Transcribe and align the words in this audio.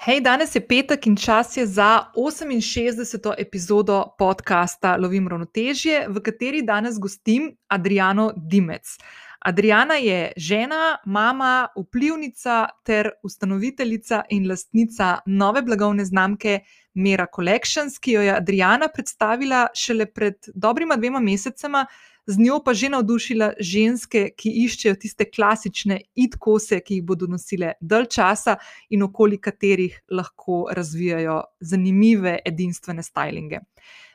Hej, 0.00 0.22
danes 0.24 0.54
je 0.54 0.60
petek 0.64 1.06
in 1.06 1.16
čas 1.16 1.56
je 1.56 1.66
za 1.66 2.06
68. 2.16 3.34
epizodo 3.38 4.14
podcasta 4.18 4.96
Lovim 4.96 5.28
ravnotežje, 5.28 6.06
v 6.08 6.22
kateri 6.24 6.62
danes 6.62 6.96
gostim 6.98 7.50
Adriano 7.68 8.32
Dimec. 8.36 8.96
Adriana 9.44 9.94
je 10.00 10.32
žena, 10.36 10.96
mama, 11.04 11.68
vplivnica 11.76 12.68
ter 12.82 13.10
ustanoviteljica 13.22 14.22
in 14.30 14.48
lastnica 14.48 15.18
nove 15.26 15.62
blagovne 15.62 16.04
znamke 16.04 16.60
Mera 16.94 17.26
Collections, 17.36 17.98
ki 17.98 18.12
jo 18.12 18.22
je 18.22 18.32
Adriana 18.36 18.88
predstavila 18.88 19.66
šele 19.74 20.06
pred 20.06 20.48
dobrima 20.54 20.96
dvema 20.96 21.20
mesecema 21.20 21.84
z 22.26 22.38
njo 22.38 22.60
pa 22.64 22.74
že 22.74 22.88
navdušila 22.92 23.52
ženske, 23.60 24.30
ki 24.36 24.52
iščejo 24.64 24.98
tiste 25.00 25.26
klasične 25.30 26.00
idkose, 26.14 26.80
ki 26.80 27.00
jih 27.00 27.06
bodo 27.06 27.26
nosile 27.30 27.74
dalj 27.80 28.10
časa 28.16 28.56
in 28.90 29.02
okoli 29.02 29.38
katerih 29.38 30.00
lahko 30.10 30.66
razvijajo 30.76 31.42
zanimive, 31.60 32.38
edinstvene 32.44 33.02
stylinge. 33.02 33.64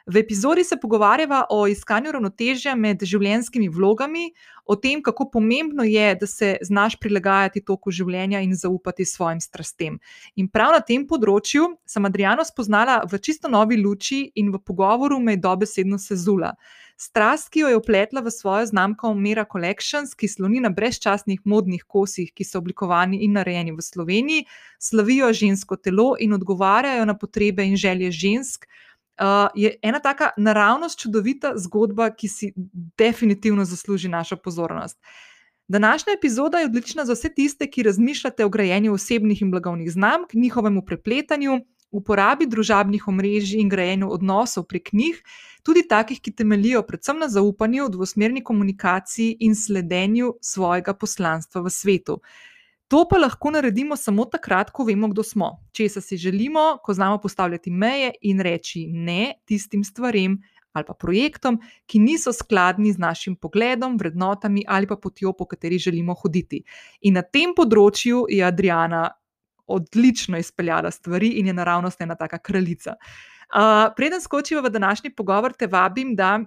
V 0.05 0.17
epizodi 0.17 0.63
se 0.63 0.77
pogovarjava 0.77 1.47
o 1.49 1.63
iskanju 1.67 2.11
ravnotežja 2.13 2.75
med 2.77 3.01
življenjskimi 3.01 3.71
vlogami, 3.73 4.27
o 4.65 4.75
tem, 4.77 5.01
kako 5.01 5.25
pomembno 5.33 5.81
je, 5.83 6.11
da 6.21 6.27
se 6.29 6.51
znaš 6.61 6.99
prilagajati 7.01 7.63
toku 7.65 7.89
življenja 7.89 8.43
in 8.45 8.53
zaupati 8.53 9.05
svojim 9.05 9.41
strastem. 9.41 9.97
In 10.37 10.49
prav 10.49 10.75
na 10.77 10.83
tem 10.85 11.07
področju 11.09 11.71
sem 11.89 12.05
Adriano 12.05 12.45
spoznala 12.45 12.99
v 13.09 13.17
čisto 13.17 13.49
novi 13.49 13.81
luči 13.81 14.27
in 14.37 14.53
v 14.53 14.61
pogovoru 14.61 15.17
me 15.17 15.33
je 15.33 15.41
dobesedno 15.41 15.97
sezula. 15.97 16.53
Strast, 16.97 17.49
ki 17.51 17.59
jo 17.59 17.67
je 17.67 17.77
upletla 17.77 18.21
v 18.23 18.31
svojo 18.31 18.65
znamko 18.65 19.13
Mera 19.13 19.43
Collections, 19.51 20.13
ki 20.15 20.29
sloni 20.31 20.61
na 20.63 20.69
brezčasnih 20.71 21.41
modnih 21.43 21.83
kosih, 21.83 22.31
ki 22.31 22.47
so 22.47 22.61
oblikovani 22.61 23.19
in 23.25 23.35
narejeni 23.35 23.75
v 23.75 23.83
Sloveniji, 23.83 24.45
slavijo 24.79 25.33
žensko 25.33 25.75
telo 25.75 26.13
in 26.19 26.33
odgovarjajo 26.33 27.05
na 27.05 27.17
potrebe 27.17 27.67
in 27.67 27.75
želje 27.75 28.11
žensk. 28.11 28.65
Uh, 29.15 29.47
je 29.55 29.75
ena 29.81 29.99
taka 29.99 30.31
naravnost 30.37 30.99
čudovita 30.99 31.53
zgodba, 31.59 32.09
ki 32.15 32.27
si 32.27 32.53
definitivno 32.97 33.65
zasluži 33.65 34.07
našo 34.07 34.35
pozornost. 34.35 34.99
Današnja 35.67 36.13
epizoda 36.17 36.59
je 36.59 36.65
odlična 36.65 37.05
za 37.05 37.13
vse 37.13 37.29
tiste, 37.33 37.67
ki 37.67 37.83
razmišljate 37.83 38.45
o 38.45 38.49
grajenju 38.49 38.93
osebnih 38.93 39.41
in 39.41 39.51
blagovnih 39.51 39.91
znamk, 39.91 40.33
njihovemu 40.33 40.85
prepletanju, 40.85 41.59
uporabi 41.95 42.47
družabnih 42.51 43.07
omrežij 43.07 43.61
in 43.61 43.69
grajenju 43.69 44.09
odnosov 44.11 44.67
prek 44.69 44.91
njih, 44.93 45.21
tudi 45.63 45.85
takih, 45.87 46.21
ki 46.21 46.35
temelijo 46.35 46.83
predvsem 46.87 47.19
na 47.19 47.29
zaupanju, 47.31 47.89
dvosmerni 47.89 48.43
komunikaciji 48.43 49.37
in 49.39 49.55
sledenju 49.55 50.35
svojega 50.41 50.93
poslanstva 50.93 51.63
v 51.65 51.73
svetu. 51.73 52.19
To 52.87 53.01
pa 53.09 53.17
lahko 53.17 53.49
naredimo 53.49 53.95
samo 53.97 54.27
takrat, 54.29 54.69
ko 54.71 54.85
vemo, 54.85 55.09
kdo 55.09 55.23
smo, 55.23 55.55
česa 55.73 56.01
si 56.01 56.17
želimo, 56.17 56.77
ko 56.83 56.93
znamo 56.93 57.17
postavljati 57.17 57.71
meje 57.71 58.11
in 58.21 58.39
reči 58.39 58.85
ne 58.87 59.33
tistim 59.45 59.83
stvarem 59.83 60.37
ali 60.75 60.85
pa 60.85 60.93
projektom, 60.93 61.57
ki 61.87 61.99
niso 62.03 62.33
skladni 62.35 62.91
z 62.91 62.99
našim 62.99 63.35
pogledom, 63.35 63.97
vrednotami 63.97 64.65
ali 64.67 64.87
pa 64.87 64.97
potjo, 64.99 65.31
po 65.33 65.45
kateri 65.47 65.77
želimo 65.79 66.13
hoditi. 66.13 66.63
In 67.01 67.15
na 67.15 67.23
tem 67.23 67.55
področju 67.55 68.25
je 68.29 68.43
Adriana 68.43 69.07
odlično 69.67 70.37
izpeljala 70.37 70.91
stvari 70.91 71.27
in 71.39 71.47
je 71.47 71.53
naravnost 71.53 72.01
ena 72.01 72.15
taka 72.15 72.37
kraljica. 72.37 72.95
Uh, 72.95 73.93
preden 73.95 74.21
skočiva 74.21 74.61
v 74.61 74.69
današnji 74.69 75.15
pogovor, 75.15 75.53
te 75.53 75.67
vabim, 75.67 76.15
da 76.15 76.39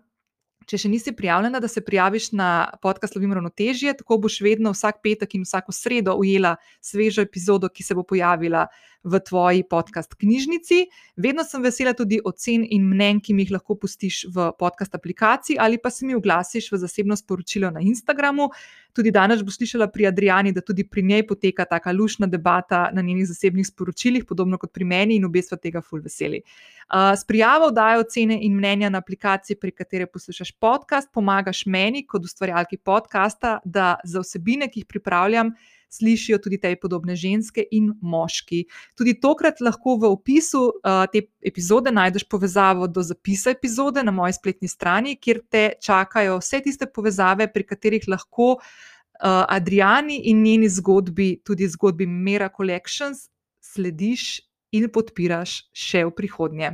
če 0.69 0.83
še 0.83 0.91
nisi 0.93 1.15
prijavljena, 1.17 1.61
da 1.65 1.69
se 1.71 1.81
prijaviš 1.85 2.33
na 2.37 2.49
podcast 2.83 3.17
Lovim 3.17 3.33
Ravnotežje, 3.33 3.95
tako 4.03 4.19
boš 4.25 4.41
vedno 4.45 4.75
vsak 4.75 5.01
petek 5.05 5.39
in 5.39 5.47
vsako 5.47 5.73
sredo 5.73 6.15
ujela 6.21 6.57
svežo 6.85 7.25
epizodo, 7.25 7.71
ki 7.73 7.87
se 7.87 7.97
bo 7.97 8.05
pojavila 8.05 8.67
v 9.09 9.21
tvoji 9.25 9.63
podcast 9.71 10.17
knjižnici. 10.19 10.83
Vedno 11.17 11.45
sem 11.47 11.65
vesela 11.65 11.95
tudi 11.97 12.19
ocen 12.25 12.67
in 12.69 12.85
mnen, 12.91 13.23
ki 13.25 13.35
mi 13.35 13.47
jih 13.47 13.55
lahko 13.57 13.79
pustiš 13.81 14.27
v 14.35 14.51
podcast 14.59 14.99
aplikaciji 14.99 15.57
ali 15.61 15.79
pa 15.81 15.91
se 15.95 16.07
mi 16.07 16.19
oglasiš 16.19 16.73
v 16.73 16.83
zasebno 16.83 17.17
sporočilo 17.17 17.71
na 17.73 17.81
Instagramu. 17.81 18.51
Tudi 18.97 19.11
danes 19.15 19.43
boš 19.45 19.59
slišala 19.61 19.87
pri 19.93 20.07
Adriani, 20.09 20.53
da 20.53 20.61
tudi 20.65 20.85
pri 20.85 21.03
njej 21.03 21.27
poteka 21.27 21.65
taka 21.69 21.93
lušna 21.93 22.27
debata 22.27 22.89
na 22.93 23.03
njenih 23.03 23.27
zasebnih 23.29 23.67
sporočilih, 23.67 24.25
podobno 24.25 24.59
kot 24.59 24.73
pri 24.73 24.85
meni, 24.85 25.17
in 25.17 25.25
obe 25.29 25.43
sva 25.43 25.59
tega 25.61 25.83
ful 25.85 26.01
veseli. 26.03 26.41
Uh, 26.89 27.13
s 27.15 27.25
prijavo 27.29 27.71
dajo 27.71 28.01
ocene 28.01 28.39
in 28.43 28.57
mnenja 28.57 28.91
na 28.91 28.99
aplikaciji, 28.99 29.59
pri 29.61 29.71
kateri 29.71 30.07
poslušaš 30.07 30.53
podcast, 30.61 31.13
pomagaš 31.15 31.67
meni, 31.67 32.07
kot 32.07 32.25
ustvarjalki 32.25 32.79
podcasta, 32.79 33.59
da 33.65 33.97
za 34.05 34.25
vsebine, 34.25 34.71
ki 34.73 34.83
jih 34.83 34.89
pripravljam, 34.89 35.53
slišijo 35.89 36.39
tudi 36.43 36.59
te 36.61 36.75
podobne 36.77 37.17
ženske 37.17 37.65
in 37.73 37.91
moški. 38.01 38.65
Tudi 38.99 39.17
tokrat 39.21 39.61
lahko 39.65 39.97
v 40.01 40.13
opisu 40.13 40.63
uh, 40.69 41.05
te 41.13 41.25
epizode 41.41 41.93
najdeš 41.95 42.29
povezavo 42.29 42.89
do 42.89 43.03
zapisa 43.03 43.51
epizode 43.51 44.03
na 44.03 44.15
moji 44.15 44.37
spletni 44.39 44.69
strani, 44.69 45.17
kjer 45.17 45.43
te 45.51 45.65
čakajo 45.83 46.39
vse 46.43 46.63
tiste 46.65 46.87
povezave, 46.87 47.49
pri 47.53 47.65
katerih 47.67 48.09
lahko 48.09 48.57
uh, 48.59 49.45
Adriani 49.49 50.21
in 50.31 50.43
njeni 50.43 50.69
zgodbi, 50.69 51.41
tudi 51.45 51.69
zgodbi 51.69 52.07
Mera 52.07 52.51
Collections, 52.57 53.29
slediš 53.61 54.41
in 54.73 54.89
podpiraš 54.93 55.63
še 55.73 56.05
v 56.09 56.15
prihodnje. 56.17 56.73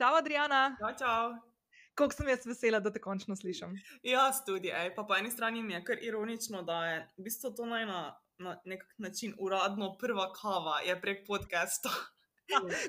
Čau, 0.00 0.14
Adriana. 0.20 0.76
Čau, 0.80 0.94
čau. 0.98 1.53
Kako 1.94 2.12
sem 2.12 2.28
jaz 2.28 2.46
vesela, 2.46 2.80
da 2.80 2.90
te 2.92 3.00
končno 3.00 3.36
slišim. 3.36 3.76
Jaz 4.02 4.42
tudi, 4.46 4.72
ej. 4.74 4.94
pa 4.96 5.04
po 5.04 5.14
eni 5.16 5.30
strani 5.30 5.62
mi 5.62 5.74
je 5.74 5.84
kar 5.84 6.02
ironično, 6.02 6.62
da 6.62 6.80
je 6.86 6.98
v 7.16 7.26
bistvu 7.28 7.52
to 7.54 7.66
naj 7.70 7.86
na, 7.86 8.00
na 8.38 8.56
nek 8.64 8.82
način 8.98 9.34
uradno 9.38 9.94
prva 9.98 10.32
kava, 10.32 10.80
je 10.86 11.00
prek 11.00 11.26
podcasta. 11.26 11.92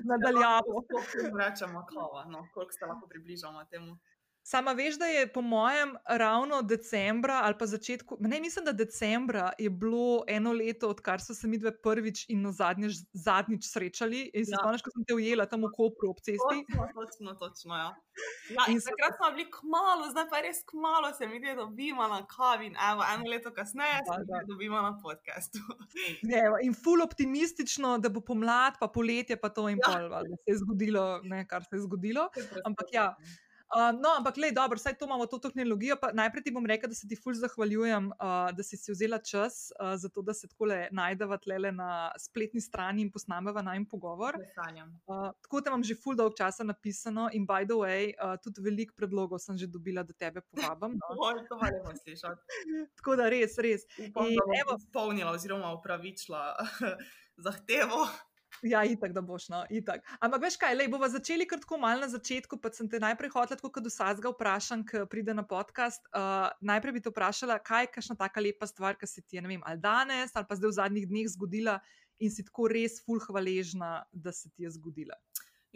Nadaljavo. 0.04 0.82
Kako 0.90 1.38
rečemo 1.38 1.86
kava, 1.86 2.24
no, 2.28 2.48
koliko 2.54 2.72
se 2.72 2.86
lahko 2.86 3.08
približamo 3.08 3.64
temu. 3.64 3.98
Sama 4.46 4.72
veš, 4.72 4.94
da 4.94 5.06
je 5.06 5.26
po 5.26 5.40
mojem 5.42 5.96
ravno 6.08 6.62
decembra 6.62 7.40
ali 7.42 7.54
pa 7.58 7.66
začetku, 7.66 8.16
ne 8.20 8.40
mislim, 8.40 8.64
da 8.64 8.72
decembra 8.74 9.52
je 9.58 9.70
bilo 9.72 10.24
eno 10.28 10.52
leto, 10.52 10.88
odkar 10.88 11.20
so 11.20 11.34
se 11.34 11.48
mi 11.48 11.58
dve 11.58 11.72
prvič 11.76 12.26
in 12.28 12.52
zadnjič, 12.52 12.92
zadnjič 13.14 13.64
srečali. 13.64 14.30
In 14.34 14.46
se 14.46 14.52
Ja. 14.52 14.58
spomniš, 14.58 14.82
ko 14.82 14.90
sem 14.90 15.04
te 15.04 15.14
ujela 15.14 15.46
tam 15.46 15.60
v 15.60 15.72
Kopru 15.72 16.10
ob 16.10 16.20
cesti. 16.20 16.58
Točno, 16.62 16.86
točno, 16.96 17.34
točno. 17.34 17.74
Ja. 17.74 17.90
Ja, 18.50 18.62
in 18.68 18.78
takrat 18.80 19.16
smo 19.16 19.30
bili 19.30 19.50
kmalo, 19.50 20.10
zdaj 20.10 20.26
pa 20.30 20.40
res 20.40 20.62
kmalo 20.64 21.10
se 21.12 21.26
mi 21.26 21.40
da 21.40 21.54
dobimo 21.56 22.06
na 22.06 22.22
kavi. 22.26 22.66
In 22.66 22.76
evo, 22.84 23.02
eno 23.04 23.24
leto 23.26 23.50
kasneje 23.50 23.98
Da, 23.98 24.12
se 24.12 24.20
mi 24.20 24.26
da. 24.26 24.38
da 24.38 24.46
dobimo 24.46 24.78
na 24.80 24.92
podkastu. 24.96 25.58
Ne, 26.24 26.38
in 26.62 26.74
ful 26.74 27.02
optimistično, 27.02 27.98
da 27.98 28.08
bo 28.08 28.20
pomlad, 28.22 28.78
pa 28.80 28.86
poletje, 28.88 29.36
pa 29.36 29.48
to 29.48 29.66
in 29.68 29.78
Ja. 29.78 29.86
pol, 29.88 30.08
valjda, 30.08 30.36
se 30.36 30.48
je 30.48 30.58
zgodilo, 30.58 31.20
ne, 31.24 31.42
kar 31.44 31.64
se 31.64 31.76
je 31.76 31.80
zgodilo. 31.80 32.28
Ampak 32.64 32.86
ja. 32.92 33.08
Uh, 33.66 33.90
no, 33.98 34.14
ampak, 34.14 34.36
le, 34.38 34.52
dobro, 34.54 34.78
vsaj 34.78 34.94
to 34.94 35.08
imamo, 35.08 35.26
to 35.26 35.38
tehnologijo. 35.42 35.96
Najprej 36.14 36.44
ti 36.44 36.52
bom 36.54 36.66
rekla, 36.66 36.86
da 36.88 36.94
se 36.94 37.08
ti 37.08 37.16
ful 37.18 37.34
zahvaljujem, 37.34 38.12
uh, 38.14 38.50
da 38.54 38.62
si 38.62 38.76
si 38.78 38.92
vzela 38.92 39.18
čas 39.18 39.72
uh, 39.74 39.96
za 39.98 40.08
to, 40.08 40.22
da 40.22 40.34
se 40.34 40.46
tako 40.48 40.68
najdeva 40.90 41.38
tle 41.42 41.72
na 41.72 42.12
spletni 42.18 42.60
strani 42.60 43.02
in 43.02 43.10
posnameva 43.10 43.62
naj 43.66 43.82
pogovor. 43.90 44.38
Sanjam. 44.54 44.92
Uh, 45.06 45.32
tako 45.42 45.60
te 45.60 45.72
imam 45.72 45.82
že 45.82 45.98
ful 45.98 46.14
dolg 46.14 46.36
časa 46.38 46.64
napisano 46.64 47.26
in 47.32 47.46
by 47.46 47.66
the 47.66 47.74
way, 47.74 48.14
uh, 48.22 48.36
tudi 48.38 48.62
veliko 48.62 48.94
predlogov 48.94 49.42
sem 49.42 49.58
že 49.58 49.66
dobila, 49.66 50.06
da 50.06 50.14
tebe 50.14 50.40
povabim. 50.46 50.94
No. 50.94 51.10
Oj, 51.26 51.42
to 51.48 51.58
pa 51.58 51.66
lepo 51.66 51.90
slišati. 52.04 52.40
Tako 53.02 53.16
da 53.18 53.28
res, 53.28 53.58
res. 53.58 53.82
Upam, 53.98 54.30
In 54.30 54.38
da 54.38 54.46
bom 54.46 54.54
evo- 54.62 54.78
izpolnila 54.78 55.34
oziroma 55.34 55.74
upravičila 55.74 56.54
zahtevo. 57.46 58.06
Ja, 58.64 58.84
itak, 58.84 59.12
da 59.12 59.20
boš, 59.20 59.48
no, 59.52 59.62
itak. 59.70 60.04
Ampak 60.24 60.46
veš 60.46 60.56
kaj, 60.60 60.76
lej, 60.78 60.88
bova 60.92 61.08
začeli 61.12 61.46
kar 61.48 61.60
tako 61.60 61.78
malo 61.82 62.04
na 62.04 62.08
začetku, 62.08 62.58
pa 62.62 62.72
sem 62.72 62.88
te 62.88 63.00
najprej 63.02 63.32
hotela, 63.34 63.58
tako 63.60 63.72
kot 63.74 63.88
vsakega 63.90 64.32
vprašam, 64.32 64.84
ki 64.88 65.04
pride 65.12 65.34
na 65.36 65.44
podcast. 65.46 66.06
Uh, 66.12 66.48
najprej 66.64 66.96
bi 66.96 67.04
te 67.04 67.12
vprašala, 67.12 67.58
kaj 67.64 67.88
je 67.88 67.92
kakšna 67.98 68.16
taka 68.20 68.40
lepa 68.40 68.68
stvar, 68.70 68.96
ki 68.96 69.08
se 69.10 69.22
ti 69.22 69.36
je, 69.36 69.44
ne 69.44 69.52
vem, 69.52 69.64
ali 69.66 69.82
danes, 69.82 70.32
ali 70.34 70.48
pa 70.48 70.58
zdaj 70.58 70.72
v 70.72 70.78
zadnjih 70.80 71.08
dneh 71.10 71.28
zgodila 71.36 71.80
in 72.22 72.32
si 72.32 72.44
tako 72.46 72.70
res 72.72 73.02
ful 73.04 73.20
hvaležna, 73.20 74.06
da 74.12 74.32
se 74.32 74.48
ti 74.48 74.64
je 74.64 74.72
zgodila. 74.78 75.18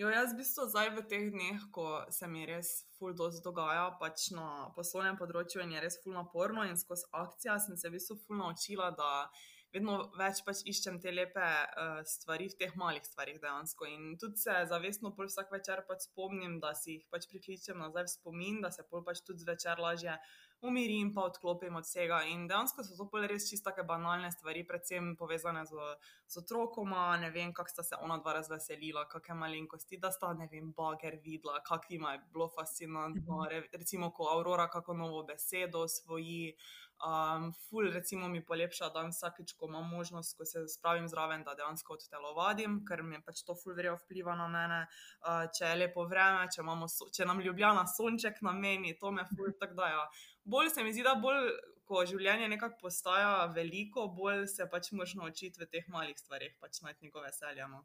Jo, 0.01 0.09
jaz 0.09 0.31
v 0.33 0.39
bistvu 0.41 0.65
zdaj 0.73 0.95
v 0.97 1.03
teh 1.05 1.27
dneh, 1.29 1.65
ko 1.75 2.07
se 2.09 2.25
mi 2.31 2.47
res 2.49 2.87
ful 2.97 3.13
dosti 3.13 3.43
dogaja 3.45 3.91
pač 4.01 4.31
na 4.33 4.71
poslovnem 4.73 5.19
področju 5.21 5.61
in 5.61 5.75
je 5.75 5.83
res 5.85 5.99
ful 6.01 6.15
naporno 6.17 6.65
in 6.65 6.79
skozi 6.81 7.05
akcijo 7.13 7.59
sem 7.61 7.77
se 7.77 7.91
v 7.91 7.99
bistvu 7.99 8.17
ful 8.23 8.41
naučila, 8.41 8.89
da 8.97 9.29
vedno 9.75 9.97
več 10.19 10.43
pač 10.47 10.63
iščem 10.71 10.99
te 11.03 11.13
lepe 11.15 11.43
uh, 11.43 12.01
stvari 12.07 12.49
v 12.51 12.59
teh 12.63 12.77
malih 12.81 13.05
stvarih 13.07 13.41
dejansko. 13.43 13.89
In 13.91 14.17
tudi 14.21 14.43
se 14.43 14.57
zavestno 14.71 15.15
pol 15.17 15.31
vsak 15.31 15.53
večer 15.55 15.85
pač 15.89 16.09
spomnim, 16.09 16.59
da 16.63 16.75
si 16.79 16.99
jih 16.99 17.09
pač 17.13 17.29
prikličem 17.31 17.79
nazaj 17.79 18.09
v 18.09 18.15
spomin, 18.15 18.61
da 18.65 18.73
se 18.75 18.87
pol 18.91 19.05
pač 19.07 19.23
tudi 19.27 19.47
zvečer 19.47 19.83
lažje 19.83 20.17
umirim, 20.63 21.15
pa 21.15 21.25
odklopim 21.25 21.77
od 21.77 21.85
vsega. 21.85 22.23
In 22.33 22.47
dejansko 22.49 22.85
so 22.85 22.97
to 22.97 23.07
pol 23.11 23.27
res 23.31 23.49
čisto 23.51 23.71
take 23.71 23.85
banalne 23.89 24.31
stvari, 24.33 24.65
predvsem 24.69 25.15
povezane 25.17 25.65
z, 25.67 25.89
z 26.27 26.43
otrokoma, 26.43 27.17
ne 27.23 27.31
vem, 27.35 27.55
kako 27.57 27.75
sta 27.75 27.87
se 27.87 28.01
ona 28.01 28.19
dva 28.19 28.37
razveselila, 28.41 29.07
kakšne 29.09 29.39
malenkosti, 29.45 30.01
da 30.03 30.13
sta, 30.15 30.33
ne 30.37 30.49
vem, 30.53 30.73
bager 30.77 31.19
videla, 31.25 31.63
kako 31.67 31.95
jima 31.95 32.13
je 32.13 32.23
bilo 32.33 32.51
fascinantno. 32.59 33.41
Mhm. 33.41 33.49
Re, 33.51 33.63
recimo, 33.73 34.11
ko 34.11 34.29
Aurora 34.35 34.69
kako 34.69 34.95
novo 34.95 35.25
besedo 35.25 35.87
osvoji. 35.89 36.55
Um, 37.01 37.53
ful, 37.53 37.89
recimo, 37.91 38.29
mi 38.29 38.43
polepša 38.45 38.91
dan 38.93 39.09
vsakeč, 39.09 39.55
ko 39.57 39.71
imam 39.71 39.87
možnost, 39.89 40.35
ko 40.37 40.45
se 40.45 40.67
spravim 40.69 41.07
zraven, 41.09 41.45
da 41.47 41.55
dejansko 41.57 41.95
odtelovadim, 41.97 42.83
ker 42.85 43.01
mi 43.03 43.17
pač 43.25 43.41
to 43.49 43.57
ful 43.57 43.73
verjo 43.79 43.95
vpliva 44.03 44.35
na 44.37 44.49
mene. 44.53 44.81
Uh, 45.25 45.47
če 45.49 45.71
je 45.71 45.79
lepo 45.81 46.05
vreme, 46.11 46.45
če, 46.53 46.67
so, 46.93 47.09
če 47.09 47.25
nam 47.25 47.41
ljubljena 47.41 47.87
sonček 47.89 48.43
na 48.45 48.53
meni, 48.53 48.93
to 49.01 49.15
me 49.17 49.25
ful 49.33 49.57
tako 49.57 49.81
da. 49.81 49.89
Ja. 49.95 50.05
Bolj 50.51 50.73
se 50.75 50.85
mi 50.85 50.93
zdi, 50.93 51.05
da 51.07 51.15
bolj, 51.23 51.53
ko 51.91 52.03
življenje 52.07 52.49
nekako 52.51 52.87
postaja 52.87 53.47
veliko, 53.55 54.09
bolj 54.15 54.47
se 54.53 54.67
pač 54.71 54.93
možno 54.97 55.31
učiti 55.31 55.63
v 55.63 55.71
teh 55.71 55.89
malih 55.91 56.19
stvarih, 56.19 56.57
pač 56.63 56.83
najti 56.87 57.09
neko 57.09 57.23
veselje. 57.25 57.67
No. 57.71 57.85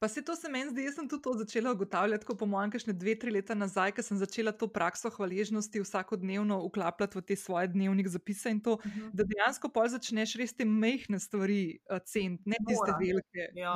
Pa 0.00 0.08
se 0.08 0.22
to 0.24 0.36
se 0.36 0.48
meni 0.48 0.70
zdi, 0.72 0.86
jaz 0.86 0.94
sem 0.96 1.08
tudi 1.08 1.22
to 1.26 1.34
začela 1.36 1.74
ugotavljati, 1.76 2.24
ko 2.24 2.32
po 2.40 2.46
mojem, 2.48 2.70
kakšne 2.72 2.94
dve, 2.96 3.12
tri 3.20 3.34
leta 3.34 3.52
nazaj, 3.52 3.92
ker 3.96 4.04
sem 4.06 4.16
začela 4.16 4.52
to 4.56 4.68
prakso 4.72 5.10
hvaležnosti 5.12 5.82
vsakodnevno 5.84 6.56
uklapljati 6.64 7.18
v 7.18 7.22
te 7.28 7.36
svoje 7.36 7.68
dnevnik 7.74 8.08
zapise 8.08 8.52
in 8.56 8.62
to, 8.64 8.78
uh 8.78 8.86
mhm. 8.86 9.00
-huh. 9.00 9.10
da 9.12 9.26
dejansko 9.32 9.68
pol 9.68 9.88
začneš 9.88 10.36
res 10.40 10.56
te 10.56 10.64
mehne 10.64 11.20
stvari 11.20 11.80
uh, 11.90 11.98
ceniti, 12.04 12.48
ne 12.48 12.56
tiste 12.68 12.92
velike. 13.00 13.50
Ja. 13.60 13.74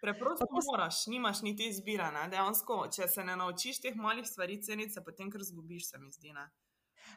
Preprosto 0.00 0.46
pa, 0.50 0.58
moraš, 0.70 1.06
nimaš 1.06 1.42
niti 1.42 1.68
izbira. 1.68 2.10
Dejansko, 2.30 2.88
če 2.96 3.08
se 3.08 3.24
ne 3.24 3.36
naučiš 3.36 3.80
teh 3.80 3.96
malih 3.96 4.26
stvari 4.26 4.62
ceniti, 4.62 4.92
se 4.92 5.04
potem 5.04 5.30
kar 5.30 5.42
zgubiš, 5.42 5.90
se 5.90 5.98
mi 5.98 6.10
zdi. 6.10 6.32
Ne? 6.32 6.50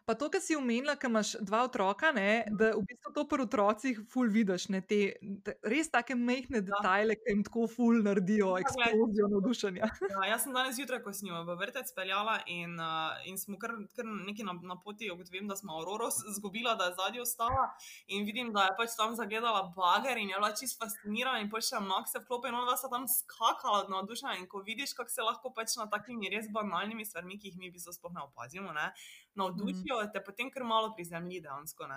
Pa 0.05 0.15
to, 0.19 0.29
kar 0.29 0.41
si 0.41 0.55
omenila, 0.55 0.95
da 0.95 1.07
imaš 1.07 1.33
dva 1.41 1.63
otroka, 1.67 2.11
ne, 2.11 2.43
da 2.51 2.71
v 2.75 2.83
bistvu 2.87 3.13
to 3.15 3.25
pri 3.29 3.45
otrocih 3.45 4.01
ful 4.11 4.29
vidiš, 4.31 4.67
ne, 4.73 4.81
te, 4.81 4.99
te 5.45 5.55
res 5.69 5.91
tako 5.91 6.17
majhne 6.19 6.61
ja. 6.61 6.65
detajle, 6.69 7.17
ki 7.19 7.33
jim 7.35 7.43
tako 7.47 7.67
ful 7.71 8.01
naredijo 8.05 8.53
ja, 8.57 8.63
eksplozijo 8.65 9.29
navdušenja. 9.35 9.91
Ja, 10.13 10.25
jaz 10.29 10.43
sem 10.45 10.53
danes 10.53 10.75
zjutraj, 10.77 11.01
ko 11.03 11.13
sem 11.15 11.29
jo 11.29 11.39
v 11.47 11.55
vrtec 11.57 11.89
peljala 11.95 12.35
in, 12.51 12.75
uh, 12.77 13.15
in 13.29 13.39
smo 13.39 13.57
kar, 13.61 13.73
kar 13.95 14.05
nekaj 14.05 14.45
na, 14.45 14.53
na 14.73 14.77
poti, 14.79 15.09
ugotovim, 15.11 15.47
da 15.49 15.55
smo 15.57 15.73
Auroro 15.79 16.09
zgubila, 16.11 16.75
da 16.79 16.89
je 16.89 16.97
zadnji 16.99 17.23
ostala 17.23 17.69
in 18.07 18.27
vidim, 18.27 18.51
da 18.53 18.67
je 18.67 18.75
pač 18.77 18.95
tam 18.99 19.15
zagledala 19.17 19.63
bager 19.75 20.19
in 20.21 20.29
je 20.29 20.39
bila 20.39 20.51
čisto 20.55 20.83
fascinirana 20.83 21.41
in 21.41 21.49
pač 21.51 21.71
še 21.71 21.81
Max 21.83 22.13
se 22.13 22.21
vklopi 22.21 22.51
in 22.51 22.59
ona 22.59 22.75
sta 22.77 22.91
tam 22.91 23.07
skakala 23.09 23.83
od 23.83 23.91
navdušenja 23.93 24.37
in 24.39 24.47
ko 24.51 24.61
vidiš, 24.65 24.93
kako 24.97 25.09
se 25.09 25.25
lahko 25.25 25.53
pač 25.55 25.77
na 25.79 25.87
takimi 25.89 26.31
res 26.33 26.49
banalnimi 26.53 27.05
stvarmi, 27.05 27.39
ki 27.39 27.51
jih 27.51 27.59
mi 27.59 27.71
bi 27.73 27.81
se 27.81 27.93
sploh 27.95 28.13
ne 28.13 28.23
opazimo, 28.27 28.73
ne, 28.75 28.91
navdušijo. 29.35 30.01
Mm 30.05 30.11
te 30.13 30.23
potem 30.23 30.51
kar 30.51 30.63
malo 30.63 30.93
prizemlji, 30.95 31.41
dejansko. 31.41 31.87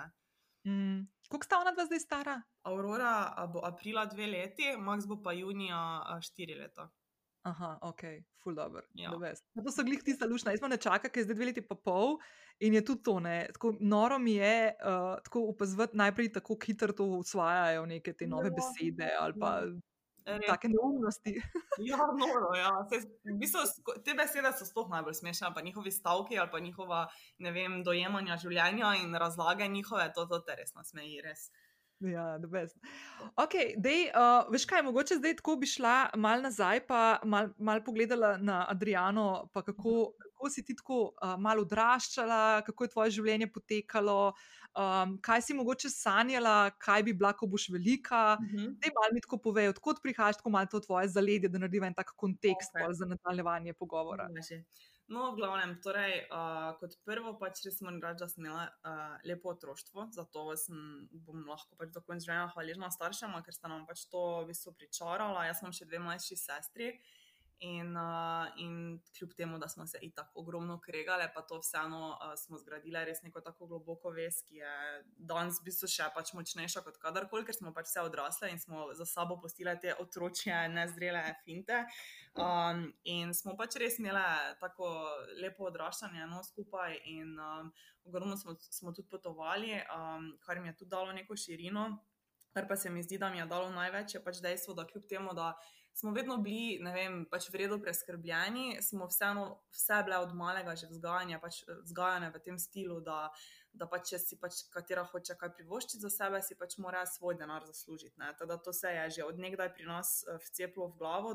Mm. 0.67 1.07
Kako 1.29 1.43
sta 1.43 1.59
ona 1.59 1.85
zdaj 1.85 1.99
stara? 1.99 2.41
Aurora 2.63 3.47
bo 3.53 3.61
aprila 3.63 4.05
dve 4.05 4.27
leti, 4.27 4.73
Max 4.77 5.07
bo 5.07 5.21
pa 5.23 5.33
junija 5.33 6.03
štiri 6.21 6.55
leta. 6.55 6.89
Aha, 7.47 7.77
ok, 7.81 8.01
full 8.43 8.55
dobro. 8.55 8.81
Ja. 8.93 9.11
To 9.63 9.71
so 9.71 9.83
glih 9.83 10.01
tista 10.03 10.25
lušna. 10.25 10.51
Jaz 10.51 10.59
pa 10.59 10.67
ne 10.67 10.77
čakam, 10.77 11.11
ker 11.11 11.21
je 11.21 11.27
zdaj 11.29 11.37
dve 11.37 11.45
leti 11.51 11.63
pa 11.63 11.75
pol 11.75 12.17
in 12.59 12.73
je 12.75 12.83
tudi 12.85 13.03
to. 13.03 13.19
Ne. 13.23 13.47
Tako 13.53 13.75
noro 13.79 14.17
mi 14.19 14.33
je 14.35 14.73
uh, 14.73 15.15
tako 15.23 15.45
opazovati 15.53 15.97
najprej, 15.97 16.33
kako 16.39 16.57
hitro 16.65 16.93
to 16.93 17.05
usvajajo 17.21 17.85
neke 17.85 18.13
te 18.13 18.27
nove 18.27 18.51
ja, 18.51 18.55
besede 18.57 19.11
ali 19.19 19.39
pa 19.39 19.53
ja. 19.63 19.71
Take 20.27 20.67
neumnosti. 20.67 21.37
ja, 21.89 21.97
noro, 22.19 22.51
ja. 22.57 22.71
Se, 22.89 22.99
v 23.23 23.37
bistvu, 23.39 23.63
te 24.03 24.15
besede 24.17 24.51
so 24.57 24.67
sploh 24.67 24.89
najbolj 24.91 25.15
smešne, 25.21 25.53
pa 25.55 25.63
njihovi 25.63 25.91
stavki 25.91 26.39
ali 26.39 26.51
pa 26.51 26.59
njihova 26.59 27.05
vem, 27.39 27.79
dojemanja 27.87 28.35
življenja 28.41 28.95
in 29.03 29.15
razlage 29.15 29.67
njihove, 29.71 30.11
to, 30.15 30.27
to 30.27 30.41
te 30.43 30.59
res 30.59 30.75
nasmeji, 30.75 31.21
res. 31.23 31.47
Ja, 31.99 32.35
da 32.37 32.47
best. 32.47 32.77
Ok, 33.41 33.55
dej, 33.81 34.11
uh, 34.13 34.45
veš 34.53 34.67
kaj, 34.69 34.83
mogoče 34.85 35.17
zdaj 35.17 35.39
tako 35.39 35.55
bi 35.57 35.69
šla 35.69 36.11
mal 36.21 36.43
nazaj, 36.45 36.83
pa 36.85 37.19
mal, 37.25 37.49
mal 37.57 37.81
pogledala 37.85 38.35
na 38.37 38.65
Adriano, 38.69 39.47
pa 39.53 39.63
kako, 39.65 40.11
kako 40.37 40.49
si 40.49 40.65
ti 40.65 40.75
tako 40.75 40.99
uh, 41.09 41.33
malo 41.39 41.65
odraščala, 41.65 42.61
kako 42.65 42.83
je 42.83 42.89
tvoje 42.93 43.11
življenje 43.17 43.47
potekalo, 43.51 44.33
um, 44.77 45.15
kaj 45.25 45.41
si 45.41 45.55
mogoče 45.57 45.89
sanjala, 45.89 46.69
kaj 46.77 47.03
bi 47.07 47.15
bila, 47.17 47.33
ko 47.33 47.49
boš 47.49 47.69
velika. 47.73 48.37
Uh 48.39 48.45
mhm. 48.45 48.57
-huh. 48.57 48.75
Dej 48.83 48.93
mal 48.93 49.13
mi 49.13 49.21
tako 49.21 49.37
povej, 49.37 49.69
odkot 49.73 50.01
prihajaš, 50.03 50.37
tako 50.37 50.49
malo 50.49 50.69
to 50.71 50.79
tvoje 50.79 51.07
zaledje, 51.07 51.49
da 51.49 51.57
narediva 51.57 51.87
en 51.87 51.93
tak 51.93 52.13
kontekst 52.15 52.71
okay. 52.73 52.93
za 52.93 53.05
nadaljevanje 53.05 53.73
pogovora. 53.73 54.29
Uh, 54.29 54.61
No, 55.07 55.31
v 55.31 55.35
glavnem, 55.39 55.79
torej, 55.79 56.27
uh, 56.27 56.75
kot 56.79 56.97
prvo, 57.07 57.31
pač 57.39 57.61
res 57.63 57.79
moram 57.79 58.01
reči, 58.03 58.19
da 58.19 58.27
sem 58.27 58.43
imela 58.43 58.65
uh, 58.67 59.15
lepo 59.23 59.53
otroštvo, 59.55 60.09
zato 60.11 60.55
sem, 60.59 61.07
bom 61.11 61.45
lahko 61.47 61.79
pač 61.79 61.93
do 61.95 62.01
konca 62.03 62.25
življenja 62.25 62.51
hvaležna 62.51 62.89
staršem, 62.91 63.31
ker 63.45 63.55
sta 63.55 63.71
nam 63.71 63.85
pač 63.87 64.03
to 64.11 64.43
v 64.43 64.49
bistvu 64.49 64.73
pričarala. 64.75 65.45
Jaz 65.47 65.63
imam 65.63 65.71
še 65.71 65.87
dve 65.87 66.03
mlajši 66.03 66.35
sestri. 66.35 66.91
In, 67.59 67.95
uh, 67.97 68.45
in 68.61 68.99
kljub 69.17 69.31
temu, 69.33 69.57
da 69.57 69.67
smo 69.67 69.87
se 69.87 69.97
i 70.01 70.11
tako 70.13 70.39
ogromno 70.39 70.79
kregali, 70.79 71.23
pa 71.33 71.41
to 71.41 71.57
vseeno 71.59 72.09
uh, 72.09 72.33
smo 72.37 72.57
zgradili 72.57 73.05
res 73.05 73.23
neko 73.23 73.41
tako 73.41 73.65
globoko 73.67 74.11
vez, 74.13 74.43
ki 74.45 74.59
je 74.59 74.73
danes 75.17 75.57
v 75.57 75.65
bistvu 75.65 75.89
še 75.89 76.11
pač 76.13 76.35
močnejša 76.37 76.83
kot 76.85 76.99
kadarkoli, 77.01 77.47
ker 77.47 77.57
smo 77.57 77.71
pač 77.73 77.89
vse 77.89 78.03
odrasle 78.05 78.51
in 78.53 78.61
smo 78.61 78.91
za 78.93 79.07
sabo 79.09 79.39
postile 79.41 79.73
te 79.81 79.95
otročje, 79.97 80.53
nezrele 80.69 81.23
finte. 81.45 81.79
Um, 82.37 82.91
in 83.09 83.33
smo 83.33 83.55
pač 83.57 83.79
res 83.81 83.97
imeli 83.97 84.21
tako 84.61 84.91
lepo 85.41 85.71
odraščanje 85.71 86.27
no, 86.29 86.43
skupaj, 86.45 86.99
in 87.09 87.33
um, 87.41 87.71
ogromno 88.05 88.37
smo, 88.37 88.53
smo 88.69 88.93
tudi 88.93 89.09
potovali, 89.09 89.73
um, 89.97 90.29
kar 90.45 90.61
mi 90.61 90.69
je 90.69 90.77
tudi 90.83 90.93
dalo 90.93 91.17
neko 91.17 91.33
širino. 91.33 91.89
Kar 92.53 92.65
pa 92.69 92.77
se 92.77 92.89
mi 92.89 93.03
zdi, 93.03 93.17
da 93.17 93.29
mi 93.29 93.37
je 93.37 93.49
dalo 93.49 93.69
največ, 93.73 94.15
je 94.15 94.21
pač 94.23 94.39
dejstvo, 94.41 94.73
da 94.77 94.85
kljub 94.85 95.09
temu, 95.09 95.33
da 95.37 95.51
smo 95.99 96.11
vedno 96.11 96.37
bili, 96.37 96.77
ne 96.85 96.91
vem, 96.93 97.15
pač 97.31 97.47
vredno 97.49 97.79
preskrbljeni, 97.81 98.77
smo 98.85 99.07
vseeno 99.09 99.47
vse 99.73 100.03
bile 100.05 100.19
od 100.21 100.35
malega 100.37 100.75
že 100.77 100.89
vzgajanja, 100.91 101.39
pač 101.41 101.63
eh, 101.63 101.79
vzgajane 101.87 102.29
v 102.35 102.41
tem 102.45 102.59
stilu, 102.61 102.99
da, 103.01 103.31
da 103.73 103.87
pač 103.89 104.11
če 104.11 104.19
si 104.21 104.37
pač 104.37 104.61
katera 104.73 105.07
hoče 105.09 105.37
kaj 105.39 105.55
privoščiti 105.57 106.03
za 106.05 106.11
sebe, 106.13 106.41
si 106.45 106.57
pač 106.59 106.77
mora 106.83 107.01
svoj 107.09 107.39
denar 107.41 107.65
zaslužiti. 107.65 108.13
Teda 108.37 108.59
to 108.61 108.73
se 108.73 108.93
je 108.93 109.09
že 109.17 109.25
od 109.25 109.41
nekdaj 109.41 109.73
pri 109.73 109.89
nas 109.89 110.21
eh, 110.27 110.37
vceplo 110.49 110.91
v 110.93 110.99
glavo. 111.01 111.33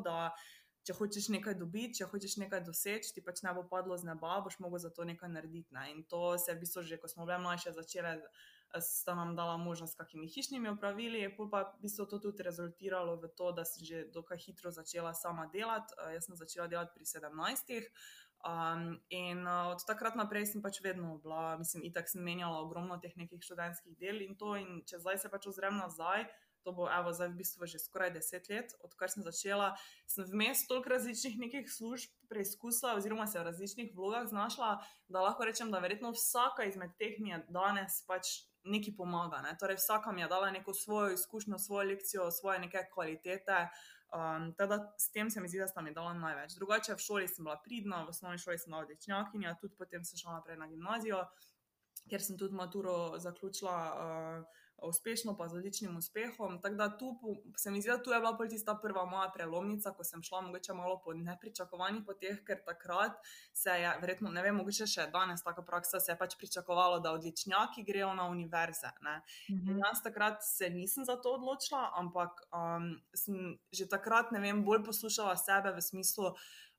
Če 0.82 0.94
hočeš 0.98 1.28
nekaj 1.30 1.54
dobiti, 1.54 2.00
če 2.00 2.08
hočeš 2.10 2.40
nekaj 2.42 2.64
doseči, 2.66 3.12
ti 3.14 3.22
pač 3.22 3.44
ne 3.46 3.52
bo 3.54 3.62
padlo 3.70 3.94
z 3.98 4.06
neba, 4.06 4.40
boš 4.42 4.56
mogel 4.58 4.80
za 4.82 4.90
to 4.90 5.06
nekaj 5.06 5.30
narediti. 5.30 5.70
Ne? 5.74 5.90
In 5.92 6.02
to 6.10 6.34
se 6.38 6.50
je 6.50 6.56
v 6.56 6.62
bistvu 6.62 6.82
že, 6.82 6.98
ko 6.98 7.10
smo 7.10 7.26
bile 7.26 7.38
mlajše, 7.38 7.74
začele 7.74 8.18
sta 8.80 9.14
nam 9.14 9.36
dala 9.36 9.56
možnost 9.56 9.92
s 9.92 9.96
kakimi 9.96 10.28
hišnimi 10.28 10.68
opravili, 10.68 11.26
pa 11.50 11.58
je 11.58 11.64
v 11.64 11.82
bistvu 11.82 12.06
to 12.06 12.18
tudi 12.18 12.42
rezultiralo 12.42 13.16
v 13.16 13.28
to, 13.36 13.52
da 13.52 13.64
sem 13.64 13.84
že 13.84 14.04
dokaj 14.14 14.38
hitro 14.38 14.70
začela 14.70 15.14
sama 15.14 15.46
delati. 15.52 15.94
Uh, 15.98 16.14
jaz 16.14 16.26
sem 16.26 16.36
začela 16.36 16.66
delati 16.66 16.92
pri 16.94 17.04
17. 17.04 17.82
Um, 18.42 18.98
in 19.08 19.46
uh, 19.46 19.70
od 19.70 19.84
takrat 19.86 20.16
naprej 20.18 20.46
sem 20.50 20.62
pač 20.62 20.80
vedno 20.82 21.18
bila, 21.22 21.58
mislim, 21.58 21.84
itak 21.86 22.08
sem 22.10 22.24
menjala 22.24 22.58
ogromno 22.58 22.98
teh 22.98 23.14
nekih 23.16 23.38
študentskih 23.38 23.94
del 23.98 24.22
in 24.24 24.34
to. 24.34 24.56
In 24.58 24.82
če 24.86 24.98
zdaj 24.98 25.22
se 25.22 25.30
pač 25.30 25.46
ozrem 25.46 25.78
nazaj, 25.78 26.26
to 26.64 26.72
bo 26.72 26.88
evo, 26.90 27.12
zdaj 27.12 27.32
v 27.32 27.40
bistvu 27.42 27.66
že 27.66 27.82
skoraj 27.82 28.12
deset 28.14 28.48
let, 28.48 28.74
odkar 28.86 29.10
sem 29.10 29.22
začela, 29.26 29.72
sem 30.06 30.26
vmes 30.28 30.66
toliko 30.68 30.94
različnih 30.94 31.38
nekih 31.38 31.68
služb 31.70 32.10
preizkusila, 32.28 32.94
oziroma 32.96 33.26
se 33.26 33.40
v 33.40 33.46
različnih 33.50 33.92
vlogah 33.96 34.26
znašla, 34.28 34.78
da 35.08 35.24
lahko 35.26 35.44
rečem, 35.44 35.70
da 35.70 35.82
verjetno 35.82 36.12
vsaka 36.14 36.64
izmed 36.70 36.94
teh 36.98 37.18
mi 37.18 37.34
je 37.34 37.42
danes 37.50 38.02
pač 38.06 38.46
nekaj 38.64 38.94
pomaga. 38.96 39.42
Ne? 39.42 39.56
Torej, 39.58 39.76
vsaka 39.76 40.12
mi 40.12 40.22
je 40.22 40.28
dala 40.28 40.50
neko 40.50 40.74
svojo 40.74 41.12
izkušnjo, 41.12 41.58
svojo 41.58 41.88
lekcijo, 41.88 42.30
svoje 42.30 42.58
neke 42.58 42.86
kvalitete. 42.94 43.68
Um, 44.12 44.52
teda 44.54 44.92
s 44.98 45.10
tem 45.10 45.30
se 45.30 45.40
mi 45.40 45.48
zdi, 45.48 45.58
da 45.58 45.66
sta 45.68 45.82
mi 45.82 45.94
dala 45.94 46.12
največ. 46.14 46.54
Drugače, 46.54 46.94
v 46.94 47.00
šoli 47.00 47.28
sem 47.28 47.44
bila 47.44 47.56
pridna, 47.64 48.04
v 48.04 48.12
osnovni 48.12 48.38
šoli 48.38 48.58
sem 48.58 48.70
bila 48.70 48.82
odličnjakinja, 48.84 49.56
tudi 49.60 49.74
potem 49.78 50.04
sem 50.04 50.20
šla 50.20 50.36
naprej 50.36 50.58
na 50.60 50.68
gimnazijo, 50.68 51.22
kjer 52.10 52.22
sem 52.22 52.38
tudi 52.38 52.54
maturo 52.54 53.18
zaključila. 53.18 53.76
Uh, 53.96 54.61
uspešno, 54.88 55.36
pa 55.36 55.48
z 55.48 55.56
odličnim 55.56 55.96
uspehom. 55.96 56.60
Tako 56.62 56.74
da 56.74 56.88
tu 56.98 57.12
se 57.56 57.70
mi 57.70 57.80
zdi, 57.80 57.90
da 57.90 58.02
tu 58.02 58.10
je 58.10 58.20
bila 58.20 58.48
tista 58.48 58.74
prva 58.82 59.04
moja 59.04 59.30
prelomnica, 59.34 59.92
ko 59.92 60.04
sem 60.04 60.22
šla 60.22 60.40
mogoče 60.40 60.74
malo 60.74 61.00
po 61.04 61.14
nepričakovanih 61.14 62.02
poteh, 62.06 62.40
ker 62.46 62.62
takrat 62.66 63.18
se 63.52 63.70
je, 63.70 63.92
verjetno, 64.00 64.30
ne 64.30 64.42
vem, 64.42 64.56
mogoče 64.56 64.86
še 64.86 65.06
danes 65.12 65.42
taka 65.42 65.62
praksa, 65.62 66.00
se 66.00 66.12
je 66.12 66.18
pač 66.18 66.36
pričakovalo, 66.38 67.00
da 67.00 67.12
odličnjaki 67.12 67.84
grejo 67.84 68.14
na 68.14 68.26
univerze. 68.30 68.90
Mhm. 69.50 69.78
Jaz 69.84 70.02
takrat 70.02 70.42
se 70.42 70.70
nisem 70.70 71.04
za 71.04 71.16
to 71.16 71.36
odločila, 71.38 71.90
ampak 71.96 72.44
um, 72.52 72.92
sem 73.14 73.58
že 73.72 73.88
takrat, 73.88 74.32
ne 74.32 74.40
vem, 74.40 74.64
bolj 74.64 74.84
poslušala 74.84 75.36
sebe 75.36 75.72
v 75.72 75.82
smislu 75.82 76.34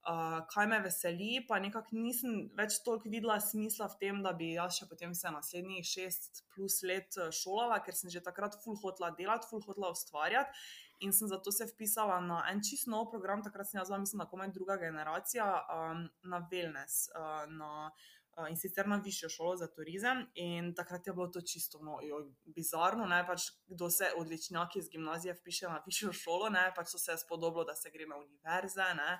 uh, 0.10 0.40
kaj 0.52 0.68
me 0.68 0.80
veseli, 0.84 1.42
pa 1.48 1.60
nekako 1.64 1.96
nisem 1.98 2.48
več 2.58 2.80
toliko 2.86 3.12
videla 3.12 3.40
smisla 3.42 3.90
v 3.92 4.00
tem, 4.02 4.22
da 4.26 4.34
bi 4.38 4.54
jaz 4.54 4.80
še 4.80 4.88
potem 4.90 5.14
vse 5.16 5.32
naslednjih 5.36 5.86
šest 5.88 6.44
plus 6.54 6.82
let 6.88 7.18
eh, 7.18 7.32
šolala, 7.34 7.80
ker 7.86 7.96
sem 7.98 8.12
že 8.14 8.24
takrat 8.24 8.60
full 8.64 8.80
hotla 8.84 9.14
delati, 9.18 9.50
full 9.50 9.64
hotla 9.68 9.92
ustvarjati. 9.96 10.66
In 11.04 11.12
sem 11.12 11.28
zato 11.28 11.52
se 11.52 11.68
vpisala 11.68 12.20
na 12.24 12.44
en 12.52 12.62
čist 12.64 12.88
nov 12.88 13.10
program, 13.12 13.44
takrat 13.44 13.68
sem 13.68 13.80
jaz, 13.82 13.92
mislim, 13.92 14.24
da 14.24 14.30
komaj 14.32 14.54
druga 14.56 14.78
generacija, 14.80 15.48
um, 15.76 16.06
na 16.32 16.40
wellness, 16.52 17.10
uh, 17.18 17.48
na 17.52 17.92
Uh, 18.34 18.48
in 18.50 18.56
sicer 18.58 18.88
na 18.90 18.96
višjo 18.98 19.28
šolo 19.30 19.56
za 19.62 19.68
turizem, 19.70 20.24
in 20.34 20.72
takrat 20.74 21.08
je 21.08 21.14
bilo 21.14 21.28
to 21.30 21.42
čisto 21.46 21.78
no, 21.86 22.00
jo, 22.02 22.18
bizarno. 22.56 23.06
Ne, 23.06 23.20
pač, 23.28 23.44
kdo 23.70 23.90
se 23.94 24.10
odličnjaki 24.18 24.80
iz 24.80 24.88
gimnazije 24.90 25.36
piše 25.46 25.68
na 25.70 25.84
višjo 25.86 26.14
šolo, 26.18 26.50
ne, 26.50 26.64
pač 26.76 26.90
so 26.90 26.98
se 26.98 27.14
spodobilo, 27.22 27.68
da 27.70 27.76
se 27.78 27.92
gre 27.94 28.08
na 28.10 28.18
univerze. 28.18 28.88
Ne, 28.98 29.20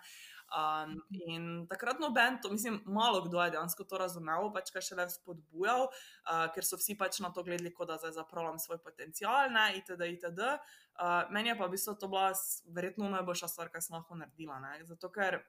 um, 0.54 0.96
in 1.10 1.66
takrat 1.70 2.00
noben, 2.00 2.38
to 2.42 2.52
mislim, 2.54 2.82
malo 2.86 3.22
kdo 3.26 3.42
je 3.44 3.56
dejansko 3.58 3.84
to 3.84 3.98
razumel, 3.98 4.52
pač 4.54 4.72
kaj 4.74 4.86
še 4.88 5.00
le 5.00 5.08
spodbujal, 5.10 5.90
uh, 5.90 6.46
ker 6.54 6.68
so 6.68 6.80
vsi 6.80 6.98
pač 7.00 7.20
na 7.26 7.34
to 7.34 7.44
gledali, 7.44 7.74
kot 7.74 7.90
da 7.90 7.98
zdaj 7.98 8.16
zapravljam 8.20 8.62
svoj 8.62 8.80
potencial, 8.86 9.50
ne, 9.54 9.72
itd. 9.82 10.08
itd. 10.18 10.46
Uh, 10.94 11.26
meni 11.34 11.50
je 11.52 11.58
pa 11.58 11.68
v 11.68 11.76
bistvu 11.76 11.98
to 11.98 12.08
bila 12.08 12.30
verjetno 12.76 13.10
najboljša 13.10 13.50
stvar, 13.50 13.74
kar 13.74 13.82
sem 13.82 13.98
lahko 13.98 14.16
naredila. 14.20 14.62
Ne, 14.62 14.80
zato 14.86 15.10
ker 15.12 15.42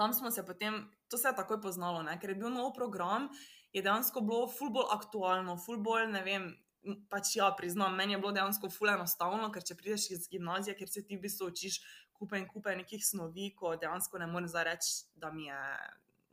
tam 0.00 0.14
smo 0.16 0.30
se 0.30 0.46
potem, 0.46 0.88
to 1.08 1.18
se 1.18 1.28
je 1.28 1.36
takoj 1.36 1.60
poznalo, 1.60 2.02
ne? 2.02 2.16
ker 2.20 2.30
je 2.32 2.40
bil 2.40 2.48
nov 2.48 2.72
program, 2.72 3.28
je 3.72 3.82
dejansko 3.84 4.22
bilo 4.24 4.46
ful 4.48 4.72
bolj 4.72 4.88
aktualno, 4.96 5.58
ful 5.60 5.76
bolj 5.76 6.08
ne 6.14 6.24
vem. 6.24 6.50
Pač 7.12 7.34
ja, 7.36 7.50
priznam, 7.52 7.92
meni 7.92 8.14
je 8.14 8.18
bilo 8.22 8.30
dejansko 8.32 8.70
ful 8.72 8.88
enostavno, 8.88 9.50
ker 9.52 9.60
če 9.68 9.74
prideš 9.76 10.06
iz 10.14 10.22
gimnazije, 10.32 10.72
ker 10.78 10.88
se 10.88 11.02
ti 11.04 11.18
v 11.18 11.26
bistvu 11.26 11.50
učiš 11.50 11.76
kupe 12.20 12.38
in 12.38 12.46
kupe 12.48 12.76
nekih 12.76 13.02
snovi, 13.06 13.50
ko 13.56 13.74
dejansko 13.80 14.20
ne 14.20 14.28
morem 14.28 14.48
zdaj 14.48 14.68
reči, 14.68 14.94
da 15.16 15.32
mi 15.32 15.48
je 15.48 15.60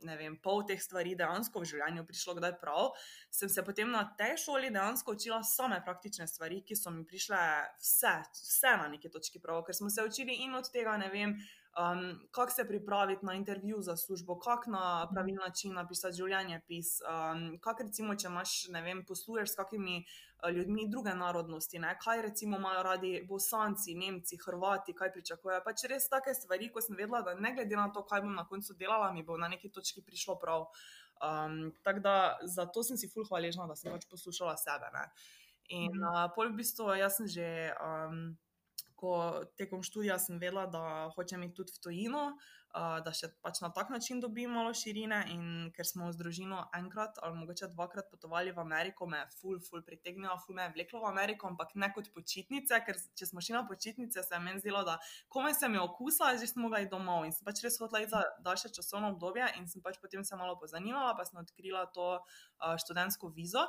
ne 0.06 0.16
vem, 0.16 0.36
pol 0.42 0.62
teh 0.66 0.78
stvari 0.78 1.14
dejansko 1.18 1.62
v 1.62 1.68
življenju 1.72 2.04
prišlo 2.06 2.36
kdaj 2.38 2.54
prav, 2.60 2.92
sem 3.34 3.50
se 3.50 3.64
potem 3.66 3.90
na 3.90 4.04
tej 4.18 4.36
šoli 4.44 4.70
dejansko 4.74 5.16
učila 5.16 5.40
same 5.46 5.80
praktične 5.84 6.28
stvari, 6.30 6.60
ki 6.66 6.76
so 6.78 6.92
mi 6.94 7.04
prišle 7.08 7.40
vse, 7.80 8.14
vse 8.38 8.74
na 8.82 8.88
neki 8.92 9.10
točki 9.10 9.42
prav, 9.42 9.64
ker 9.66 9.74
smo 9.74 9.90
se 9.90 10.04
učili 10.06 10.38
in 10.44 10.54
od 10.58 10.70
tega, 10.70 10.94
ne 11.02 11.10
vem, 11.14 11.34
um, 11.74 12.04
kako 12.34 12.54
se 12.54 12.68
pripraviti 12.68 13.26
na 13.26 13.34
intervju 13.38 13.82
za 13.82 13.96
službo, 13.98 14.38
kako 14.38 14.76
na 14.76 14.86
pravilen 15.10 15.42
način 15.42 15.74
napisati 15.74 16.20
življenje 16.20 16.62
pis, 16.68 16.98
um, 17.02 17.50
kako 17.64 17.88
recimo, 17.88 18.14
če 18.14 18.30
imaš, 18.30 18.58
ne 18.74 18.84
vem, 18.86 19.02
posluješ 19.08 19.54
s 19.56 19.62
kakimi 19.64 20.02
uh, 20.04 20.27
ljudmi 20.46 20.88
druge 20.88 21.14
narodnosti, 21.14 21.78
ne? 21.78 21.96
kaj 22.02 22.22
recimo 22.22 22.56
imajo 22.56 22.82
radi 22.82 23.12
bosanci, 23.28 23.94
nemci, 23.94 24.38
hrvati, 24.44 24.94
kaj 24.94 25.12
pričakujejo. 25.12 25.62
Pač 25.64 25.84
res 25.90 26.08
take 26.08 26.34
stvari, 26.34 26.70
ko 26.72 26.82
sem 26.84 26.96
vedela, 26.96 27.22
da 27.26 27.34
ne 27.34 27.54
glede 27.54 27.76
na 27.76 27.88
to, 27.92 28.04
kaj 28.06 28.22
bom 28.22 28.34
na 28.34 28.46
koncu 28.46 28.74
delala, 28.78 29.12
mi 29.12 29.22
bo 29.26 29.36
na 29.36 29.48
neki 29.48 29.72
točki 29.74 30.02
prišlo 30.06 30.38
prav. 30.38 30.68
Um, 31.18 31.72
tako 31.82 32.00
da 32.00 32.16
zato 32.46 32.82
sem 32.86 32.96
si 32.96 33.10
fulh 33.10 33.26
hvaležna, 33.28 33.66
da 33.66 33.74
sem 33.76 33.90
pač 33.92 34.06
poslušala 34.10 34.54
sebe. 34.56 34.92
Ne? 34.94 35.08
In 35.74 35.98
uh, 35.98 36.28
pol 36.34 36.52
v 36.52 36.62
bistvu, 36.62 36.94
jaz 37.00 37.18
sem 37.18 37.26
že. 37.38 37.48
Um, 37.82 38.38
ko 38.98 39.44
tekom 39.58 39.82
študija 39.86 40.18
sem 40.18 40.38
vedela, 40.42 40.66
da 40.66 41.10
hočem 41.14 41.42
iti 41.46 41.54
tudi 41.60 41.74
v 41.76 41.82
tujino, 41.84 42.22
da 42.74 43.12
še 43.16 43.30
pač 43.42 43.62
na 43.64 43.70
tak 43.72 43.88
način 43.90 44.20
dobim 44.20 44.52
malo 44.52 44.74
širine. 44.76 45.20
In 45.32 45.70
ker 45.74 45.86
smo 45.88 46.10
z 46.12 46.20
družino 46.20 46.60
enkrat 46.76 47.20
ali 47.22 47.38
mogoče 47.38 47.70
dvakrat 47.72 48.10
potovali 48.10 48.52
v 48.52 48.60
Ameriko, 48.60 49.08
me 49.08 49.22
je 49.22 49.28
ful, 49.38 49.56
ful 49.64 49.82
pritegnilo, 49.86 50.36
ful 50.44 50.58
me 50.58 50.66
je 50.66 50.74
vleklo 50.76 51.00
v 51.04 51.10
Ameriko, 51.10 51.48
ampak 51.48 51.74
ne 51.74 51.90
kot 51.94 52.10
počitnice, 52.14 52.82
ker 52.86 53.00
če 53.18 53.30
smo 53.30 53.44
šli 53.44 53.56
na 53.56 53.64
počitnice, 53.68 54.22
se 54.22 54.34
je 54.34 54.42
meni 54.44 54.62
zdelo, 54.62 54.84
da 54.84 54.98
komaj 55.32 55.56
sem 55.58 55.78
jo 55.78 55.86
okusila, 55.88 56.34
že 56.36 56.50
smo 56.50 56.66
mogli 56.66 56.90
domov 56.90 57.24
in 57.26 57.34
sem 57.34 57.46
pač 57.48 57.64
res 57.64 57.80
iti 57.80 58.10
za 58.12 58.22
daljše 58.44 58.74
časovno 58.76 59.14
obdobje 59.14 59.48
in 59.56 59.66
sem 59.70 59.82
pač 59.82 59.98
potem 60.02 60.24
se 60.24 60.36
malo 60.36 60.58
pozanimala, 60.60 61.16
pa 61.16 61.24
sem 61.24 61.40
odkrila 61.40 61.86
to 61.94 62.18
študentsko 62.84 63.32
vizo 63.32 63.64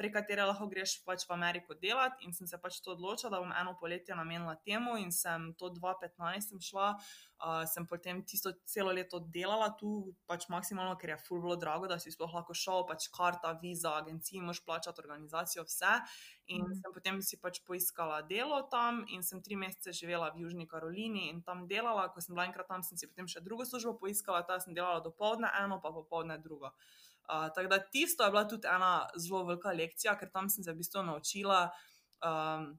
prek 0.00 0.14
katere 0.16 0.46
lahko 0.48 0.64
greš 0.70 0.94
pač 1.04 1.26
v 1.28 1.34
Ameriko 1.36 1.76
delati. 1.76 2.24
In 2.24 2.32
sem 2.32 2.48
se 2.48 2.56
pač 2.60 2.78
to 2.80 2.94
odločila, 2.94 3.34
da 3.34 3.40
bom 3.42 3.52
eno 3.52 3.74
poletje 3.80 4.16
namenila 4.16 4.54
temu, 4.64 4.96
in 4.96 5.12
sem 5.12 5.50
to 5.60 5.68
2015 5.76 6.56
šla, 6.64 6.86
uh, 6.96 7.64
sem 7.68 7.84
potem 7.90 8.22
tisto 8.24 8.54
celo 8.64 8.94
leto 8.96 9.20
delala 9.20 9.68
tu, 9.76 10.14
pač 10.30 10.46
maksimalno, 10.52 10.96
ker 11.00 11.12
je 11.12 11.18
full 11.26 11.44
bilo 11.44 11.58
drago, 11.60 11.90
da 11.90 11.98
si 12.00 12.12
sploh 12.14 12.32
lahko 12.38 12.56
šel, 12.56 12.86
pač 12.88 13.10
karta, 13.12 13.52
viza, 13.60 13.92
agencija, 14.00 14.40
moš 14.46 14.62
plačati 14.64 15.04
organizacijo, 15.04 15.66
vse. 15.68 15.98
In 16.50 16.64
mm. 16.64 16.80
sem 16.80 16.96
potem 16.96 17.20
si 17.22 17.36
pač 17.42 17.60
poiskala 17.68 18.22
delo 18.30 18.62
tam, 18.72 19.04
in 19.12 19.20
sem 19.26 19.44
tri 19.44 19.60
mesece 19.60 19.92
živela 20.00 20.32
v 20.32 20.46
Južni 20.46 20.64
Karolini 20.70 21.28
in 21.28 21.44
tam 21.44 21.66
delala. 21.68 22.08
Ko 22.08 22.24
sem 22.24 22.32
bila 22.32 22.48
enkrat 22.48 22.72
tam, 22.72 22.86
sem 22.86 22.96
si 22.96 23.10
potem 23.10 23.28
še 23.28 23.44
drugo 23.44 23.68
službo 23.68 23.98
poiskala, 24.00 24.40
ta 24.48 24.56
sem 24.64 24.72
delala 24.74 25.04
do 25.04 25.12
povdne 25.12 25.52
eno, 25.60 25.78
pa 25.84 25.92
popovdne 25.92 26.40
drugo. 26.40 26.72
Uh, 26.72 26.99
tako 27.54 27.68
da 27.70 27.78
tisto 27.78 28.24
je 28.24 28.30
bila 28.30 28.44
tudi 28.48 28.68
ena 28.68 29.08
zelo 29.18 29.44
velika 29.48 29.72
lekcija, 29.72 30.16
ker 30.18 30.30
tam 30.32 30.48
sem 30.50 30.64
se 30.64 30.72
v 30.72 30.80
bistvu 30.82 31.04
naučila. 31.06 31.68
Um, 32.24 32.72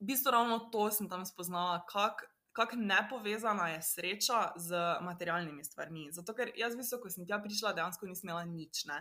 v 0.00 0.12
bistvu 0.12 0.32
ravno 0.34 0.58
to 0.72 0.86
sem 0.90 1.08
tam 1.10 1.26
spoznala, 1.26 1.82
kako 1.90 2.30
kako 2.54 2.76
nepovezana 2.76 3.68
je 3.68 3.82
sreča 3.82 4.52
z 4.56 4.78
materialnimi 5.00 5.64
stvarmi. 5.64 6.12
Zato, 6.12 6.34
ker 6.34 6.52
jaz, 6.56 6.76
mislim, 6.78 7.00
ko 7.02 7.10
sem 7.10 7.26
tja 7.26 7.40
prišla, 7.42 7.72
dejansko 7.74 8.06
nisem 8.06 8.28
imela 8.28 8.44
nič. 8.46 8.84
Ne? 8.86 9.00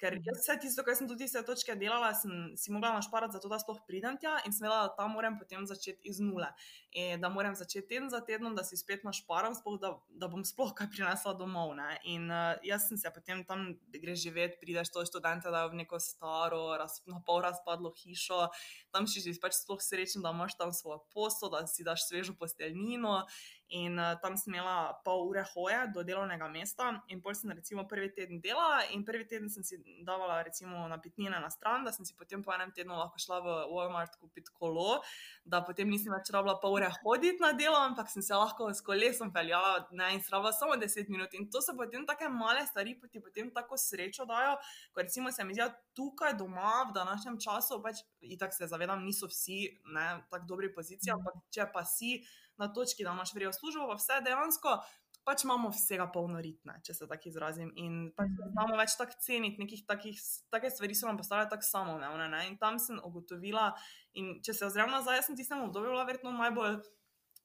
Ker 0.00 0.16
mhm. 0.16 0.26
jaz 0.26 0.40
vse 0.42 0.56
tisto, 0.62 0.82
kar 0.86 0.96
sem 0.98 1.08
tudi 1.10 1.28
vse 1.28 1.44
točke 1.46 1.76
delala, 1.78 2.10
sem 2.18 2.54
si 2.58 2.72
mogla 2.74 2.92
našparati 2.96 3.36
za 3.36 3.40
to, 3.42 3.50
da 3.52 3.60
sploh 3.62 3.78
pridem 3.86 4.18
tja 4.20 4.36
in 4.44 4.52
sem 4.54 4.66
vedela, 4.66 4.88
da 4.88 4.94
tam 4.98 5.14
moram 5.14 5.38
potem 5.38 5.66
začeti 5.70 6.10
iz 6.10 6.18
nule. 6.22 6.48
In 6.98 7.22
da 7.22 7.30
moram 7.30 7.54
začeti 7.58 7.86
teden 7.88 8.10
za 8.10 8.20
tednom, 8.26 8.56
da 8.58 8.64
si 8.66 8.76
spet 8.78 9.04
našparam, 9.06 9.54
sploh, 9.54 9.78
da, 9.82 9.94
da 10.10 10.28
bom 10.30 10.44
sploh 10.46 10.74
kaj 10.74 10.90
prinesla 10.94 11.34
domov. 11.38 11.74
Ne? 11.78 11.98
In 12.10 12.26
uh, 12.30 12.54
jaz 12.66 12.88
sem 12.90 12.98
se 12.98 13.10
potem 13.14 13.44
tam, 13.46 13.72
greš 13.94 14.26
živeti, 14.26 14.58
prideš 14.60 14.90
to 14.94 15.06
študente, 15.06 15.50
da 15.50 15.64
je 15.64 15.72
v 15.74 15.80
neko 15.84 16.00
staro, 16.02 16.62
raz, 16.78 17.00
na 17.10 17.22
pol 17.26 17.42
razpadlo 17.46 17.94
hišo, 18.02 18.48
tam 18.94 19.06
si 19.10 19.22
že 19.22 19.36
pač 19.42 19.58
sploh 19.62 19.82
srečen, 19.82 20.22
da 20.26 20.34
imaš 20.34 20.58
tam 20.58 20.74
svojo 20.74 21.04
posod, 21.14 21.54
da 21.54 21.66
si 21.70 21.86
daš 21.86 22.08
svežo 22.08 22.34
posteljnino 22.38 23.22
in 23.68 23.98
uh, 23.98 24.14
tam 24.22 24.36
sem 24.36 24.52
imela 24.52 24.92
pol 25.04 25.28
ure 25.28 25.44
hoje 25.54 25.78
do 25.94 26.02
delovnega 26.04 26.48
mesta. 26.48 26.90
In 27.08 27.20
pol 27.22 27.34
sem 27.34 27.50
recimo 27.50 27.86
prvi 27.88 28.10
teden 28.14 28.40
delala 28.40 28.84
in 28.92 29.04
prvi 29.04 29.26
teden 29.28 29.48
sem 29.50 29.64
si 29.64 29.78
davala 30.04 30.42
recimo 30.44 30.84
napitnine 30.88 31.40
na 31.40 31.50
stran, 31.50 31.84
da 31.84 31.92
sem 31.92 32.04
si 32.04 32.14
potem 32.16 32.42
po 32.42 32.52
enem 32.52 32.72
tednu 32.76 32.96
lahko 32.98 33.18
šla 33.18 33.40
v 33.40 33.56
Walmart 33.72 34.18
kupiti 34.20 34.52
kolo, 34.52 35.00
da 35.44 35.62
potem 35.64 35.88
nisem 35.90 36.12
več 36.12 36.30
rabila 36.34 36.58
pol 36.60 36.76
ure 36.78 36.90
hoditi 37.00 37.42
na 37.42 37.52
delo, 37.56 37.80
ampak 37.80 38.10
sem 38.12 38.22
se 38.22 38.36
lahko 38.36 38.68
s 38.74 38.84
kolesom 38.84 39.32
peljala 39.32 39.86
ne, 39.92 40.12
in 40.14 40.22
srava 40.22 40.52
samo 40.52 40.76
10 40.80 41.08
minut. 41.08 41.34
In 41.34 41.48
to 41.50 41.62
so 41.64 41.76
potem 41.76 42.06
take 42.06 42.28
male 42.28 42.66
stvari, 42.68 42.98
ki 43.00 43.10
ti 43.10 43.24
potem 43.24 43.50
tako 43.54 43.80
srečo 43.80 44.28
dajo, 44.28 44.58
ko 44.92 45.02
recimo 45.02 45.32
se 45.32 45.44
mi 45.44 45.56
zdi, 45.56 45.70
tukaj 45.96 46.36
doma 46.38 46.84
v 46.90 46.94
današnjem 46.94 47.40
času, 47.40 47.80
pač 47.82 48.04
in 48.20 48.38
tako 48.38 48.56
se 48.56 48.68
zavedam, 48.70 49.04
niso 49.04 49.26
vsi 49.30 49.60
na 49.94 50.20
tako 50.30 50.46
dobri 50.48 50.72
poziciji, 50.74 51.12
mhm. 51.12 51.20
ampak 51.20 51.42
če 51.54 51.70
pa 51.72 51.84
si 51.88 52.18
na 52.60 52.68
točki, 52.72 53.04
da 53.04 53.14
imaš 53.14 53.34
vrijo 53.34 53.52
službo, 53.52 53.88
pa 53.90 53.98
vse 54.00 54.20
dejansko. 54.24 54.78
Pač 55.24 55.46
imamo 55.46 55.70
vsega 55.72 56.04
polno 56.12 56.40
ritme, 56.44 56.74
če 56.84 56.92
se 56.98 57.06
tako 57.08 57.30
izrazim. 57.30 57.70
In 57.80 58.10
pač 58.16 58.28
mhm. 58.28 58.50
znamo 58.56 58.76
več 58.76 58.96
tako 59.00 59.16
ceniti, 59.24 59.62
nekih 59.62 59.86
takih 59.88 60.18
take 60.52 60.70
stvari 60.70 60.96
so 60.98 61.08
nam 61.08 61.20
postale 61.20 61.48
tako 61.48 61.64
samoumevne. 61.64 62.42
In 62.50 62.58
tam 62.60 62.76
sem 62.82 63.00
ugotovila, 63.00 63.70
in 64.20 64.36
če 64.44 64.52
se 64.52 64.66
ozrem 64.68 64.92
nazaj, 64.92 65.22
sem 65.24 65.38
tistem 65.38 65.64
obdobju 65.64 65.94
bila 65.96 66.04
verjetno 66.04 66.34
najbolj 66.36 66.82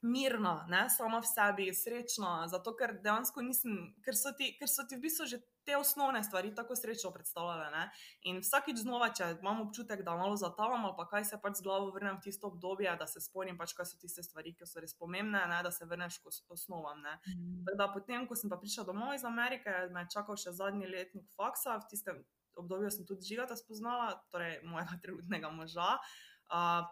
mirna, 0.02 0.66
ne? 0.70 0.90
sama 0.90 1.20
v 1.20 1.28
sebi, 1.28 1.74
srečna, 1.74 2.48
zato 2.48 2.74
ker 2.76 2.96
dejansko 3.04 3.44
nisem, 3.44 3.78
ker 4.06 4.16
so 4.16 4.32
ti, 4.38 4.54
ker 4.60 4.70
so 4.72 4.86
ti 4.88 4.96
v 4.96 5.04
bistvu 5.08 5.28
že 5.28 5.40
te 5.68 5.76
osnovne 5.78 6.24
stvari 6.24 6.54
tako 6.56 6.76
srečno 6.76 7.12
predstavljale. 7.12 7.68
Ne? 7.72 7.84
In 8.32 8.40
vsakič 8.42 8.80
znova, 8.82 9.12
če 9.14 9.36
imam 9.38 9.62
občutek, 9.68 10.02
da 10.08 10.16
malo 10.18 10.40
zatavam, 10.40 10.88
pa 10.98 11.06
kaj 11.12 11.28
se 11.30 11.38
pač 11.44 11.60
z 11.60 11.68
glavo 11.68 11.92
vrnem 11.94 12.18
v 12.18 12.26
tisto 12.26 12.48
obdobje, 12.48 12.96
da 12.98 13.06
se 13.08 13.22
spomnim, 13.22 13.60
pač, 13.60 13.76
kaj 13.78 13.92
so 13.92 14.00
tiste 14.02 14.24
stvari, 14.26 14.56
ki 14.56 14.66
so 14.66 14.82
res 14.82 14.96
pomembne, 14.98 15.44
ne? 15.52 15.60
da 15.64 15.72
se 15.72 15.86
vrneš 15.86 16.22
k 16.24 16.32
osnovam. 16.50 17.04
Mm. 17.04 17.68
Da, 17.76 17.92
potem, 17.94 18.26
ko 18.26 18.40
sem 18.40 18.50
pa 18.50 18.58
prišla 18.58 18.88
domov 18.88 19.14
iz 19.14 19.28
Amerike, 19.28 19.76
me 19.94 20.08
je 20.08 20.16
čakal 20.16 20.40
še 20.40 20.56
zadnji 20.56 20.90
letnik 20.90 21.28
faksa, 21.38 21.78
v 21.84 21.92
tistem 21.92 22.24
obdobju 22.60 22.90
sem 22.92 23.06
tudi 23.08 23.28
žigata 23.28 23.56
spoznala, 23.56 24.16
torej 24.34 24.60
mojega 24.64 24.98
trenutnega 25.04 25.52
moža. 25.54 26.00
Uh, 26.00 26.29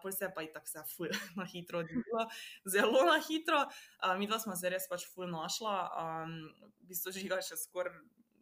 Pol 0.02 0.12
se 0.12 0.24
je 0.24 0.32
pa 0.34 0.44
tako 0.54 0.70
vse 0.70 0.84
ful, 0.94 1.08
na 1.38 1.46
hitro 1.48 1.82
odvilo, 1.82 2.28
zelo 2.66 3.04
na 3.08 3.18
hitro. 3.22 3.64
Uh, 4.02 4.14
mi 4.18 4.30
dva 4.30 4.38
smo 4.38 4.56
se 4.56 4.70
res 4.70 4.86
pač 4.90 5.08
ful 5.10 5.26
našla, 5.30 5.74
um, 6.04 6.38
v 6.84 6.92
bistvu 6.92 7.14
žiga 7.18 7.42
še 7.42 7.58
skoraj 7.58 7.98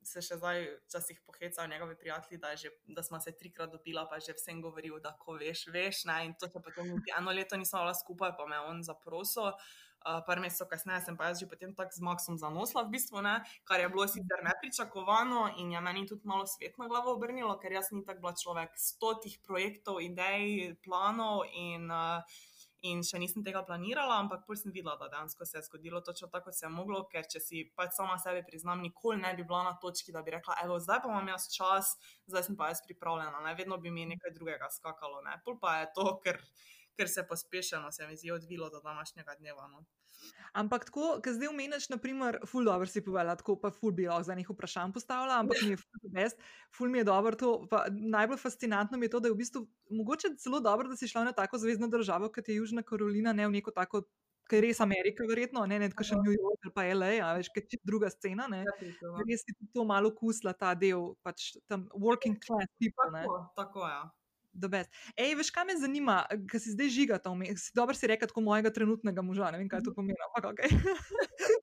se 0.07 0.23
še 0.23 0.39
zdaj 0.39 0.61
včasih 0.87 1.19
pohecajo 1.27 1.69
njegovi 1.69 1.97
prijatelji, 1.99 2.39
da, 2.43 2.53
že, 2.57 2.71
da 2.87 3.03
smo 3.03 3.21
se 3.21 3.33
trikrat 3.39 3.73
dobila, 3.73 4.07
pa 4.11 4.21
že 4.23 4.37
vsem 4.39 4.61
govoril, 4.63 5.01
da 5.03 5.17
ko 5.19 5.37
veš, 5.41 5.67
veš. 5.75 6.05
Ne? 6.11 6.21
In 6.29 6.37
to 6.39 6.49
se 6.51 6.63
potem 6.63 6.93
eno 7.19 7.35
leto 7.35 7.59
nismo 7.59 7.83
bila 7.83 7.95
skupaj, 7.95 8.37
pa 8.39 8.47
me 8.47 8.57
je 8.57 8.69
on 8.71 8.83
zaprosil. 8.87 9.51
Par 10.27 10.41
mesecev 10.41 10.69
kasneje 10.71 11.01
sem 11.03 11.17
pa 11.19 11.31
jaz 11.31 11.41
že 11.43 11.49
potem 11.51 11.75
tako 11.75 11.91
z 11.91 12.03
Maxom 12.07 12.39
zanosla, 12.39 12.87
v 12.87 12.95
bistvu, 12.95 13.23
ne? 13.27 13.41
kar 13.67 13.81
je 13.83 13.89
bilo 13.91 14.07
sicer 14.07 14.45
nepričakovano 14.47 15.59
in 15.59 15.73
je 15.75 15.81
meni 15.81 16.07
tudi 16.07 16.23
malo 16.25 16.47
svet 16.47 16.79
na 16.79 16.87
glavo 16.87 17.17
obrnilo, 17.17 17.59
ker 17.59 17.75
jaz 17.75 17.91
nisem 17.91 18.07
tako 18.07 18.21
bila 18.21 18.35
človek 18.39 18.79
stotih 18.79 19.39
projektov, 19.43 19.99
idej, 19.99 20.77
planov 20.87 21.43
in 21.51 21.91
uh, 21.91 22.23
in 22.85 23.03
še 23.07 23.19
nisem 23.19 23.45
tega 23.45 23.63
planirala, 23.67 24.19
ampak 24.23 24.45
pol 24.47 24.59
sem 24.59 24.73
videla, 24.75 24.97
da 25.01 25.09
dejansko 25.11 25.47
se 25.49 25.59
je 25.59 25.65
zgodilo 25.67 26.01
točno 26.05 26.29
tako, 26.29 26.51
kot 26.51 26.59
se 26.59 26.67
je 26.67 26.71
moglo, 26.73 27.03
ker 27.11 27.27
če 27.27 27.41
si 27.43 27.65
pač 27.79 27.97
sama 27.97 28.19
sebi 28.23 28.45
priznam, 28.47 28.85
nikoli 28.85 29.19
ne 29.23 29.33
bi 29.35 29.47
bila 29.49 29.65
na 29.67 29.75
točki, 29.83 30.15
da 30.15 30.23
bi 30.23 30.37
rekla, 30.37 30.61
evo, 30.65 30.79
zdaj 30.83 31.03
pa 31.03 31.11
imam 31.11 31.33
jaz 31.33 31.49
čas, 31.55 31.97
zdaj 32.31 32.47
sem 32.47 32.59
pa 32.59 32.71
jaz 32.71 32.85
pripravljena, 32.87 33.43
ne? 33.47 33.57
vedno 33.59 33.81
bi 33.83 33.91
mi 33.91 34.07
nekaj 34.13 34.35
drugega 34.37 34.71
skakalo, 34.71 35.23
ne? 35.27 35.39
pol 35.45 35.59
pa 35.63 35.81
je 35.83 35.93
to, 35.99 36.09
ker. 36.25 36.43
ker 36.97 37.11
se 37.13 37.21
je 37.21 37.27
pospešeno, 37.29 37.91
se 37.93 38.07
mi 38.09 38.15
zdi, 38.17 38.31
odvilo 38.33 38.71
do 38.73 38.81
današnjega 38.81 39.35
dneva. 39.37 39.67
No. 39.69 39.83
Ampak 40.57 40.87
tako, 40.89 41.09
ker 41.21 41.35
zdaj 41.37 41.51
umeniš, 41.51 41.89
naprimer, 41.93 42.39
ful 42.49 42.65
dobro 42.65 42.89
si 42.89 43.03
povedala, 43.05 43.37
tako 43.37 43.59
pa 43.61 43.71
ful 43.75 43.93
bi 43.93 44.07
lahko 44.09 44.25
za 44.25 44.37
njih 44.39 44.49
vprašanj 44.49 44.95
postavila, 44.95 45.41
ampak 45.43 45.61
mi 45.63 45.75
je 45.75 45.81
ful 45.83 46.13
best, 46.15 46.41
ful 46.77 46.93
mi 46.93 47.03
je 47.03 47.09
dobro 47.09 47.37
to. 47.37 47.51
Najbolj 47.93 48.41
fascinantno 48.41 48.99
mi 48.99 49.05
je 49.07 49.13
to, 49.13 49.21
da 49.21 49.29
je 49.29 49.35
v 49.35 49.41
bistvu 49.43 49.67
mogoče 50.01 50.33
celo 50.41 50.61
dobro, 50.65 50.89
da 50.89 50.97
si 50.97 51.09
šla 51.09 51.27
na 51.29 51.37
tako 51.37 51.61
zvezdno 51.61 51.91
državo, 51.93 52.33
kot 52.33 52.49
je 52.49 52.57
Južna 52.57 52.83
Karolina, 52.83 53.37
ne 53.37 53.49
v 53.49 53.59
neko 53.59 53.75
tako. 53.77 54.07
Ker 54.47 54.63
je 54.63 54.69
res 54.71 54.79
Amerika, 54.81 55.25
verjetno, 55.27 55.65
ne 55.67 55.81
ne 55.83 55.89
še 55.91 56.15
New 56.21 56.31
York 56.31 56.69
ali 56.69 56.73
pa 56.75 56.85
LA, 56.95 57.09
a 57.19 57.33
veš, 57.35 57.49
kaj 57.51 57.65
je 57.67 57.81
druga 57.83 58.07
scena. 58.15 58.47
Ne? 58.47 58.61
Ja, 58.63 58.75
no. 59.03 59.17
Res 59.27 59.43
si 59.43 59.57
to 59.75 59.83
malo 59.85 60.13
kusla, 60.15 60.53
ta 60.55 60.71
del, 60.79 61.17
pač 61.27 61.57
tam 61.67 61.89
working 61.91 62.39
class 62.39 62.71
people. 62.79 63.11
Ne? 63.11 63.25
Tako, 63.27 63.41
tako 63.59 63.89
ja. 63.91 64.05
The 64.61 64.71
best. 64.73 64.91
Ej, 65.17 65.37
veš, 65.39 65.53
kaj 65.55 65.69
me 65.69 65.77
zanima, 65.81 66.19
ker 66.51 66.63
si 66.63 66.75
zdaj 66.75 66.93
žiga 66.93 67.21
to, 67.23 67.35
si 67.57 67.75
dobro 67.77 67.97
si 67.97 68.11
rekel, 68.11 68.31
kot 68.33 68.45
mojega 68.45 68.73
trenutnega 68.75 69.25
moža, 69.25 69.53
ne 69.55 69.63
vem, 69.63 69.71
kaj 69.71 69.85
to 69.87 69.95
pomeni, 69.97 70.19
ampak 70.31 70.53
ok. 70.53 70.61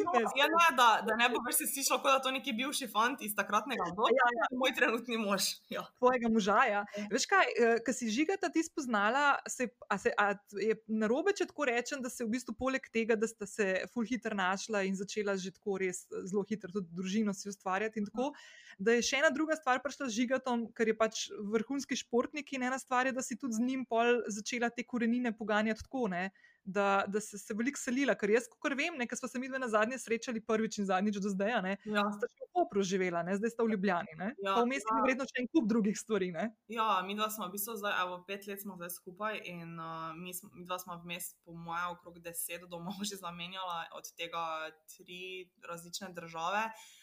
No, 0.00 0.12
ja, 0.36 0.46
ne, 0.48 0.76
da, 0.76 0.86
da 1.06 1.16
ne 1.18 1.26
bo 1.32 1.40
več 1.44 1.58
se 1.60 1.66
slišal, 1.68 2.00
kot 2.02 2.12
da 2.12 2.20
to 2.24 2.32
neki 2.34 2.52
bivši 2.56 2.88
fant 2.90 3.20
iz 3.24 3.34
takratnega 3.36 3.88
obdobja. 3.90 4.16
Ja, 4.16 4.28
ja. 4.36 4.48
Moj 4.58 4.72
trenutni 4.76 5.18
mož. 5.20 5.48
Ja. 5.72 5.84
Tvojega 6.00 6.30
moža, 6.32 6.58
ja. 6.68 6.82
Veš 7.12 7.26
kaj, 7.30 7.52
ker 7.86 7.96
si 7.96 8.10
žigata 8.12 8.50
ti 8.52 8.62
spoznala, 8.66 9.40
se, 9.50 9.68
a 9.90 9.98
se, 10.00 10.12
a 10.18 10.32
je 10.60 10.76
narobe, 10.88 11.34
če 11.36 11.48
tako 11.50 11.68
rečem, 11.70 12.02
da 12.04 12.12
se 12.12 12.24
v 12.24 12.32
bistvu 12.34 12.56
poleg 12.58 12.86
tega, 12.94 13.18
da 13.18 13.28
sta 13.30 13.48
se 13.48 13.68
full 13.92 14.08
hitro 14.08 14.36
našla 14.36 14.84
in 14.88 14.98
začela 14.98 15.36
že 15.40 15.52
tako 15.56 15.78
res 15.82 16.04
zelo 16.28 16.44
hitro 16.48 16.72
tudi 16.72 16.90
družino 16.96 17.34
si 17.36 17.48
ustvarjati 17.50 18.00
in 18.00 18.08
tako, 18.10 18.30
da 18.78 18.96
je 18.96 19.04
še 19.06 19.20
ena 19.20 19.30
druga 19.34 19.56
stvar 19.58 19.82
prišla 19.84 20.08
z 20.08 20.16
žigatom, 20.16 20.68
ker 20.76 20.90
je 20.92 20.96
pač 20.96 21.26
vrhunski 21.54 21.98
športnik 22.20 22.52
in 22.52 22.62
ena 22.62 22.78
stvar 22.78 23.06
je, 23.06 23.12
da 23.12 23.22
si 23.22 23.38
tudi 23.38 23.54
z 23.54 23.60
njim 23.60 23.84
pol 23.86 24.22
začela 24.28 24.70
te 24.70 24.84
korenine 24.84 25.32
poganjati 25.36 25.82
tako, 25.82 26.08
ne. 26.08 26.30
Da, 26.64 27.04
da 27.08 27.20
se 27.20 27.38
je 27.40 27.56
veliko 27.56 27.80
selila, 27.80 28.14
ker 28.14 28.30
jaz, 28.30 28.44
kot 28.60 28.74
vem, 28.76 28.98
nekaj 29.00 29.16
smo 29.16 29.28
se 29.28 29.38
mi 29.40 29.48
dve 29.48 29.58
na 29.58 29.68
zadnje 29.68 29.96
srečali, 29.98 30.42
prvič 30.44 30.78
in 30.78 30.86
zadnjič 30.86 31.16
do 31.16 31.32
zdaj, 31.32 31.54
ne, 31.64 31.72
Ja. 31.88 32.04
sta 32.12 32.28
še 32.28 32.44
v 32.44 32.50
Kopru 32.52 32.84
živela, 32.84 33.22
ne, 33.24 33.38
zdaj 33.40 33.54
sta 33.54 33.64
v 33.64 33.72
Ljubljani. 33.72 34.12
Ne, 34.20 34.28
Ja, 34.44 34.54
pa 34.54 34.66
vmes 34.66 34.84
je 34.84 34.92
ja. 34.92 35.00
verjetno 35.00 35.24
še 35.24 35.40
en 35.40 35.48
kup 35.48 35.66
drugih 35.72 35.96
stvari. 35.96 36.30
Ne. 36.36 36.50
Ja, 36.68 37.00
mi 37.06 37.16
dva 37.16 37.30
smo 37.32 37.48
v 37.48 37.56
bistvu 37.56 37.78
zdaj, 37.80 37.96
evo, 38.04 38.20
pet 38.28 38.46
let 38.46 38.60
smo 38.60 38.76
zdaj 38.76 38.92
skupaj 38.92 39.40
in 39.40 39.72
uh, 39.80 40.12
mi, 40.20 40.36
smo, 40.36 40.52
mi 40.52 40.68
dva 40.68 40.78
smo 40.78 41.00
vmes, 41.00 41.32
po 41.48 41.56
mojem, 41.56 41.96
okrog 41.96 42.20
deset 42.20 42.68
domov 42.68 43.00
že 43.08 43.16
zamenjala, 43.16 43.88
od 43.96 44.04
tega 44.20 44.68
tri 44.92 45.48
različne 45.64 46.12
države. 46.12 46.68
Uh, 46.68 46.99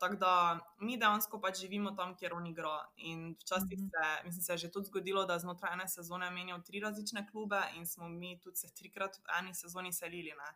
tako 0.00 0.16
da 0.16 0.60
mi 0.78 0.96
dejansko 0.96 1.40
pač 1.40 1.60
živimo 1.60 1.90
tam, 1.90 2.16
kjer 2.16 2.34
on 2.34 2.46
igra. 2.46 2.86
In 2.96 3.36
včasih 3.40 3.78
Mhm. 3.78 3.88
se, 3.88 4.24
mislim, 4.24 4.42
se 4.42 4.52
je 4.52 4.58
že 4.58 4.70
tudi 4.72 4.86
zgodilo, 4.86 5.24
da 5.24 5.38
znotraj 5.38 5.72
ene 5.72 5.88
sezone 5.88 6.30
menjal 6.30 6.62
tri 6.62 6.80
različne 6.80 7.28
klube 7.30 7.60
in 7.76 7.86
smo 7.86 8.08
mi 8.08 8.40
tudi 8.40 8.56
se 8.56 8.74
trikrat 8.74 9.16
v 9.16 9.22
eni 9.38 9.54
sezoni 9.54 9.92
selili. 9.92 10.30
Ne. 10.30 10.50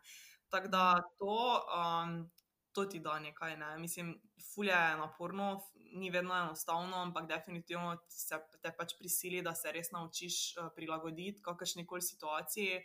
Tako 0.49 0.67
da 0.67 1.01
to, 1.19 1.65
um, 1.77 2.31
to 2.71 2.85
ti 2.85 2.99
da 2.99 3.19
nekaj. 3.19 3.57
Ne. 3.57 3.77
Mislim, 3.77 4.21
fulje 4.53 4.71
je 4.71 4.97
naporno, 4.97 5.61
ni 5.75 6.09
vedno 6.09 6.35
enostavno, 6.35 6.97
ampak 6.97 7.27
definitivno 7.27 7.97
se 8.09 8.35
te 8.61 8.71
pač 8.77 8.93
prisili, 8.99 9.41
da 9.41 9.55
se 9.55 9.71
res 9.71 9.91
naučiš 9.91 10.57
uh, 10.57 10.69
prilagoditi 10.75 11.41
kakršni 11.41 11.85
koli 11.85 12.01
situaciji. 12.01 12.81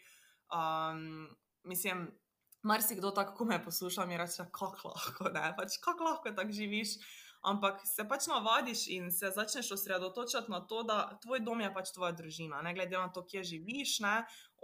Um, 0.52 1.36
mislim, 1.62 2.18
marsikdo 2.64 3.10
tako, 3.10 3.36
ko 3.36 3.44
me 3.44 3.60
posluša, 3.64 4.06
mi 4.06 4.16
reče, 4.16 4.48
kako 4.52 4.88
lahko, 4.88 5.28
ne, 5.34 5.52
pač 5.58 5.78
kako 5.84 6.04
lahko 6.04 6.32
tako 6.32 6.52
živiš. 6.52 6.96
Ampak 7.44 7.82
se 7.84 8.06
pač 8.08 8.24
navadiš 8.30 8.86
in 8.88 9.10
se 9.12 9.28
začneš 9.30 9.74
osredotočati 9.76 10.50
na 10.50 10.62
to, 10.64 10.82
da 10.82 11.18
tvoj 11.22 11.42
dom 11.44 11.60
je 11.60 11.68
pač 11.74 11.90
tvoja 11.92 12.14
družina, 12.16 12.62
ne 12.64 12.72
glede 12.74 12.96
na 12.96 13.10
to, 13.12 13.20
kje 13.20 13.42
živiš. 13.44 13.98
Ne? 14.00 14.14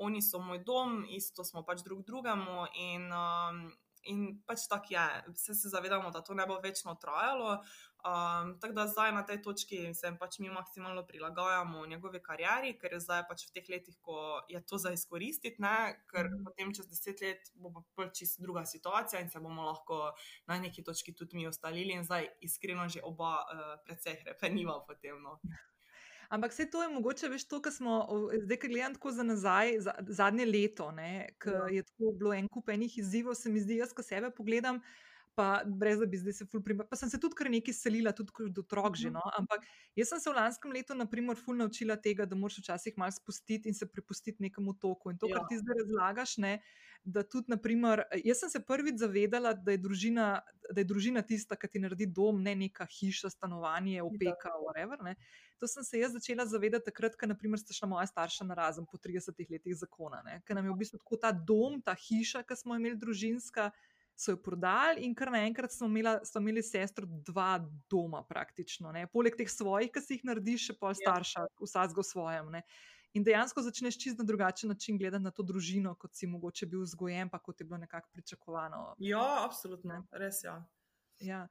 Oni 0.00 0.23
so 0.25 0.40
moj 0.40 0.62
dom, 0.64 1.02
isto 1.12 1.45
smo 1.45 1.61
pač 1.62 1.85
drug 1.85 2.00
drugemu 2.09 2.64
in, 2.80 3.04
um, 3.12 3.61
in 4.02 4.42
pač 4.47 4.69
tako 4.69 4.95
je. 4.95 5.07
Vse 5.35 5.54
se 5.54 5.69
zavedamo, 5.69 6.11
da 6.11 6.21
to 6.21 6.35
ne 6.35 6.47
bo 6.47 6.61
večno 6.62 6.95
trajalo. 6.95 7.61
Um, 8.00 8.54
tako 8.61 8.73
da 8.75 8.87
zdaj 8.88 9.12
na 9.12 9.23
tej 9.26 9.42
točki 9.42 9.95
se 9.95 10.09
pač 10.21 10.38
mi 10.38 10.49
maksimalno 10.49 11.02
prilagajamo 11.07 11.87
njegovi 11.87 12.23
karieri, 12.23 12.78
ker 12.80 12.92
je 12.92 13.00
zdaj 13.00 13.26
pač 13.28 13.45
v 13.49 13.52
teh 13.52 13.69
letih, 13.69 13.99
ko 14.00 14.40
je 14.49 14.61
to 14.66 14.78
za 14.78 14.92
izkoristiti, 14.92 15.61
ne? 15.61 16.00
ker 16.09 16.30
Mhm. 16.30 16.45
potem 16.45 16.73
čez 16.75 16.88
deset 16.88 17.21
let 17.21 17.52
bo 17.54 17.73
pa 17.73 17.83
pol 17.95 18.09
čisto 18.11 18.42
druga 18.42 18.64
situacija 18.64 19.21
in 19.21 19.28
se 19.30 19.40
bomo 19.40 19.62
lahko 19.62 20.12
na 20.47 20.59
neki 20.59 20.83
točki 20.85 21.12
tudi 21.14 21.37
mi 21.37 21.47
ostalili 21.47 21.92
in 21.92 22.04
zdaj 22.04 22.28
iskreno 22.40 22.88
že 22.88 23.00
oba 23.04 23.45
uh, 23.45 23.76
precej 23.85 24.16
hrepeniva 24.25 24.80
potem. 24.87 25.21
No. 25.23 25.38
Ampak 26.31 26.53
vse 26.53 26.69
to 26.71 26.83
je 26.83 26.89
mogoče, 26.89 27.29
veš, 27.29 27.45
to, 27.51 27.59
kar 27.63 27.73
smo, 27.75 27.95
zdaj, 28.45 28.59
ki 28.63 28.69
gledam 28.71 28.95
tako 28.95 29.11
za 29.13 29.23
nazaj, 29.23 29.73
za, 29.83 29.95
zadnje 30.09 30.45
leto, 30.47 30.87
ki 31.43 31.51
Ja. 31.51 31.67
je 31.69 31.83
tako 31.83 32.13
bilo 32.15 32.35
en 32.35 32.49
kup 32.49 32.69
enih 32.71 32.99
izzivov, 32.99 33.35
se 33.35 33.50
mi 33.50 33.61
zdi, 33.61 33.81
jaz, 33.81 33.93
ko 33.93 34.02
sebe 34.02 34.31
pogledam. 34.31 34.78
Pa 35.41 35.47
brez 35.65 35.97
da 35.99 36.07
bi 36.07 36.19
zdaj 36.21 36.35
se 36.37 36.45
ful 36.45 36.61
primer. 36.61 36.85
Pa 36.91 36.97
sem 37.00 37.09
se 37.09 37.17
tudi 37.17 37.33
kar 37.39 37.49
nekaj 37.49 37.73
selila, 37.73 38.13
tudi 38.13 38.35
kot 38.37 38.59
otrok 38.61 38.99
že. 39.00 39.09
No? 39.15 39.23
Ampak 39.39 39.65
jaz 39.97 40.11
sem 40.13 40.21
se 40.21 40.29
v 40.29 40.37
lanskem 40.37 40.75
letu, 40.75 40.93
na 40.99 41.07
primer, 41.09 41.39
ful 41.41 41.57
naučila 41.57 41.97
tega, 41.97 42.26
da 42.29 42.37
moraš 42.37 42.59
včasih 42.61 42.99
malo 43.00 43.15
spustiti 43.17 43.71
in 43.73 43.75
se 43.79 43.89
prepustiti 43.89 44.45
nekemu 44.45 44.75
toku. 44.76 45.15
In 45.15 45.17
to, 45.19 45.31
kar 45.33 45.41
Ja. 45.41 45.49
ti 45.49 45.57
zdaj 45.63 45.79
razlagaš, 45.81 46.37
ne, 46.45 46.53
da 47.05 47.23
tudi, 47.25 47.49
naprimer, 47.49 48.03
jaz 48.21 48.43
sem 48.45 48.50
se 48.53 48.61
prvič 48.61 49.00
zavedala, 49.00 49.55
da 49.57 49.73
je 49.73 49.81
družina, 49.81 50.26
da 50.69 50.81
je 50.83 50.85
družina 50.85 51.23
tista, 51.25 51.57
ki 51.57 51.69
ti 51.73 51.81
naredi 51.81 52.07
dom, 52.07 52.43
ne 52.45 52.53
neka 52.55 52.85
hiša, 52.85 53.31
stanovanje, 53.33 54.03
opeka, 54.05 54.53
whatever. 54.61 55.00
Ne. 55.03 55.17
To 55.59 55.69
sem 55.69 55.85
se 55.85 55.99
jaz 56.03 56.13
začela 56.13 56.45
zavedati 56.47 56.85
takrat, 56.91 57.17
ko 57.17 57.26
naprimer, 57.26 57.59
sta 57.61 57.73
šla 57.73 57.89
moja 57.89 58.07
starša 58.07 58.45
na 58.45 58.55
razen 58.55 58.85
po 58.85 58.99
30 59.00 59.33
letih 59.50 59.76
zakona. 59.76 60.21
Ker 60.45 60.57
nam 60.57 60.69
je 60.69 60.73
v 60.73 60.81
bistvu 60.85 61.00
tako 61.00 61.17
ta 61.17 61.33
dom, 61.33 61.81
ta 61.81 61.97
hiša, 61.97 62.45
ki 62.45 62.57
smo 62.57 62.76
imeli 62.76 62.97
družinska, 63.00 63.71
so 64.21 64.35
jo 64.35 64.41
prodali 64.43 65.06
in 65.06 65.15
kar 65.17 65.30
naenkrat 65.33 65.73
smo 65.73 65.89
imeli, 65.89 66.19
smo 66.28 66.41
imeli 66.41 66.63
sestro 66.63 67.06
dva 67.09 67.54
doma 67.91 68.21
praktično. 68.28 68.93
Ne. 68.93 69.06
Poleg 69.09 69.37
teh 69.39 69.49
svojih, 69.49 69.89
ki 69.93 70.02
si 70.04 70.19
jih 70.19 70.26
narediš, 70.28 70.71
še 70.71 70.76
pol 70.80 70.97
starša, 70.97 71.47
vsak 71.63 71.97
v 71.97 72.04
svojem. 72.04 72.50
Ne. 72.52 72.65
In 73.17 73.25
dejansko 73.26 73.65
začneš 73.65 73.97
čist 73.99 74.21
na 74.21 74.26
drugačen 74.28 74.71
način 74.71 74.99
gledati 75.00 75.25
na 75.25 75.33
to 75.35 75.43
družino, 75.43 75.97
kot 75.99 76.15
si 76.15 76.28
mogoče 76.30 76.69
bil 76.71 76.85
vzgojen, 76.85 77.30
pa 77.33 77.41
kot 77.43 77.61
je 77.61 77.67
bilo 77.67 77.80
nekako 77.80 78.13
pričakovano. 78.13 78.83
Ja, 79.02 79.25
absolutno, 79.47 80.04
res 80.13 80.45
ja. 80.45 80.61
Ja. 81.25 81.47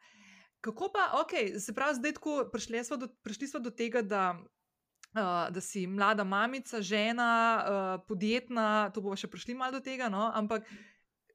Kako 0.61 0.91
pa, 0.93 1.09
ok, 1.19 1.59
se 1.59 1.75
pravi, 1.75 1.97
zdaj 1.97 2.15
tako 2.19 2.37
prišli 2.53 2.83
smo 2.83 2.97
do, 3.01 3.09
prišli 3.23 3.47
smo 3.47 3.59
do 3.65 3.71
tega, 3.71 4.01
da, 4.01 4.23
uh, 4.37 5.49
da 5.51 5.61
si 5.61 5.87
mlada 5.87 6.23
mamica, 6.23 6.81
žena, 6.81 7.31
uh, 7.59 8.05
podjetna, 8.07 8.91
to 8.93 9.01
bomo 9.01 9.17
še 9.19 9.27
prišli 9.27 9.57
malo 9.57 9.79
do 9.79 9.83
tega, 9.83 10.11
no, 10.13 10.29
ampak. 10.35 10.69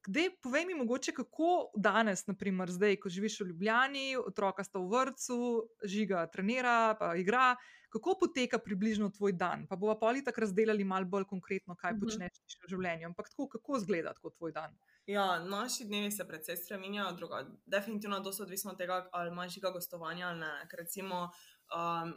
Kdaj, 0.05 0.29
povej 0.43 0.65
mi, 0.65 0.73
mogoče, 0.73 1.11
kako 1.11 1.71
danes, 1.75 2.27
naprimer, 2.27 2.69
zdaj, 2.71 2.99
ko 3.01 3.09
živiš 3.09 3.39
v 3.41 3.47
Ljubljani, 3.47 4.03
otroka 4.17 4.63
sta 4.63 4.79
v 4.79 4.89
vrtu, 4.91 5.37
žiga, 5.83 6.27
trenira, 6.27 6.95
pa 6.99 7.15
igra, 7.15 7.55
kako 7.89 8.13
poteka 8.19 8.59
približno 8.59 9.09
tvoj 9.09 9.33
dan? 9.33 9.65
Pa 9.67 9.75
bomo 9.75 9.95
pa 9.99 10.07
ali 10.07 10.23
tako 10.23 10.41
razdelili 10.41 10.83
malo 10.83 11.05
bolj 11.05 11.25
konkretno, 11.25 11.75
kaj 11.75 11.93
Mhm. 11.93 11.99
počneš 11.99 12.31
v 12.61 12.69
življenju. 12.69 13.05
Ampak 13.05 13.29
tako, 13.29 13.47
kako 13.49 13.77
izgleda 13.77 14.13
tako 14.13 14.29
tvoj 14.29 14.51
dan? 14.51 14.77
Ja, 15.07 15.39
naši 15.39 15.85
dnevi 15.85 16.11
se 16.11 16.27
precej 16.27 16.57
spremenjajo, 16.57 17.11
druga. 17.11 17.43
Definitivno 17.65 18.17
je 18.17 18.23
dosti 18.23 18.41
odvisno 18.43 18.71
od 18.71 18.77
tega, 18.77 19.09
ali 19.11 19.31
imaš 19.31 19.53
žiga 19.53 19.69
gostovanja 19.69 20.27
ali 20.27 20.39
ne. 20.39 20.67
Ker 20.69 20.79
recimo, 20.79 21.29
um, 21.71 22.13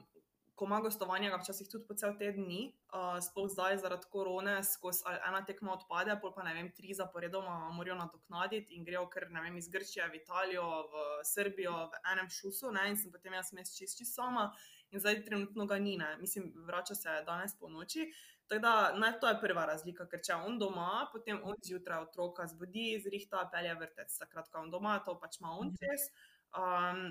ko 0.59 0.66
ima 0.66 0.81
gostovanja, 0.83 1.37
včasih 1.38 1.68
tudi 1.71 1.87
po 1.87 1.94
cel 1.94 2.16
teden 2.18 2.49
ni, 2.51 2.62
uh, 2.90 3.18
sploh 3.23 3.47
zdaj 3.51 3.77
zaradi 3.83 4.09
korone, 4.11 4.57
skozi 4.66 5.05
ena 5.29 5.44
tekma 5.47 5.77
odpade, 5.77 6.16
pol 6.21 6.33
pa 6.35 6.42
ne 6.42 6.55
vem, 6.57 6.71
tri 6.75 6.97
zaporedoma 6.99 7.71
morajo 7.77 7.94
nadoknaditi 8.01 8.75
in 8.75 8.87
grejo 8.88 9.05
kar 9.12 9.29
ne 9.31 9.44
vem 9.44 9.57
iz 9.61 9.68
Grčije 9.71 10.09
v 10.11 10.18
Italijo, 10.18 10.64
v 10.92 11.05
Srbijo, 11.31 11.77
v 11.92 12.03
enem 12.12 12.31
šusu, 12.38 12.73
ne, 12.75 12.88
in 12.90 12.99
sem 12.99 13.14
potem 13.14 13.38
jaz 13.38 13.53
mes 13.55 13.71
čisti 13.77 14.09
sama. 14.09 14.49
In 14.90 15.05
zdaj 15.05 15.23
trenutno 15.25 15.66
ga 15.66 15.79
ni, 15.79 15.97
ne. 16.01 16.16
mislim, 16.18 16.51
vrača 16.66 16.94
se 16.94 17.23
danes 17.27 17.55
po 17.61 17.68
noči. 17.68 18.09
Tako 18.49 18.62
da 18.62 18.92
naj, 18.97 19.18
to 19.21 19.29
je 19.29 19.40
prva 19.40 19.66
razlika, 19.68 20.07
ker 20.09 20.23
če 20.25 20.35
on 20.49 20.59
doma, 20.59 21.07
potem 21.12 21.40
on 21.44 21.57
zjutraj 21.64 22.07
otroka 22.07 22.47
zbudi, 22.49 22.94
zrihta, 23.05 23.44
pelje 23.53 23.75
vrtec. 23.77 24.14
Takrat, 24.23 24.49
ko 24.49 24.62
on 24.64 24.71
doma, 24.73 24.99
to 25.05 25.18
pač 25.21 25.37
ima 25.42 25.53
on 25.61 25.75
čez. 25.77 26.09
Um, 26.57 27.11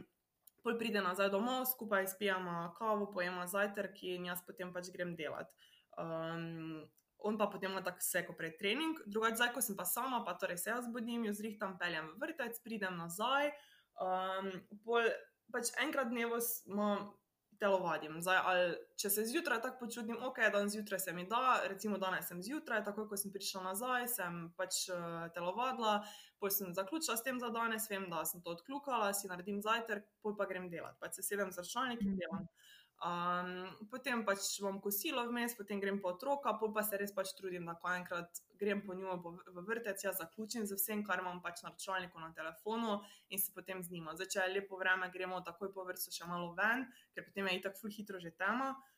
pol 0.64 0.78
pride 0.80 1.02
nazaj 1.02 1.30
domov, 1.34 1.66
skupaj 1.70 2.08
spijemo 2.14 2.74
kavo, 2.78 3.10
pojemo 3.14 3.48
zajtrk 3.48 4.04
in 4.14 4.30
jaz 4.32 4.44
potem 4.46 4.74
pač 4.74 4.92
grem 4.94 5.16
delat. 5.20 5.52
Um, 5.98 6.86
on 7.26 7.38
pa 7.38 7.48
potem 7.50 7.72
ima 7.72 7.82
tako 7.82 8.04
vse, 8.04 8.24
ko 8.28 8.36
prej 8.38 8.58
trening, 8.60 9.00
drugače, 9.06 9.40
zdaj, 9.40 9.54
ko 9.56 9.62
sem 9.66 9.78
pa 9.78 9.86
sama, 9.90 10.22
pa 10.26 10.38
torej 10.38 10.60
se 10.62 10.70
jaz 10.70 10.86
zbudim, 10.86 11.26
jo 11.26 11.34
zrihtam, 11.34 11.78
peljem 11.82 12.12
v 12.14 12.26
vrtec, 12.26 12.60
pridem 12.64 12.98
nazaj. 13.00 13.52
Um, 13.98 14.52
pol, 14.86 15.10
pač 15.54 15.74
enkrat 15.82 16.12
dnevo 16.14 16.38
smo 16.44 17.18
telovadim. 17.60 18.20
Zdaj, 18.22 18.40
ali, 18.50 18.66
če 19.02 19.10
se 19.14 19.26
zjutraj 19.30 19.62
tako 19.64 19.86
počutim, 19.86 20.18
ok, 20.24 20.40
dan 20.54 20.70
zjutraj 20.70 21.00
se 21.00 21.14
mi 21.14 21.26
da, 21.30 21.62
recimo 21.68 21.98
danes 22.02 22.28
sem 22.30 22.42
zjutraj, 22.44 22.84
takoj 22.86 23.08
ko 23.10 23.20
sem 23.20 23.34
prišla 23.34 23.64
nazaj, 23.70 24.08
sem 24.14 24.40
pač 24.58 24.84
uh, 24.94 25.28
telovadila, 25.36 26.00
pol 26.42 26.54
sem 26.54 26.74
zaključila 26.78 27.18
s 27.18 27.26
tem 27.26 27.40
za 27.42 27.50
danes, 27.54 27.90
vem, 27.90 28.10
da 28.12 28.24
sem 28.26 28.44
to 28.46 28.56
odkljukala, 28.58 29.14
si 29.18 29.30
naredim 29.32 29.62
zajtrk, 29.66 30.06
pol 30.22 30.38
pa 30.38 30.50
grem 30.50 30.70
delat, 30.74 30.98
pač 31.02 31.20
se 31.20 31.26
sedem 31.26 31.52
z 31.52 31.64
računalnikom 31.64 32.14
in 32.14 32.22
delam. 32.22 32.50
Um, 32.98 33.68
potem 33.92 34.24
pač 34.26 34.56
imam 34.58 34.80
kosilo 34.82 35.22
vmes, 35.28 35.54
potem 35.54 35.78
grem 35.78 36.00
po 36.02 36.16
otroka, 36.16 36.56
pol 36.58 36.72
pa 36.74 36.82
se 36.82 36.98
res 36.98 37.14
pač 37.14 37.36
trudim, 37.38 37.68
da 37.70 37.76
ko 37.78 37.92
enkrat 37.94 38.42
grem 38.58 38.82
po 38.82 38.96
njo 38.98 39.20
v 39.22 39.66
vrtec, 39.68 40.02
jaz 40.02 40.18
zaključim 40.18 40.66
z 40.66 40.80
vsem, 40.80 41.04
kar 41.06 41.22
imam 41.22 41.38
pač 41.44 41.62
na 41.62 41.70
računalniku, 41.76 42.18
na 42.20 42.32
telefonu 42.34 42.98
in 43.30 43.38
se 43.38 43.54
potem 43.54 43.84
z 43.86 43.94
njima. 43.94 44.18
Zdaj, 44.18 44.32
če 44.34 44.40
je 44.42 44.56
lepo 44.56 44.82
vreme, 44.82 45.12
gremo 45.14 45.44
takoj 45.46 45.70
po 45.76 45.86
vrtu 45.86 46.14
še 46.16 46.26
malo 46.26 46.56
ven, 46.58 46.88
ker 47.14 47.30
potem 47.30 47.52
je 47.52 47.60
itak 47.62 47.78
ful 47.78 47.94
hitro 47.94 48.18
že 48.24 48.34
tema. 48.34 48.74
Uh, 48.74 48.97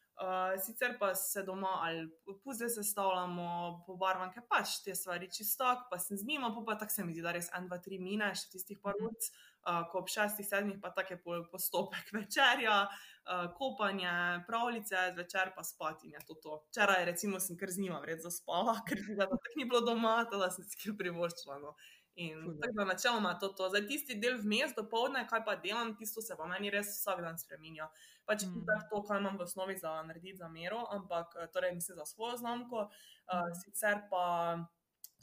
sicer 0.60 0.97
pa 0.99 1.13
se 1.15 1.43
doma 1.47 1.77
ali 1.86 2.08
puzle 2.43 2.67
sestavljamo, 2.69 3.84
pobarvanke 3.88 4.41
pač 4.49 4.82
te 4.84 4.95
stvari 4.95 5.29
čisto, 5.32 5.67
pa 5.91 5.99
se 5.99 6.17
z 6.19 6.27
njima, 6.27 6.51
pa, 6.55 6.63
pa 6.65 6.77
tako 6.82 6.91
se 6.91 7.05
mi 7.05 7.13
zdi, 7.13 7.23
da 7.23 7.32
res 7.36 7.47
en, 7.55 7.69
dva, 7.69 7.79
tri 7.84 8.01
mine, 8.03 8.34
še 8.36 8.51
tistih 8.58 8.82
par 8.84 8.99
ur. 8.99 9.13
Mm 9.13 9.49
uh, 9.67 9.84
ko 9.91 10.03
ob 10.03 10.10
šestih, 10.12 10.47
sedmih 10.47 10.79
pa 10.82 10.91
tako 10.95 11.13
je 11.13 11.43
postopek 11.51 12.12
večerja, 12.19 12.77
uh, 12.88 13.45
kopanje, 13.58 14.12
pravljice, 14.47 15.12
zvečer 15.13 15.53
pa 15.55 15.63
spati 15.63 16.08
in 16.08 16.13
je 16.13 16.25
to 16.27 16.34
to. 16.43 16.60
Včeraj, 16.69 17.05
recimo, 17.05 17.39
sem 17.39 17.58
kar 17.58 17.71
z 17.71 17.84
njima 17.84 17.99
vred 18.03 18.21
zaspala, 18.23 18.79
ker 18.88 19.01
da 19.17 19.29
tako 19.29 19.55
ni 19.58 19.65
bilo 19.65 19.82
doma, 19.82 20.23
da 20.32 20.51
sem 20.51 20.65
si 20.65 20.79
kar 20.84 20.97
privoščila. 20.97 21.60
No. 21.63 21.75
In 22.15 22.58
tako 22.62 22.74
da 22.74 22.86
načeloma 22.86 23.34
to, 23.39 23.48
to. 23.48 23.69
Zdaj 23.69 23.86
tisti 23.88 24.15
del 24.19 24.39
vmes 24.41 24.74
do 24.76 24.84
povdne, 24.89 25.22
kaj 25.28 25.43
pa 25.45 25.56
delam, 25.56 25.93
tisto 25.98 26.22
se 26.22 26.36
pa 26.38 26.48
meni 26.48 26.72
res 26.74 26.89
vsak 26.95 27.22
dan 27.24 27.38
spremenja. 27.39 27.88
Pač 28.26 28.43
mm. 28.45 28.65
to, 28.91 29.04
kar 29.08 29.22
imam 29.22 29.38
v 29.38 29.45
osnovi 29.48 29.78
za 29.78 29.93
narediti 30.04 30.38
za 30.38 30.50
mero, 30.52 30.84
ampak 30.91 31.38
torej 31.54 31.72
mislim 31.78 31.98
za 31.98 32.06
svojo 32.06 32.38
znamko, 32.38 32.89
uh, 32.89 33.39
mm. 33.39 33.56
sicer 33.63 34.04
pa 34.12 34.26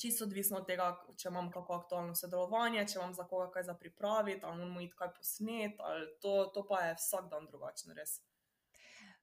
čisto 0.00 0.24
odvisno 0.24 0.60
od 0.60 0.66
tega, 0.66 0.90
če 1.16 1.28
imam 1.28 1.50
kako 1.52 1.80
aktualno 1.80 2.14
sodelovanje, 2.14 2.84
če 2.88 2.98
imam 2.98 3.14
za 3.16 3.26
koga 3.28 3.50
kaj 3.54 3.68
za 3.70 3.74
pripraviti, 3.74 4.44
ali 4.44 4.58
moramo 4.58 4.80
iti 4.80 4.96
kaj 4.96 5.12
posnet, 5.16 5.80
ali 5.80 6.08
to, 6.22 6.38
to 6.54 6.64
pa 6.68 6.82
je 6.86 6.96
vsak 7.00 7.30
dan 7.32 7.46
drugačen, 7.50 7.94
res. 7.96 8.18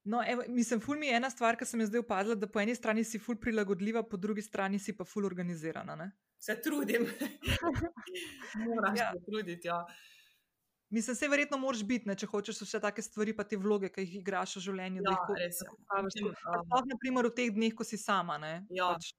No, 0.04 0.20
evo, 0.28 0.44
mislim, 0.48 0.82
ful 0.84 1.00
mi 1.00 1.08
je 1.08 1.16
ena 1.16 1.30
stvar, 1.32 1.56
ki 1.56 1.66
sem 1.66 1.80
jo 1.80 1.88
zdaj 1.88 2.04
opazila, 2.04 2.36
da 2.36 2.50
po 2.52 2.60
eni 2.60 2.76
strani 2.76 3.06
si 3.08 3.22
ful 3.22 3.38
prilagodljiva, 3.40 4.04
po 4.04 4.18
drugi 4.18 4.44
strani 4.44 4.80
si 4.80 4.96
pa 4.98 5.06
ful 5.08 5.26
organizirana. 5.26 5.96
Ne? 5.96 6.10
Se 6.44 6.62
trudim. 6.62 7.08
Moraš 8.68 9.00
ja. 9.00 9.12
se 9.14 9.26
truditi. 9.26 9.68
Ja. 9.68 9.86
Mislim, 10.90 11.16
se 11.16 11.28
verjetno 11.28 11.58
moraš 11.58 11.84
biti, 11.88 12.10
ne, 12.10 12.16
če 12.20 12.28
hočeš 12.30 12.60
vse 12.66 12.80
take 12.84 13.02
stvari, 13.02 13.34
pa 13.34 13.46
te 13.48 13.58
vloge, 13.58 13.90
ki 13.90 14.04
jih 14.04 14.18
igraš 14.20 14.58
v 14.60 14.64
življenju. 14.66 15.06
Ja, 15.08 15.16
res 15.40 15.62
je. 15.64 15.70
Naprimer, 16.92 17.30
v 17.32 17.34
teh 17.38 17.54
dneh, 17.56 17.72
ko 17.74 17.88
si 17.88 17.98
sama. 17.98 18.36
Ne, 18.44 18.52
ja. 18.76 18.92
pač, 18.92 19.14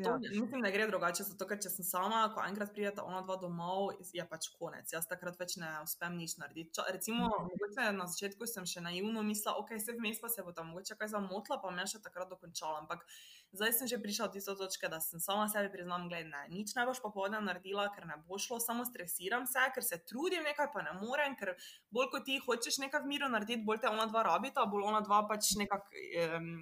Ja. 0.00 0.18
Mislim, 0.18 0.62
da 0.62 0.70
gre 0.70 0.86
drugače, 0.86 1.24
zato 1.28 1.46
ker 1.48 1.58
če 1.60 1.70
sem 1.72 1.84
sama, 1.84 2.22
ko 2.34 2.40
enkrat 2.46 2.72
prideta 2.72 3.02
ona 3.04 3.20
dva 3.26 3.36
domov, 3.40 3.90
je 4.16 4.24
pač 4.28 4.48
konec. 4.56 4.88
Jaz 4.94 5.08
takrat 5.10 5.36
več 5.40 5.58
ne 5.60 5.68
uspem 5.84 6.16
nič 6.16 6.38
narediti. 6.40 6.72
Čo, 6.78 6.86
recimo, 6.88 7.28
mm. 7.28 7.98
na 7.98 8.06
začetku 8.08 8.48
sem 8.48 8.64
še 8.68 8.80
naivno 8.84 9.24
mislila, 9.26 9.58
ok, 9.60 9.74
se 9.82 9.96
vmes 9.98 10.22
pa 10.22 10.30
se 10.32 10.44
bo 10.46 10.54
tam 10.56 10.72
mogoče 10.72 10.96
kaj 11.00 11.12
zamotla, 11.12 11.60
pa 11.60 11.72
me 11.74 11.84
še 11.90 12.00
takrat 12.04 12.32
dokončala. 12.32 12.80
Ampak 12.84 13.04
zdaj 13.52 13.74
sem 13.76 13.92
že 13.92 14.00
prišla 14.00 14.30
do 14.30 14.38
tiste 14.38 14.56
točke, 14.56 14.88
da 14.88 15.02
sem 15.04 15.20
sama 15.20 15.48
sebi 15.52 15.72
priznam, 15.74 16.08
gledaj, 16.08 16.28
ne, 16.32 16.44
nič 16.54 16.72
ne 16.78 16.86
boš 16.88 17.02
popoldne 17.04 17.42
naredila, 17.44 17.90
ker 17.92 18.08
ne 18.08 18.16
bo 18.24 18.40
šlo, 18.40 18.60
samo 18.62 18.86
stresiram 18.88 19.44
se, 19.50 19.64
ker 19.74 19.84
se 19.84 20.00
trudim 20.08 20.46
nekaj, 20.48 20.70
pa 20.72 20.86
ne 20.86 20.96
morem, 21.02 21.36
ker 21.36 21.56
bolj 21.92 22.12
kot 22.14 22.28
ti 22.30 22.40
hočeš 22.40 22.80
nekaj 22.86 23.04
v 23.04 23.12
miru 23.12 23.28
narediti, 23.28 23.66
bolj 23.66 23.84
te 23.84 23.92
ona 23.92 24.08
dva 24.08 24.24
rabita, 24.32 24.64
bolj 24.70 24.88
ona 24.94 25.04
dva 25.04 25.26
pač 25.28 25.58
nekako. 25.60 25.92
Um, 26.38 26.54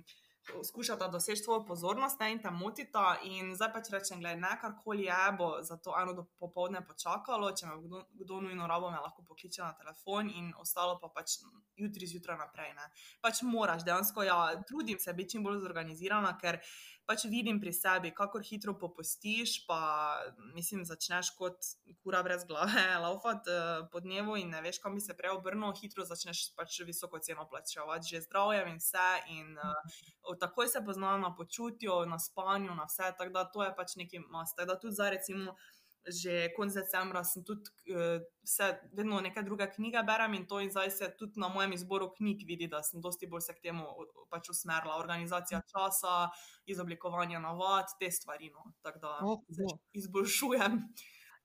skušata 0.65 1.09
doseči 1.09 1.45
tvojo 1.45 1.65
pozornost 1.67 2.21
ne, 2.21 2.33
in 2.33 2.43
te 2.43 2.51
motita. 2.51 3.17
In 3.25 3.55
zdaj 3.57 3.73
pač 3.73 3.91
rečem, 3.93 4.23
da 4.23 4.35
ne 4.35 4.53
karkoli 4.61 5.05
je, 5.09 5.21
bo 5.39 5.51
za 5.63 5.77
to 5.77 5.95
eno 6.01 6.13
do 6.17 6.25
popovdne 6.41 6.83
počakalo, 6.87 7.51
če 7.53 7.67
me 7.67 7.77
kdo, 7.85 8.03
kdo 8.23 8.41
nujno 8.47 8.67
rabo, 8.67 8.91
me 8.91 9.01
lahko 9.03 9.25
pokliče 9.29 9.63
na 9.63 9.73
telefon 9.79 10.31
in 10.31 10.53
ostalo 10.61 10.99
pa 11.03 11.11
pač 11.15 11.39
jutri 11.77 12.07
zjutraj 12.07 12.39
naprej. 12.39 12.75
Ne. 12.77 12.91
Pač 13.25 13.43
moraš, 13.43 13.85
dejansko, 13.87 14.27
ja, 14.27 14.39
trudim 14.69 14.99
se 14.99 15.13
biti 15.13 15.37
čim 15.37 15.45
bolj 15.47 15.61
zorganizirana, 15.65 16.35
ker 16.41 16.61
pač 17.09 17.25
vidim 17.25 17.57
pri 17.61 17.73
sebi, 17.73 18.11
kako 18.15 18.43
hitro 18.45 18.75
popustiš, 18.79 19.63
pa 19.67 19.81
mislim, 20.55 20.85
začneš 20.85 21.31
kot 21.39 21.71
kura 22.05 22.21
brez 22.23 22.45
glave, 22.45 22.85
laufati 23.05 23.55
uh, 23.55 23.87
po 23.93 24.03
dnevu 24.05 24.37
in 24.37 24.53
ne 24.53 24.61
veš, 24.65 24.83
kam 24.85 24.99
bi 24.99 25.01
se 25.01 25.17
prej 25.17 25.33
obrnil, 25.39 25.73
hitro 25.81 26.05
začneš 26.05 26.51
pač 26.59 26.83
visoko 26.85 27.21
ceno 27.25 27.49
plačevati, 27.49 28.13
že 28.13 28.25
zdravje 28.27 28.67
in 28.69 28.77
vse. 28.83 29.09
In, 29.39 29.57
uh, 29.57 30.37
takoj 30.41 30.69
se 30.69 30.85
poznajo 30.85 31.19
na 31.25 31.33
počutju, 31.35 32.05
na 32.07 32.19
spanju, 32.19 32.77
na 32.77 32.85
vse. 32.85 33.13
Tako 33.19 33.33
da 33.33 33.45
to 33.45 33.65
je 33.65 33.73
pač 33.77 33.97
neki 33.97 34.23
mas. 34.29 34.55
Tako 34.55 34.73
da 34.73 34.81
tudi 34.81 35.01
za 35.01 35.11
recimo 35.11 35.57
že 36.07 36.53
konec 36.57 36.75
decembra 36.75 37.25
sem 37.25 37.45
tudi 37.45 37.71
uh, 37.93 38.23
vse, 38.45 38.69
vedno 38.93 39.21
neke 39.21 39.43
druge 39.43 39.67
knjige 39.75 40.03
berem 40.07 40.35
in 40.35 40.47
to 40.47 40.61
in 40.61 40.71
zdaj 40.71 40.91
se 40.91 41.11
tudi 41.19 41.41
na 41.41 41.49
mojem 41.49 41.73
izboru 41.73 42.11
knjig 42.17 42.47
vidi, 42.47 42.69
da 42.69 42.83
sem 42.83 43.01
dosti 43.01 43.27
bolj 43.27 43.45
se 43.49 43.55
k 43.55 43.63
temu 43.69 43.85
pač 44.31 44.51
usmerila. 44.55 44.97
Organizacija 44.97 45.61
časa, 45.69 46.31
izoblikovanje 46.67 47.41
navad, 47.41 47.93
te 48.01 48.11
stvari. 48.11 48.51
No. 48.55 48.73
Tako 48.83 48.99
da 48.99 49.19
oh, 49.23 49.41
se 49.51 49.79
izboljšujem. 49.93 50.83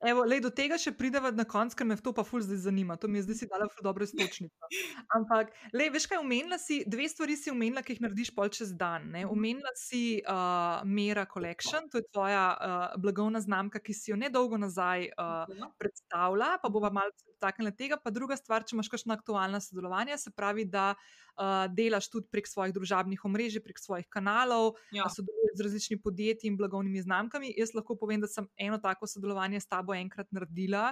Evo, 0.03 0.23
lej, 0.27 0.41
do 0.43 0.51
tega 0.51 0.75
še 0.79 0.91
prideva 0.95 1.31
na 1.31 1.45
koncu, 1.47 1.77
ker 1.79 1.87
me 1.87 1.95
to 1.95 2.11
pa 2.15 2.25
ful 2.27 2.43
zdaj 2.43 2.59
zanima. 2.65 2.97
To 2.99 3.07
mi 3.07 3.21
je 3.21 3.27
zdaj 3.27 3.37
si 3.39 3.47
dala 3.51 3.69
ful 3.71 3.85
dobro 3.85 4.03
istočnico. 4.03 4.69
Ampak, 5.15 5.53
lej, 5.71 5.91
veš 5.95 6.07
kaj, 6.11 6.19
omenila 6.19 6.59
si, 6.59 6.81
dve 6.89 7.07
stvari 7.07 7.37
si 7.39 7.53
omenila, 7.53 7.83
ki 7.85 7.95
jih 7.95 8.03
narediš 8.03 8.33
pol 8.35 8.51
čez 8.51 8.73
dan. 8.75 9.07
Ne? 9.15 9.23
Omenila 9.29 9.71
si 9.79 10.19
uh, 10.19 10.83
Mera 10.83 11.23
Collection, 11.31 11.87
to 11.87 12.01
je 12.01 12.07
tvoja 12.11 12.45
uh, 12.51 12.85
blagovna 12.99 13.39
znamka, 13.43 13.79
ki 13.79 13.95
si 13.95 14.11
jo 14.11 14.19
nedolgo 14.19 14.59
nazaj 14.59 15.07
uh, 15.15 15.69
predstavila, 15.79 16.57
pa 16.59 16.71
bova 16.73 16.91
malo 16.91 17.15
taknila 17.39 17.71
tega. 17.71 17.95
Pa 17.95 18.11
druga 18.11 18.35
stvar, 18.39 18.67
če 18.67 18.75
imaš 18.75 18.91
kakšno 18.91 19.15
aktualno 19.15 19.63
sodelovanje, 19.63 20.19
se 20.19 20.35
pravi, 20.35 20.67
da 20.67 20.93
uh, 20.95 21.65
delaš 21.71 22.09
tudi 22.11 22.27
prek 22.31 22.47
svojih 22.47 22.75
družabnih 22.75 23.23
omrežij, 23.23 23.63
prek 23.63 23.79
svojih 23.79 24.07
kanalov, 24.11 24.75
ja. 24.91 25.07
sodeluješ 25.07 25.57
z 25.57 25.67
različnimi 25.67 26.01
podjetji 26.01 26.51
in 26.51 26.59
blagovnimi 26.59 27.01
znamkami. 27.01 27.53
Jaz 27.57 27.73
lahko 27.77 27.95
povem, 27.99 28.21
da 28.23 28.27
sem 28.27 28.47
eno 28.57 28.79
tako 28.83 29.07
sodelovanje 29.07 29.63
s 29.63 29.69
tabo 29.69 29.92
enkrat 29.99 30.31
naredila. 30.31 30.91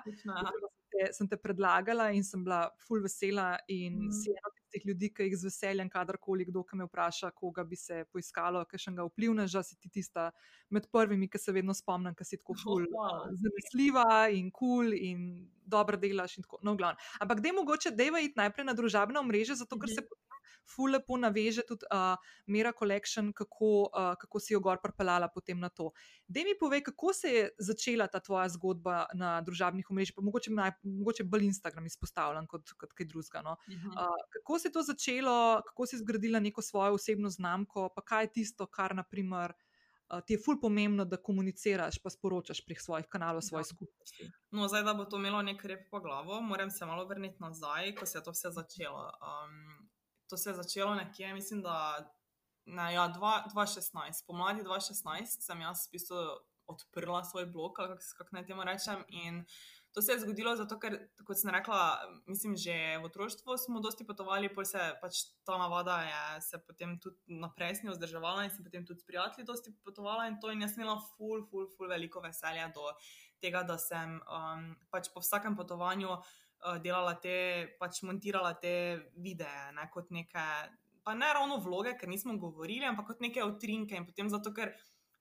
Te, 0.91 1.05
sem 1.15 1.27
te 1.27 1.37
predlagala 1.39 2.09
in 2.11 2.23
sem 2.27 2.41
bila 2.43 2.65
full 2.83 2.99
vesela, 2.99 3.55
in 3.71 3.95
mm. 4.09 4.11
si 4.11 4.33
ena 4.33 4.49
od 4.49 4.57
tistih 4.57 4.83
ljudi, 4.89 5.07
ki 5.15 5.29
jih 5.29 5.37
z 5.39 5.47
veseljem, 5.47 5.89
kadarkoli 5.89 6.45
kdo 6.49 6.65
me 6.75 6.83
vpraša, 6.83 7.31
koga 7.31 7.63
bi 7.63 7.79
se 7.79 8.03
poiskalo, 8.11 8.65
kakšnega 8.65 9.05
vplivneža, 9.07 9.63
si 9.63 9.79
ti 9.79 9.89
tista 9.89 10.31
med 10.69 10.89
prvimi, 10.91 11.29
ki 11.31 11.39
se 11.39 11.55
vedno 11.55 11.73
spomnim, 11.73 12.15
ki 12.15 12.27
si 12.27 12.37
tako 12.37 12.57
full, 12.59 12.85
oh, 12.91 13.23
zanesljiva 13.39 14.27
in 14.35 14.51
kul 14.51 14.83
cool 14.83 14.93
in 14.93 15.47
dobro 15.63 15.97
delaš. 15.97 16.37
In 16.37 16.43
tako, 16.43 16.59
no, 16.61 16.75
Ampak 17.19 17.39
da 17.39 17.47
je 17.47 17.53
mogoče, 17.53 17.91
da 17.95 18.03
je 18.03 18.25
iti 18.25 18.35
najprej 18.35 18.65
na 18.65 18.73
družabna 18.73 19.19
omrežja, 19.19 19.55
zato 19.55 19.79
ker 19.79 19.87
mm 19.87 19.95
-hmm. 19.95 19.95
se 19.95 20.30
ful 20.75 20.91
lepo 20.91 21.17
naveže 21.17 21.65
tudi 21.67 21.87
uh, 21.91 22.15
Mera 22.47 22.71
Collection, 22.79 23.31
kako, 23.33 23.71
uh, 23.89 24.13
kako 24.19 24.39
si 24.39 24.53
jo 24.53 24.59
gor 24.59 24.81
pripeljala 24.83 25.27
potem 25.33 25.59
na 25.59 25.69
to. 25.69 25.91
Da 26.27 26.43
mi 26.47 26.55
povej, 26.59 26.83
kako 26.83 27.13
se 27.13 27.33
je 27.33 27.49
začela 27.59 28.07
ta 28.07 28.19
tvoja 28.19 28.49
zgodba 28.49 29.05
na 29.13 29.41
družabnih 29.41 29.89
omrežjih, 29.91 30.15
pa 30.15 30.25
mogoče, 30.25 30.53
naj, 30.55 30.75
mogoče 30.83 31.23
bolj 31.23 31.49
Instagram 31.49 31.85
izpostavljen 31.85 32.47
kot, 32.47 32.73
kot 32.79 32.93
kaj 32.93 33.09
drugega. 33.11 33.43
No? 33.45 33.57
Uh, 33.67 34.15
kako 34.37 34.59
se 34.59 34.67
je 34.67 34.77
to 34.77 34.83
začelo, 34.83 35.61
kako 35.67 35.85
si 35.85 35.99
zgradila 36.01 36.39
neko 36.39 36.61
svojo 36.61 36.95
osebno 36.99 37.29
znamko, 37.29 37.89
pa 37.95 38.01
kaj 38.01 38.23
je 38.23 38.33
tisto, 38.39 38.67
kar 38.67 38.95
naprimer. 38.95 39.53
Ti 40.27 40.33
je 40.33 40.39
ful 40.43 40.57
pomembno, 40.59 41.05
da 41.07 41.15
komuniciraš, 41.17 42.01
pa 42.03 42.11
sporočaš 42.11 42.59
prek 42.65 42.81
svojih 42.83 43.05
kanalov, 43.07 43.45
svojih 43.47 43.63
ja. 43.63 43.75
skupnosti. 43.75 44.27
No, 44.51 44.67
zdaj, 44.67 44.83
da 44.83 44.93
bo 44.93 45.05
to 45.07 45.21
imelo 45.21 45.39
nek 45.41 45.63
rep 45.63 45.85
po 45.91 46.01
glavo, 46.03 46.41
moram 46.41 46.71
se 46.71 46.85
malo 46.85 47.05
vrniti 47.07 47.39
nazaj, 47.39 47.95
ko 47.95 48.05
se 48.05 48.17
je 48.17 48.23
to 48.23 48.33
vse 48.35 48.51
začelo. 48.51 49.05
Um, 49.23 49.87
to 50.31 50.37
se 50.37 50.49
je 50.49 50.55
začelo 50.55 50.95
nekje, 50.95 51.33
mislim, 51.33 51.61
da 51.61 51.75
ne, 52.65 52.93
ja, 52.93 53.09
2016, 53.51 54.23
pomladi 54.27 54.63
2016 54.63 55.43
sem 55.43 55.61
jaz 55.61 55.87
v 55.87 55.97
bistvu 55.97 56.21
odprla 56.71 57.23
svoj 57.27 57.49
blog, 57.51 57.73
kako 57.75 57.99
kak 58.17 58.31
naj 58.31 58.45
temu 58.47 58.63
rečem. 58.63 59.03
In 59.09 59.43
to 59.91 60.01
se 60.01 60.13
je 60.13 60.21
zgodilo 60.23 60.53
zato, 60.55 60.77
ker, 60.79 60.95
kot 61.27 61.35
sem 61.35 61.51
rekla, 61.51 61.81
mislim, 62.31 62.55
že 62.55 62.75
v 63.01 63.09
otroštvu 63.09 63.57
smo 63.59 63.81
dosti 63.83 64.07
potovali, 64.07 64.47
pa 64.55 64.63
se 64.65 64.85
pač 65.01 65.25
ta 65.43 65.57
navada 65.59 65.97
je 66.07 66.41
se 66.47 66.61
potem 66.67 66.95
tudi 66.99 67.19
naprej 67.43 67.75
s 67.75 67.83
njo 67.83 67.97
vzdrževala 67.97 68.45
in 68.47 68.53
sem 68.55 68.63
potem 68.63 68.85
tudi 68.87 69.03
s 69.03 69.09
prijatelji 69.09 69.45
dosti 69.45 69.75
potovala 69.83 70.29
in 70.31 70.39
to 70.39 70.51
in 70.51 70.63
jaz 70.63 70.77
imela 70.79 70.95
ful, 71.17 71.43
ful, 71.51 71.67
ful 71.75 71.91
veliko 71.91 72.23
veselja 72.23 72.71
do 72.71 72.87
tega, 73.43 73.65
da 73.67 73.75
sem 73.77 74.15
um, 74.21 74.71
pač 74.95 75.11
po 75.11 75.19
vsakem 75.19 75.59
potovanju. 75.59 76.21
Eh, 76.61 76.77
delala 76.83 77.15
te, 77.17 77.35
pač 77.81 78.03
montirala 78.05 78.53
te 78.61 78.73
videe, 79.25 79.71
ne, 79.73 79.87
kot 79.93 80.11
neke, 80.13 80.43
pa 81.01 81.15
ne 81.17 81.31
ravno 81.33 81.57
vloge, 81.63 81.95
ker 81.97 82.09
nismo 82.09 82.35
govorili, 82.37 82.85
ampak 82.85 83.07
kot 83.13 83.23
neke 83.25 83.41
utrinke. 83.41 83.97
In 83.97 84.05
potem 84.05 84.29
zato, 84.29 84.53
ker 84.53 84.69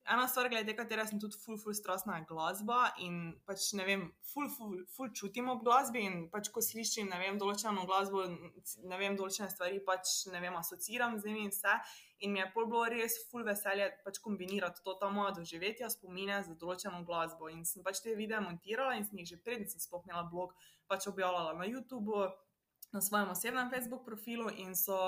ena 0.05 0.27
stvar, 0.29 0.51
glede 0.53 0.75
katera 0.77 1.07
sem 1.09 1.21
tudi 1.23 1.41
full, 1.41 1.57
full 1.63 1.77
strastna 1.79 2.19
glasba 2.29 2.91
in 3.07 3.17
pač 3.49 3.71
ne 3.79 3.87
vem, 3.89 4.05
full, 4.35 4.51
full, 4.53 4.85
full 4.93 5.15
čutim 5.17 5.49
ob 5.53 5.65
glasbi 5.65 6.05
in 6.05 6.27
pač 6.35 6.53
ko 6.53 6.61
slišim, 6.65 7.09
ne 7.09 7.23
vem, 7.23 7.41
določeno 7.41 7.89
glasbo, 7.89 8.27
ne 8.29 9.01
vem, 9.01 9.17
določene 9.17 9.49
stvari 9.49 9.81
pač 9.89 10.27
ne 10.35 10.45
vem, 10.45 10.61
asociiram 10.61 11.17
z 11.17 11.31
njimi 11.31 11.49
in 11.49 11.57
vse. 11.57 11.79
In 12.21 12.33
mi 12.33 12.41
je 12.41 12.51
pol 12.55 12.67
bilo 12.69 12.85
res 12.93 13.17
full 13.31 13.47
veselje 13.47 13.89
pač 14.05 14.21
kombinirati 14.21 14.85
to 14.85 14.95
ta 15.01 15.09
moja 15.09 15.33
doživetja, 15.39 15.89
spomine 15.93 16.43
z 16.45 16.57
določeno 16.61 17.01
glasbo. 17.09 17.49
In 17.49 17.65
sem 17.65 17.85
pač 17.87 18.03
te 18.05 18.15
videe 18.19 18.43
montirala 18.45 18.99
in 18.99 19.07
sem 19.09 19.23
jih 19.23 19.33
že 19.33 19.43
prednji 19.45 19.73
sem 19.73 19.81
spohnila 19.81 20.27
blog 20.29 20.53
pač 20.91 21.09
objavljala 21.09 21.57
na 21.57 21.69
YouTubu, 21.71 22.29
na 22.93 23.01
svojem 23.01 23.33
osebnem 23.33 23.71
Facebook 23.73 24.05
profilu 24.05 24.51
in 24.51 24.75
so 24.77 24.99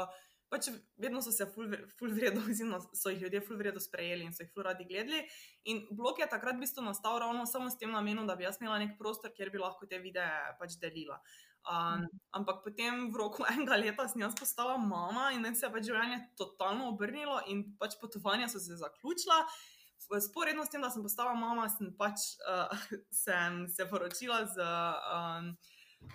pač 0.53 0.69
vedno 1.01 1.23
so 1.25 1.33
se 1.33 1.47
ful 1.49 2.13
vredno, 2.13 2.43
oziroma 2.51 2.81
so 2.97 3.13
jih 3.13 3.23
ljudje 3.25 3.41
ful 3.45 3.57
vredno 3.57 3.81
sprejeli 3.81 4.27
in 4.29 4.35
so 4.37 4.45
jih 4.45 4.53
ful 4.53 4.67
radi 4.67 4.85
gledali. 4.89 5.23
In 5.73 5.87
blog 5.91 6.21
je 6.21 6.29
takrat 6.29 6.59
v 6.59 6.65
bistvu 6.67 6.85
nastal 6.85 7.19
ravno 7.21 7.47
samo 7.49 7.71
s 7.73 7.81
tem 7.81 7.93
namenom, 7.93 8.29
da 8.29 8.37
bi 8.37 8.45
jaz 8.45 8.61
imela 8.61 8.79
nek 8.83 8.99
prostor, 8.99 9.33
kjer 9.37 9.53
bi 9.53 9.63
lahko 9.63 9.89
te 9.89 10.01
videe 10.01 10.29
pač 10.61 10.77
delila. 10.83 11.17
Um, 11.63 12.09
ampak 12.35 12.65
potem 12.65 13.13
v 13.13 13.15
roku 13.15 13.47
enega 13.53 13.79
leta 13.79 14.09
sem 14.11 14.25
jaz 14.25 14.35
postala 14.35 14.75
mama 14.79 15.31
in 15.31 15.47
se 15.55 15.67
je 15.67 15.71
pač 15.71 15.87
življenje 15.87 16.19
totalno 16.39 16.89
obrnilo 16.91 17.39
in 17.47 17.63
pač 17.79 17.95
potovanja 18.01 18.49
so 18.51 18.59
se 18.59 18.79
zaključila. 18.81 19.47
Sporedno 20.03 20.65
s 20.67 20.73
tem, 20.73 20.83
da 20.83 20.91
sem 20.91 21.05
postala 21.05 21.37
mama, 21.39 21.69
sem 21.71 21.93
pač 21.95 22.35
uh, 22.43 22.73
sem 23.25 23.63
se 23.71 23.87
poročila 23.87 24.43
z. 24.51 24.67
Um, 25.15 25.55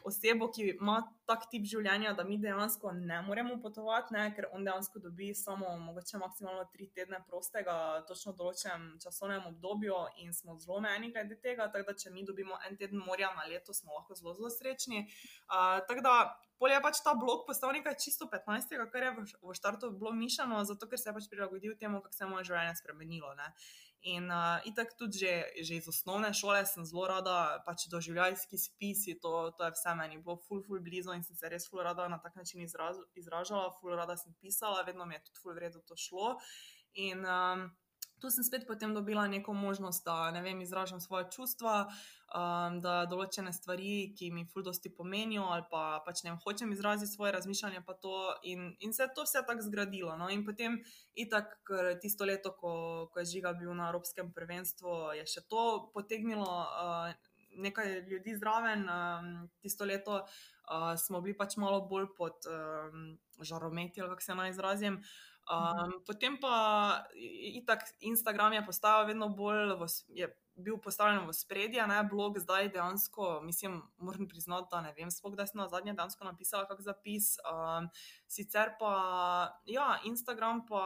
osebo, 0.07 0.47
ki 0.51 0.69
ima 0.71 1.01
tak 1.27 1.47
tip 1.51 1.65
življenja, 1.67 2.13
da 2.15 2.23
mi 2.23 2.37
dejansko 2.39 2.93
ne 2.95 3.19
moremo 3.25 3.57
potovati, 3.61 4.13
ne? 4.15 4.23
ker 4.35 4.47
on 4.55 4.63
dejansko 4.67 5.01
dobi 5.03 5.33
samo 5.35 5.73
mogoče 5.83 6.21
maksimalno 6.21 6.63
tri 6.71 6.87
tedne 6.95 7.19
prostega, 7.27 7.75
točno 8.07 8.33
v 8.33 8.39
določenem 8.41 8.85
časovnem 9.03 9.49
obdobju 9.51 9.97
in 10.23 10.33
smo 10.33 10.55
zelo 10.61 10.79
meni 10.83 11.11
glede 11.11 11.39
tega. 11.43 11.67
Tako 11.73 11.91
da, 11.91 11.97
če 12.03 12.13
mi 12.15 12.25
dobimo 12.27 12.59
en 12.67 12.77
teden 12.79 13.03
morja 13.03 13.33
na 13.35 13.47
leto, 13.51 13.75
smo 13.75 13.97
lahko 13.99 14.15
zelo, 14.15 14.35
zelo 14.39 14.51
srečni. 14.53 15.03
Uh, 15.49 15.81
tako 15.89 16.05
da, 16.05 16.15
polje 16.61 16.77
je 16.77 16.85
pač 16.85 17.01
ta 17.03 17.13
blok 17.19 17.45
postal 17.49 17.75
nekaj 17.75 17.97
čisto 18.01 18.29
15, 18.31 18.77
kar 18.93 19.09
je 19.09 19.11
v, 19.17 19.25
v 19.49 19.57
štartu 19.57 19.91
bilo 19.97 20.13
mišljeno, 20.15 20.63
zato 20.69 20.87
ker 20.89 21.01
se 21.01 21.11
je 21.11 21.17
pač 21.19 21.27
prilagodil 21.31 21.75
temu, 21.79 22.01
kako 22.05 22.15
se 22.15 22.23
je 22.23 22.31
moje 22.31 22.47
življenje 22.51 22.79
spremenilo. 22.79 23.33
Ne? 23.37 23.51
In 24.07 24.29
uh, 24.31 24.63
itak 24.63 24.93
tudi 24.95 25.19
že, 25.19 25.33
že 25.67 25.79
iz 25.81 25.87
osnovne 25.91 26.31
šole 26.31 26.61
sem 26.69 26.85
zelo 26.87 27.07
rada, 27.11 27.59
pač 27.65 27.89
doživljajski 27.91 28.55
spisi, 28.55 29.17
to, 29.19 29.51
to 29.57 29.67
je 29.67 29.73
vse 29.75 29.95
meni 29.99 30.21
bilo 30.21 30.37
ful, 30.47 30.61
ful 30.63 30.79
blizu 30.79 31.11
in 31.17 31.25
sem 31.27 31.35
se 31.35 31.51
res 31.51 31.67
ful 31.67 31.83
rada 31.83 32.07
na 32.07 32.21
tak 32.23 32.37
način 32.39 32.63
izraz, 32.63 32.95
izražala, 33.19 33.73
ful 33.81 33.97
rada 33.99 34.15
sem 34.15 34.31
pisala, 34.39 34.85
vedno 34.87 35.05
mi 35.05 35.17
je 35.17 35.25
tudi 35.27 35.43
ful 35.43 35.57
vredno 35.57 35.83
to 35.83 35.97
šlo. 35.99 36.37
In 37.03 37.25
um, 37.25 37.67
tu 38.19 38.29
sem 38.29 38.43
spet 38.43 38.65
potem 38.67 38.93
dobila 38.93 39.27
neko 39.27 39.53
možnost, 39.53 40.05
da 40.05 40.31
ne 40.31 40.41
vem, 40.41 40.61
izražam 40.61 41.01
svoje 41.01 41.27
čustva, 41.31 41.85
um, 42.33 42.79
da 42.81 43.05
določene 43.09 43.53
stvari, 43.53 44.13
ki 44.17 44.31
mi 44.33 44.45
fuldosti 44.49 44.89
pomenijo, 44.93 45.45
ali 45.53 45.65
pa 45.71 46.01
pač 46.05 46.23
ne 46.25 46.33
vem, 46.33 46.41
hočem 46.43 46.73
izraziti 46.73 47.11
svoje 47.13 47.35
razmišljanje, 47.37 47.83
to 48.01 48.17
in, 48.43 48.73
in 48.79 48.93
se 48.93 49.05
je 49.05 49.13
to 49.13 49.25
vse 49.27 49.45
tako 49.47 49.65
zgradilo. 49.69 50.17
No? 50.17 50.29
In 50.33 50.45
potem, 50.45 50.81
itak, 51.15 51.55
tisto 52.01 52.25
leto, 52.25 52.53
ko, 52.57 53.07
ko 53.13 53.21
je 53.21 53.31
žiga 53.37 53.53
bil 53.53 53.73
na 53.77 53.91
Evropskem 53.91 54.33
prvenstvu, 54.33 55.17
je 55.21 55.25
še 55.25 55.45
to 55.49 55.89
potegnilo. 55.93 56.45
Uh, 56.45 57.33
Nekaj 57.57 58.03
ljudi 58.05 58.35
zraven, 58.37 58.83
um, 58.85 59.29
tisto 59.65 59.81
leto 59.87 60.19
uh, 60.19 60.91
smo 60.93 61.23
bili 61.25 61.33
pač 61.33 61.55
malo 61.57 61.79
bolj 61.89 62.11
pod 62.13 62.45
um, 62.45 63.15
žarometi, 63.41 63.97
ali 63.97 64.11
kako 64.13 64.21
se 64.21 64.35
naj 64.37 64.51
izrazim. 64.53 64.99
Uh, 64.99 65.36
Um, 65.47 66.01
potem 66.03 66.35
pa 66.39 67.07
itak 67.55 67.87
Instagram 68.03 68.53
je 68.53 68.65
postal 68.65 69.07
vedno 69.07 69.29
bolj, 69.31 69.77
v, 69.79 69.87
je 70.11 70.27
bil 70.57 70.75
postavljen 70.81 71.23
v 71.23 71.33
spredje, 71.33 71.85
ne 71.87 72.01
blog, 72.03 72.39
zdaj 72.41 72.71
dejansko, 72.73 73.39
mislim, 73.45 73.79
moram 73.97 74.27
priznati, 74.27 74.67
da 74.71 74.81
ne 74.81 74.91
vem, 74.97 75.11
sploh 75.13 75.37
da 75.37 75.45
sem 75.47 75.61
na 75.61 75.69
zadnje 75.69 75.93
dejansko 75.93 76.25
napisala 76.25 76.67
kak 76.67 76.81
zapis. 76.81 77.37
Um, 77.45 77.87
sicer 78.27 78.73
pa, 78.79 78.93
ja, 79.69 80.01
Instagram 80.03 80.65
pa, 80.67 80.83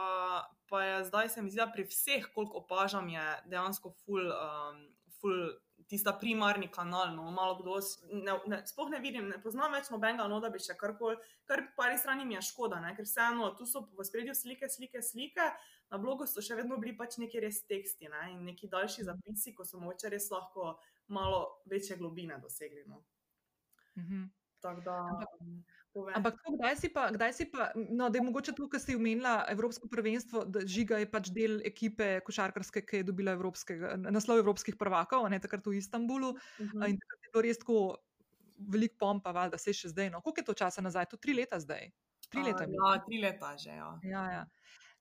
pa 0.68 0.84
je 0.84 1.04
zdaj 1.10 1.28
se 1.28 1.42
mi 1.42 1.50
zdi, 1.50 1.58
da 1.64 1.66
pri 1.72 1.88
vseh, 1.88 2.28
koliko 2.34 2.62
opažam, 2.62 3.08
je 3.08 3.26
dejansko 3.50 3.94
full, 4.04 4.30
um, 4.30 4.86
full 5.18 5.56
tista 5.88 6.12
primarni 6.18 6.68
kanal. 6.72 7.14
No, 7.16 7.30
malo 7.30 7.58
kdo, 7.60 7.78
ne, 8.12 8.36
ne, 8.46 8.60
sploh 8.66 8.90
ne 8.92 9.00
vidim, 9.02 9.28
ne 9.30 9.38
poznam 9.42 9.72
več 9.74 9.90
nobenega, 9.92 10.28
no, 10.30 10.40
da 10.42 10.50
bi 10.52 10.62
še 10.62 10.76
karkoli, 10.78 11.18
kar 11.48 11.64
po 11.76 11.86
eni 11.86 12.00
strani 12.00 12.26
mi 12.28 12.36
je 12.36 12.44
škoda, 12.50 12.80
ne, 12.84 12.94
ker 12.96 13.08
vseeno 13.08 13.52
tu 13.58 13.66
so 13.68 13.84
v 13.98 14.06
spredju 14.06 14.34
slike, 14.38 14.70
slike, 14.72 15.02
slike, 15.04 15.48
na 15.92 16.00
blogu 16.02 16.26
so 16.28 16.44
še 16.44 16.56
vedno 16.58 16.78
bili 16.80 16.94
pač 16.96 17.18
neki 17.20 17.42
res 17.44 17.62
teksti 17.68 18.12
ne, 18.12 18.22
in 18.34 18.44
neki 18.48 18.70
daljši 18.72 19.08
zapisi, 19.08 19.54
ko 19.56 19.66
so 19.68 19.80
moče 19.82 20.12
res 20.12 20.30
lahko 20.32 20.76
malo 21.12 21.42
večje 21.68 21.98
globine 22.00 22.38
dosegli. 22.42 22.86
No. 22.86 23.02
Mhm. 23.98 24.30
Da, 24.62 24.70
Ampak 24.70 25.32
to, 25.92 26.54
kdaj 26.56 26.76
si 26.80 26.88
pa, 26.88 27.08
kdaj 27.12 27.32
si 27.36 27.44
pa 27.52 27.70
no, 27.76 28.08
da 28.08 28.18
je 28.18 28.24
mogoče 28.24 28.54
to, 28.56 28.68
kar 28.72 28.80
si 28.80 28.96
omenila, 28.96 29.44
Evropsko 29.52 29.88
prvenstvo, 29.92 30.44
da 30.44 30.64
žiga 30.66 30.98
je 31.02 31.10
pač 31.10 31.28
del 31.34 31.60
ekipe 31.68 32.20
košarkarske, 32.26 32.84
ki 32.86 33.02
je 33.02 33.08
dobila 33.10 33.36
naslov 34.08 34.40
evropskih 34.40 34.78
prvakov, 34.80 35.28
ne 35.28 35.40
takrat 35.40 35.66
v 35.66 35.76
Istanbulu. 35.80 36.32
Uh 36.32 36.64
mhm. 36.64 36.78
-huh. 36.78 36.88
In 36.88 36.98
takrat 36.98 37.24
je 37.24 37.30
bilo 37.32 37.42
res 37.42 37.58
tako 37.58 37.78
veliko 38.58 38.96
pompa, 38.98 39.32
val, 39.32 39.50
da 39.50 39.58
se 39.58 39.72
še 39.72 39.88
zdaj. 39.88 40.10
No. 40.10 40.20
Koliko 40.20 40.40
je 40.40 40.44
to 40.44 40.54
časa 40.54 40.82
nazaj? 40.82 41.06
To 41.10 41.16
tri 41.16 41.34
leta 41.34 41.60
zdaj. 41.60 41.90
Tri 42.30 42.42
leta, 42.42 42.64
A, 42.64 42.94
ja, 42.94 43.04
tri 43.06 43.20
leta 43.20 43.56
že. 43.56 43.70
Ja. 43.70 43.98
Ja, 44.02 44.24
ja. 44.32 44.46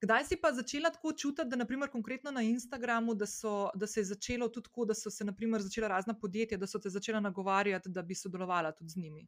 Kdaj 0.02 0.26
si 0.26 0.36
pa 0.42 0.50
začela 0.52 0.90
tako 0.90 1.14
čutiti, 1.14 1.50
da 1.50 1.56
naprimer 1.56 1.90
konkretno 1.90 2.32
na 2.32 2.42
Instagramu, 2.42 3.14
da, 3.14 3.26
so, 3.26 3.70
da 3.76 3.88
se 3.88 4.00
je 4.00 4.06
začelo 4.06 4.48
tudi 4.50 4.66
tako, 4.66 4.86
da 4.86 4.94
so 4.94 5.10
se 5.10 5.26
naprimer 5.26 5.62
začela 5.62 5.88
razna 5.88 6.14
podjetja, 6.14 6.58
da 6.58 6.68
so 6.68 6.80
te 6.80 6.90
začela 6.90 7.20
nagovarjati, 7.20 7.90
da 7.90 8.02
bi 8.02 8.16
sodelovala 8.16 8.72
tudi 8.72 8.90
z 8.90 8.98
njimi? 8.98 9.28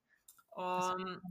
Um, 0.58 1.22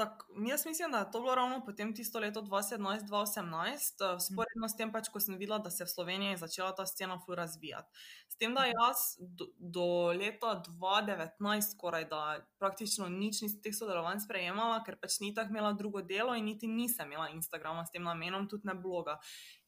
tak, 0.00 0.24
jaz 0.46 0.66
mislim, 0.66 0.90
da 0.90 0.98
je 0.98 1.10
to 1.12 1.20
bilo 1.20 1.34
ravno 1.34 1.64
potem 1.64 1.94
tisto 1.94 2.18
leto 2.18 2.40
2017-2018, 2.42 4.14
eh, 4.14 4.20
sporedno 4.20 4.68
s 4.68 4.76
tem, 4.76 4.92
pač, 4.92 5.10
ko 5.12 5.20
sem 5.20 5.36
videla, 5.36 5.58
da 5.60 5.70
se 5.70 5.82
je 5.82 5.86
v 5.86 5.92
Sloveniji 5.92 6.38
začela 6.40 6.72
ta 6.72 6.86
scena 6.86 7.18
ful 7.20 7.36
razvijati. 7.36 7.92
S 8.28 8.40
tem, 8.40 8.54
da 8.56 8.64
jaz 8.64 9.18
do, 9.20 9.50
do 9.58 9.84
leta 10.16 10.54
2019 10.68 11.76
skoraj 11.76 12.08
da 12.08 12.22
praktično 12.58 13.08
nič 13.12 13.42
nisem 13.42 13.60
teh 13.60 13.76
sodelovanj 13.76 14.24
sprejemala, 14.24 14.80
ker 14.86 14.96
pač 14.96 15.20
ni 15.20 15.34
tako 15.36 15.52
imela 15.52 15.76
drugo 15.76 16.00
delo 16.02 16.32
in 16.34 16.48
niti 16.48 16.68
nisem 16.68 17.12
imela 17.12 17.28
Instagrama 17.28 17.84
s 17.84 17.92
tem 17.92 18.02
namenom, 18.02 18.48
tudi 18.48 18.72
ne 18.72 18.74
bloga. 18.74 19.18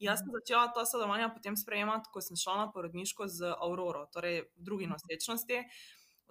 Jaz 0.01 0.25
sem 0.25 0.33
začela 0.33 0.73
ta 0.73 0.87
sodelovanja 0.89 1.29
potem 1.29 1.53
sprejemati, 1.53 2.09
ko 2.09 2.25
sem 2.25 2.39
šla 2.39 2.57
na 2.65 2.71
porodniško 2.73 3.29
z 3.29 3.53
Auroro, 3.53 4.07
torej 4.09 4.47
v 4.57 4.65
drugi 4.65 4.89
nosečnosti. 4.89 5.61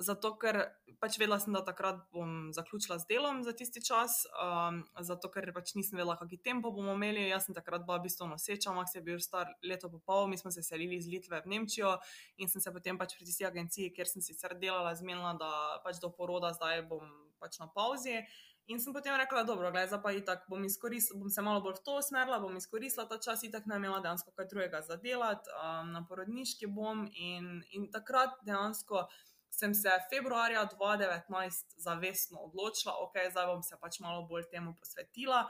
Zato, 0.01 0.33
ker 0.41 0.57
pač 1.03 1.19
vedela 1.21 1.37
sem, 1.43 1.53
da 1.53 1.61
takrat 1.67 1.99
bom 2.15 2.49
zaključila 2.57 2.97
z 3.03 3.09
delom 3.11 3.43
za 3.45 3.53
tisti 3.53 3.83
čas, 3.85 4.23
um, 4.33 4.81
zato 5.05 5.29
ker 5.31 5.51
pač 5.53 5.75
nisem 5.77 5.99
vedela, 5.99 6.17
kakšen 6.17 6.41
tempo 6.43 6.73
bomo 6.73 6.95
imeli. 6.97 7.27
Jaz 7.29 7.47
sem 7.47 7.57
takrat 7.57 7.85
bila 7.85 7.99
v 8.01 8.09
bistvu 8.09 8.31
noseča, 8.31 8.73
Max 8.73 8.97
je 8.97 9.03
bil 9.05 9.21
star 9.21 9.53
leto 9.63 9.91
in 9.93 10.01
pol, 10.01 10.27
mi 10.33 10.41
smo 10.41 10.51
se 10.51 10.65
selili 10.65 10.97
iz 10.97 11.11
Litve 11.11 11.43
v 11.45 11.53
Nemčijo 11.53 11.99
in 12.41 12.49
sem 12.49 12.65
se 12.65 12.73
potem 12.73 12.99
pač 12.99 13.17
pri 13.19 13.29
tisti 13.29 13.45
agenciji, 13.45 13.93
kjer 13.93 14.09
sem 14.09 14.25
sicer 14.25 14.57
delala, 14.59 14.95
zmenila, 14.97 15.37
da 15.37 15.83
pač 15.85 16.01
do 16.01 16.09
poroda 16.09 16.55
zdaj 16.57 16.87
bom 16.89 17.05
pač 17.43 17.61
na 17.61 17.69
pauzi. 17.69 18.23
In 18.71 18.79
sem 18.79 18.95
potem 18.95 19.17
rekla, 19.19 19.43
dobro, 19.43 19.73
gledaj, 19.75 19.99
pa 20.03 20.13
itak 20.15 20.45
bom, 20.49 20.63
bom 20.63 21.31
se 21.31 21.43
malo 21.43 21.61
bolj 21.61 21.81
v 21.81 21.85
to 21.85 21.97
usmerila, 21.99 22.39
bom 22.39 22.55
izkoristila 22.57 23.09
ta 23.11 23.19
čas, 23.19 23.43
itak 23.43 23.67
ne 23.67 23.77
imela 23.77 23.99
dejansko 24.01 24.31
kaj 24.37 24.47
drugega 24.53 24.81
za 24.87 24.97
delati, 25.03 25.51
um, 25.59 25.91
na 25.91 26.05
porodniški 26.07 26.71
bom 26.71 27.09
in, 27.11 27.59
in 27.75 27.91
takrat 27.91 28.39
dejansko 28.47 29.09
sem 29.53 29.75
se 29.75 29.91
februarja 30.11 30.65
2019 30.81 31.77
zavestno 31.77 32.41
odločila, 32.49 32.95
ok, 33.05 33.19
zdaj 33.31 33.47
bom 33.47 33.63
se 33.63 33.77
pač 33.81 34.01
malo 34.01 34.25
bolj 34.27 34.49
temu 34.51 34.75
posvetila. 34.81 35.45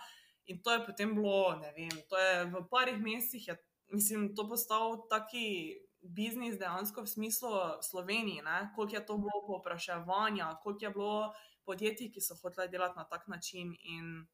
In 0.50 0.58
to 0.62 0.74
je 0.74 0.82
potem 0.86 1.14
bilo, 1.14 1.54
ne 1.62 1.70
vem, 1.76 1.94
to 2.10 2.18
je 2.18 2.44
v 2.50 2.64
parih 2.70 2.98
mesecih, 2.98 3.48
je, 3.48 3.56
mislim, 3.94 4.32
to 4.34 4.48
postal 4.50 5.06
taki 5.10 5.78
biznis 6.02 6.58
dejansko 6.58 7.06
v 7.06 7.12
smislu 7.14 7.50
Slovenije, 7.82 8.42
koliko 8.74 8.96
je 8.96 9.06
to 9.06 9.18
bilo 9.22 9.46
povpraševanja, 9.46 10.58
koliko 10.62 10.84
je 10.84 10.90
bilo 10.90 11.34
podjetij, 11.64 12.10
ki 12.10 12.20
so 12.20 12.34
hoteli 12.42 12.68
delati 12.68 12.98
na 12.98 13.04
tak 13.04 13.28
način. 13.28 13.70
In 13.82 14.26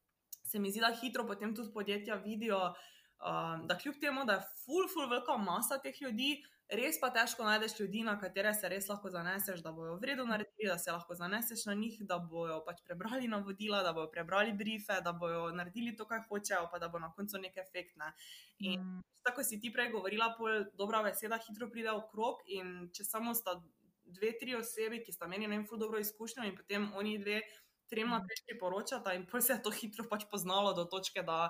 se 0.45 0.59
mi 0.59 0.73
zdi, 0.73 0.81
da 0.81 0.95
hitro 0.97 1.27
potem 1.27 1.53
tudi 1.55 1.73
podjetja 1.75 2.15
vidijo, 2.25 2.73
um, 3.21 3.67
da 3.69 3.77
kljub 3.79 4.01
temu, 4.01 4.25
da 4.25 4.41
je 4.41 4.47
full, 4.65 4.89
full, 4.89 5.11
velika 5.11 5.37
masa 5.37 5.79
teh 5.79 6.01
ljudi, 6.01 6.39
res 6.69 6.99
pa 7.01 7.09
težko 7.11 7.45
najdeš 7.45 7.79
ljudi, 7.81 8.03
na 8.05 8.19
katere 8.21 8.53
se 8.55 8.69
res 8.69 8.89
lahko 8.89 9.11
zaneseš, 9.11 9.63
da 9.65 9.73
bojo 9.73 9.97
vredno 10.03 10.25
naredili, 10.29 10.69
da 10.69 10.79
se 10.79 10.93
lahko 10.93 11.15
zaneseš 11.15 11.65
na 11.67 11.75
njih, 11.75 12.01
da 12.07 12.19
bojo 12.19 12.61
pač 12.67 12.83
prebrali 12.85 13.29
navodila, 13.29 13.83
da 13.83 13.93
bojo 13.97 14.11
prebrali 14.13 14.53
briefe, 14.53 15.01
da 15.05 15.13
bojo 15.13 15.49
naredili 15.57 15.97
to, 15.97 16.05
kar 16.09 16.23
hočejo, 16.29 16.69
pa 16.73 16.79
da 16.79 16.89
bo 16.89 17.01
na 17.01 17.13
koncu 17.13 17.41
nek 17.41 17.57
efekt. 17.57 17.97
Ne. 17.97 18.13
In 18.59 18.81
mm. 18.81 19.03
tako 19.25 19.45
si 19.45 19.61
ti 19.61 19.73
prej 19.73 19.91
govorila, 19.97 20.35
pol 20.39 20.69
dobra 20.77 21.03
beseda 21.07 21.41
hitro 21.49 21.71
pride 21.73 21.95
v 21.95 22.05
krog 22.13 22.45
in 22.47 22.91
če 22.93 23.05
samo 23.05 23.35
sta 23.35 23.57
dve, 24.05 24.35
tri 24.41 24.57
osebi, 24.57 25.03
ki 25.05 25.13
sta 25.13 25.29
meni 25.29 25.49
na 25.49 25.57
info 25.57 25.77
dobro 25.77 26.01
izkušnjo 26.01 26.45
in 26.49 26.57
potem 26.57 26.93
oni 26.97 27.19
dve, 27.19 27.41
trem 27.89 28.11
naprej 28.13 28.45
priporočata 28.45 29.15
in 29.17 29.25
pol 29.27 29.41
se 29.41 29.55
je 29.57 29.63
to 29.65 29.73
hitro 29.73 30.05
pač 30.09 30.29
poznalo 30.31 30.75
do 30.77 30.85
točke, 30.85 31.25
da 31.25 31.49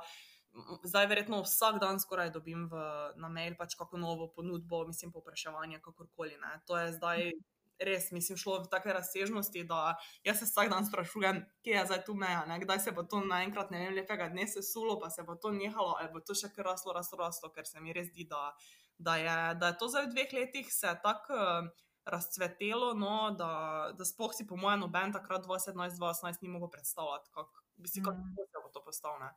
zdaj 0.84 1.06
verjetno 1.06 1.42
vsak 1.42 1.78
dan 1.80 2.00
skoraj 2.00 2.30
dobim 2.30 2.66
v, 2.70 2.80
na 3.16 3.28
mail 3.28 3.54
pač 3.58 3.76
kako 3.78 3.98
novo 3.98 4.28
ponudbo, 4.34 4.86
mislim, 4.86 5.12
popraševanje, 5.12 5.80
kakorkoli. 5.84 6.36
Ne. 6.40 6.58
To 6.66 6.78
je 6.78 6.92
zdaj 6.92 7.30
res, 7.78 8.10
mislim, 8.10 8.38
šlo 8.38 8.58
v 8.64 8.70
take 8.72 8.92
razsežnosti, 8.92 9.62
da 9.68 9.96
jaz 10.26 10.40
se 10.40 10.48
vsak 10.48 10.70
dan 10.72 10.86
sprašujem, 10.86 11.44
kje 11.62 11.76
je 11.76 11.84
zdaj 11.86 12.04
tu 12.06 12.14
meja, 12.18 12.42
ne. 12.50 12.58
kdaj 12.58 12.80
se 12.80 12.92
bo 12.92 13.04
to 13.06 13.20
naenkrat, 13.22 13.70
ne 13.70 13.84
vem, 13.84 13.94
lepega 13.94 14.28
dne 14.32 14.48
se 14.50 14.62
sulo, 14.66 14.98
pa 15.00 15.10
se 15.14 15.22
bo 15.22 15.38
to 15.38 15.52
nehalo, 15.54 15.94
ali 16.00 16.10
bo 16.12 16.20
to 16.20 16.34
še 16.34 16.50
kar 16.54 16.72
raslo, 16.72 16.92
raslo, 16.96 17.18
raslo, 17.22 17.52
ker 17.54 17.66
se 17.66 17.80
mi 17.80 17.94
res 17.94 18.10
zdi, 18.10 18.26
da, 18.26 18.50
da, 18.98 19.18
je, 19.22 19.36
da 19.62 19.70
je 19.70 19.78
to 19.78 19.90
zdaj 19.92 20.08
v 20.08 20.14
dveh 20.16 20.40
letih 20.42 20.72
se 20.72 20.96
tako. 21.04 21.68
Razcvetelo, 22.08 22.94
no, 22.96 23.34
da, 23.36 23.48
da 23.92 24.04
spoh 24.08 24.32
si, 24.32 24.46
po 24.48 24.56
mojem, 24.56 24.80
noben 24.80 25.10
takrat 25.12 25.44
2017-2018 25.44 26.40
ni 26.40 26.48
mogel 26.48 26.70
predstavljati, 26.72 27.28
kako 27.34 27.60
bi 27.76 27.90
si 27.92 28.00
mm. 28.00 28.06
kako 28.06 28.46
se 28.48 28.62
bo 28.64 28.70
to 28.72 28.80
postavilo. 28.86 29.28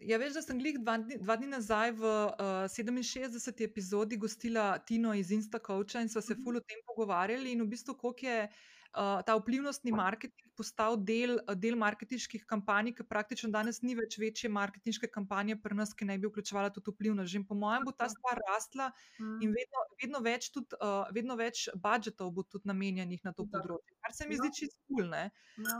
Ja, 0.00 0.18
veš, 0.18 0.32
da 0.32 0.42
sem 0.42 0.58
glih 0.58 0.78
dva, 0.78 0.98
dni- 0.98 1.18
dva 1.18 1.36
dni 1.36 1.46
nazaj 1.48 1.92
v 1.92 2.02
uh, 2.02 2.68
67. 2.68 3.62
epizodi 3.62 4.16
gostila 4.18 4.78
Tino 4.80 5.14
iz 5.14 5.30
Instacoacha 5.30 6.00
in 6.00 6.08
sva 6.08 6.20
se 6.20 6.34
Mhm. 6.34 6.42
ful 6.42 6.56
o 6.56 6.60
tem 6.62 6.78
pogovarjali 6.86 7.52
in 7.52 7.62
v 7.62 7.68
bistvu, 7.68 7.94
koliko 7.94 8.26
je 8.26 8.48
uh, 8.96 9.22
ta 9.22 9.34
vplivnostni 9.34 9.92
marketing 9.92 10.34
postal 10.54 10.96
del, 10.96 11.32
del 11.56 11.74
marketinških 11.76 12.44
kampanj, 12.44 12.92
ker 12.92 13.06
praktično 13.06 13.50
danes 13.50 13.82
ni 13.82 13.94
več 13.94 14.18
večje 14.18 14.46
marketinške 14.48 15.08
kampanje 15.08 15.56
pri 15.56 15.74
nas, 15.74 15.90
ki 15.92 16.04
naj 16.04 16.18
bi 16.18 16.28
vključevala 16.28 16.70
tudi 16.70 16.90
vplivnost. 16.90 17.26
Že 17.28 17.42
po 17.44 17.54
mojem 17.56 17.82
bo 17.84 17.92
ta 17.92 18.06
stvar 18.08 18.38
rastla 18.44 18.90
in 19.18 19.50
vedno, 19.50 19.80
vedno 19.98 20.20
več, 20.20 20.50
tudi, 20.50 20.74
uh, 20.76 21.06
vedno 21.10 21.34
več 21.36 21.68
budžetov 21.76 22.30
bo 22.30 22.42
tudi 22.44 22.66
namenjenih 22.66 23.24
na 23.24 23.32
to 23.32 23.46
področje, 23.46 23.94
kar 24.00 24.12
se 24.12 24.26
mi 24.26 24.34
Ja. 24.34 24.42
zdi 24.42 24.50
čisto 24.54 24.78
kul. 24.88 25.10
Ja. 25.10 25.30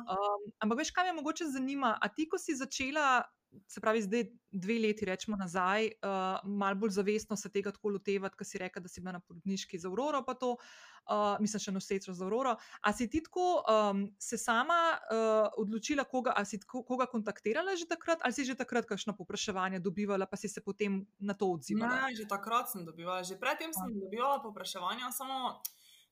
Um, 0.06 0.50
ampak 0.58 0.78
veš, 0.78 0.90
kaj 0.90 1.04
me 1.04 1.20
mogoče 1.20 1.46
zanima? 1.48 1.98
A 2.00 2.08
ti, 2.08 2.26
ko 2.26 2.38
si 2.38 2.54
začela, 2.54 3.22
se 3.68 3.80
pravi, 3.80 4.02
zdaj 4.02 4.24
dve 4.50 4.78
leti, 4.78 5.04
rečemo 5.04 5.36
nazaj, 5.36 5.86
uh, 5.86 6.38
malo 6.44 6.78
bolj 6.78 6.90
zavestno 6.90 7.36
se 7.36 7.50
tega 7.50 7.72
tako 7.72 7.94
lotevati, 7.96 8.36
ker 8.38 8.46
si 8.46 8.58
rekla, 8.58 8.82
da 8.82 8.88
si 8.88 9.00
bila 9.00 9.16
na 9.16 9.20
porodniški 9.20 9.78
za 9.78 9.88
Auroro, 9.88 10.22
pa 10.26 10.34
to, 10.38 10.54
uh, 10.54 11.34
mislim, 11.42 11.62
še 11.66 11.74
nosečo 11.74 12.14
za 12.14 12.24
Auroro. 12.24 12.54
A 12.82 12.92
si 12.92 13.08
ti 13.10 13.22
tako 13.24 13.48
um, 13.62 14.04
se 14.18 14.38
sama 14.38 14.78
uh, 14.94 15.48
odločila, 15.58 16.04
koga, 16.04 16.36
a 16.36 16.44
si 16.44 16.60
tako, 16.62 16.84
koga 16.86 17.06
kontaktirala 17.10 17.74
že 17.76 17.88
takrat, 17.90 18.22
ali 18.22 18.32
si 18.32 18.46
že 18.46 18.54
takrat 18.54 18.86
kakšno 18.86 19.16
popraševanje 19.18 19.82
dobivala, 19.82 20.26
pa 20.30 20.36
si 20.36 20.48
se 20.48 20.62
potem 20.62 21.02
na 21.18 21.34
to 21.34 21.50
odzivala? 21.50 22.08
Ne, 22.08 22.14
že 22.14 22.28
takrat 22.30 22.70
sem 22.70 22.86
dobivala, 22.86 23.26
že 23.26 23.40
predtem 23.40 23.74
sem 23.74 23.90
dobivala 23.98 24.38
popraševanja, 24.44 25.10
samo 25.10 25.58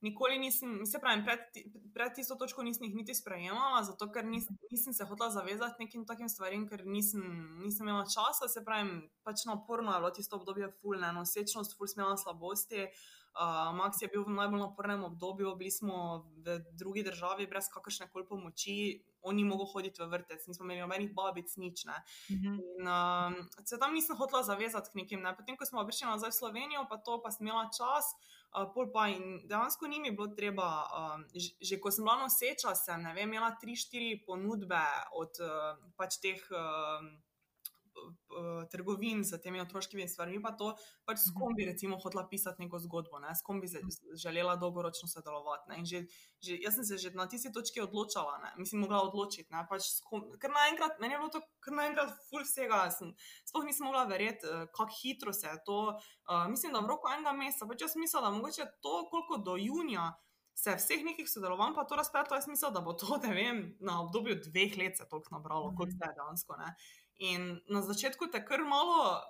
nikoli 0.03 0.39
nisem, 0.39 0.87
se 0.87 0.99
pravi, 1.01 1.23
pred, 1.25 1.41
pred 1.95 2.15
tisto 2.15 2.35
točko 2.35 2.63
nisem 2.67 2.89
jih 2.89 2.97
niti 2.97 3.15
sprejemala, 3.15 3.85
zato 3.87 4.09
ker 4.13 4.27
nis, 4.27 4.49
nisem 4.71 4.95
se 4.95 5.07
hotela 5.07 5.31
zavezati 5.31 5.85
nekim 5.85 6.07
takim 6.07 6.29
stvarem, 6.29 6.67
ker 6.69 6.85
nisem, 6.87 7.23
nisem 7.63 7.89
imela 7.89 8.05
časa, 8.11 8.51
se 8.51 8.65
pravi, 8.67 8.99
pač 9.23 9.47
naporno 9.47 9.95
je 9.95 10.03
bilo 10.03 10.13
tisto 10.19 10.41
obdobje, 10.41 10.73
ful, 10.81 10.99
ne, 11.01 11.13
nosečnost, 11.15 11.79
ful, 11.79 11.91
smela 11.91 12.17
slabosti. 12.19 12.89
Uh, 13.33 13.71
Max 13.73 14.03
je 14.03 14.11
bil 14.13 14.27
v 14.27 14.35
najbolj 14.37 14.61
napornem 14.61 15.07
obdobju, 15.07 15.55
bili 15.57 15.71
smo 15.73 16.27
v 16.45 16.59
drugi 16.77 17.01
državi 17.07 17.47
brez 17.49 17.71
kakršne 17.73 18.11
koli 18.13 18.27
pomoči, 18.29 18.75
on 19.25 19.39
ni 19.39 19.47
mogel 19.49 19.71
hoditi 19.71 20.03
v 20.03 20.11
vrtec, 20.13 20.45
nismo 20.51 20.67
imeli 20.67 20.83
nobenih 20.83 21.15
babic, 21.17 21.49
nič 21.57 21.87
ne. 21.89 21.97
Mhm. 22.29 22.59
In 22.61 22.91
um, 22.93 23.39
se 23.65 23.79
tam 23.81 23.97
nisem 23.97 24.21
hotela 24.21 24.43
zavezati 24.45 24.93
k 24.93 25.01
nekim. 25.01 25.25
Ne. 25.25 25.33
Potem, 25.39 25.57
ko 25.57 25.65
smo 25.65 25.87
prišli 25.87 26.11
nazaj 26.11 26.35
v 26.35 26.41
Slovenijo, 26.43 26.85
pa 26.91 27.01
to, 27.01 27.23
pa 27.25 27.33
sem 27.33 27.49
imela 27.49 27.71
čas, 27.73 28.13
uh, 28.13 28.42
pol 28.75 28.91
pa 28.93 29.09
in 29.09 29.41
dejansko 29.49 29.89
ni 29.89 30.01
mi 30.01 30.13
bilo 30.13 30.29
treba. 30.37 30.69
Um, 30.93 31.25
že, 31.33 31.57
že 31.61 31.81
ko 31.81 31.91
sem 31.91 32.05
bila 32.05 32.21
noseča, 32.21 32.77
sem 32.77 33.05
vem, 33.17 33.29
imela 33.29 33.53
tri, 33.57 33.77
štiri 33.77 34.21
ponudbe 34.27 34.85
od 35.17 35.41
uh, 35.41 35.77
pač 35.97 36.21
teh. 36.21 36.41
Um, 36.53 37.13
uh, 37.17 37.32
Trgovin 38.67 39.25
z 39.25 39.39
temi 39.39 39.61
otroškimi 39.61 40.09
stvarmi, 40.09 40.41
pa 40.41 40.53
to 40.53 40.73
pač 41.05 41.19
s 41.19 41.27
Mhm. 41.27 41.35
kom 41.35 41.55
bi 41.55 41.65
recimo 41.65 41.99
hotela 41.99 42.29
pisati 42.29 42.63
neko 42.63 42.79
zgodbo, 42.79 43.19
ne? 43.19 43.35
s 43.35 43.43
kom 43.43 43.61
bi 43.61 43.69
se- 43.69 43.83
želela 44.15 44.57
dolgoročno 44.57 45.09
sodelovati. 45.09 45.69
ne. 45.69 45.79
In 45.79 45.85
Že, 45.85 46.07
že, 46.41 46.57
jaz 46.59 46.75
sem 46.75 46.85
se 46.85 46.99
že 46.99 47.11
na 47.11 47.29
tisti 47.29 47.53
točki 47.53 47.81
odločala, 47.81 48.39
ne? 48.39 48.53
mislim, 48.57 48.81
mogla 48.81 49.03
odločiti. 49.03 49.49
ne, 49.51 49.67
Pač 49.69 49.83
s 49.83 50.01
kom, 50.01 50.31
ker 50.33 50.51
naenkrat, 50.51 50.99
meni 50.99 51.15
je 51.15 51.19
bilo 51.19 51.31
to 51.31 51.41
kar 51.61 51.75
naenkrat 51.75 52.11
ful 52.31 52.41
vsega. 52.41 52.91
Sem, 52.91 53.15
sploh 53.45 53.65
nisem 53.65 53.87
mogla 53.87 54.05
verjeti, 54.05 54.47
eh, 54.47 54.67
kako 54.69 54.91
hitro 54.95 55.33
se 55.33 55.47
je 55.47 55.59
to. 55.65 55.99
Uh, 56.25 56.47
mislim, 56.49 56.73
da 56.73 56.81
v 56.81 56.89
roku 56.89 57.09
enega 57.09 57.33
meseca, 57.33 57.67
pač 57.67 57.81
jaz 57.81 57.97
mislila, 57.97 58.23
da 58.23 58.31
mogoče 58.31 58.65
to, 58.81 59.09
koliko 59.11 59.37
do 59.39 59.57
junija. 59.57 60.13
Se 60.55 60.71
vseh 60.73 61.01
nekih 61.03 61.25
sodelovanj 61.27 61.75
pa 61.75 61.85
to 61.85 61.97
razpletlo, 61.97 62.37
jaz 62.37 62.47
mislim, 62.47 62.73
da 62.73 62.81
bo 62.81 62.93
to, 62.93 63.17
ne 63.19 63.35
vem, 63.35 63.77
na 63.81 64.03
obdobju 64.03 64.35
dveh 64.43 64.77
let 64.77 64.97
se 64.97 65.09
toliko 65.09 65.29
nabralo, 65.33 65.69
Mhm. 65.69 65.77
kot 65.77 65.89
se 65.89 65.99
je 66.01 66.15
dejansko. 66.15 66.57
Ne? 66.57 66.75
In 67.19 67.61
na 67.69 67.83
začetku 67.83 68.31
te 68.33 68.45
kar 68.45 68.65
malo 68.65 69.21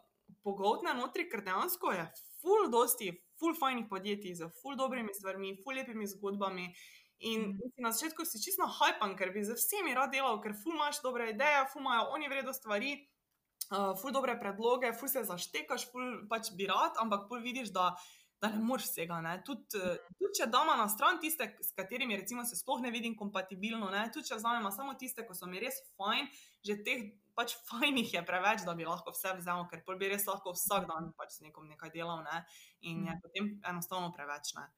pogoltne 0.43 0.95
notri, 0.95 1.29
ker 1.31 1.43
dejansko 1.45 1.93
je 1.93 2.07
full 2.43 2.71
dosti, 2.71 3.13
full 3.39 3.55
fajnih 3.59 3.87
podjetij 3.91 4.35
z 4.35 4.51
full 4.63 4.77
dobrimi 4.77 5.15
stvarmi, 5.15 5.57
full 5.65 5.77
lepimi 5.77 6.07
zgodbami. 6.07 6.73
In 7.23 7.41
Mhm. 7.41 7.51
mm. 7.51 7.73
na 7.77 7.93
začetku 7.93 8.25
si 8.25 8.43
čisto 8.43 8.67
hajpan, 8.67 9.17
ker 9.17 9.31
bi 9.31 9.45
z 9.45 9.55
vsemi 9.55 9.95
rad 9.95 10.11
delal, 10.11 10.41
ker 10.43 10.55
full 10.59 10.75
imaš 10.75 11.03
dobre 11.03 11.31
ideje, 11.31 11.67
full 11.73 11.85
imajo 11.85 12.09
oni 12.17 12.29
vredno 12.29 12.53
stvari, 12.53 12.97
uh, 13.71 13.95
full 14.01 14.13
dobre 14.13 14.35
predloge, 14.41 14.91
full 14.99 15.09
se 15.09 15.23
zaštekaš, 15.25 15.87
full 15.93 16.27
pač 16.29 16.51
bi 16.59 16.67
rad, 16.67 16.99
ampak 16.99 17.29
pol 17.29 17.41
vidiš, 17.41 17.71
da. 17.73 17.95
Da 18.43 18.49
ne 18.51 18.59
moreš 18.59 18.89
vsega. 18.89 19.21
Tudi, 19.47 19.79
eh, 19.79 19.99
tudi 20.19 20.35
če 20.35 20.49
damo 20.51 20.75
na 20.75 20.89
stran 20.91 21.21
tiste, 21.23 21.47
s 21.63 21.71
katerimi 21.79 22.17
recimo, 22.19 22.43
se 22.45 22.57
sploh 22.59 22.81
ne 22.83 22.91
vidim 22.91 23.15
kompatibilno, 23.15 23.87
tudi 24.11 24.27
če 24.27 24.35
vzamemo 24.41 24.73
samo 24.75 24.97
tiste, 24.99 25.23
ki 25.23 25.35
so 25.39 25.47
mi 25.47 25.61
res 25.63 25.79
fajn, 25.95 26.27
že 26.67 26.75
teh 26.83 27.05
pač 27.35 27.55
fajnih 27.63 28.15
je 28.15 28.23
preveč, 28.23 28.61
da 28.63 28.75
bi 28.75 28.85
lahko 28.85 29.11
vse 29.11 29.35
vzel, 29.39 29.67
ker 29.67 29.83
bi 29.97 30.09
res 30.09 30.27
lahko 30.27 30.53
vsak 30.53 30.87
dan 30.87 31.13
pač 31.15 31.31
s 31.31 31.41
nekom 31.41 31.69
nekaj 31.69 31.91
delal 31.91 32.23
ne. 32.23 32.45
in 32.83 33.05
je 33.05 33.11
Mhm. 33.11 33.21
potem 33.23 33.45
enostavno 33.65 34.13
preveč. 34.13 34.55
Ne. 34.55 34.69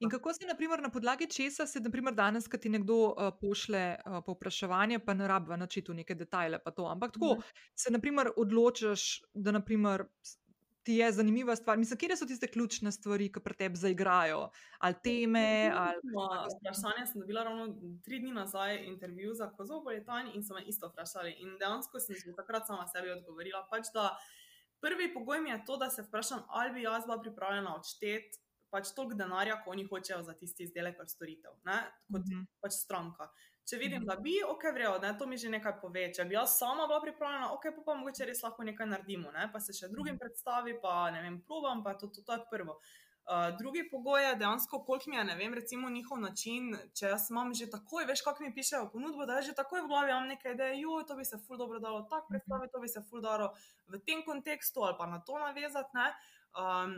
In 0.00 0.08
kako 0.08 0.32
se, 0.32 0.46
naprimer, 0.46 0.80
na 0.80 0.88
podlagi 0.88 1.26
česa 1.28 1.66
se, 1.66 1.80
naprimer, 1.80 2.14
danes, 2.14 2.48
ko 2.48 2.56
ti 2.56 2.68
nekdo 2.68 2.94
uh, 3.08 3.30
pošle 3.38 3.82
uh, 3.96 4.20
povpraševanje, 4.22 4.98
pa 5.00 5.14
ne 5.14 5.28
rabiva 5.28 5.56
načiti 5.56 5.92
neke 5.92 6.14
detajle, 6.14 6.58
pa 6.58 6.70
to, 6.70 6.86
ampak 6.86 7.12
tako 7.12 7.34
Mhm. 7.34 7.40
se, 7.74 7.90
naprimer, 7.90 8.30
odločiš, 8.36 9.04
da 9.34 9.52
naprimer, 9.52 10.06
s- 10.22 10.38
ti 10.86 10.94
je 10.94 11.12
zanimiva 11.12 11.56
stvar. 11.56 11.78
Mislim, 11.78 11.98
kje 11.98 12.16
so 12.16 12.26
tiste 12.26 12.46
ključne 12.48 12.92
stvari, 12.92 13.26
ki 13.28 13.40
pri 13.40 13.54
tebi 13.56 13.76
zaigrajo, 13.78 14.50
ali 14.80 14.94
teme, 15.02 15.46
ali 15.74 16.02
Vprašanje 16.60 17.06
sem 17.06 17.20
dobila 17.20 17.44
ravno 17.44 17.66
tri 18.04 18.18
dni 18.18 18.32
nazaj, 18.32 18.84
intervju 18.86 19.34
za 19.34 19.50
Kozovo 19.50 19.90
letanj 19.90 20.30
in 20.34 20.44
so 20.44 20.54
me 20.54 20.62
isto 20.64 20.88
vprašali. 20.88 21.32
In 21.32 21.56
dejansko 21.58 22.00
sem 22.00 22.16
že 22.16 22.34
takrat 22.36 22.66
sama 22.66 22.86
sebi 22.86 23.10
odgovorila, 23.10 23.66
pač, 23.70 23.90
da 23.94 24.16
prvi 24.80 25.14
pogoj 25.14 25.40
mi 25.40 25.50
je 25.50 25.64
to, 25.64 25.76
da 25.76 25.90
se 25.90 26.02
vprašam, 26.02 26.44
ali 26.48 26.72
bi 26.72 26.82
jaz 26.82 27.04
bila 27.04 27.20
pripravljena 27.20 27.76
odšteti 27.76 28.38
pač 28.70 28.90
toliko 28.92 29.14
denarja, 29.14 29.60
ko 29.64 29.70
oni 29.70 29.84
hočejo 29.84 30.22
za 30.22 30.34
tisti 30.34 30.64
izdelek 30.64 30.96
ali 30.98 31.08
storitev, 31.08 31.52
ne, 31.64 31.78
kot 32.12 32.22
Mhm. 32.22 32.46
pač 32.60 32.72
stranka. 32.74 33.28
Če 33.66 33.76
vidim, 33.76 34.02
Mhm. 34.02 34.06
da 34.06 34.16
bi, 34.16 34.36
ok, 34.46 34.62
vrejo, 34.74 34.98
ne, 35.02 35.10
to 35.18 35.26
mi 35.26 35.36
že 35.36 35.48
nekaj 35.50 35.80
pove. 35.80 36.12
Če 36.14 36.24
bi 36.24 36.34
jaz 36.34 36.58
sama 36.58 36.86
bila 36.86 37.00
pripravljena, 37.02 37.52
ok, 37.52 37.64
pa, 37.76 37.82
pa 37.86 37.94
mogoče 37.94 38.24
res 38.28 38.42
lahko 38.42 38.62
nekaj 38.62 38.86
naredimo, 38.86 39.32
ne, 39.32 39.48
pa 39.52 39.60
se 39.60 39.72
še 39.72 39.88
drugim 39.88 40.18
predstavi, 40.18 40.76
pa 40.80 41.10
ne 41.10 41.22
vem, 41.22 41.40
probam, 41.42 41.82
pa 41.82 41.94
to, 41.94 42.06
to, 42.08 42.22
to 42.22 42.32
je 42.32 42.44
prvo. 42.50 42.78
Uh, 43.26 43.50
drugi 43.58 43.82
pogoj 43.90 44.22
je 44.22 44.34
dejansko, 44.38 44.84
koliko 44.86 45.10
mi 45.10 45.16
je, 45.16 45.24
ne 45.24 45.34
vem, 45.34 45.54
recimo 45.54 45.88
njihov 45.90 46.20
način, 46.22 46.68
če 46.94 47.08
jaz 47.10 47.24
imam 47.30 47.50
že 47.54 47.66
takoj, 47.66 48.04
veš, 48.06 48.22
kako 48.22 48.44
mi 48.44 48.52
pišejo 48.54 48.84
ponudbo, 48.92 49.26
da 49.26 49.40
že 49.42 49.50
takoj 49.52 49.82
v 49.82 49.88
glavi 49.90 50.12
imam 50.14 50.28
nekaj 50.30 50.52
ideje, 50.54 50.76
jo, 50.80 51.00
to 51.02 51.16
bi 51.18 51.24
se 51.26 51.34
ful 51.42 51.58
dobro 51.58 51.80
dalo 51.82 52.04
tako 52.06 52.28
predstaviti, 52.30 52.70
to 52.72 52.78
bi 52.80 52.88
se 52.88 53.02
ful 53.10 53.20
dobro 53.20 53.50
v 53.90 53.98
tem 54.06 54.22
kontekstu 54.22 54.84
ali 54.86 54.94
pa 54.98 55.06
na 55.10 55.18
to 55.26 55.38
navezati, 55.42 55.90
ne. 55.98 56.06
Um, 56.54 56.94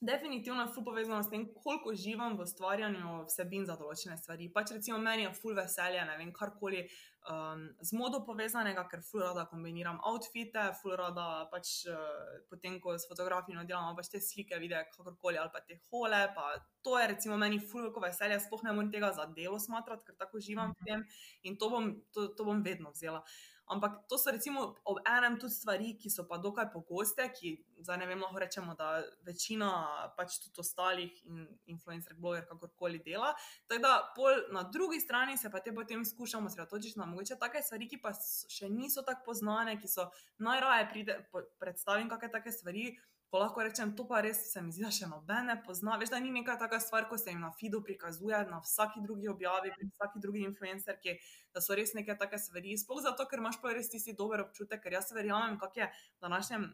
Definitivno 0.00 0.62
je 0.62 0.72
ful 0.74 0.84
povezano 0.84 1.22
s 1.22 1.30
tem, 1.30 1.48
koliko 1.62 1.90
uživam 1.90 2.36
v 2.38 2.44
ustvarjanju 2.46 3.24
vsebin 3.26 3.64
za 3.66 3.74
določene 3.74 4.14
stvari. 4.20 4.46
Pač 4.54 4.70
recimo 4.76 4.98
meni 5.02 5.24
je 5.24 5.32
ful 5.34 5.56
veselje, 5.58 6.04
ne 6.06 6.14
vem, 6.20 6.30
karkoli 6.36 6.84
um, 7.26 7.64
z 7.82 7.98
modo 7.98 8.20
povezanega, 8.22 8.84
ker 8.86 9.02
ful 9.02 9.24
rada 9.24 9.48
kombiniram 9.50 9.98
outfite, 10.06 10.68
ful 10.78 10.94
rada 11.02 11.26
pač 11.50 11.72
uh, 11.90 12.38
potem, 12.46 12.78
ko 12.78 12.94
s 12.94 13.10
fotografijo 13.10 13.66
delamo, 13.66 13.96
pač 13.98 14.12
te 14.14 14.22
slike, 14.22 14.62
videe, 14.62 14.84
kakorkoli 14.94 15.42
ali 15.42 15.50
pa 15.50 15.66
te 15.66 15.80
hole. 15.90 16.22
Pa 16.38 16.46
to 16.86 16.94
je 16.94 17.10
recimo 17.16 17.34
meni 17.34 17.58
ful 17.58 17.88
veliko 17.88 18.06
veselje, 18.06 18.38
sploh 18.46 18.62
ne 18.68 18.78
morem 18.78 18.94
tega 18.94 19.10
za 19.18 19.26
delo 19.34 19.58
smatrati, 19.58 20.06
ker 20.06 20.14
tako 20.22 20.38
uživam 20.38 20.78
v 20.78 20.92
tem 20.92 21.06
in 21.42 21.58
to 21.58 21.74
bom, 21.74 21.90
to, 22.14 22.30
to 22.38 22.46
bom 22.46 22.62
vedno 22.62 22.94
vzela. 22.94 23.26
Ampak 23.70 24.08
to 24.08 24.18
so 24.18 24.32
recimo 24.32 24.74
ob 24.84 25.00
enem 25.06 25.38
tudi 25.40 25.54
stvari, 25.54 25.94
ki 26.00 26.10
so 26.10 26.24
pa 26.28 26.38
dokaj 26.38 26.70
pogoste, 26.72 27.26
ki 27.34 27.54
zdaj 27.84 27.98
ne 28.00 28.06
vem, 28.10 28.22
lahko 28.22 28.40
rečemo, 28.42 28.74
da 28.78 29.02
večina 29.26 29.70
pač 30.16 30.38
tudi 30.44 30.62
ostalih 30.64 31.20
in 31.26 31.44
influencer, 31.74 32.16
bloger, 32.16 32.46
kakorkoli 32.48 33.02
dela. 33.04 33.34
Tako 33.68 33.82
da 33.84 33.92
pol 34.16 34.42
na 34.54 34.64
drugi 34.72 35.00
strani 35.00 35.36
se 35.38 35.50
pa 35.50 35.60
te 35.60 35.74
potem 35.74 36.04
skušamo 36.04 36.46
osredotočiti 36.46 36.98
na 36.98 37.06
mogoče 37.06 37.36
take 37.40 37.62
stvari, 37.62 37.88
ki 37.88 38.00
pa 38.02 38.14
še 38.48 38.72
niso 38.72 39.04
tako 39.06 39.30
poznane, 39.30 39.78
ki 39.80 39.88
so 39.88 40.08
najraje 40.38 40.88
pride, 40.92 41.20
predstavim 41.60 42.08
kakšne 42.08 42.34
take 42.38 42.52
stvari. 42.52 42.90
Ko 43.28 43.42
lahko 43.42 43.60
rečem, 43.60 43.90
to 43.92 44.06
pa 44.08 44.22
res 44.24 44.38
se 44.48 44.60
mi 44.64 44.72
zdi, 44.72 44.86
da 44.86 44.90
še 44.94 45.06
nobene 45.10 45.58
pozna. 45.66 45.98
Veš, 46.00 46.14
da 46.14 46.20
ni 46.24 46.30
neka 46.32 46.56
taka 46.60 46.78
stvar, 46.80 47.04
ko 47.10 47.18
se 47.20 47.28
jim 47.28 47.42
na 47.44 47.50
feedu 47.52 47.82
prikazuje, 47.84 48.38
na 48.48 48.62
vsaki 48.64 49.02
drugi 49.04 49.28
objavi, 49.28 49.74
pri 49.76 49.88
vsaki 49.90 50.22
drugi 50.24 50.46
influencerki, 50.48 51.18
da 51.52 51.60
so 51.60 51.76
res 51.76 51.92
neke 51.98 52.16
take 52.16 52.40
stvari. 52.40 52.78
Sploh 52.80 53.02
zato, 53.04 53.28
ker 53.28 53.42
imaš 53.42 53.60
pa 53.60 53.74
res 53.76 53.92
tisti 53.92 54.16
dober 54.16 54.46
občutek, 54.46 54.80
ker 54.80 54.96
jaz 54.96 55.12
verjamem, 55.12 55.60
kako 55.60 55.84
je 55.84 55.90
v 55.92 56.24
današnjem 56.24 56.68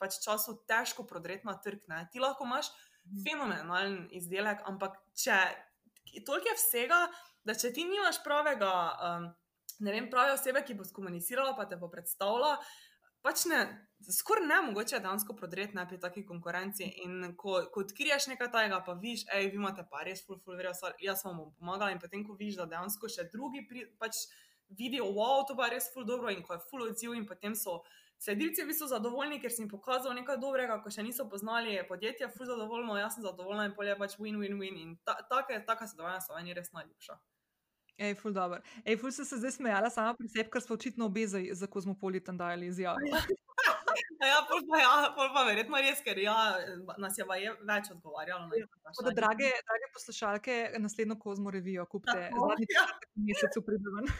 pač 0.00 0.20
času 0.24 0.56
težko 0.68 1.04
prodreti 1.04 1.44
na 1.48 1.56
trg. 1.60 1.84
Ne. 1.92 2.06
Ti 2.12 2.24
lahko 2.24 2.48
imaš 2.48 2.72
fenomenalen 3.24 4.06
izdelek, 4.16 4.64
ampak 4.70 4.96
če 5.18 5.36
toliko 6.26 6.52
je 6.52 6.56
vsega, 6.58 7.00
da 7.46 7.54
če 7.54 7.72
ti 7.74 7.84
nimaš 7.86 8.22
pravega, 8.24 8.72
um, 9.08 9.28
ne 9.84 9.92
vem, 9.92 10.08
prave 10.10 10.34
osebe, 10.34 10.62
ki 10.64 10.78
bo 10.78 10.86
skomunicirala, 10.86 11.54
pa 11.58 11.68
te 11.68 11.78
bo 11.78 11.90
predstavila. 11.92 12.56
Pač 13.26 13.42
ne, 13.50 13.58
skoraj 14.06 14.44
ne 14.46 14.56
mogoče 14.68 15.00
dejansko 15.02 15.34
prodreti 15.34 15.74
pri 15.88 15.96
taki 16.00 16.22
konkurenci. 16.26 16.86
In 17.04 17.32
ko, 17.36 17.56
ko 17.74 17.82
odkriješ 17.82 18.28
nekaj 18.30 18.52
tajega, 18.54 18.78
pa 18.86 18.94
viš, 19.00 19.24
hej, 19.32 19.48
vi 19.50 19.58
imate 19.58 19.82
pa 19.90 20.04
res, 20.06 20.22
ful, 20.26 20.38
ful, 20.44 20.54
verjo, 20.54 20.92
jaz 21.02 21.24
vam 21.26 21.40
bom 21.40 21.48
pomagala. 21.58 21.90
In 21.90 21.98
potem, 21.98 22.22
ko 22.22 22.36
viš, 22.38 22.54
da 22.60 22.68
dejansko 22.70 23.10
še 23.10 23.26
drugi 23.32 23.64
pri, 23.66 23.82
pač 23.98 24.28
vidijo, 24.78 25.10
wow, 25.18 25.42
to 25.48 25.58
pa 25.58 25.66
je 25.66 25.74
res 25.74 25.90
ful 25.94 26.06
dobro 26.06 26.30
in 26.30 26.42
ko 26.46 26.54
je 26.54 26.62
ful 26.70 26.86
odziv 26.86 27.18
in 27.18 27.26
potem 27.26 27.58
so. 27.58 27.80
Sledilci 28.22 28.62
v 28.62 28.70
bistvu 28.70 28.86
zadovoljni, 28.94 29.40
ker 29.42 29.52
si 29.52 29.60
jim 29.60 29.68
pokazal 29.68 30.14
nekaj 30.16 30.38
dobrega, 30.40 30.78
ko 30.80 30.90
še 30.90 31.02
niso 31.04 31.26
poznali, 31.28 31.74
je 31.74 31.82
podjetje 31.88 32.30
ful 32.32 32.46
zadovoljno, 32.48 32.94
jaz 32.96 33.18
sem 33.18 33.26
zadovoljna 33.26 33.66
in 33.68 33.74
polje 33.76 33.98
pač 33.98 34.16
win-win-win. 34.22 34.78
In 34.86 34.94
ta, 35.04 35.18
taka, 35.28 35.58
taka 35.66 35.90
sodelovanja 35.90 36.22
so 36.24 36.38
meni 36.38 36.54
res 36.56 36.70
najljubša. 36.72 37.18
Ej, 37.98 38.14
ful 38.14 38.32
dobro. 38.32 38.60
Ej, 38.84 38.98
ful 39.00 39.12
se 39.12 39.22
je 39.22 39.38
zdaj 39.38 39.50
smejala 39.50 39.90
sama 39.90 40.14
pri 40.14 40.28
sebi, 40.28 40.50
ker 40.52 40.62
smo 40.62 40.76
očitno 40.76 41.06
obe 41.06 41.26
za, 41.26 41.40
za 41.52 41.66
kozmopolitan 41.66 42.36
dali 42.36 42.66
izjavo. 42.66 42.98
ja, 44.30 44.40
pol 44.48 44.60
pa, 44.68 44.80
ja, 44.80 45.12
pol 45.16 45.30
pa 45.32 45.44
verjetno 45.48 45.80
res, 45.80 46.02
ker 46.04 46.18
ja, 46.20 46.36
nas 47.00 47.16
je 47.16 47.24
več 47.24 47.88
odgovarjalo. 47.94 48.50
Na 48.50 48.90
Tako 48.90 49.06
da, 49.08 49.14
drage, 49.16 49.48
drage 49.70 49.88
poslušalke, 49.94 50.58
naslednjo 50.84 51.16
kozmo 51.22 51.50
revijo, 51.50 51.86
kupite 51.88 52.28
zadnji 52.28 52.68
ja. 52.74 52.84
mesec 53.30 53.56
pridoben. 53.64 54.12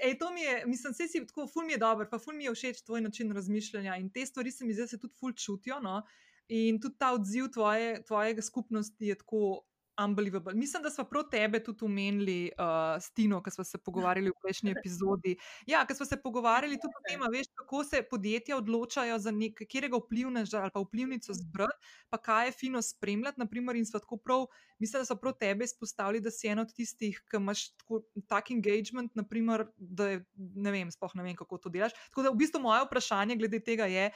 Ej, 0.00 0.18
to 0.18 0.32
mi 0.32 0.46
je, 0.46 0.64
mislim, 0.66 0.96
vse 0.96 1.08
si 1.08 1.24
tako, 1.26 1.46
ful 1.52 1.68
mi 1.68 1.76
je 1.76 1.84
dober, 1.84 2.08
pa 2.08 2.18
ful 2.22 2.34
mi 2.36 2.48
je 2.48 2.56
všeč 2.56 2.76
tvoj 2.88 3.04
način 3.04 3.32
razmišljanja 3.36 4.00
in 4.00 4.08
te 4.12 4.24
stvari 4.26 4.52
se 4.52 4.64
mi 4.64 4.76
zdaj 4.76 4.94
se 4.94 5.04
tudi 5.04 5.14
ful 5.20 5.36
čutijo. 5.36 5.76
No? 5.84 6.00
In 6.48 6.80
tudi 6.80 6.96
ta 6.98 7.12
odziv 7.14 7.52
tvoje, 7.52 8.00
tvojega 8.08 8.42
skupnosti 8.42 9.06
je 9.06 9.14
tako 9.20 9.60
unbelievable. 10.04 10.54
Mislim, 10.54 10.82
da 10.82 10.90
smo 10.90 11.04
prav 11.04 11.24
tebe 11.30 11.62
tudi 11.64 11.84
omenili, 11.84 12.50
uh, 12.58 13.02
Stino, 13.02 13.42
ki 13.42 13.50
smo 13.50 13.64
se 13.64 13.78
pogovarjali 13.78 14.30
v 14.30 14.38
prejšnji 14.42 14.70
epizodi. 14.78 15.36
Ja, 15.66 15.84
ker 15.86 15.96
smo 15.96 16.06
se 16.06 16.16
pogovarjali 16.22 16.78
tudi 16.80 16.96
o 16.96 17.04
tem, 17.08 17.24
veš, 17.32 17.50
kako 17.54 17.84
se 17.84 18.02
podjetja 18.10 18.56
odločajo 18.56 19.18
za 19.18 19.30
nekega 19.30 19.96
vplivneža 19.96 20.62
ali 20.62 20.74
pa 20.74 20.80
vplivnico 20.80 21.34
zbrati, 21.34 21.94
pa 22.10 22.18
kaj 22.18 22.48
je 22.48 22.52
fino 22.52 22.82
spremljati. 22.82 23.40
Naprimer, 23.40 23.76
in 23.76 23.86
smo 23.86 24.00
tako 24.00 24.16
prav, 24.16 24.46
mislim, 24.78 25.00
da 25.00 25.04
so 25.04 25.16
prav 25.16 25.36
tebe 25.40 25.64
izpostavili, 25.64 26.20
da 26.20 26.30
si 26.30 26.48
en 26.48 26.58
od 26.58 26.74
tistih, 26.74 27.22
ki 27.30 27.36
imaš 27.36 27.70
tako, 27.76 28.02
tak 28.28 28.50
engagement, 28.50 29.14
naprimer, 29.14 29.66
da 29.76 30.10
je, 30.10 30.24
ne 30.36 30.70
vem, 30.70 30.90
spoh 30.90 31.14
ne 31.14 31.22
vem, 31.22 31.36
kako 31.36 31.58
to 31.58 31.72
delaš. 31.72 31.92
Tako 32.10 32.22
da 32.28 32.34
v 32.34 32.40
bistvu 32.42 32.60
moje 32.60 32.84
vprašanje 32.86 33.36
glede 33.36 33.60
tega 33.64 33.86
je, 33.90 34.10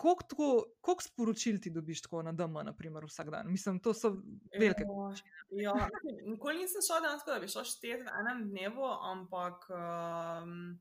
koliko 0.00 1.02
sporočil 1.02 1.60
ti 1.60 1.70
dobiš 1.70 2.02
tako 2.02 2.22
na 2.22 2.32
DM, 2.32 2.56
naprimer, 2.64 3.04
vsak 3.04 3.30
dan? 3.30 3.50
Mislim, 3.52 3.80
to 3.80 3.94
so 3.94 4.14
velike. 4.58 4.84
Ja, 5.50 5.74
ja. 5.76 5.88
Nikoli 6.26 6.62
nisem 6.64 6.84
šel 6.86 7.02
danes, 7.04 7.24
da 7.26 7.38
bi 7.40 7.48
šel 7.48 7.66
šteti 7.68 8.04
v 8.04 8.14
enem 8.22 8.46
dnevu, 8.50 8.86
ampak. 9.12 9.68
Um, 9.70 10.80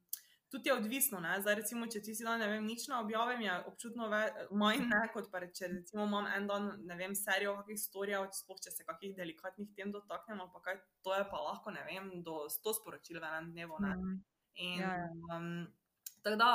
Tudi 0.49 0.69
je 0.69 0.73
odvisno, 0.73 1.19
ne? 1.21 1.35
zdaj 1.41 1.59
recimo, 1.59 1.85
če 1.85 1.99
ti 2.01 2.15
si 2.17 2.25
dan, 2.25 2.39
ne 2.41 2.47
vem, 2.49 2.63
nič 2.65 2.87
na 2.89 3.03
objavim, 3.03 3.41
je 3.45 3.53
občutno 3.69 4.07
manj 4.49 4.79
ne, 4.81 5.01
kot 5.13 5.27
pa 5.29 5.43
če 5.45 5.67
recimo 5.75 6.07
imam 6.09 6.25
en 6.25 6.47
dan, 6.49 6.71
ne 6.89 6.97
vem, 6.97 7.13
serijo 7.13 7.53
kakih 7.59 7.77
storijev, 7.77 8.25
sploh 8.33 8.57
če 8.57 8.73
se 8.73 8.85
kakih 8.87 9.13
delikatnih 9.13 9.69
tem 9.77 9.93
dotaknem, 9.93 10.41
pa 10.49 10.63
kaj, 10.65 10.79
to 11.05 11.13
je 11.13 11.27
pa 11.29 11.43
lahko, 11.45 11.69
ne 11.75 11.85
vem, 11.85 12.09
do 12.25 12.47
100 12.49 12.73
sporočil 12.79 13.21
v 13.21 13.29
enem 13.29 13.51
dnevu, 13.53 13.77
ne. 13.85 13.93
Mhm. 13.93 14.17
In, 14.65 14.81
Ja, 14.81 14.95
ja. 15.03 15.37
um, 15.37 15.67
tako 16.25 16.41
da, 16.41 16.49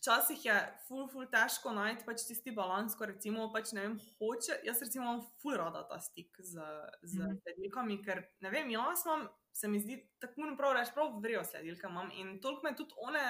včasih 0.00 0.44
je 0.44 0.54
ful, 0.88 1.06
ful 1.12 1.26
težko 1.28 1.72
najti 1.76 2.04
pač 2.08 2.24
tisti 2.26 2.50
balans, 2.56 2.96
ko 2.96 3.06
recimo 3.06 3.50
pač 3.52 3.72
ne 3.76 3.80
vem, 3.84 3.98
hoče. 4.18 4.62
Jaz 4.64 4.80
recimo 4.80 5.04
imam 5.04 5.20
ful 5.42 5.56
rada 5.60 5.84
ta 5.88 6.00
stik 6.00 6.32
z, 6.40 6.56
z 7.02 7.18
Mhm. 7.20 7.36
sledilkami, 7.42 8.02
ker 8.04 8.24
ne 8.40 8.50
vem, 8.50 8.70
jaz 8.70 9.04
imam. 9.06 9.28
Se 9.52 9.66
mi 9.68 9.80
zdi, 9.82 9.96
tako 10.22 10.40
moram 10.40 10.56
prav 10.56 10.72
reči, 10.76 10.92
prav 10.94 11.08
vrijo 11.20 11.40
sledilke 11.44 11.86
imam 11.88 12.10
in 12.14 12.40
toliko 12.40 12.62
me 12.62 12.70
tudi 12.76 12.94
one, 12.96 13.24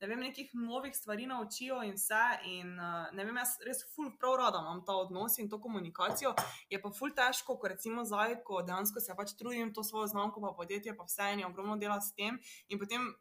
ne 0.00 0.06
vem, 0.08 0.20
nekih 0.24 0.50
novih 0.54 0.94
stvari 0.96 1.26
naučijo 1.26 1.82
in 1.84 1.92
vse. 1.94 2.22
In 2.48 2.72
uh, 2.80 3.12
ne 3.12 3.24
vem, 3.24 3.36
jaz 3.36 3.58
res 3.60 3.84
ful 3.94 4.08
prav 4.18 4.38
rada 4.40 4.62
imam 4.64 4.80
ta 4.86 4.96
odnos 4.96 5.36
in 5.38 5.50
to 5.52 5.60
komunikacijo. 5.60 6.32
Je 6.70 6.80
pa 6.80 6.90
ful 6.90 7.12
težko, 7.12 7.58
ko 7.60 7.68
recimo 7.68 8.04
zdaj, 8.04 8.40
ko 8.42 8.62
dejansko 8.62 9.00
se 9.04 9.14
pač 9.14 9.36
trudim 9.38 9.74
to 9.74 9.84
svojo 9.84 10.06
znamko, 10.06 10.40
pa 10.40 10.54
podjetje, 10.56 10.96
pa 10.96 11.04
vse 11.04 11.28
in 11.34 11.44
je 11.44 11.46
ogromno 11.46 11.76
dela 11.76 12.00
s 12.00 12.14
tem 12.16 12.40
in 12.68 12.78
potem 12.80 13.12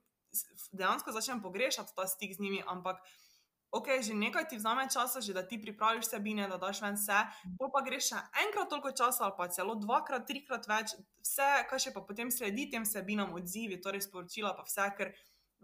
dejansko 0.72 1.12
začnem 1.12 1.42
pogrešati 1.42 1.96
ta 1.96 2.08
stik 2.08 2.36
z 2.36 2.40
njimi, 2.40 2.64
ampak. 2.68 3.02
Ok, 3.76 3.90
že 4.00 4.16
nekaj 4.16 4.48
ti 4.48 4.56
vzame 4.56 4.88
časa, 4.88 5.20
že 5.20 5.36
da 5.36 5.44
ti 5.44 5.60
pripraviš 5.60 6.08
vsebine, 6.08 6.48
da 6.48 6.56
daš 6.56 6.80
ven 6.80 6.96
vse, 6.96 7.18
pol 7.60 7.68
pa 7.74 7.82
greš 7.84 8.14
še 8.14 8.20
enkrat 8.46 8.70
toliko 8.72 8.94
časa, 8.96 9.28
ali 9.28 9.36
pa 9.36 9.50
celo 9.52 9.76
dvakrat, 9.76 10.24
trikrat 10.24 10.64
več, 10.70 10.94
vse, 11.20 11.50
kar 11.68 11.82
še 11.82 11.92
pa 11.92 12.00
potem 12.00 12.32
sledi 12.32 12.70
tem 12.72 12.88
vsebinam, 12.88 13.36
odzivi, 13.36 13.82
torej 13.84 14.06
sporočila, 14.08 14.54
pa 14.56 14.64
vse, 14.64 14.86
ker 14.96 15.12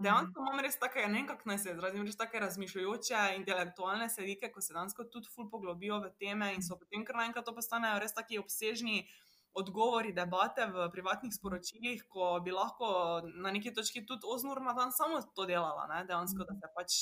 dejansko 0.02 0.44
imam 0.44 0.60
res 0.60 0.76
take, 0.82 1.08
ne 1.08 1.22
vem, 1.22 1.28
kako 1.30 1.50
naj 1.54 1.60
se 1.64 1.72
izrazim, 1.72 2.04
res 2.04 2.20
take 2.20 2.44
razmišljujoče, 2.44 3.22
intelektualne 3.40 4.10
sedike, 4.12 4.52
ko 4.52 4.60
se 4.60 4.76
dejansko 4.76 5.08
tudi 5.14 5.32
ful 5.32 5.48
poglobijo 5.54 6.02
v 6.04 6.12
teme 6.20 6.52
in 6.56 6.66
so 6.66 6.76
potem 6.76 7.06
kar 7.08 7.22
naenkrat 7.22 7.48
to 7.48 7.56
postanejo 7.56 8.02
res 8.04 8.18
taki 8.18 8.42
obsežni. 8.42 9.06
Odgovori, 9.54 10.14
debate 10.16 10.66
v 10.72 10.86
privatnih 10.92 11.34
sporočilih, 11.36 12.06
ko 12.08 12.40
bi 12.44 12.54
lahko 12.56 13.20
na 13.44 13.52
neki 13.52 13.74
točki 13.76 14.06
tudi 14.08 14.24
8 14.24 14.52
ur 14.52 14.62
na 14.64 14.74
dan 14.74 14.94
samo 14.96 15.20
to 15.36 15.46
delala, 15.46 15.88
ne? 15.92 16.06
dejansko, 16.08 16.46
da 16.48 16.56
se 16.56 16.70
pač 16.76 17.00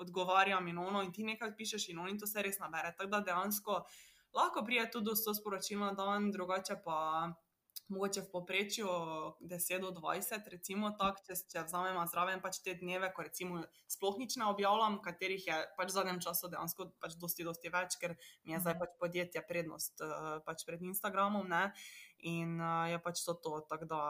odgovarjam 0.00 0.68
in 0.68 0.78
ono, 0.78 1.02
in 1.02 1.12
ti 1.12 1.24
nekaj 1.24 1.52
pišeš, 1.56 1.88
in 1.88 1.98
ono, 1.98 2.08
in 2.08 2.18
to 2.18 2.26
se 2.26 2.42
res 2.42 2.58
nabere. 2.58 2.94
Tako 2.96 3.10
da 3.10 3.20
dejansko 3.20 3.82
lahko 4.34 4.64
prije 4.64 4.90
tudi 4.90 5.10
do 5.10 5.16
100 5.16 5.34
sporočil 5.40 5.80
na 5.80 5.92
dan, 5.92 6.30
drugače 6.32 6.80
pa 6.84 6.98
mogoče 7.88 8.22
v 8.24 8.30
povprečju 8.32 8.88
10 9.40 9.80
do 9.80 9.90
20, 9.96 10.48
recimo 10.52 10.90
tako, 10.98 11.22
če, 11.26 11.36
če 11.52 11.64
vzamemo 11.66 12.04
zraven 12.10 12.42
pač 12.44 12.60
te 12.64 12.74
dneve, 12.78 13.10
ko 13.16 13.24
recimo 13.26 13.62
sploh 13.90 14.18
nič 14.20 14.36
ne 14.40 14.48
objavljam, 14.50 15.00
katerih 15.04 15.46
je 15.46 15.56
pač 15.78 15.92
v 15.92 15.96
zadnjem 15.96 16.20
času 16.24 16.52
dejansko 16.52 16.90
pač 17.00 17.16
dosti, 17.20 17.46
dosti 17.48 17.72
več, 17.72 17.96
ker 18.00 18.16
mi 18.44 18.56
je 18.56 18.60
zdaj 18.64 18.76
pač 18.82 18.98
podjetje 19.00 19.44
prednost 19.48 20.04
uh, 20.04 20.38
pač 20.44 20.66
pred 20.68 20.84
Instagramom, 20.84 21.48
ne. 21.48 21.72
In 22.26 22.56
uh, 22.58 22.90
je 22.90 22.98
pač 22.98 23.22
to 23.22 23.36
to. 23.38 23.60
Tako 23.70 23.86
da, 23.86 24.00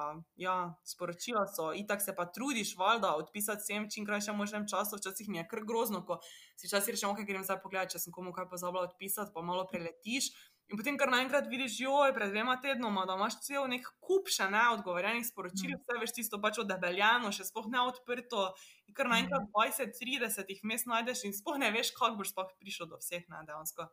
ja, 0.40 0.72
sporočila 0.80 1.44
so, 1.44 1.74
itak 1.76 2.00
se 2.00 2.14
pa 2.16 2.24
trudiš, 2.24 2.72
valjda, 2.80 3.12
odpisati 3.20 3.60
vsem 3.60 3.88
čim 3.92 4.06
krajšem 4.08 4.36
možnem 4.36 4.64
času. 4.64 4.96
Včasih 4.96 5.28
mi 5.28 5.42
je 5.42 5.44
kar 5.50 5.60
grozno, 5.68 6.00
ko 6.08 6.16
si 6.56 6.70
včasih 6.70 6.96
rečem, 6.96 7.12
ok, 7.12 7.20
grem 7.28 7.44
zdaj 7.44 7.60
pogledati, 7.60 7.96
če 7.96 8.06
sem 8.06 8.14
komu 8.16 8.32
kaj 8.32 8.48
pozabila 8.48 8.88
odpisati, 8.88 9.34
pa 9.34 9.44
malo 9.44 9.68
preletiš. 9.68 10.32
In 10.68 10.76
potem 10.76 10.98
kar 11.00 11.08
naenkrat 11.08 11.46
vidiš, 11.48 11.78
joj, 11.80 12.12
pred 12.12 12.28
dvema 12.28 12.58
tednoma, 12.60 13.06
da 13.08 13.14
imaš 13.16 13.38
cel 13.46 13.64
nek 13.72 13.86
kup 14.04 14.28
še 14.28 14.50
ne 14.52 14.66
odgovorjenih 14.74 15.24
sporočil, 15.24 15.70
Mm. 15.72 15.78
vse 15.80 16.00
veš 16.02 16.12
tisto 16.12 16.40
pač 16.40 16.58
odebeljeno, 16.60 17.32
še 17.32 17.46
sploh 17.48 17.70
ne 17.72 17.80
odprto. 17.88 18.50
In 18.86 18.94
kar 18.94 19.08
naenkrat 19.08 19.48
20, 19.54 19.96
30 19.96 20.52
jih 20.52 20.60
mes 20.64 20.84
najdeš 20.84 21.24
in 21.24 21.32
sploh 21.32 21.56
ne 21.58 21.70
veš, 21.72 21.94
kako 21.96 22.20
boš 22.20 22.34
sploh 22.34 22.52
prišel 22.60 22.86
do 22.86 23.00
vseh, 23.00 23.24
ne 23.32 23.40
dejansko. 23.48 23.88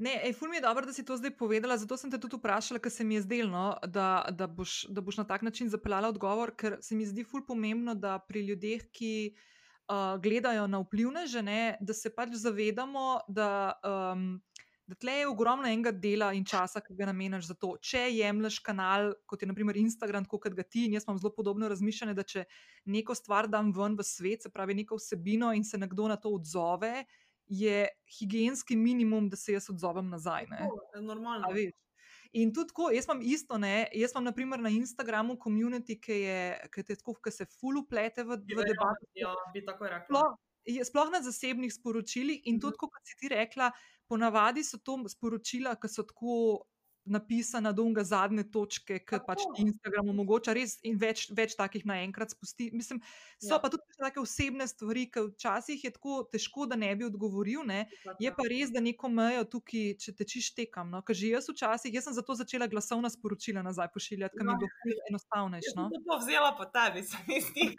Ne, 0.00 0.14
ej, 0.24 0.32
ful 0.32 0.48
mi 0.48 0.56
je 0.56 0.64
dobro, 0.64 0.84
da 0.86 0.92
si 0.92 1.04
to 1.04 1.16
zdaj 1.16 1.32
povedala, 1.36 1.76
zato 1.76 1.96
sem 1.96 2.10
te 2.12 2.20
tudi 2.20 2.36
vprašala, 2.36 2.80
ker 2.80 2.92
se 2.92 3.04
mi 3.04 3.16
je 3.16 3.24
zdelo, 3.24 3.76
da, 3.84 4.24
da, 4.32 4.46
boš, 4.48 4.88
da 4.88 5.00
boš 5.00 5.16
na 5.20 5.24
tak 5.28 5.42
način 5.44 5.68
zapeljala 5.68 6.08
odgovor, 6.08 6.52
ker 6.56 6.78
se 6.80 6.96
mi 6.96 7.04
zdi 7.04 7.24
ful 7.24 7.44
pomembno, 7.44 7.94
da 7.94 8.18
pri 8.18 8.40
ljudeh, 8.48 8.86
ki 8.92 9.32
uh, 9.32 10.16
gledajo 10.20 10.66
na 10.68 10.80
vplivneže, 10.80 11.42
ne, 11.42 11.76
da 11.80 11.96
se 11.96 12.12
pač 12.12 12.36
zavedamo, 12.36 13.24
da. 13.28 13.80
Um, 13.84 14.42
Da 14.90 14.96
tle 14.98 15.12
je 15.20 15.26
ogromno 15.30 15.68
enega 15.68 15.92
dela 15.94 16.32
in 16.34 16.42
časa, 16.44 16.80
ki 16.82 16.96
ga 16.98 17.06
namenjaš 17.06 17.46
za 17.52 17.54
to. 17.54 17.76
Če 17.78 18.08
jemliš 18.10 18.56
kanal, 18.66 19.12
kot 19.30 19.44
je 19.44 19.46
naprimer 19.46 19.76
Instagram, 19.78 20.24
kot 20.26 20.48
ga 20.56 20.64
ti, 20.66 20.88
in 20.88 20.96
jaz 20.96 21.06
imam 21.06 21.20
zelo 21.22 21.30
podobno 21.36 21.68
razmišljanje, 21.70 22.14
da 22.18 22.24
če 22.26 22.42
neko 22.90 23.14
stvar 23.14 23.46
dam 23.46 23.70
ven 23.76 23.94
v 23.94 24.06
svet, 24.06 24.42
se 24.42 24.50
pravi 24.50 24.74
neko 24.80 24.98
vsebino 24.98 25.52
in 25.54 25.62
se 25.64 25.78
nekdo 25.78 26.08
na 26.10 26.16
to 26.18 26.32
odzove, 26.34 27.04
je 27.46 27.84
higijenski 28.18 28.76
minimum, 28.76 29.30
da 29.30 29.38
se 29.38 29.54
jaz 29.54 29.70
odzovem 29.70 30.10
nazaj. 30.10 30.50
Ne? 30.50 30.66
Je 30.96 31.04
normalno. 31.06 31.54
In 32.32 32.50
tudi 32.54 32.70
tako, 32.70 32.90
jaz 32.94 33.06
imam 33.06 33.22
isto, 33.22 33.58
ne? 33.58 33.88
jaz 33.94 34.14
imam 34.14 34.26
naprimer 34.32 34.62
na 34.62 34.74
Instagramu 34.74 35.38
komunity, 35.38 36.00
ki, 36.02 36.18
je, 36.24 36.42
ki, 36.74 36.86
te 36.86 36.98
tako, 36.98 37.14
ki 37.22 37.34
se 37.34 37.46
ful 37.60 37.78
uplete 37.84 38.26
v, 38.26 38.42
v 38.42 38.66
debato. 38.74 39.06
Ja, 39.18 39.34
bi 39.54 39.62
tako 39.66 39.90
rekla. 39.90 40.10
Sploh, 40.10 40.36
je- 40.66 40.84
sploh 40.86 41.10
na 41.14 41.22
zasebnih 41.22 41.74
sporočilih 41.74 42.46
in 42.50 42.60
tudi, 42.62 42.78
kot 42.78 43.02
si 43.06 43.18
ti 43.18 43.30
rekla, 43.34 43.70
ponavadi 44.10 44.66
so 44.66 44.82
to 44.82 44.98
sporočila, 45.08 45.76
ki 45.78 45.88
so 45.88 46.02
tako 46.02 46.66
napisana 47.10 47.72
do 47.72 47.82
unga 47.82 48.02
zadnje 48.04 48.42
točke, 48.52 48.98
ki 49.00 49.16
Tako. 49.16 49.24
pač 49.26 49.40
Instagram 49.58 50.10
omogoča 50.12 50.52
res 50.54 50.74
in 50.84 50.98
več, 51.00 51.30
več 51.32 51.54
takih 51.56 51.86
naenkrat 51.88 52.34
spusti. 52.34 52.68
Mislim, 52.76 53.00
so 53.40 53.54
Ja. 53.56 53.58
pa 53.58 53.70
tudi 53.72 53.82
take 53.98 54.20
osebne 54.20 54.66
stvari, 54.68 55.06
ki 55.10 55.24
včasih 55.30 55.80
je 55.84 55.90
tako 55.96 56.18
težko, 56.30 56.66
da 56.68 56.76
ne 56.76 56.92
bi 56.94 57.08
odgovoril. 57.08 57.64
Ne? 57.64 57.88
Je 58.20 58.30
pa 58.30 58.44
res, 58.44 58.70
da 58.70 58.84
neko 58.84 59.08
mejo 59.08 59.46
tukaj, 59.48 59.96
če 59.96 60.12
tečiš 60.12 60.52
tekam. 60.54 60.90
No? 60.92 61.00
Ker 61.02 61.16
že 61.16 61.32
jaz 61.32 61.48
včasih, 61.48 61.88
jaz 61.94 62.04
sem 62.04 62.14
zato 62.14 62.36
začela 62.36 62.68
glasovna 62.68 63.08
sporočila 63.10 63.64
nazaj 63.64 63.88
pošiljati, 63.96 64.36
ker 64.36 64.44
mi 64.46 64.52
je 64.52 64.70
bilo 64.84 65.00
enostavnejše. 65.10 65.74
No? 65.80 65.88
To 65.88 66.20
vzela 66.20 66.52
po 66.52 66.68
tebi, 66.68 67.02
se 67.02 67.16
mi 67.26 67.40
zdi. 67.40 67.74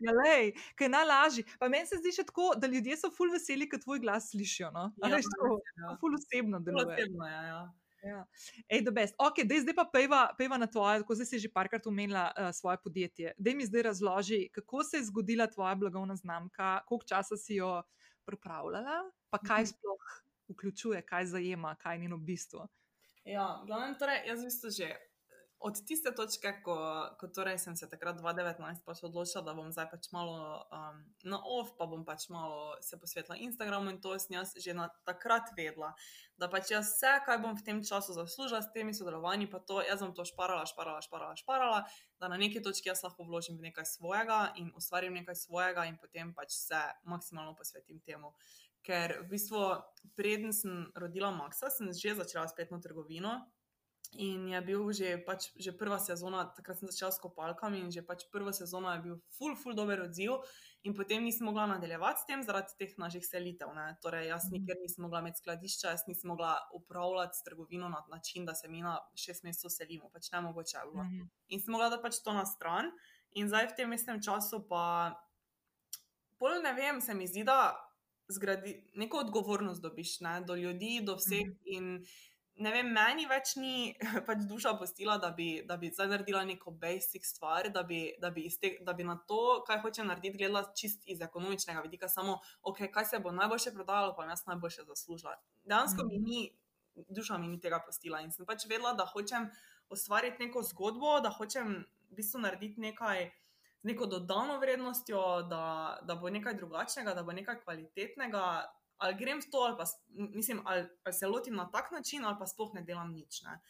Ja, 0.00 0.12
lej, 0.14 0.44
kaj 0.74 0.84
je 0.84 0.90
najlažje. 0.90 1.44
Pa 1.58 1.68
meni 1.68 1.86
se 1.86 1.96
zdi 1.96 2.12
še 2.12 2.24
tako, 2.24 2.52
da 2.54 2.66
ljudje 2.66 2.96
so 2.96 3.10
ful 3.10 3.30
veseli, 3.30 3.66
ko 3.66 3.78
tvoj 3.78 4.00
glas 4.00 4.30
slišijo. 4.30 4.70
No? 4.70 4.92
Ja, 4.96 5.08
Ja, 5.08 5.16
veš, 5.16 5.26
tako, 5.28 5.58
ja. 5.76 5.96
ful 5.96 6.14
osebno 6.14 6.60
deluje. 6.60 6.86
osebno 6.88 7.26
je, 7.26 7.42
ja. 7.46 7.60
Ja. 8.00 8.20
Ej, 8.68 8.82
the 8.82 8.92
best. 8.92 9.14
Ok, 9.18 9.42
dej, 9.42 9.60
zdaj 9.60 9.74
pa 9.74 9.84
pejva, 9.84 10.30
pejva 10.32 10.54
na 10.56 10.66
tvoje, 10.66 11.00
tako 11.00 11.14
zdaj 11.14 11.26
si 11.26 11.40
že 11.40 11.48
parkrat 11.50 11.82
omenila 11.84 12.28
uh, 12.30 12.50
svoje 12.52 12.78
podjetje. 12.78 13.32
Dej 13.36 13.54
mi 13.54 13.66
zdaj 13.66 13.82
razloži, 13.84 14.48
kako 14.50 14.84
se 14.84 14.96
je 14.96 15.04
zgodila 15.04 15.46
tvoja 15.46 15.74
blagovna 15.74 16.14
znamka, 16.14 16.84
koliko 16.84 17.04
časa 17.04 17.34
si 17.36 17.56
jo 17.56 17.82
pripravljala, 18.24 19.02
pa 19.30 19.38
kaj 19.40 19.62
Mhm. 19.62 19.66
sploh 19.68 20.04
vključuje, 20.48 21.02
kaj 21.02 21.26
zajema, 21.26 21.74
kaj 21.74 21.94
je 21.94 22.00
njeno 22.00 22.16
bistvo. 22.18 22.68
Ja, 23.24 23.62
glavnem, 23.66 23.98
torej, 23.98 24.22
jaz 24.26 24.40
v 24.40 24.44
bistvu 24.44 24.70
že 24.72 24.88
od 25.60 25.74
tiste 25.86 26.10
točke, 26.14 26.52
ko, 26.62 26.76
ko 27.18 27.28
torej 27.34 27.58
sem 27.58 27.74
se 27.76 27.88
takrat 27.90 28.20
2019 28.20 28.84
pač 28.86 29.02
odločila, 29.02 29.42
da 29.42 29.54
bom 29.58 29.72
zdaj 29.74 29.88
pač 29.90 30.06
malo 30.14 30.62
um, 30.70 31.00
na 31.26 31.40
off, 31.42 31.72
pa 31.74 31.88
bom 31.90 32.04
pač 32.06 32.28
malo 32.30 32.78
se 32.84 32.98
posvetila 33.00 33.34
Instagramu 33.42 33.90
in 33.90 33.98
to 33.98 34.14
sem 34.22 34.38
jaz 34.38 34.54
že 34.54 34.74
na 34.74 34.86
takrat 35.02 35.50
vedela, 35.58 35.94
da 36.38 36.46
pač 36.46 36.70
jaz 36.70 36.94
vse, 36.94 37.12
kaj 37.26 37.42
bom 37.42 37.58
v 37.58 37.66
tem 37.66 37.82
času 37.82 38.14
zaslužila 38.14 38.62
s 38.62 38.70
temi 38.70 38.94
sodelovanji, 38.94 39.50
pa 39.50 39.58
to 39.58 39.82
jaz 39.82 39.98
bom 39.98 40.14
to 40.14 40.22
šparala, 40.22 40.62
šparala, 40.62 41.02
šparala, 41.02 41.34
šparala, 41.34 41.82
da 42.22 42.30
na 42.30 42.38
neki 42.38 42.62
točki 42.62 42.94
jaz 42.94 43.02
lahko 43.02 43.26
vložim 43.26 43.58
v 43.58 43.72
nekaj 43.72 43.98
svojega 43.98 44.54
in 44.62 44.70
ustvarim 44.78 45.18
nekaj 45.18 45.42
svojega 45.42 45.90
in 45.90 45.98
potem 45.98 46.30
pač 46.38 46.54
se 46.54 46.78
maksimalno 47.02 47.58
posvetim 47.58 47.98
temu. 48.06 48.30
Ker 48.86 49.18
v 49.26 49.34
bistvu, 49.34 49.58
preden 50.14 50.54
sem 50.54 50.86
rodila 50.94 51.34
Maxa, 51.34 51.66
sem 51.66 51.90
že 51.90 52.14
začela 52.14 52.46
spletno 52.46 52.78
trgovino, 52.78 53.42
In 54.16 54.48
je 54.48 54.60
bil 54.64 54.88
že, 54.96 55.20
pač, 55.20 55.52
že 55.60 55.76
prva 55.76 56.00
sezona, 56.00 56.48
takrat 56.56 56.80
sem 56.80 56.88
začela 56.88 57.12
s 57.12 57.20
kopalkami 57.20 57.76
in 57.76 57.92
že 57.92 58.00
pač 58.00 58.24
prva 58.32 58.56
sezona 58.56 58.96
je 58.96 59.04
bil 59.04 59.16
full, 59.36 59.52
full 59.52 59.76
dober 59.76 60.00
odziv. 60.08 60.40
In 60.88 60.96
potem 60.96 61.20
nisem 61.20 61.44
mogla 61.44 61.66
nadaljevati 61.68 62.22
s 62.22 62.24
tem 62.24 62.40
zaradi 62.40 62.72
teh 62.80 62.94
naših 62.96 63.20
selitev. 63.20 63.68
Ne. 63.76 63.98
Torej, 64.00 64.32
jaz 64.32 64.48
mhm. 64.48 64.52
nikjer 64.56 64.76
nisem 64.80 65.04
mogla 65.04 65.20
imeti 65.20 65.42
skladišča, 65.44 65.92
jaz 65.92 66.06
nisem 66.08 66.32
mogla 66.32 66.56
upravljati 66.72 67.36
s 67.36 67.44
trgovino 67.44 67.88
na 67.92 68.00
način, 68.08 68.48
da 68.48 68.54
se 68.54 68.68
mi 68.68 68.80
na 68.80 68.96
šest 69.12 69.44
mesecev 69.44 69.74
selimo, 69.74 70.08
pač 70.08 70.32
ne 70.32 70.40
mogoče. 70.40 70.78
Mm 70.88 71.00
-hmm. 71.00 71.28
In 71.48 71.60
sem 71.60 71.72
mogla 71.72 71.90
da 71.92 72.00
pač 72.00 72.22
to 72.24 72.32
na 72.32 72.46
stran. 72.46 72.88
In 73.36 73.48
zdaj 73.48 73.66
v 73.66 73.76
tem 73.76 73.88
mestnem 73.90 74.22
času 74.22 74.64
pa, 74.68 75.12
pol 76.38 76.62
ne 76.64 76.72
vem, 76.72 77.00
se 77.00 77.14
mi 77.14 77.26
zdi, 77.26 77.44
da 77.44 77.76
zgradi 78.28 78.90
neko 78.94 79.18
odgovornost 79.18 79.82
dobiš 79.82 80.20
ne, 80.20 80.40
do 80.40 80.54
ljudi, 80.54 81.00
do 81.04 81.14
vseh. 81.14 81.44
Mm 81.44 81.76
-hmm 81.76 82.04
ne 82.58 82.72
vem, 82.74 82.90
meni 82.92 83.26
več 83.30 83.54
ni 83.58 83.94
pač 84.28 84.42
duša 84.50 84.74
postila, 84.80 85.16
da 85.22 85.30
bi, 85.34 85.48
da 85.66 85.76
bi 85.80 85.90
zdaj 85.94 86.10
naredila 86.12 86.42
neko 86.48 86.72
basic 86.82 87.26
stvar, 87.26 87.70
da 87.74 87.82
bi, 87.86 88.00
da, 88.22 88.30
bi 88.34 88.46
te, 88.60 88.74
da 88.84 88.94
bi 88.98 89.06
na 89.06 89.16
to, 89.30 89.62
kaj 89.66 89.80
hoče 89.84 90.06
narediti, 90.08 90.38
gledala 90.40 90.64
čist 90.76 91.06
iz 91.06 91.22
ekonomičnega 91.24 91.82
vidika, 91.86 92.10
samo, 92.10 92.38
okay, 92.62 92.90
kaj 92.92 93.10
se 93.12 93.22
bo 93.24 93.32
najboljše 93.34 93.74
prodalo, 93.76 94.14
pa 94.16 94.26
jaz 94.30 94.46
najboljše 94.50 94.86
zaslužila. 94.90 95.36
Dejansko 95.64 96.06
mi 96.10 96.18
ni, 96.22 96.40
duša 97.08 97.38
mi 97.38 97.48
ni 97.48 97.60
tega 97.62 97.80
postila 97.84 98.22
in 98.24 98.32
sem 98.34 98.46
pač 98.46 98.66
vedela, 98.66 98.94
da 98.98 99.06
hočem 99.06 99.50
ustvariti 99.94 100.42
neko 100.46 100.64
zgodbo, 100.72 101.18
da 101.24 101.30
hočem 101.34 101.84
v 102.10 102.22
bistvu 102.22 102.42
narediti 102.46 102.80
nekaj. 102.80 103.30
Z 103.78 103.86
neko 103.86 104.08
dodano 104.10 104.56
vrednostjo, 104.58 105.20
da, 105.46 105.98
da 106.02 106.16
bo 106.18 106.32
nekaj 106.34 106.56
drugačnega, 106.58 107.12
da 107.14 107.22
bo 107.22 107.30
nekaj 107.32 107.60
kvalitetnega, 107.60 108.42
ali 108.98 109.14
grem 109.18 109.40
v 109.40 109.50
to, 109.50 109.58
ali, 109.58 109.76
pa, 109.78 109.84
mislim, 110.34 110.62
ali, 110.66 110.88
ali 111.04 111.14
se 111.14 111.26
lotim 111.26 111.54
na 111.54 111.68
tak 111.70 111.90
način, 111.90 112.24
ali 112.24 112.36
pa 112.38 112.46
sploh 112.46 112.74
ne 112.74 112.82
delam 112.82 113.12
nič. 113.12 113.42
Ne. 113.42 113.60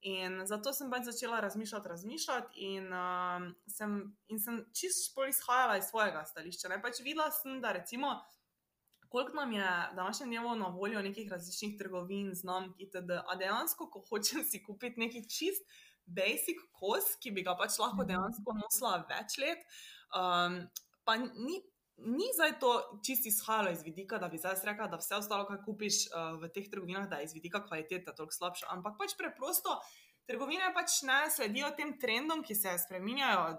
In 0.00 0.40
zato 0.46 0.72
sem 0.72 0.90
pač 0.90 1.08
začela 1.08 1.40
razmišljati, 1.40 1.88
razmišljati, 1.88 2.60
in, 2.70 2.92
uh, 2.94 3.48
sem, 3.66 3.98
in 4.28 4.40
sem 4.40 4.62
čist 4.72 5.14
bolj 5.16 5.32
izhajala 5.34 5.78
iz 5.78 5.90
svojega 5.90 6.24
stališča. 6.24 6.70
Ne. 6.72 6.82
Pač 6.82 7.02
videla 7.02 7.30
sem, 7.34 7.60
da 7.60 7.72
recimo. 7.76 8.16
Koliko 9.08 9.32
nam 9.32 9.52
je 9.52 9.68
današnje 9.96 10.26
dnevo 10.26 10.54
na 10.54 10.66
voljo 10.68 11.02
nekih 11.02 11.30
različnih 11.32 11.78
trgovin, 11.78 12.34
znamk, 12.34 12.76
itd. 12.78 13.16
A 13.24 13.36
dejansko, 13.40 13.88
ko 13.90 14.02
hočem 14.10 14.44
si 14.44 14.60
kupiti 14.62 15.00
neki 15.00 15.22
čist 15.28 15.64
basic 16.08 16.60
kos, 16.72 17.14
ki 17.20 17.32
bi 17.36 17.44
ga 17.44 17.56
pač 17.56 17.78
lahko 17.80 18.02
mhm. 18.02 18.10
dejansko 18.12 18.56
nosila 18.58 18.94
več 19.08 19.38
let, 19.42 19.64
um, 20.16 20.60
pa 21.04 21.16
ni, 21.20 21.60
ni 21.98 22.26
zdaj 22.34 22.58
to 22.60 23.00
čisto 23.06 23.28
izhajalo 23.28 23.70
iz 23.70 23.82
vidika, 23.82 24.18
da 24.18 24.28
bi 24.28 24.38
zdaj 24.38 24.60
rekla, 24.64 24.86
da 24.86 25.00
vse 25.00 25.16
ostalo, 25.16 25.46
kar 25.46 25.58
kupiš 25.64 26.06
uh, 26.08 26.36
v 26.42 26.50
teh 26.54 26.70
trgovinah, 26.70 27.08
da 27.08 27.18
je 27.18 27.30
iz 27.30 27.34
vidika 27.34 27.64
kvalitete 27.66 28.14
toliko 28.14 28.34
slabše. 28.34 28.66
Ampak 28.70 28.98
pač 28.98 29.16
preprosto 29.18 29.80
trgovine 30.28 30.70
pač 30.74 31.02
ne 31.08 31.24
sledijo 31.30 31.72
tem 31.76 31.96
trendom, 31.98 32.44
ki 32.44 32.54
se 32.54 32.76
spremenjajo. 32.86 33.58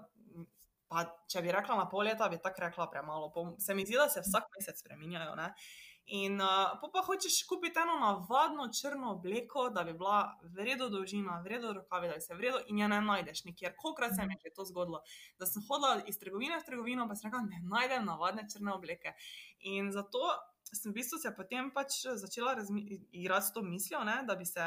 Pa, 0.90 1.04
če 1.30 1.42
bi 1.44 1.52
rekla 1.54 1.76
na 1.78 1.86
pol 1.90 2.08
leta, 2.08 2.26
bi 2.28 2.40
tako 2.42 2.64
rekla 2.66 2.88
premalo. 2.90 3.30
Se 3.62 3.74
mi 3.74 3.84
zdi, 3.86 3.94
da 3.98 4.08
se 4.10 4.24
vsak 4.24 4.48
mesec 4.56 4.80
spremenjajo. 4.82 5.36
Uh, 5.36 5.70
In 6.10 6.40
uh, 6.42 6.74
pa 6.92 7.02
hočeš 7.06 7.44
kupiti 7.46 7.78
eno 7.78 7.94
navadno 8.00 8.64
črno 8.74 9.12
obleko, 9.12 9.68
da 9.70 9.84
bi 9.84 9.92
bila 9.92 10.38
vredno 10.42 10.88
dolžina, 10.88 11.40
vredno 11.44 11.72
rokavi, 11.72 12.08
da 12.08 12.14
bi 12.14 12.20
se 12.20 12.34
vredno 12.34 12.58
in 12.66 12.78
je 12.78 12.88
ne 12.88 13.00
najdeš 13.00 13.44
nikjer. 13.44 13.74
Kolikrat 13.78 14.16
se 14.16 14.26
mi 14.26 14.34
je 14.44 14.50
to 14.54 14.64
zgodilo, 14.64 15.02
da 15.38 15.46
sem 15.46 15.62
hodila 15.68 16.02
iz 16.06 16.18
trgovine 16.18 16.58
v 16.58 16.66
trgovino, 16.66 17.06
pa 17.08 17.14
sem 17.14 17.30
rekla, 17.30 17.44
ne 17.46 17.60
najdem 17.62 18.08
navadne 18.10 18.46
črne 18.52 18.72
obleke. 18.74 19.12
In 19.70 19.92
zato 19.94 20.18
sem 20.72 20.90
v 20.90 20.98
bistvu 20.98 21.18
se 21.22 21.30
potem 21.36 21.70
pač 21.70 22.00
začela 22.24 22.56
igrati 23.12 23.46
s 23.46 23.52
to 23.54 23.62
mislijo, 23.62 24.02
ne, 24.04 24.22
da 24.26 24.34
bi 24.34 24.46
se. 24.46 24.66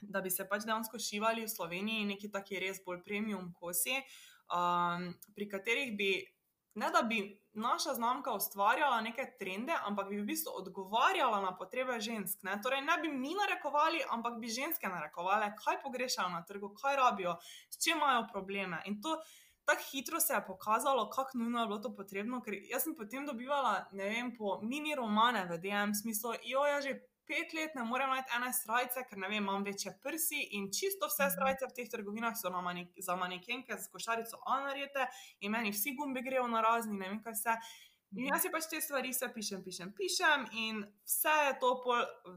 Da 0.00 0.20
bi 0.20 0.30
se 0.30 0.44
pač 0.44 0.66
dejansko 0.68 0.98
šivali 1.00 1.46
v 1.46 1.48
Sloveniji 1.48 2.04
neki 2.04 2.28
taki 2.30 2.58
res 2.60 2.82
bolj 2.84 2.98
premium 3.04 3.46
kosi, 3.56 3.94
um, 4.52 5.06
pri 5.34 5.46
katerih 5.48 5.94
bi 5.96 6.10
ne 6.76 6.90
da 6.92 7.02
bi 7.02 7.18
naša 7.52 7.94
znamka 7.94 8.32
ustvarjala 8.32 9.00
neke 9.00 9.24
trende, 9.38 9.72
ampak 9.84 10.08
bi 10.08 10.20
v 10.20 10.26
bistvu 10.28 10.52
odgovarjala 10.60 11.40
na 11.40 11.54
potrebe 11.56 12.00
žensk. 12.00 12.42
Ne? 12.42 12.58
Torej, 12.62 12.82
ne 12.84 12.98
bi 13.02 13.08
mi 13.08 13.32
narekovali, 13.34 14.02
ampak 14.10 14.36
bi 14.40 14.52
ženske 14.52 14.88
narekovali, 14.88 15.50
kaj 15.64 15.80
pogrešajo 15.82 16.28
na 16.28 16.44
trgu, 16.44 16.74
kaj 16.82 16.96
rabijo, 16.96 17.36
s 17.70 17.82
čim 17.84 17.96
imajo 17.96 18.26
probleme. 18.32 18.82
In 18.84 19.00
to 19.02 19.16
tako 19.64 19.82
hitro 19.90 20.20
se 20.20 20.34
je 20.34 20.44
pokazalo, 20.46 21.10
kako 21.10 21.38
nujno 21.38 21.60
je 21.60 21.66
bilo 21.66 21.78
to 21.78 21.94
potrebno. 21.96 22.42
Ker 22.42 22.54
jaz 22.70 22.84
sem 22.84 22.94
potem 22.94 23.26
dobivala, 23.26 23.86
ne 23.92 24.08
vem, 24.12 24.36
po 24.36 24.60
mini 24.62 24.94
romane 24.94 25.46
v 25.50 25.58
DM 25.58 25.94
smislu, 25.94 26.36
jo 26.44 26.64
je 26.64 26.82
že 26.82 26.92
pet 27.28 27.52
let 27.54 27.74
ne 27.74 27.84
morem 27.84 28.10
najti 28.10 28.36
ene 28.36 28.52
srajce, 28.52 29.04
ker 29.08 29.18
ne 29.18 29.28
vem, 29.28 29.42
imam 29.42 29.64
večje 29.64 29.92
prsi 30.02 30.42
in 30.58 30.70
čisto 30.72 31.10
vse 31.10 31.26
mhm. 31.26 31.34
srajce 31.34 31.70
v 31.70 31.76
teh 31.78 31.90
trgovinah 31.90 32.36
so 32.38 32.50
manik 32.50 32.92
za 33.08 33.16
manekenke 33.16 33.78
z 33.78 33.90
košarico 33.92 34.40
anarjete 34.46 35.08
in 35.40 35.52
meni 35.52 35.74
vsi 35.74 35.96
gumbi 35.98 36.22
grejo 36.22 36.46
na 36.48 36.62
razni, 36.64 36.98
ne 36.98 37.08
vem 37.08 37.22
kaj 37.22 37.36
vse. 37.38 37.58
In 38.16 38.28
jaz 38.30 38.44
si 38.44 38.50
pač 38.54 38.68
te 38.70 38.78
stvari 38.80 39.10
vse 39.10 39.28
pišem, 39.34 39.64
pišem, 39.64 39.90
pišem, 39.92 40.44
in 40.56 40.84
vse 41.04 41.34
je 41.48 41.56
to 41.60 41.72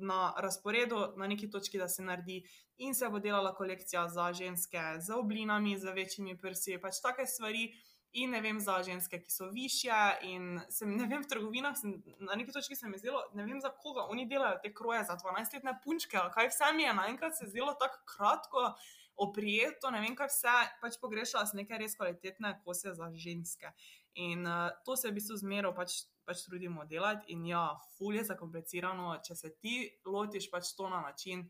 na 0.01 0.33
razporedu, 0.41 1.13
na 1.15 1.27
neki 1.29 1.47
točki, 1.49 1.77
da 1.77 1.87
se 1.87 2.03
naredi, 2.03 2.41
in 2.83 2.95
se 2.95 3.07
bo 3.09 3.19
delala 3.19 3.53
kolekcija 3.55 4.07
za 4.09 4.31
ženske 4.33 4.81
z 4.99 5.13
oblinami, 5.15 5.77
z 5.77 5.93
večjimi 5.95 6.35
prsi, 6.41 6.79
pač 6.81 6.99
take 7.03 7.27
stvari 7.27 7.69
in 8.13 8.31
ne 8.31 8.41
vem 8.41 8.59
za 8.59 8.79
ženske, 8.83 9.19
ki 9.21 9.31
so 9.31 9.49
više. 9.53 9.95
In 10.21 10.59
sem, 10.69 10.95
ne 10.97 11.07
vem, 11.07 11.21
v 11.23 11.29
trgovinah, 11.29 11.77
sem, 11.77 11.99
na 12.19 12.35
neki 12.35 12.51
točki 12.51 12.75
se 12.75 12.87
mi 12.87 12.97
je 12.97 13.05
zdelo, 13.05 13.21
ne 13.33 13.45
vem 13.45 13.61
za 13.61 13.69
koga 13.69 14.07
oni 14.09 14.25
delajo 14.29 14.59
te 14.63 14.73
kroje 14.73 15.03
za 15.03 15.17
12-letne 15.17 15.75
punčke, 15.83 16.17
ali 16.17 16.33
kaj 16.33 16.49
vse 16.49 16.73
mi 16.75 16.83
je 16.83 16.93
naenkrat 16.93 17.37
se 17.37 17.49
zdelo 17.49 17.73
tako 17.73 18.01
kratko, 18.15 18.73
oprijeto, 19.19 19.91
ne 19.91 20.01
vem, 20.01 20.15
kaj 20.15 20.31
vse, 20.31 20.57
pač 20.81 20.97
pogrešala 21.01 21.45
sem 21.45 21.61
neke 21.61 21.77
res 21.77 21.97
kvalitetne 21.99 22.55
kose 22.63 22.93
za 22.95 23.11
ženske. 23.15 23.73
In 24.15 24.47
uh, 24.47 24.69
to 24.85 24.95
se 24.97 25.09
v 25.09 25.17
bistvu 25.19 25.37
zmeraj 25.43 25.75
pač, 25.75 25.95
pač 26.25 26.45
trudimo 26.47 26.85
delati, 26.87 27.27
in 27.35 27.45
ja, 27.45 27.65
fulje 27.97 28.23
za 28.31 28.37
komplicirano, 28.39 29.17
če 29.25 29.35
se 29.35 29.51
ti 29.59 29.81
lotiš 30.05 30.49
pač 30.51 30.71
to 30.77 30.89
na 30.89 31.03
način 31.03 31.49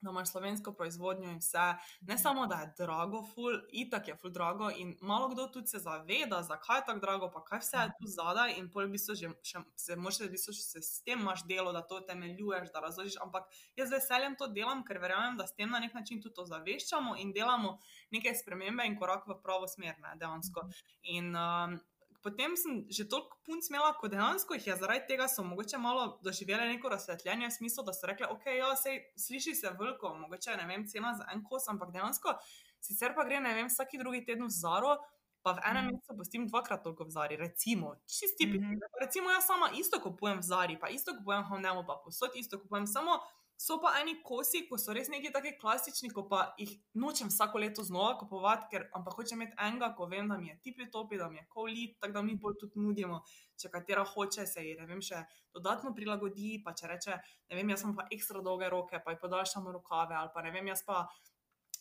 da 0.00 0.10
imaš 0.10 0.30
slovensko 0.30 0.72
proizvodnjo 0.72 1.30
in 1.30 1.38
vse. 1.38 1.66
Ne 2.00 2.18
samo, 2.18 2.46
da 2.46 2.60
je 2.62 2.72
drago, 2.78 3.22
ful, 3.34 3.58
itak 3.72 4.08
je 4.08 4.16
ful 4.16 4.30
drago. 4.30 4.70
In 4.76 4.96
malo 5.00 5.28
kdo 5.28 5.46
tudi 5.46 5.66
se 5.66 5.78
zaveda, 5.78 6.42
zakaj 6.42 6.78
je 6.78 6.86
tako 6.86 7.00
drago, 7.00 7.30
pa 7.30 7.44
kaj 7.44 7.58
vse 7.58 7.76
je 7.76 7.92
tu 7.98 8.06
zadaj. 8.06 8.54
In 8.58 8.70
pol 8.70 8.86
v 8.86 8.94
bistvu 8.96 9.14
že, 9.14 9.32
še, 9.42 9.64
se 9.76 9.96
moraš, 9.96 10.20
v 10.24 10.30
bistvu, 10.34 10.54
se 10.56 10.82
s 10.82 11.02
tem 11.04 11.20
imaš 11.20 11.44
delo, 11.48 11.72
da 11.72 11.82
to 11.82 12.00
temeljuješ, 12.00 12.72
da 12.72 12.84
razložiš. 12.86 13.20
Ampak 13.22 13.48
jaz 13.76 13.88
z 13.88 13.98
veseljem 13.98 14.36
to 14.40 14.48
delam, 14.48 14.84
ker 14.84 15.00
verjamem, 15.02 15.36
da 15.36 15.46
s 15.46 15.56
tem 15.56 15.70
na 15.70 15.80
nek 15.80 15.94
način 15.94 16.22
tudi 16.22 16.34
to 16.34 16.46
zaveščamo 16.48 17.16
in 17.20 17.32
delamo 17.36 17.78
neke 18.10 18.34
spremembe 18.34 18.86
in 18.86 18.98
korak 18.98 19.26
v 19.28 19.36
pravo 19.42 19.68
smer, 19.68 19.98
ne, 20.00 20.16
dejansko. 20.20 20.68
In 21.02 21.34
um, 21.36 21.80
potem 22.22 22.56
sem 22.56 22.84
že 22.90 23.08
toliko 23.08 23.38
punc 23.46 23.68
imela, 23.70 23.92
kot 24.00 24.10
dejansko 24.12 24.54
jih 24.54 24.66
je 24.66 24.76
zaradi 24.76 25.06
tega, 25.08 25.28
so 25.28 25.44
mogoče 25.44 25.78
malo 25.78 26.18
doživele 26.24 26.66
neko 26.72 26.88
razsvetljenje 26.88 27.48
v 27.48 27.56
smislu, 27.58 27.84
da 27.84 27.92
so 27.92 28.06
rekle, 28.06 28.26
ok, 28.26 28.46
ja, 28.58 28.72
sej, 28.76 29.00
sliši 29.16 29.54
se 29.54 29.72
veliko, 29.78 30.14
mogoče 30.24 30.56
ne 30.56 30.66
vem, 30.66 30.86
cena 30.86 31.14
za 31.18 31.28
en 31.34 31.44
kos, 31.44 31.68
ampak 31.68 31.92
dejansko 31.92 32.36
sicer 32.80 33.14
pa 33.14 33.24
gre, 33.28 33.40
ne 33.40 33.54
vem, 33.54 33.68
vsaki 33.68 34.00
drugi 34.00 34.24
teden 34.26 34.48
v 34.48 34.54
zaro. 34.56 34.98
Pa 35.40 35.54
v 35.56 35.62
enem 35.64 35.86
mhm. 35.88 35.96
mesecu 35.96 36.16
postim 36.18 36.42
dvakrat 36.50 36.82
toliko 36.84 37.06
v 37.08 37.12
Zari, 37.16 37.36
recimo, 37.40 37.96
čisti 38.04 38.46
mm 38.46 38.52
-hmm. 38.52 38.78
Recimo, 39.00 39.30
jaz 39.30 39.46
sama 39.46 39.70
isto 39.72 40.00
kupujem 40.00 40.38
v 40.38 40.42
Zari, 40.42 40.76
pa 40.80 40.88
isto 40.88 41.16
kupujem 41.16 41.42
v 41.44 41.48
Honemu, 41.48 41.84
pa 41.86 41.96
posod 42.04 42.30
isto 42.34 42.60
kupujem, 42.60 42.86
samo 42.86 43.20
So 43.60 43.76
pa 43.76 43.90
eni 44.00 44.14
kosi, 44.24 44.62
ko 44.64 44.78
so 44.80 44.94
res 44.96 45.10
neki 45.12 45.28
taki 45.34 45.50
klasični, 45.60 46.08
ko 46.16 46.22
pa 46.30 46.38
jih 46.56 46.70
nočem 46.96 47.28
vsako 47.28 47.60
leto 47.60 47.82
znova 47.84 48.14
kupovati, 48.16 48.70
ker 48.72 48.86
ampak 48.96 49.18
hočem 49.18 49.36
imeti 49.36 49.58
enega, 49.60 49.90
ko 49.98 50.06
vem, 50.08 50.30
da 50.32 50.38
mi 50.40 50.48
je 50.48 50.54
tipi 50.64 50.86
topi, 50.94 51.18
da 51.20 51.28
mi 51.28 51.36
je 51.36 51.44
kolit, 51.52 51.98
tako 52.00 52.16
da 52.16 52.22
mi 52.24 52.38
bolj 52.40 52.56
tudi 52.62 52.80
nudimo. 52.80 53.20
Če 53.60 53.68
katera 53.74 54.06
hoče, 54.14 54.46
se 54.48 54.64
ji 54.64 54.72
vem, 54.80 55.04
še 55.04 55.20
dodatno 55.52 55.92
prilagodi, 55.92 56.54
pa 56.64 56.72
če 56.72 56.88
reče, 56.94 57.20
ne 57.52 57.60
vem, 57.60 57.76
jaz 57.76 57.84
imam 57.84 57.98
pa 58.00 58.08
ekstra 58.16 58.40
dolge 58.48 58.72
roke, 58.72 59.04
pa 59.04 59.12
jih 59.12 59.20
podaljšamo 59.28 59.76
rokave, 59.76 60.16
ali 60.16 60.32
pa 60.32 60.48
ne 60.48 60.56
vem, 60.56 60.72
jaz 60.72 60.86
pa. 60.88 61.04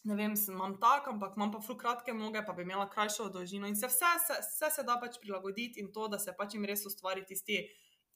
Ne 0.08 0.16
vem, 0.16 0.36
imam 0.52 0.78
tak, 0.80 1.08
ampak 1.12 1.34
imam 1.36 1.50
pa 1.52 1.60
ful 1.64 1.76
kratke 1.80 2.14
noge, 2.16 2.44
pa 2.48 2.54
bi 2.56 2.64
imela 2.68 2.86
krajšo 2.92 3.32
dolžino. 3.32 3.68
In 3.68 3.76
se 3.80 3.88
vse, 3.88 4.12
vse, 4.20 4.38
vse 4.46 4.70
se 4.76 4.86
da 4.88 4.96
pač 5.00 5.18
prilagoditi 5.20 5.80
in 5.84 5.94
to, 5.96 6.08
da 6.12 6.20
se 6.20 6.36
pač 6.36 6.56
jim 6.56 6.68
res 6.68 6.86
ustvari 6.88 7.26
tisti 7.28 7.58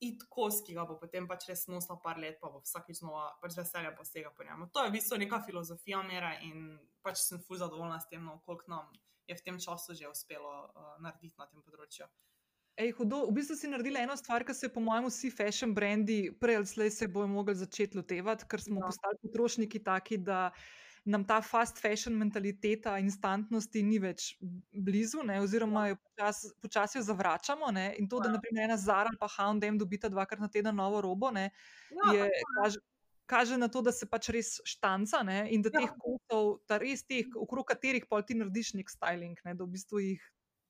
it 0.08 0.26
kos, 0.30 0.62
ki 0.66 0.76
ga 0.78 0.86
bo 0.90 0.98
potem 1.00 1.28
pač 1.30 1.48
res 1.50 1.66
nosila 1.72 1.98
par 2.04 2.20
let, 2.22 2.40
pa 2.42 2.52
bo 2.52 2.62
vsakič 2.64 3.00
znova 3.02 3.30
pač 3.42 3.58
veselje 3.60 3.94
postega 3.98 4.34
po 4.36 4.46
njemu. 4.48 4.70
To 4.74 4.84
je 4.84 4.92
v 4.92 4.98
bistvu 4.98 5.20
neka 5.24 5.42
filozofija 5.48 6.04
mere 6.08 6.36
in 6.48 6.78
pač 7.06 7.24
sem 7.24 7.42
ful 7.48 7.60
zadovoljna 7.62 8.00
s 8.00 8.10
tem, 8.12 8.24
no, 8.24 8.40
koliko 8.46 8.76
nam 8.76 8.92
je 9.28 9.38
v 9.40 9.46
tem 9.46 9.60
času 9.60 9.96
že 9.96 10.12
uspelo 10.12 10.54
uh, 10.68 10.94
narediti 11.04 11.36
na 11.40 11.48
tem 11.48 11.64
področju. 11.64 12.10
Ej, 12.74 12.96
hudo, 12.98 13.28
v 13.30 13.38
bistvu 13.38 13.56
si 13.56 13.70
naredila 13.70 14.02
eno 14.02 14.16
stvar, 14.18 14.42
ki 14.42 14.54
se, 14.58 14.68
po 14.74 14.82
mojem, 14.82 15.06
vsi 15.06 15.30
fashion 15.30 15.76
brendi, 15.78 16.34
prej 16.42 16.58
ali 16.58 16.70
slej, 16.70 16.90
se 16.96 17.08
bojo 17.08 17.30
mogli 17.30 17.54
začeti 17.54 18.00
lotevati, 18.00 18.48
ker 18.50 18.64
smo 18.64 18.82
ja. 18.82 18.88
postali 18.90 19.20
potrošniki 19.22 19.84
taki, 19.86 20.18
da 20.18 20.48
nam 21.06 21.26
ta 21.28 21.42
fast 21.42 21.82
fashion 21.82 22.16
mentaliteta 22.16 22.98
instantnosti 23.00 23.84
ni 23.84 24.00
več 24.00 24.38
blizu, 24.72 25.24
ne, 25.24 25.42
oziroma 25.42 25.88
jo 25.88 25.98
počasi 26.00 26.52
počas 26.62 26.96
zavračamo. 26.98 27.72
Ne, 27.72 27.96
in 28.00 28.10
to, 28.10 28.20
da 28.20 28.30
Ja. 28.30 28.34
naprimer 28.38 28.64
ena 28.64 28.78
Zara 28.78 29.10
ali 29.12 29.18
pa 29.20 29.28
H&M 29.28 29.78
dobita 29.78 30.10
dvakrat 30.10 30.40
na 30.40 30.48
teden 30.48 30.76
novo 30.76 31.02
robo, 31.02 31.32
ne, 31.32 31.50
Ja, 31.92 32.14
je, 32.14 32.30
kaže, 32.56 32.80
kaže 33.26 33.58
na 33.58 33.68
to, 33.68 33.82
da 33.82 33.92
se 33.92 34.06
pač 34.06 34.30
res 34.30 34.60
štanca 34.64 35.24
ne, 35.24 35.48
in 35.52 35.62
da 35.62 35.70
Ja. 35.74 35.80
teh 35.82 35.92
kosov, 36.00 36.64
da 36.68 36.78
res 36.78 37.04
teh, 37.04 37.26
okrog 37.36 37.66
katerih 37.68 38.06
pol 38.10 38.24
ti 38.24 38.34
narediš 38.36 38.74
nek 38.74 38.90
styling, 38.90 39.38
ne, 39.46 39.54
da 39.56 39.64
v 39.64 39.68
bistvu 39.76 40.00
jih. 40.00 40.24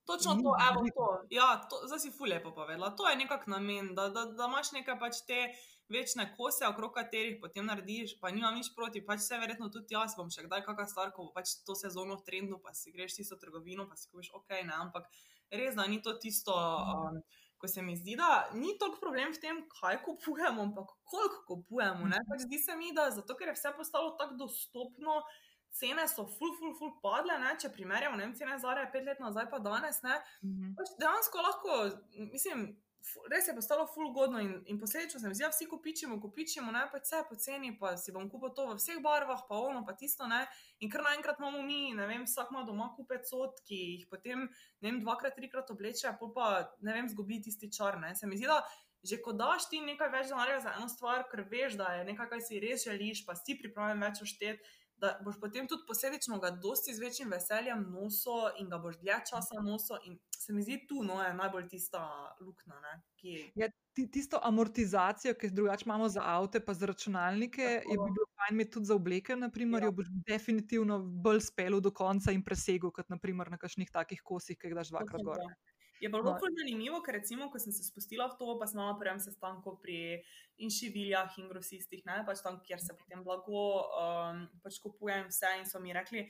Točno 0.06 0.34
to, 0.36 0.52
evo 0.60 0.84
to. 0.96 1.06
Ja, 1.32 1.64
to, 1.70 1.88
zdaj 1.88 2.00
si 2.00 2.12
fulje 2.12 2.44
povedala. 2.44 2.90
To 2.92 3.08
je 3.08 3.16
nekako 3.16 3.52
namen, 3.52 3.96
da, 3.96 4.10
da, 4.10 4.26
da 4.26 4.50
imaš 4.52 4.72
nekaj 4.76 5.00
pač 5.00 5.22
te 5.28 5.54
večne 5.90 6.36
kose, 6.38 6.68
okrog 6.68 6.94
katerih 6.94 7.38
potem 7.42 7.66
narediš, 7.66 8.20
pa 8.20 8.32
nimam 8.32 8.56
nič 8.56 8.72
proti, 8.76 9.02
pač 9.02 9.20
vse 9.20 9.38
verjetno 9.38 9.70
tudi 9.70 9.94
jaz 9.94 10.16
bom 10.16 10.30
še 10.30 10.44
kdaj 10.44 10.64
kakšna 10.66 10.88
stvar, 10.88 11.12
ko 11.12 11.26
bo 11.26 11.32
pač 11.34 11.60
to 11.66 11.76
sezono 11.76 12.16
v 12.18 12.24
trendu, 12.24 12.60
pa 12.60 12.74
si 12.74 12.92
greš 12.92 13.16
tisto 13.16 13.36
trgovino, 13.36 13.88
pa 13.88 13.96
si 13.96 14.10
kupiš 14.10 14.32
ok, 14.34 14.50
ne, 14.64 14.74
ampak 14.74 15.08
res, 15.52 15.76
da 15.76 15.88
ni 15.88 16.02
to 16.02 16.14
tisto. 16.16 16.54
Um, 16.54 17.22
Ko 17.58 17.68
se 17.68 17.80
mi 17.82 17.96
zdi, 17.96 18.18
da 18.20 18.50
ni 18.54 18.74
toliko 18.76 19.00
problem 19.00 19.32
v 19.32 19.40
tem, 19.40 19.62
kaj 19.72 20.02
kupujemo, 20.04 20.62
ampak 20.62 20.90
koliko 21.04 21.46
kupujemo. 21.48 22.08
ne. 22.08 22.18
Pač 22.28 22.42
zdi 22.44 22.60
se 22.60 22.76
mi, 22.76 22.92
da 22.92 23.08
zato, 23.10 23.38
ker 23.40 23.48
je 23.48 23.54
vse 23.56 23.72
postalo 23.72 24.18
tako 24.20 24.36
dostopno, 24.36 25.22
cene 25.72 26.04
so 26.08 26.26
ful, 26.28 26.52
ful, 26.60 26.74
ful 26.76 26.92
padle. 27.00 27.40
Ne? 27.40 27.56
Če 27.56 27.72
primerjamo 27.72 28.18
ne 28.18 28.26
vem, 28.26 28.36
cene 28.36 28.60
Zare 28.60 28.84
pet 28.92 29.06
let 29.06 29.24
nazaj, 29.24 29.48
pa 29.50 29.60
danes, 29.60 30.02
ne, 30.04 30.20
Mhm. 30.44 30.76
pač 30.76 30.92
dejansko 31.00 31.38
lahko, 31.40 31.72
mislim, 32.34 32.68
res 33.32 33.48
je 33.48 33.56
postalo 33.56 33.86
ful 33.88 34.08
ugodno 34.10 34.40
in, 34.40 34.54
in 34.72 34.80
posledično 34.80 35.20
se 35.20 35.28
mi 35.28 35.36
zdi, 35.36 35.44
da 35.44 35.52
vsi 35.52 35.68
kupičimo, 35.70 36.20
kupičimo, 36.22 36.72
ne 36.72 36.86
pač 36.92 37.08
vse 37.08 37.24
poceni, 37.30 37.74
pa 37.80 37.96
si 38.00 38.14
bom 38.16 38.30
kupil 38.32 38.54
to 38.56 38.68
v 38.70 38.78
vseh 38.80 39.02
barvah, 39.04 39.44
pa 39.50 39.60
ono, 39.60 39.84
pa 39.88 39.96
tisto, 40.00 40.28
ne. 40.30 40.44
In 40.80 40.92
kar 40.94 41.04
naenkrat 41.06 41.42
imamo 41.42 41.62
mi, 41.68 41.92
ne 41.98 42.08
vem, 42.08 42.24
vsak 42.30 42.54
ima 42.54 42.64
doma 42.68 42.92
kupec 42.98 43.28
od, 43.36 43.60
ki 43.68 43.82
jih 43.82 44.08
potem, 44.12 44.48
ne 44.80 44.90
vem, 44.90 45.02
dvakrat, 45.04 45.36
trikrat 45.36 45.72
obleče, 45.76 46.16
pol 46.20 46.32
pa, 46.36 46.54
ne 46.82 46.96
vem, 46.96 47.12
zgubi 47.12 47.42
tisti 47.44 47.72
čar, 47.72 48.00
ne. 48.00 48.16
Se 48.16 48.30
mi 48.30 48.40
zdi, 48.40 48.50
da 48.52 48.62
že 49.04 49.18
ko 49.20 49.34
daš 49.36 49.68
ti 49.68 49.82
nekaj 49.84 50.10
več 50.14 50.30
denarja 50.32 50.62
za 50.64 50.74
eno 50.78 50.88
stvar, 50.88 51.26
ker 51.28 51.44
veš, 51.52 51.76
da 51.76 51.90
je 51.98 52.06
nekaj, 52.08 52.30
kar 52.32 52.40
si 52.40 52.62
res 52.64 52.86
želiš, 52.88 53.26
pa 53.28 53.36
si 53.36 53.58
pripravljen 53.60 54.00
več 54.00 54.22
ušteti, 54.24 54.64
da 55.04 55.14
boš 55.26 55.36
potem 55.42 55.68
tudi 55.68 55.84
posledično 55.88 56.40
ga 56.40 56.50
dosti 56.64 56.94
z 56.96 57.04
večjim 57.04 57.32
veseljem 57.32 57.82
nosil 57.92 58.54
in 58.62 58.70
ga 58.72 58.78
boš 58.80 58.96
dlje 59.02 59.18
časa 59.30 59.62
nosil. 59.62 60.00
In 60.08 60.16
se 60.38 60.54
mi 60.54 60.64
zdi, 60.64 60.78
tu 60.90 61.04
no, 61.04 61.20
je 61.24 61.34
najbolj 61.36 61.68
tista 61.70 62.04
luknja, 62.42 62.80
ki 63.20 63.36
Ja, 63.56 63.68
ti, 63.94 64.08
tisto 64.12 64.40
amortizacijo, 64.44 65.34
ki 65.34 65.48
jo 65.48 65.58
drugače 65.60 65.86
imamo 65.88 66.10
za 66.10 66.24
avto, 66.26 66.60
pa 66.66 66.74
za 66.74 66.86
računalnike, 66.86 67.62
je 67.62 67.82
bi 67.84 67.98
Tako. 67.98 68.14
bilo 68.16 68.28
fajn 68.36 68.56
imeti 68.56 68.72
tudi 68.72 68.86
za 68.86 68.96
obleke, 68.96 69.36
naprimer, 69.36 69.84
Ja. 69.84 69.88
jo 69.88 69.92
boš 70.00 70.08
definitivno 70.28 71.00
bolj 71.00 71.42
spelil 71.42 71.82
do 71.82 71.92
konca 71.92 72.32
in 72.32 72.44
presegel, 72.44 72.92
kot 72.92 73.10
naprimer 73.10 73.52
na 73.52 73.58
kakšnih 73.58 73.92
takih 73.92 74.22
kosih, 74.24 74.58
ki 74.58 74.68
jih 74.72 74.76
daš 74.76 74.90
dvakrat 74.96 75.24
gor. 75.24 75.40
Je 76.04 76.10
pa 76.12 76.20
bilo 76.20 76.36
ful 76.36 76.52
zanimivo, 76.58 77.00
ker 77.00 77.16
recimo, 77.16 77.48
ko 77.52 77.60
sem 77.64 77.72
se 77.72 77.86
spustila 77.88 78.28
v 78.28 78.36
to, 78.40 78.58
pa 78.60 78.68
sem 78.68 78.82
na 78.82 78.92
prvem 79.00 79.22
sestanku 79.24 79.78
pri 79.80 80.20
inšiviljah 80.60 81.38
in 81.40 81.48
grosistih, 81.48 82.02
ne, 82.10 82.18
pač 82.28 82.44
tam, 82.44 82.60
kjer 82.66 82.82
se 82.84 82.96
potem 83.00 83.24
blago 83.24 83.62
um, 83.88 84.44
pač 84.66 84.82
kupuje 84.84 85.22
in 85.24 85.32
vse, 85.32 85.54
in 85.62 85.70
so 85.70 85.80
mi 85.80 85.96
rekli, 85.96 86.26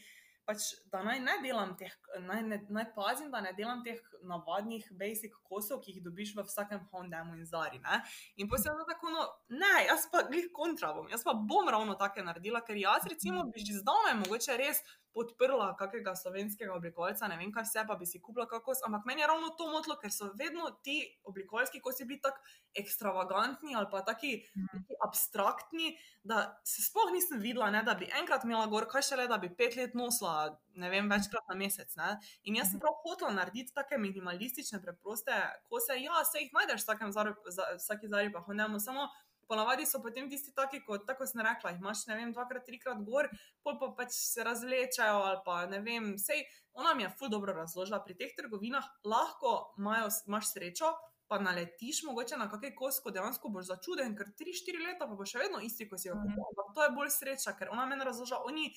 pač, 0.46 0.68
da 0.92 1.02
naj 1.04 1.22
ne 1.24 1.38
delam 1.44 1.74
teh, 1.80 1.94
naj, 2.22 2.42
ne, 2.52 2.60
naj 2.76 2.90
pazim, 2.96 3.30
da 3.34 3.42
ne 3.42 3.54
delam 3.58 3.82
teh 3.86 4.00
navadnih 4.28 4.90
basic 5.00 5.36
kosov, 5.48 5.82
ki 5.84 5.96
jih 5.96 6.06
dobiš 6.06 6.36
v 6.38 6.46
vsakem 6.48 6.84
Hondemu 6.92 7.38
in 7.40 7.48
Zari. 7.48 7.80
Ne. 7.84 8.02
In 8.38 8.52
potem 8.52 8.76
sem 8.76 8.90
tako, 8.90 9.14
no, 9.16 9.24
ne, 9.56 9.74
jaz 9.88 10.06
pa 10.12 10.26
glih 10.28 10.52
kontra 10.56 10.92
bom, 10.96 11.08
jaz 11.12 11.24
pa 11.26 11.34
bom 11.34 11.72
ravno 11.72 11.96
take 12.00 12.26
naredila, 12.26 12.62
ker 12.68 12.78
jaz 12.80 13.08
recimo 13.10 13.48
bi 13.50 13.64
že 13.64 13.80
zdavnaj 13.80 14.20
mogoče 14.22 14.60
res 14.60 14.84
podprla 15.14 15.74
kakega 15.80 16.16
slovenskega 16.18 16.74
oblikovalca, 16.76 17.28
ne 17.32 17.38
vem 17.38 17.51
kaj 17.53 17.68
vse, 17.68 17.84
pa 17.88 17.97
bi 17.99 18.07
si 18.09 18.22
kupila 18.22 18.47
kakos, 18.49 18.82
ampak 18.88 19.05
meni 19.09 19.22
je 19.24 19.30
ravno 19.30 19.53
to 19.57 19.70
motlo, 19.72 19.97
ker 20.01 20.11
so 20.11 20.32
vedno 20.39 20.70
ti 20.86 20.97
oblikovalski 21.30 21.82
kosi 21.82 22.07
bili 22.09 22.22
tako 22.22 22.41
ekstravagantni 22.80 23.76
ali 23.78 23.88
pa 23.91 24.01
taki, 24.05 24.34
taki 24.72 24.97
abstraktni, 25.05 25.93
da 26.24 26.61
se 26.66 26.82
sploh 26.82 27.11
nisem 27.14 27.41
videla, 27.43 27.70
ne, 27.72 27.84
da 27.84 27.93
bi 27.99 28.09
enkrat 28.20 28.45
imela 28.47 28.66
gor, 28.72 28.88
kaj 28.89 29.05
šele, 29.09 29.28
da 29.28 29.38
bi 29.38 29.51
pet 29.57 29.76
let 29.78 29.93
nosila, 29.97 30.53
ne 30.80 30.89
vem, 30.89 31.09
večkrat 31.11 31.49
na 31.49 31.57
mesec. 31.59 31.91
Ne. 31.99 32.16
In 32.49 32.57
jaz 32.57 32.72
sem 32.72 32.82
prav 32.82 32.95
hotela 33.03 33.34
narediti 33.36 33.76
take 33.76 33.99
minimalistične, 34.01 34.82
preproste 34.82 35.36
kose. 35.70 35.99
Ja, 36.01 36.24
se 36.26 36.41
jih 36.41 36.55
najdeš 36.55 36.82
v 36.82 36.84
vsakem 36.86 37.14
zari, 37.14 37.36
za, 37.51 37.70
vsaki 37.78 38.09
zari, 38.09 38.34
pa 38.34 38.41
hodimo 38.47 38.80
samo. 38.80 39.09
Ponavadi 39.48 39.86
so 39.86 40.02
potem 40.04 40.30
tisti 40.32 40.54
taki, 40.56 40.82
kot 40.86 41.08
tako 41.08 41.28
sem 41.30 41.41
rekla, 41.46 41.76
imaš, 41.78 42.06
ne 42.10 42.18
vem, 42.20 42.34
dvakrat, 42.36 42.66
trikrat 42.68 43.02
gor, 43.08 43.30
pol 43.64 43.80
pa 43.82 43.91
pač 43.98 44.16
se 44.16 44.44
razvlečajo 44.46 45.24
ali 45.30 45.41
pa 45.46 45.64
ne 45.72 45.82
vem, 45.84 46.14
sej 46.18 46.46
ona 46.74 46.94
mi 46.98 47.04
je 47.04 47.14
ful 47.20 47.30
dobro 47.30 47.54
razložila, 47.54 48.02
pri 48.06 48.16
teh 48.18 48.32
trgovinah 48.38 48.86
lahko 49.06 49.74
imajo, 49.78 50.10
imaš 50.28 50.54
srečo, 50.56 50.94
pa 51.28 51.39
naletiš 51.39 52.04
mogoče 52.08 52.38
na 52.38 52.50
kakšen 52.52 52.76
kos, 52.78 53.00
ko 53.02 53.12
dejansko 53.14 53.50
boš 53.54 53.70
začuden, 53.72 54.16
ker 54.18 54.34
3-4 54.39 54.82
leta 54.88 55.08
pa 55.10 55.16
bo 55.18 55.26
še 55.26 55.44
vedno 55.46 55.62
isti, 55.66 55.88
ko 55.89 55.98
si 55.98 56.12
ga 56.12 56.18
kupil. 56.20 56.44
Ampak 56.52 56.74
to 56.76 56.84
je 56.86 56.91
bolj 56.98 57.14
sreča, 57.16 57.56
ker 57.58 57.72
ona 57.74 57.86
meni 57.89 58.06
razložila, 58.06 58.44
oni 58.50 58.70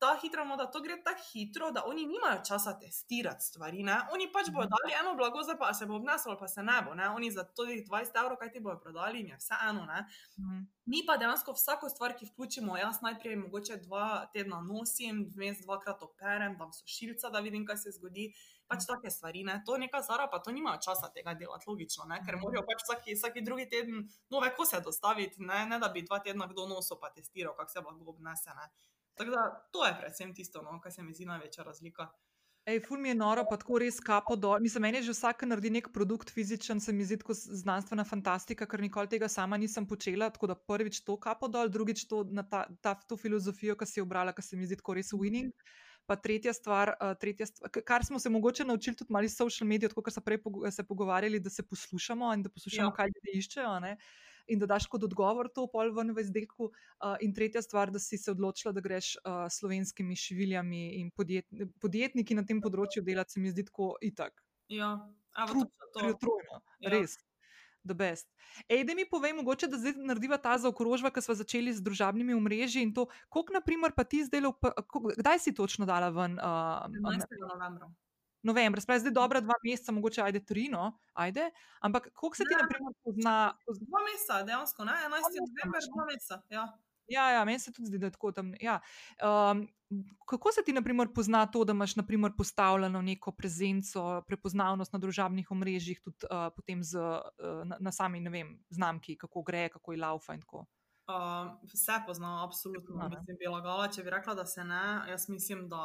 ta 0.00 0.16
hitra 0.16 0.44
moda, 0.44 0.66
to 0.66 0.80
gre 0.80 0.96
tako 1.04 1.20
hitro, 1.32 1.70
da 1.70 1.82
oni 1.86 2.06
nimajo 2.06 2.40
časa 2.44 2.72
testirati 2.78 3.44
stvari. 3.44 3.82
Ne? 3.82 3.98
Oni 4.12 4.32
pač 4.32 4.46
bodo 4.48 4.66
Mhm. 4.66 4.70
dali 4.72 4.92
eno 5.00 5.14
blago, 5.14 5.42
zdaj 5.42 5.58
pa 5.58 5.74
se 5.74 5.86
bo 5.86 5.96
obneslo, 5.96 6.38
pa 6.38 6.48
se 6.48 6.62
ne 6.62 6.82
bo. 6.82 6.94
Ne? 6.94 7.08
Oni 7.08 7.30
za 7.30 7.44
to 7.44 7.64
20 7.64 8.16
evrov, 8.16 8.38
kaj 8.38 8.52
ti 8.52 8.60
bodo 8.60 8.80
prodali, 8.80 9.18
jim 9.18 9.26
je 9.28 9.36
vse 9.36 9.54
eno. 9.68 9.84
Ne? 9.84 10.06
Mhm. 10.38 10.60
Mi 10.86 11.04
pa 11.06 11.16
dejansko 11.16 11.52
vsako 11.52 11.88
stvar, 11.88 12.16
ki 12.16 12.26
vključimo, 12.26 12.76
jaz 12.76 13.02
najprej 13.02 13.36
mogoče 13.36 13.76
dva 13.76 14.26
tedna 14.26 14.60
nosim, 14.62 15.26
vmes 15.30 15.60
dvakrat 15.60 16.02
operem, 16.02 16.56
dam 16.58 16.72
sušilca, 16.72 17.28
da 17.30 17.38
vidim, 17.40 17.66
kaj 17.66 17.76
se 17.76 17.90
zgodi. 17.90 18.32
Pač 18.68 18.86
take 18.86 19.10
stvari, 19.10 19.44
ne. 19.44 19.62
To 19.66 19.76
neka 19.76 20.00
Zara, 20.02 20.28
pa 20.30 20.38
to 20.38 20.50
nimajo 20.50 20.78
časa 20.78 21.08
tega 21.10 21.34
delati, 21.34 21.64
logično, 21.66 22.04
ne, 22.06 22.20
ker 22.26 22.36
morajo 22.36 22.62
pač 22.62 22.82
vsaki, 22.84 23.14
vsaki 23.14 23.42
drugi 23.42 23.68
teden 23.68 24.04
nove 24.30 24.54
kose 24.56 24.80
dostaviti, 24.80 25.42
ne, 25.42 25.66
ne 25.66 25.78
da 25.78 25.88
bi 25.88 26.02
dva 26.02 26.18
tedna 26.18 26.46
kdo 26.46 26.66
nosil 26.68 26.96
pa 27.00 27.10
testiral, 27.10 27.54
kako 27.56 27.70
se 27.70 27.80
blago 27.80 28.10
obnese. 28.10 28.50
Ne. 28.50 28.70
Tako 29.14 29.30
da 29.30 29.68
to 29.72 29.86
je 29.86 29.94
predvsem 30.00 30.34
tisto, 30.34 30.62
no, 30.62 30.80
kar 30.80 30.92
se 30.92 31.02
mi 31.02 31.14
zdi 31.14 31.26
največja 31.26 31.64
razlika. 31.64 32.08
Ej, 32.66 32.80
ful 32.84 32.98
mi 33.00 33.08
je 33.08 33.14
noro, 33.14 33.44
pa 33.50 33.56
tako 33.56 33.78
res 33.80 34.00
kapo 34.04 34.36
dol. 34.36 34.60
Mislim, 34.60 34.82
meni 34.82 34.98
je 34.98 35.02
že 35.08 35.14
vsak, 35.16 35.42
naredi 35.48 35.70
nek 35.70 35.88
produkt 35.92 36.30
fizičen, 36.30 36.80
se 36.80 36.92
mi 36.92 37.04
zdi 37.04 37.16
kot 37.18 37.36
znanstvena 37.36 38.04
fantastika, 38.04 38.66
ker 38.68 38.80
nikoli 38.80 39.08
tega 39.08 39.28
sama 39.28 39.56
nisem 39.56 39.86
počela. 39.88 40.28
Tako 40.30 40.46
da 40.46 40.54
prvič 40.54 41.00
to 41.04 41.16
kapo 41.16 41.48
dol, 41.48 41.68
drugič 41.72 42.04
to, 42.06 42.20
na 42.30 42.42
ta, 42.44 42.66
ta, 42.84 42.94
to 43.08 43.16
filozofijo, 43.16 43.76
ki 43.80 43.86
si 43.88 44.00
jo 44.00 44.04
obrala, 44.04 44.32
ki 44.36 44.42
se 44.44 44.56
mi 44.56 44.68
zdi 44.68 44.76
tako 44.76 44.94
res 45.00 45.12
winning. 45.16 45.52
Pa 46.06 46.16
tretja 46.16 46.52
stvar, 46.52 46.94
uh, 47.00 47.14
tretja 47.20 47.46
stvar, 47.46 47.70
kar 47.86 48.04
smo 48.04 48.18
se 48.18 48.28
mogoče 48.30 48.64
naučili 48.64 48.96
tudi 48.96 49.12
malo 49.12 49.24
iz 49.24 49.36
social 49.36 49.68
medij, 49.68 49.88
tako 49.88 50.02
kot 50.02 50.14
so 50.14 50.20
prej 50.20 50.38
se 50.70 50.84
pogovarjali, 50.84 51.40
da 51.40 51.50
se 51.50 51.62
poslušamo 51.62 52.34
in 52.34 52.42
da 52.42 52.50
poslušamo, 52.50 52.90
Ja. 52.90 52.94
kaj 52.94 53.08
ljudje 53.14 53.38
iščejo. 53.40 53.80
ne. 53.80 53.96
In 54.50 54.58
da 54.58 54.66
daš 54.66 54.88
kot 54.90 55.04
odgovor 55.06 55.48
to 55.54 55.66
pol 55.70 55.92
ven 55.94 56.12
v 56.16 56.24
izdelku. 56.24 56.70
Uh, 56.98 57.16
in 57.24 57.34
tretja 57.34 57.62
stvar, 57.62 57.90
da 57.90 58.02
si 58.02 58.18
se 58.18 58.30
odločila, 58.30 58.74
da 58.74 58.82
greš 58.84 59.14
uh, 59.22 59.46
slovenskimi 59.50 60.16
šiviljami 60.16 60.82
in 61.00 61.10
podjet, 61.14 61.46
podjetniki 61.80 62.34
na 62.34 62.44
tem 62.46 62.60
področju 62.60 63.04
delati, 63.06 63.36
se 63.36 63.40
mi 63.40 63.52
zdi 63.54 63.64
tako 63.70 63.94
itak. 64.02 64.42
Ja, 64.68 64.96
točno 65.36 65.66
to. 65.70 65.98
Triotrojno, 65.98 66.62
Ja. 66.80 66.90
res. 66.90 67.18
The 67.82 67.94
best. 67.96 68.28
Ej, 68.68 68.84
da 68.84 68.94
mi 68.94 69.06
povej, 69.08 69.32
mogoče, 69.38 69.66
da 69.72 69.78
zdaj 69.80 69.94
narediva 70.04 70.36
ta 70.36 70.58
zaokrožba, 70.60 71.08
ki 71.10 71.22
smo 71.24 71.34
začeli 71.38 71.72
z 71.72 71.80
družabnimi 71.80 72.36
omrežji 72.36 72.82
in 72.84 72.92
to, 72.92 73.06
koliko, 73.32 73.56
naprimer, 73.56 73.94
pa 73.96 74.04
ti 74.04 74.20
zdaj, 74.26 74.44
kdaj 75.16 75.38
si 75.40 75.54
točno 75.56 75.88
dala 75.88 76.10
ven? 76.12 76.36
Uh, 76.36 76.84
11. 76.92 77.24
novembra. 77.40 77.88
Novembra, 78.42 78.80
spravi 78.80 79.00
zdaj 79.00 79.12
dobra 79.12 79.40
dva 79.40 79.54
meseca, 79.64 79.92
mogoče 79.92 80.22
ajde 80.22 80.44
tri, 80.44 80.68
no, 80.72 80.92
ajde. 81.12 81.50
Ampak 81.80 82.10
koliko 82.14 82.36
se 82.36 82.44
ti, 82.44 82.54
Ne, 82.54 82.62
naprimer, 82.62 82.94
pozna? 83.04 83.54
pozna 83.66 83.86
Dva 83.88 84.04
meseca, 84.06 84.42
dejansko, 84.42 84.84
ne? 84.84 84.92
11. 84.92 85.10
meseca 85.10 85.50
november, 85.50 85.90
dva 85.94 86.06
meseca. 86.12 86.42
Ja. 86.48 86.68
Ja, 87.10 87.30
ja, 87.30 87.44
meni 87.44 87.58
se 87.58 87.72
tudi 87.72 87.88
zdi, 87.88 87.98
da 87.98 88.06
je 88.06 88.14
tako 88.14 88.30
tam. 88.32 88.52
Ja. 88.60 88.78
Um, 89.50 89.64
kako 90.26 90.52
se 90.52 90.62
ti, 90.62 90.72
naprimer, 90.72 91.08
pozna 91.14 91.46
to, 91.46 91.64
da 91.64 91.74
imaš 91.74 91.96
naprimer, 91.96 92.32
postavljeno 92.38 93.02
neko 93.02 93.32
prezenco, 93.32 94.22
prepoznavnost 94.26 94.92
na 94.92 94.98
družabnih 94.98 95.50
omrežjih, 95.50 96.00
tudi 96.04 96.28
uh, 96.30 96.52
potem 96.56 96.84
z, 96.84 96.98
uh, 97.02 97.64
na, 97.66 97.76
na 97.80 97.92
sami 97.92 98.22
vem, 98.28 98.54
znamki, 98.70 99.16
kako 99.18 99.42
gre, 99.42 99.68
kako 99.68 99.92
je 99.92 99.98
laufa 99.98 100.34
in 100.38 100.40
tako. 100.46 100.66
Uh, 101.10 101.46
vse 101.72 101.92
poznam, 102.06 102.44
absolutno. 102.44 102.96
Ne? 102.96 103.08
Mislim, 103.08 103.36
bi 103.40 103.48
lagala, 103.50 103.88
če 103.88 104.02
bi 104.06 104.10
rekla, 104.10 104.34
da 104.34 104.44
se 104.46 104.62
ne. 104.64 104.80
Jaz 105.10 105.24
mislim, 105.28 105.64
da, 105.68 105.82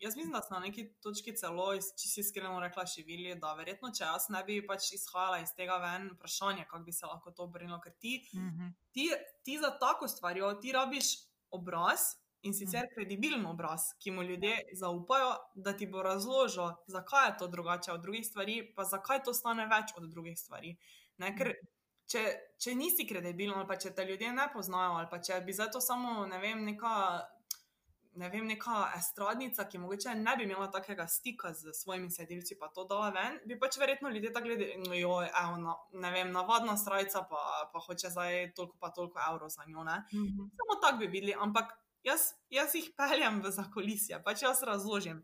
jaz 0.00 0.16
mislim, 0.16 0.32
da 0.32 0.40
sem 0.40 0.54
na 0.54 0.60
neki 0.64 0.84
točki 1.04 1.34
celo, 1.36 1.66
če 1.76 2.08
si 2.08 2.20
iskreno 2.22 2.60
rekla, 2.62 2.84
živeli, 2.88 3.34
da 3.42 3.52
verjetno, 3.58 3.90
če 3.92 4.04
jaz 4.04 4.28
ne 4.32 4.40
bi 4.48 4.60
pač 4.66 4.92
izhajala 4.96 5.42
iz 5.44 5.52
tega 5.58 5.76
ven, 5.82 6.08
vprašanje, 6.14 6.64
kako 6.70 6.84
bi 6.84 6.92
se 6.92 7.06
lahko 7.06 7.30
to 7.36 7.44
obrnilo. 7.44 7.80
Ker 7.84 7.92
ti, 8.00 8.14
Mhm. 8.34 8.72
ti, 8.92 9.10
ti 9.44 9.58
za 9.58 9.74
tako 9.80 10.08
stvar, 10.08 10.40
ti 10.62 10.72
rabiš 10.72 11.12
obraz 11.50 12.00
in 12.42 12.54
sicer 12.54 12.86
kredibilen 12.94 13.44
obraz, 13.46 13.90
ki 13.98 14.10
mu 14.10 14.22
ljudje 14.22 14.56
zaupajo, 14.78 15.32
da 15.54 15.72
ti 15.76 15.86
bo 15.86 16.02
razložil, 16.02 16.68
zakaj 16.86 17.28
je 17.28 17.38
to 17.38 17.48
drugače 17.48 17.92
od 17.92 18.00
drugih 18.00 18.26
stvari, 18.26 18.72
pa 18.76 18.84
zakaj 18.84 19.22
to 19.24 19.34
stane 19.34 19.66
več 19.66 19.92
od 19.96 20.06
drugih 20.12 20.38
stvari. 20.38 20.76
Ne, 21.18 21.32
ker 21.36 21.52
če, 22.10 22.24
če 22.62 22.74
nisi 22.78 23.06
kredibilen, 23.08 23.56
ali 23.58 23.68
pa 23.68 23.78
če 23.80 23.92
te 23.94 24.04
ljudje 24.06 24.32
ne 24.34 24.48
poznajo, 24.52 24.98
ali 25.00 25.08
pa 25.10 25.20
če 25.22 25.40
bi 25.46 25.54
zato 25.56 25.82
samo, 25.84 26.26
ne 26.30 26.42
vem, 26.42 26.64
neka. 26.72 26.92
Ne 28.16 28.30
vem, 28.32 28.46
neka 28.48 28.94
estradnica, 28.96 29.66
ki 29.68 29.76
mogoče 29.76 30.14
ne 30.16 30.32
bi 30.38 30.46
imela 30.46 30.70
takega 30.72 31.04
stika 31.04 31.50
z 31.52 31.74
svojimi 31.76 32.08
sledilci, 32.08 32.56
pa 32.56 32.70
to 32.72 32.86
dala 32.88 33.10
ven, 33.12 33.34
bi 33.44 33.58
pač 33.60 33.76
verjetno 33.76 34.08
ljudje 34.08 34.30
tako 34.32 34.48
gledali, 34.48 34.78
no, 34.86 34.94
joj, 34.96 35.28
evo, 35.28 35.58
na, 35.60 35.74
ne 36.00 36.12
vem, 36.14 36.30
navadna 36.32 36.78
strajca, 36.80 37.26
pa, 37.28 37.42
pa 37.74 37.82
hoče 37.84 38.14
zdaj 38.14 38.54
toliko, 38.56 38.78
pa 38.80 38.88
toliko 38.96 39.20
evrov 39.20 39.52
za 39.52 39.68
njo. 39.68 39.84
Ne? 39.84 39.98
Mhm. 40.14 40.48
Samo 40.56 40.78
tako 40.80 41.02
bi 41.02 41.10
videli, 41.12 41.36
ampak 41.36 41.76
jaz, 42.08 42.30
jaz 42.48 42.78
jih 42.78 42.88
peljem 42.96 43.42
v 43.44 43.52
zakolisje, 43.52 44.22
pač 44.24 44.46
jaz 44.48 44.64
razložim. 44.64 45.20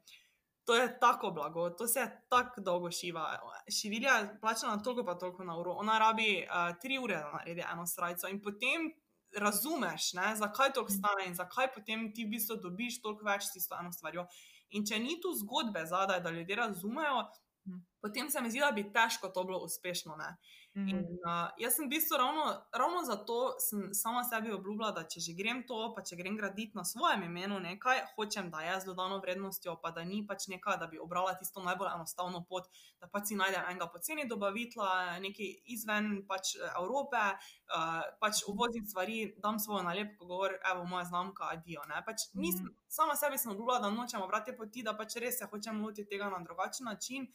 To 0.65 0.75
je 0.75 0.99
tako 1.01 1.31
blago, 1.31 1.71
to 1.71 1.87
se 1.87 2.05
tako 2.29 2.61
dolgo 2.61 2.91
šiva. 2.91 3.39
Šivilja 3.81 4.11
je 4.11 4.41
plačana 4.41 4.83
toliko 4.83 5.05
pa 5.05 5.15
toliko 5.15 5.45
na 5.45 5.57
uro, 5.59 5.73
ona 5.73 5.99
rabi 5.99 6.47
uh, 6.47 6.79
tri 6.81 6.99
ure, 6.99 7.17
da 7.17 7.33
naredi 7.33 7.65
eno 7.73 7.87
strajco 7.87 8.29
in 8.29 8.43
potem 8.43 8.93
razumeš, 9.37 10.13
ne, 10.13 10.37
zakaj 10.37 10.73
to 10.73 10.89
stane 10.89 11.27
in 11.27 11.35
zakaj 11.35 11.73
potem 11.75 12.13
ti 12.15 12.25
v 12.25 12.29
bistvu 12.31 12.57
dobiš 12.57 13.01
toliko 13.03 13.25
več 13.25 13.43
s 13.43 13.53
tisto 13.53 13.77
eno 13.81 13.93
stvarjo. 13.93 14.27
In 14.71 14.87
če 14.87 14.99
ni 14.99 15.21
tu 15.21 15.33
zgodbe 15.35 15.87
zadaj, 15.87 16.21
da 16.21 16.31
ljudje 16.31 16.57
razumejo, 16.57 17.25
Mhm. 17.67 17.79
potem 18.01 18.31
se 18.31 18.41
mi 18.41 18.51
zdi, 18.51 18.59
da 18.59 18.71
bi 18.71 18.93
težko 18.93 19.29
to 19.29 19.45
bilo 19.45 19.59
uspešno. 19.59 20.17
Ne. 20.17 20.37
In, 20.75 20.85
Mhm. 20.97 21.05
uh, 21.29 21.51
jaz 21.61 21.75
sem 21.77 21.85
v 21.85 21.89
bistvu 21.91 22.17
ravno, 22.17 22.45
ravno 22.73 23.03
zato 23.05 23.61
sem 23.61 23.95
sama 23.95 24.25
sebi 24.25 24.53
obljubila, 24.53 24.91
da 24.97 25.03
če 25.05 25.21
že 25.21 25.35
grem 25.37 25.67
to, 25.69 25.93
pa 25.97 26.01
če 26.03 26.17
grem 26.17 26.37
graditi 26.37 26.73
na 26.75 26.85
svojem 26.85 27.23
imenu 27.23 27.59
nekaj, 27.61 28.01
hočem, 28.17 28.49
da 28.51 28.61
je 28.65 28.81
z 28.81 28.85
dodano 28.89 29.19
vrednostjo, 29.21 29.77
pa 29.83 29.91
da 29.91 30.05
ni 30.05 30.23
pač 30.27 30.47
nekaj, 30.49 30.79
da 30.81 30.87
bi 30.87 30.99
obrala 30.99 31.35
tisto 31.37 31.61
najbolj 31.61 31.91
enostavno 31.95 32.41
pot, 32.49 32.71
da 33.01 33.07
pač 33.07 33.27
si 33.29 33.37
najdem 33.37 33.69
enega 33.69 33.87
poceni 33.93 34.25
dobavitla, 34.29 35.19
nekaj 35.21 35.51
izven 35.77 36.25
pač 36.27 36.55
Evrope, 36.81 37.21
uh, 37.21 38.01
pač 38.21 38.41
uvozim 38.49 38.87
stvari, 38.89 39.35
dam 39.45 39.61
svojo 39.61 39.83
nalepko, 39.85 40.25
govor, 40.25 40.57
evo 40.73 40.85
moja 40.89 41.05
znamka, 41.05 41.53
adijo. 41.53 41.85
Ne? 41.89 42.01
Pač 42.07 42.31
nisem, 42.33 42.73
sama 42.89 43.13
sebi 43.17 43.37
sem 43.39 43.53
obljubila, 43.53 43.79
da 43.79 43.91
nočem 43.93 44.23
obrati 44.25 44.57
poti, 44.57 44.83
da 44.83 44.97
pač 44.97 45.21
res 45.21 45.37
se 45.39 45.45
hočem 45.53 45.85
lotiti 45.85 46.09
tega 46.17 46.31
na 46.33 46.41
drugačen 46.41 46.89
način. 46.89 47.29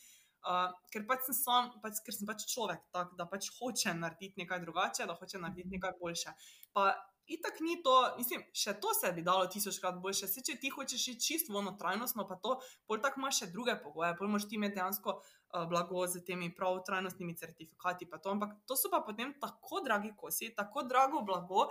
Uh, 0.46 0.70
ker, 0.94 1.04
pač 1.10 1.26
sem 1.26 1.36
sam, 1.36 1.70
pač, 1.84 2.00
ker 2.06 2.16
sem 2.16 2.28
pač 2.30 2.46
človek, 2.48 2.84
tak, 2.96 3.14
da 3.20 3.26
pač 3.28 3.50
hočem 3.58 4.00
narediti 4.00 4.44
nekaj 4.44 4.62
drugače, 4.64 5.08
da 5.10 5.18
hočem 5.18 5.44
narediti 5.44 5.74
nekaj 5.74 5.98
boljše. 6.00 6.34
Pa 6.78 6.92
itak 7.28 7.60
ni 7.60 7.82
to, 7.84 7.96
mislim, 8.18 8.46
še 8.56 8.78
to 8.82 8.94
se 8.96 9.12
bi 9.16 9.24
dalo 9.26 9.50
tisočkrat 9.52 10.00
boljše. 10.04 10.30
Se, 10.32 10.44
če 10.46 10.56
ti 10.62 10.72
hočeš 10.72 11.08
iti 11.14 11.26
čisto 11.26 11.54
vono 11.54 11.74
trajnostno, 11.80 12.28
pa 12.30 12.40
to, 12.44 12.56
pol 12.88 13.02
tako 13.04 13.24
imaš 13.24 13.42
še 13.42 13.50
druge 13.52 13.76
pogoje, 13.84 14.14
pol 14.20 14.32
moraš 14.32 14.48
ti 14.48 14.56
imeti 14.60 14.80
dejansko 14.80 15.18
uh, 15.18 15.66
blago 15.68 16.06
z 16.08 16.24
temi 16.28 16.54
prav 16.56 16.80
trajnostnimi 16.88 17.36
certifikati. 17.36 18.08
To, 18.14 18.38
ampak 18.38 18.56
to 18.70 18.80
so 18.80 18.94
pa 18.94 19.04
potem 19.04 19.36
tako 19.42 19.84
dragi 19.84 20.14
kosi, 20.16 20.54
tako 20.56 20.88
drago 20.88 21.26
blago. 21.28 21.68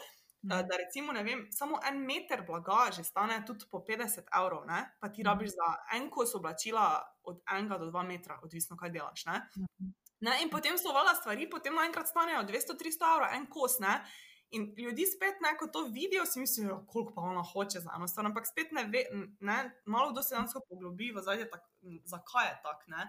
Uh, 0.46 0.62
da 0.68 0.76
recimo, 0.78 1.12
ne 1.12 1.22
vem, 1.26 1.46
samo 1.50 1.80
en 1.88 1.96
meter 2.06 2.44
blaga 2.46 2.92
že 2.94 3.02
stane 3.04 3.40
tudi 3.46 3.66
po 3.70 3.80
50 3.82 4.28
evrov, 4.30 4.66
ne? 4.66 4.84
pa 5.00 5.08
ti 5.08 5.22
rabiš 5.22 5.50
za 5.58 5.68
en 5.98 6.10
kos 6.10 6.34
oblačila 6.34 7.02
od 7.22 7.40
1 7.50 7.78
do 7.78 7.90
2 7.90 8.06
metra, 8.06 8.38
odvisno 8.42 8.76
kaj 8.76 8.90
delaš. 8.90 9.24
Ne? 9.26 9.40
Mhm. 9.58 9.90
Ne? 10.20 10.38
In 10.42 10.50
potem 10.50 10.78
so 10.78 10.92
vala 10.94 11.14
stvari, 11.14 11.50
potem 11.50 11.74
naenkrat 11.74 12.08
stanejo 12.08 12.46
200-300 12.46 13.10
evrov, 13.14 13.34
en 13.34 13.46
kos. 13.50 13.80
Ne? 13.82 13.98
In 14.54 14.68
ljudi 14.78 15.02
spet, 15.10 15.40
ne, 15.42 15.56
ko 15.58 15.66
to 15.66 15.82
vidijo, 15.90 16.24
si 16.26 16.40
mislijo, 16.40 16.84
koliko 16.88 17.14
pa 17.14 17.20
ona 17.20 17.42
hoče 17.42 17.80
za 17.80 17.90
eno 17.96 18.06
stvar, 18.08 18.26
ampak 18.26 18.46
spet 18.46 18.70
ne 18.72 18.84
ve, 18.84 19.02
ne, 19.40 19.56
malo 19.84 20.12
kdo 20.12 20.22
se 20.22 20.34
dejansko 20.34 20.62
poglobi 20.68 21.10
v 21.16 21.22
zadnje, 21.26 21.48
zakaj 22.04 22.46
je 22.46 22.54
tako. 22.62 23.02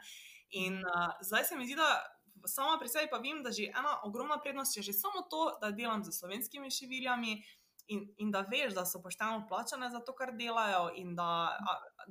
In 0.50 0.82
uh, 0.82 1.14
zdaj 1.22 1.44
se 1.44 1.58
mi 1.58 1.66
zdi, 1.66 1.76
da 1.76 2.17
sama 2.48 2.80
pri 2.80 2.90
sebi 2.90 3.10
pa 3.12 3.20
vem, 3.24 3.44
da 3.44 3.52
že 3.52 3.70
ena 3.70 4.00
ogromna 4.04 4.40
prednost 4.40 4.78
je 4.78 4.84
že 4.84 4.94
samo 4.94 5.24
to, 5.30 5.58
da 5.62 5.72
delam 5.72 6.04
z 6.04 6.12
slovenskimi 6.12 6.72
šiviljami. 6.72 7.44
In, 7.88 8.02
in 8.20 8.32
da 8.32 8.42
veš, 8.44 8.74
da 8.76 8.84
so 8.84 9.00
pošteno 9.00 9.46
plačane 9.48 9.88
za 9.90 10.02
to, 10.04 10.12
kar 10.12 10.34
delajo, 10.36 10.90
in 11.00 11.14
da, 11.16 11.56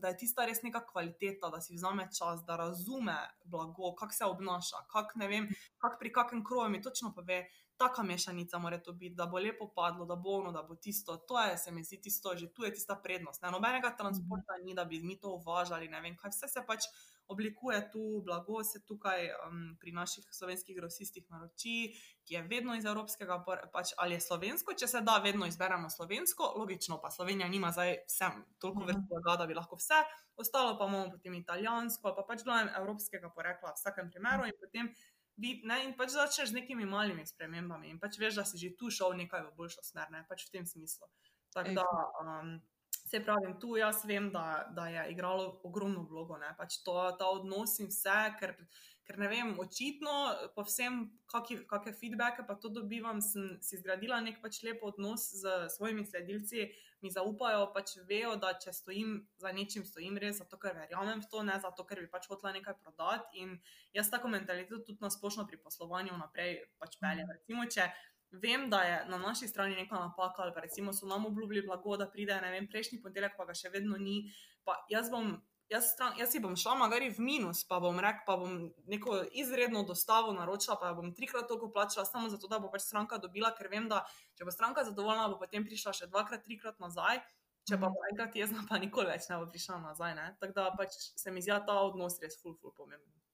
da 0.00 0.08
je 0.08 0.16
tista 0.22 0.46
res 0.48 0.62
neka 0.64 0.80
kvaliteta, 0.86 1.50
da 1.52 1.60
si 1.60 1.76
vzame 1.76 2.06
čas, 2.16 2.40
da 2.48 2.56
razume 2.56 3.16
blago, 3.44 3.90
kako 3.92 4.12
se 4.12 4.24
obnaša, 4.24 4.86
kako 4.88 5.18
ne 5.20 5.28
vem, 5.28 5.50
kako 5.76 5.98
pri 6.00 6.12
kakem 6.12 6.44
kroju 6.44 6.70
mi 6.72 6.80
točno 6.80 7.12
pove, 7.12 7.42
taka 7.76 8.02
mešanica 8.02 8.58
mora 8.58 8.78
to 8.78 8.92
biti, 8.92 9.14
da 9.14 9.26
bo 9.26 9.38
lepo 9.38 9.68
padlo, 9.74 10.04
da 10.04 10.16
bo 10.16 10.38
ono, 10.38 10.52
da 10.52 10.62
bo 10.62 10.74
tisto. 10.74 11.16
To 11.16 11.40
je, 11.40 11.58
se 11.58 11.70
mi 11.72 11.84
zdi, 11.84 12.00
tisto, 12.00 12.36
že 12.36 12.52
tu 12.54 12.64
je 12.64 12.72
tista 12.74 12.96
prednost. 13.02 13.42
Ne? 13.42 13.50
Nobenega 13.50 13.96
transporta 13.96 14.56
ni, 14.64 14.74
da 14.74 14.84
bi 14.84 15.02
mi 15.02 15.20
to 15.20 15.28
uvažali, 15.28 15.88
ne 15.88 16.00
vem, 16.00 16.16
kaj 16.16 16.32
vse 16.32 16.48
se 16.48 16.64
pač 16.66 16.88
oblikuje 17.28 17.78
tu, 17.92 18.22
blago 18.24 18.64
se 18.64 18.80
tukaj 18.86 19.28
um, 19.46 19.76
pri 19.80 19.92
naših 19.92 20.28
slovenskih 20.30 20.76
grosistih 20.76 21.24
naroči, 21.30 21.92
ki 22.26 22.34
je 22.34 22.42
vedno 22.42 22.74
iz 22.74 22.84
evropskega, 22.84 23.38
pač, 23.72 23.92
ali 23.98 24.16
je 24.16 24.20
slovensko, 24.20 24.74
če 24.78 24.88
se 24.90 25.02
da, 25.06 25.18
vedno 25.24 25.46
izberemo 25.46 25.90
slovensko, 25.90 26.52
logično 26.56 27.00
pa 27.02 27.10
Slovenija 27.10 27.48
nima 27.48 27.72
zdaj 27.72 27.96
vsem 28.06 28.44
toliko 28.62 28.86
vrst 28.86 29.04
blaga, 29.10 29.36
da 29.42 29.46
bi 29.46 29.58
lahko 29.58 29.78
vse, 29.80 30.00
ostalo 30.36 30.78
pa 30.78 30.86
imamo 30.86 31.10
potem 31.10 31.34
italijansko, 31.34 32.14
pa 32.16 32.24
pač 32.28 32.44
glavnem 32.46 32.72
evropskega 32.78 33.30
porekla 33.34 33.74
v 33.74 33.80
vsakem 33.80 34.10
primeru 34.10 34.46
in 34.46 34.58
potem. 34.60 34.94
Ne, 35.36 35.82
in 35.84 35.90
pač 35.98 36.14
začneš 36.14 36.48
z 36.48 36.56
nekimi 36.56 36.86
malimi 36.88 37.26
spremembami, 37.28 37.90
in 37.92 37.98
pač 38.00 38.16
veš, 38.16 38.38
da 38.38 38.44
si 38.48 38.56
že 38.56 38.70
tu 38.72 38.88
šel 38.88 39.12
nekaj 39.18 39.42
v 39.44 39.50
boljšo 39.58 39.82
smer, 39.84 40.08
ne, 40.14 40.22
pač 40.30 40.46
v 40.46 40.54
tem 40.54 40.64
smislu. 40.64 41.10
Tako 41.52 41.74
da, 41.76 41.84
um, 42.22 42.54
se 43.06 43.20
pravim, 43.24 43.54
tu 43.60 43.76
jaz 43.76 44.04
vem, 44.04 44.30
da, 44.32 44.66
da 44.74 44.88
je 44.88 45.06
igralo 45.12 45.60
ogromno 45.64 46.02
vlogo, 46.10 46.38
ne, 46.42 46.50
pač 46.58 46.80
to, 46.84 46.96
ta 47.18 47.28
odnos 47.30 47.78
in 47.78 47.90
vse, 47.92 48.16
ker, 48.40 48.56
ker 49.06 49.20
ne 49.22 49.28
vem, 49.30 49.52
očitno, 49.62 50.14
po 50.56 50.64
vsem, 50.66 51.04
kakšne 51.30 51.94
feedbacke 52.00 52.46
pa 52.48 52.56
to 52.58 52.72
dobivam, 52.74 53.22
sem 53.22 53.54
si 53.62 53.78
zgradila 53.78 54.18
nek 54.24 54.42
pač 54.42 54.64
lep 54.66 54.82
odnos 54.82 55.28
z 55.38 55.54
svojimi 55.76 56.06
sledilci, 56.08 56.66
mi 57.04 57.12
zaupajo, 57.12 57.68
pač 57.74 57.94
vejo, 58.08 58.34
da 58.42 58.54
če 58.58 58.72
stojim 58.74 59.20
za 59.38 59.52
nečim, 59.54 59.84
stojim 59.86 60.16
res 60.18 60.40
zato, 60.40 60.58
ker 60.58 60.74
verjamem 60.74 61.22
v 61.22 61.30
to, 61.30 61.44
ne 61.46 61.58
zato, 61.62 61.84
ker 61.86 62.00
bi 62.02 62.10
pač 62.10 62.26
hotela 62.30 62.54
nekaj 62.56 62.78
prodati. 62.82 63.44
In 63.44 63.54
jaz 63.94 64.10
tako 64.10 64.32
mentaliteto 64.32 64.82
tudi 64.88 65.04
na 65.04 65.12
splošno 65.12 65.46
pri 65.46 65.60
poslovanju 65.62 66.16
naprej 66.18 66.56
pač 66.80 66.96
peljem. 67.02 67.30
Recimo, 67.36 67.68
če 67.70 67.86
vem, 68.30 68.70
da 68.70 68.80
je 68.82 68.96
na 69.08 69.18
naši 69.18 69.48
strani 69.48 69.76
neka 69.76 69.98
napaka, 69.98 70.42
ali 70.42 70.54
pa 70.54 70.60
recimo 70.60 70.92
so 70.92 71.06
nam 71.06 71.26
obljubili 71.26 71.66
blago, 71.66 71.96
da 71.96 72.10
pride, 72.10 72.40
ne 72.40 72.50
vem, 72.50 72.68
prejšnji 72.68 73.02
ponedeljek, 73.02 73.36
pa 73.36 73.44
ga 73.44 73.54
še 73.54 73.70
vedno 73.74 73.98
ni, 73.98 74.24
pa 74.64 74.78
jaz 74.90 75.10
bom. 75.10 75.36
Jaz, 75.66 75.88
stran, 75.96 76.12
jaz 76.14 76.30
si 76.30 76.38
bom 76.38 76.52
šla, 76.54 76.76
magari 76.78 77.08
v 77.10 77.24
minus, 77.26 77.64
pa 77.66 77.80
bom 77.82 77.96
rekel, 77.98 78.22
pa 78.28 78.36
bom 78.38 78.68
neko 78.86 79.16
izredno 79.34 79.82
dostavo 79.82 80.30
naročila, 80.30 80.76
pa 80.78 80.92
bom 80.94 81.08
trikrat 81.10 81.48
toliko 81.50 81.72
plačala, 81.74 82.04
samo 82.06 82.30
zato, 82.30 82.46
da 82.46 82.60
bo 82.62 82.70
pač 82.70 82.84
stranka 82.84 83.18
dobila, 83.18 83.50
ker 83.50 83.66
vem, 83.72 83.88
da 83.90 84.04
če 84.38 84.46
bo 84.46 84.54
stranka 84.54 84.86
zadovoljna, 84.86 85.26
bo 85.32 85.40
potem 85.42 85.66
prišla 85.66 85.96
še 85.98 86.06
dvakrat, 86.12 86.46
trikrat 86.46 86.78
nazaj, 86.78 87.18
če 87.66 87.82
pa 87.82 87.90
bo 87.90 88.06
enkrat 88.12 88.38
jezna, 88.38 88.62
pa 88.70 88.78
nikoli 88.78 89.10
več 89.10 89.26
ne 89.26 89.42
bo 89.42 89.50
prišla 89.50 89.82
nazaj. 89.88 90.14
Tako 90.38 90.54
da 90.54 90.70
pač 90.78 90.94
se 91.18 91.34
mi 91.34 91.42
zdi 91.42 91.58
ta 91.66 91.82
odnos 91.82 92.22
res 92.22 92.38
ful, 92.38 92.54
ful 92.62 92.70
pomemben. 92.70 93.25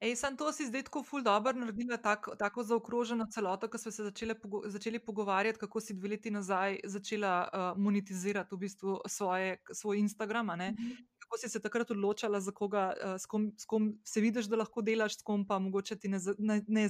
Ej, 0.00 0.16
sam 0.16 0.36
to 0.36 0.52
si 0.52 0.66
zdaj 0.66 0.82
tako 0.82 1.02
ful 1.02 1.22
dobro 1.22 1.52
naredila, 1.56 1.96
tak, 1.96 2.28
tako 2.38 2.62
zaokroženo 2.62 3.26
celoto, 3.32 3.68
ko 3.68 3.78
smo 3.78 3.90
se 3.90 4.04
začeli, 4.04 4.34
pogo 4.34 4.62
začeli 4.66 4.98
pogovarjati, 4.98 5.58
kako 5.58 5.80
si 5.80 5.94
dve 5.94 6.08
leti 6.08 6.30
nazaj 6.30 6.80
začela 6.84 7.48
uh, 7.48 7.82
monetizirati 7.82 8.54
v 8.54 8.58
bistvu 8.58 9.00
svoje, 9.06 9.56
svoj 9.72 9.98
Instagram. 9.98 10.46
Mm 10.46 10.50
-hmm. 10.50 11.06
Kako 11.26 11.38
si 11.42 11.48
se 11.50 11.60
takrat 11.62 11.90
odločala, 11.90 12.38
za 12.40 12.52
koga, 12.54 12.92
uh, 12.94 13.16
s, 13.18 13.26
kom, 13.26 13.50
s 13.58 13.66
kom 13.66 13.88
se 14.06 14.20
vidiš, 14.22 14.46
da 14.46 14.60
lahko 14.60 14.82
delaš, 14.86 15.18
s 15.18 15.26
kom 15.26 15.42
pa 15.46 15.58
mogoče 15.58 15.98
ti 15.98 16.08
ne, 16.08 16.20
ne, 16.38 16.60
ne. 16.68 16.86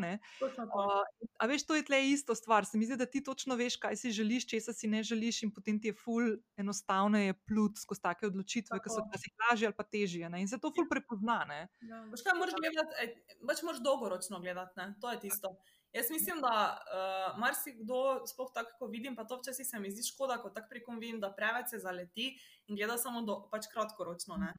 Ne? 0.00 0.12
Uh, 0.40 1.02
a 1.38 1.46
veš, 1.46 1.66
to 1.68 1.76
je 1.76 1.84
tle 1.84 2.00
isto 2.08 2.34
stvar. 2.34 2.64
Se 2.64 2.78
mi 2.80 2.88
zdi, 2.88 2.96
da 2.96 3.06
ti 3.06 3.22
točno 3.24 3.58
veš, 3.60 3.76
kaj 3.82 4.00
si 4.00 4.12
želiš, 4.16 4.48
česa 4.48 4.72
si 4.72 4.88
ne 4.88 5.02
želiš, 5.04 5.42
in 5.44 5.52
potem 5.52 5.80
ti 5.80 5.92
je 5.92 5.98
ful 6.00 6.38
enostavno 6.56 7.20
je 7.20 7.34
plut 7.44 7.78
skozi 7.78 8.00
take 8.00 8.26
odločitve, 8.26 8.80
ki 8.80 8.88
so 8.88 9.04
včasih 9.04 9.36
lažje 9.44 9.68
ali 9.68 9.76
pa 9.76 9.84
težje. 9.84 10.32
Ne? 10.32 10.40
In 10.40 10.48
se 10.48 10.58
to 10.58 10.72
ful 10.72 10.88
prepozna. 10.90 11.44
Ja, 11.84 12.02
moraš 12.08 12.56
gledati, 12.56 13.12
pač 13.46 13.62
moraš 13.62 13.84
dolgoročno 13.84 14.40
gledati, 14.40 14.80
ne? 14.80 14.94
to 15.00 15.12
je 15.12 15.20
tisto. 15.28 15.56
Jaz 15.94 16.10
mislim, 16.10 16.40
da 16.42 16.54
uh, 16.74 17.38
marsikdo, 17.38 18.26
sploh 18.26 18.50
tako, 18.54 18.72
ko 18.78 18.86
vidim, 18.90 19.14
pa 19.16 19.24
to 19.24 19.38
včasih 19.38 19.66
se 19.66 19.78
mi 19.78 19.92
zdi 19.94 20.02
škoda, 20.08 20.40
ko 20.42 20.50
tako 20.50 20.66
prekom 20.70 20.98
vidim, 20.98 21.20
da 21.22 21.30
preveč 21.32 21.70
se 21.70 21.78
zaleti 21.78 22.32
in 22.66 22.76
gleda 22.76 22.98
samo 22.98 23.22
do, 23.22 23.36
pač 23.50 23.68
kratkoročno. 23.70 24.36
Ne? 24.42 24.50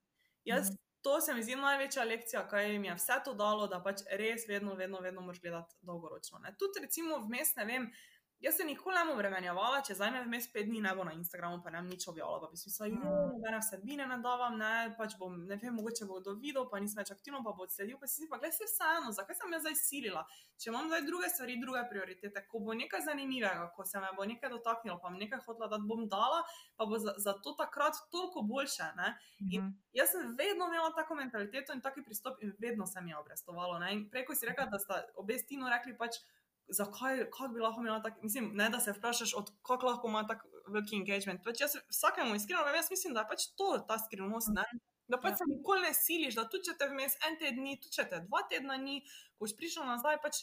Jaz, 0.47 0.71
to 1.03 1.19
se 1.21 1.33
mi 1.33 1.43
zdi 1.43 1.57
največja 1.59 2.03
lekcija, 2.07 2.45
kaj 2.47 2.77
mi 2.79 2.87
je 2.87 2.95
vse 2.95 3.19
to 3.25 3.33
dalo, 3.35 3.67
da 3.67 3.81
pač 3.83 4.05
res 4.15 4.47
vedno, 4.47 4.77
vedno, 4.79 5.03
vedno 5.03 5.21
moraš 5.21 5.41
gledati 5.43 5.75
dolgoročno. 5.81 6.39
Ne? 6.39 6.55
Tudi, 6.59 6.85
recimo, 6.87 7.19
vmes, 7.27 7.51
ne 7.59 7.65
vem, 7.65 7.91
Jaz 8.39 8.57
se 8.57 8.63
nikoli 8.63 8.95
ne 8.95 9.05
bom 9.07 9.17
vremenjevala, 9.17 9.79
če 9.81 9.95
zdaj 9.95 10.11
me 10.11 10.21
vmes 10.25 10.45
pet 10.53 10.67
dni 10.67 10.81
ne 10.83 10.91
bo 10.95 11.03
na 11.07 11.13
Instagramu, 11.15 11.61
pa 11.63 11.71
ne 11.71 11.79
bom 11.81 11.87
nič 11.89 12.03
objavila, 12.11 12.41
pa 12.41 12.49
bi 12.51 12.57
si 12.57 12.67
mislila, 12.69 12.99
da 13.01 13.09
Mm. 13.09 13.29
nobene 13.31 13.59
vsebine 13.59 14.07
ne 14.07 14.17
davam, 14.21 14.57
ne, 14.57 14.95
pač 14.97 15.15
bom, 15.17 15.37
ne 15.47 15.55
vem, 15.55 15.73
mogoče 15.73 16.05
bo 16.05 16.19
kdo 16.19 16.33
videl, 16.35 16.67
pa 16.69 16.79
nisem 16.79 16.99
več 16.99 17.11
aktivna, 17.11 17.39
pa 17.43 17.53
bo 17.55 17.63
odsledil, 17.63 17.97
pa 17.99 18.07
si 18.07 18.21
si 18.21 18.29
pa, 18.29 18.37
gledaj, 18.37 18.51
se 18.57 18.67
vseeno, 18.67 19.11
zakaj 19.11 19.35
sem 19.35 19.53
jaz 19.55 19.61
zdaj 19.61 19.75
silila? 19.75 20.25
Če 20.59 20.69
imam 20.69 20.87
zdaj 20.91 21.01
druge 21.07 21.29
stvari, 21.29 21.57
druge 21.61 21.81
prioritete, 21.89 22.45
ko 22.51 22.59
bo 22.59 22.73
nekaj 22.73 23.01
zanimivega, 23.07 23.71
ko 23.75 23.85
se 23.85 23.99
me 23.99 24.11
bo 24.17 24.25
nekaj 24.25 24.49
dotaknilo, 24.49 24.99
pa 25.01 25.09
bom 25.09 25.17
nekaj 25.19 25.39
hotela 25.47 25.67
dati, 25.71 25.87
bom 25.87 26.05
dala, 26.07 26.43
pa 26.75 26.85
bo 26.85 26.99
za, 26.99 27.15
za 27.17 27.33
to 27.33 27.55
takrat 27.57 27.95
toliko 28.11 28.41
boljše, 28.43 28.91
ne. 28.99 29.15
Mhm. 29.41 29.73
Jaz 29.93 30.11
sem 30.11 30.35
vedno 30.37 30.67
imela 30.67 30.91
tako 30.95 31.15
mentaliteto 31.15 31.73
in 31.73 31.81
taki 31.81 32.03
pristop, 32.03 32.43
in 32.43 32.53
vedno 32.59 32.85
se 32.85 33.01
mi 33.01 33.09
je 33.11 33.17
obrestovalo. 33.17 33.79
Ne? 33.79 33.93
In 33.93 34.09
Preko 34.11 34.35
si 34.35 34.45
rekla, 34.45 34.65
da 34.65 34.79
sta 34.79 35.01
obe 35.15 35.39
stino 35.39 35.69
rekli, 35.69 35.97
pač, 35.97 36.19
zakaj 36.67 37.29
kako 37.29 37.47
bi 37.53 37.59
lahko 37.59 37.81
imela 37.81 38.01
tako, 38.01 38.23
mislim, 38.23 38.51
ne 38.53 38.69
da 38.69 38.79
se 38.79 38.91
vprašaš, 38.91 39.33
kako 39.61 39.85
lahko 39.85 40.07
ima 40.07 40.27
tako 40.27 40.47
veliki 40.67 40.95
engagement. 40.95 41.43
Pač 41.43 41.61
jaz 41.61 41.75
vsakemu 41.89 42.35
iskreno 42.35 42.63
povem, 42.63 42.75
jaz 42.75 42.89
mislim, 42.91 43.13
da 43.13 43.19
je 43.25 43.29
pač 43.29 43.47
to 43.57 43.77
ta 43.87 43.99
skrivnost. 43.99 44.49
Ne? 44.55 44.65
Da 45.07 45.17
pač 45.21 45.31
Ja. 45.31 45.37
se 45.37 45.43
nikoli 45.47 45.81
ne 45.81 45.93
siliš, 45.93 46.35
da 46.35 46.47
tudi 46.49 46.65
če 46.65 46.77
te 46.79 46.87
vmes 46.89 47.13
en 47.27 47.37
teden 47.37 47.65
tudi 47.77 47.93
če 47.93 48.07
te 48.09 48.19
dva 48.25 48.41
tedna 48.49 48.77
ni, 48.77 49.01
ko 49.37 49.45
boš 49.45 49.53
prišel 49.55 49.85
nazaj, 49.85 50.17
pač, 50.23 50.39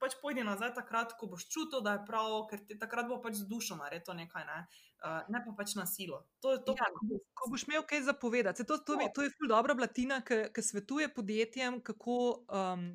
pač 0.00 0.16
pojdi 0.22 0.44
nazaj 0.44 0.72
takrat, 0.74 1.12
ko 1.20 1.26
boš 1.26 1.44
čutil, 1.52 1.82
da 1.84 1.92
je 1.98 2.04
prav, 2.08 2.46
ker 2.50 2.64
ti 2.66 2.78
takrat 2.80 3.06
bo 3.08 3.20
pač 3.20 3.36
z 3.42 3.44
dušo 3.50 3.76
naredil 3.76 4.16
nekaj, 4.16 4.46
ne, 4.48 4.58
uh, 5.04 5.20
ne 5.28 5.42
pa 5.44 5.52
pač 5.52 5.74
na 5.76 5.84
silo. 5.86 6.24
To 6.40 6.56
to, 6.56 6.72
Ja, 6.80 6.88
ko 6.96 7.20
ko 7.34 7.50
boš 7.52 7.66
imel 7.68 7.84
kaj 7.84 8.06
zapovedati. 8.08 8.64
Saj 8.64 8.66
To, 8.72 8.78
to, 8.78 8.96
mi- 8.96 9.12
to 9.12 9.22
je 9.22 9.30
ful 9.36 9.52
dobra 9.52 9.74
blatina, 9.76 10.22
ki 10.24 10.62
svetuje 10.62 11.12
podjetjem, 11.12 11.82
kako 11.84 12.16
um, 12.48 12.88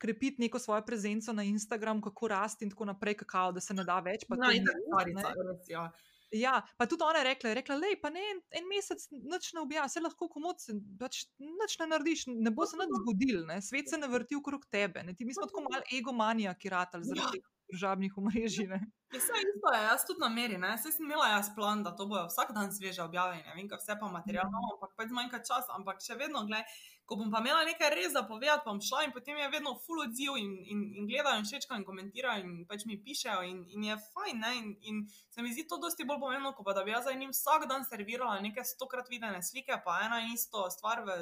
krepiti 0.00 0.40
neko 0.40 0.58
svojo 0.58 0.82
prezenco 0.82 1.32
na 1.32 1.44
Instagram, 1.44 2.00
kako 2.00 2.28
rasti 2.28 2.64
in 2.64 2.70
tako 2.70 2.84
naprej, 2.86 3.14
kakao, 3.16 3.52
da 3.52 3.60
se 3.60 3.74
ne 3.74 3.84
da 3.84 4.00
več. 4.00 4.24
pa 4.24 4.36
No, 4.36 4.50
in 4.50 4.64
tako 4.64 5.04
res, 5.44 5.68
ja. 5.68 5.90
Ja, 6.32 6.52
pa 6.78 6.86
tudi 6.86 7.02
ona 7.02 7.18
je 7.18 7.24
rekla, 7.26 7.52
rekla, 7.54 7.74
lej, 7.76 7.96
pa 7.98 8.06
ne 8.08 8.20
en, 8.22 8.38
en 8.52 8.68
mesec 8.68 9.02
nič 9.10 9.48
ne 9.52 9.60
objavi, 9.60 9.90
se 9.90 10.00
lahko 10.00 10.28
komod, 10.30 10.62
pač 10.96 11.24
nič 11.38 11.78
ne 11.80 11.88
narediš, 11.88 12.20
ne 12.30 12.50
bo 12.50 12.66
se 12.66 12.78
nič 12.78 12.92
zgodil, 13.00 13.40
ne? 13.46 13.56
svet 13.60 13.90
se 13.90 13.98
ne 13.98 14.06
vrti 14.06 14.38
okrog 14.38 14.62
tebe. 14.70 15.02
Ne? 15.02 15.12
Ti, 15.12 15.26
mi 15.26 15.34
smo 15.34 15.46
tako 15.46 15.64
malo 15.66 15.82
egomanija, 15.90 16.54
ki 16.54 16.70
ratali 16.70 17.02
zaradi 17.04 17.40
Ja. 17.40 17.48
družabnih 17.70 18.14
omrežij. 18.16 18.66
Je 19.10 19.18
vse 19.18 19.42
isto, 19.42 19.72
je, 19.74 19.82
jaz 19.82 20.06
tudi 20.06 20.20
nameri, 20.20 20.56
ne, 20.58 20.70
saj 20.78 20.92
sem 20.92 21.04
imela 21.04 21.28
jaz 21.28 21.50
plan, 21.54 21.82
da 21.82 21.92
to 21.92 22.06
bojo 22.06 22.24
vsak 22.26 22.50
dan 22.52 22.70
sveže 22.70 23.02
objave, 23.02 23.36
in 23.38 23.46
ne 23.46 23.54
vem, 23.56 23.68
vse 23.70 23.94
pa 23.94 24.06
materialno, 24.08 24.54
Mhm. 24.54 24.70
ampak 24.72 24.90
pač 24.96 25.08
zmanjka 25.08 25.38
čas, 25.40 25.66
ampak 25.70 25.98
še 26.00 26.14
vedno, 26.14 26.42
gled, 26.46 26.66
ko 27.10 27.16
bom 27.18 27.30
pa 27.30 27.40
imela 27.42 27.64
nekaj 27.66 27.90
res 27.90 28.12
za 28.14 28.22
povedati, 28.22 28.62
pa 28.62 28.70
bom 28.70 28.78
šla 28.78 29.00
in 29.02 29.12
potem 29.14 29.38
je 29.40 29.48
vedno 29.50 29.72
full 29.82 30.04
odziv 30.04 30.36
in, 30.38 30.52
in, 30.72 30.84
in 31.00 31.08
gledajo 31.10 31.40
in 31.40 31.48
všečkajo 31.48 31.80
in 31.80 31.86
komentirajo 31.88 32.44
in 32.46 32.52
pač 32.70 32.84
mi 32.86 33.00
pišejo 33.02 33.40
in, 33.48 33.64
in 33.74 33.88
je 33.88 33.96
fajn, 34.12 34.38
ne, 34.44 34.52
in, 34.60 34.68
in 34.86 35.00
se 35.34 35.42
mi 35.42 35.50
zdi 35.50 35.66
to 35.66 35.80
dosti 35.82 36.06
bolj 36.06 36.20
pomembno, 36.22 36.54
kot 36.54 36.68
pa 36.68 36.76
da 36.78 36.86
bi 36.86 36.94
jaz 36.94 37.10
za 37.10 37.16
njim 37.18 37.34
vsak 37.34 37.66
dan 37.72 37.82
servirala 37.88 38.38
neke 38.46 38.62
stokrat 38.62 39.10
videne 39.10 39.42
slike, 39.42 39.80
pa 39.84 39.98
ena 40.06 40.22
in 40.22 40.36
isto 40.36 40.68
stvar 40.70 41.02
v 41.08 41.18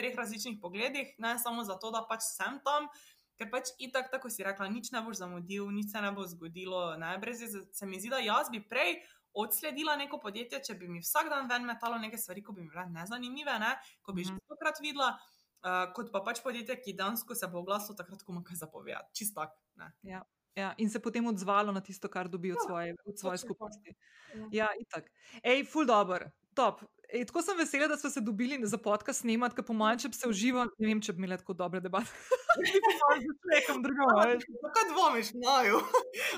treh 0.00 0.16
različnih 0.16 0.56
pogledih, 0.62 1.12
ne 1.20 1.36
samo 1.38 1.66
zato, 1.68 1.92
da 1.92 2.06
pač 2.08 2.24
sem 2.32 2.56
tam, 2.64 2.88
Ker 3.38 3.46
pač 3.52 3.70
itak, 3.78 4.08
tako 4.10 4.26
si 4.34 4.42
rekla, 4.42 4.66
nič 4.66 4.90
ne 4.90 4.98
boš 5.06 5.20
zamudil, 5.20 5.68
nič 5.70 5.92
se 5.94 6.00
ne 6.02 6.10
bo 6.10 6.24
zgodilo. 6.26 6.98
Ne? 6.98 7.12
Brez. 7.22 7.44
Se 7.70 7.86
mi 7.86 8.00
zdi, 8.02 8.10
da 8.10 8.18
jaz 8.18 8.50
bi 8.50 8.58
prej 8.58 8.98
odsledila 9.38 9.96
neko 9.96 10.18
podjetje, 10.18 10.60
če 10.64 10.74
bi 10.74 10.88
mi 10.88 11.00
vsak 11.00 11.28
dan 11.30 11.48
ven 11.48 11.66
metalo 11.66 11.98
neke 11.98 12.18
stvari, 12.18 12.42
ko 12.42 12.52
bi 12.52 12.62
mi 12.62 12.70
bile 12.70 12.86
nezanimive, 12.90 13.58
ne? 13.58 13.74
ko 14.02 14.12
bi 14.12 14.24
že 14.24 14.32
Mhm. 14.32 14.40
stokrat 14.44 14.80
videla, 14.82 15.12
uh, 15.62 15.92
kot 15.94 16.10
pa 16.12 16.20
pač 16.20 16.42
podjetje, 16.42 16.76
ki 16.82 16.92
dejansko 16.94 17.34
se 17.34 17.46
bo 17.48 17.58
oglasilo 17.58 17.96
takrat, 17.96 18.22
ko 18.22 18.32
ima 18.32 18.42
kaj 18.42 18.56
zapovedati. 18.56 19.14
Čist 19.14 19.34
tak. 19.34 19.54
Ne? 19.76 19.92
Ja, 20.56 20.74
in 20.78 20.90
se 20.90 20.98
potem 20.98 21.26
odzvalo 21.26 21.70
na 21.72 21.80
tisto, 21.80 22.08
kar 22.08 22.26
dobi 22.28 22.50
od 22.52 22.58
Ja, 22.58 22.66
svoje, 22.66 22.94
od 23.06 23.18
svoje 23.18 23.38
skupnosti. 23.38 23.94
Ja. 24.34 24.48
Ja, 24.52 24.68
itak. 24.80 25.06
Ej, 25.42 25.62
ful 25.64 25.86
dobr, 25.86 26.24
top. 26.54 26.82
Ej, 27.08 27.24
tako 27.24 27.40
sem 27.42 27.56
vesela, 27.56 27.86
da 27.88 27.96
smo 27.96 28.10
se 28.10 28.20
dobili 28.20 28.58
za 28.62 28.78
podcast 28.78 29.20
snemati, 29.20 29.56
ker 29.56 29.64
po 29.64 29.72
mojem, 29.72 29.98
če 30.02 30.08
bi 30.12 30.16
se 30.18 30.28
užival, 30.28 30.68
ne 30.76 30.90
vem, 30.90 31.00
če 31.00 31.14
bi 31.16 31.22
imeli 31.22 31.38
tako 31.40 31.54
dobre 31.56 31.80
debate. 31.80 32.12
A 34.12 34.26
veš. 34.28 34.44
Zakaj 34.64 34.86
dvomiš, 34.92 35.32
naju? 35.40 35.80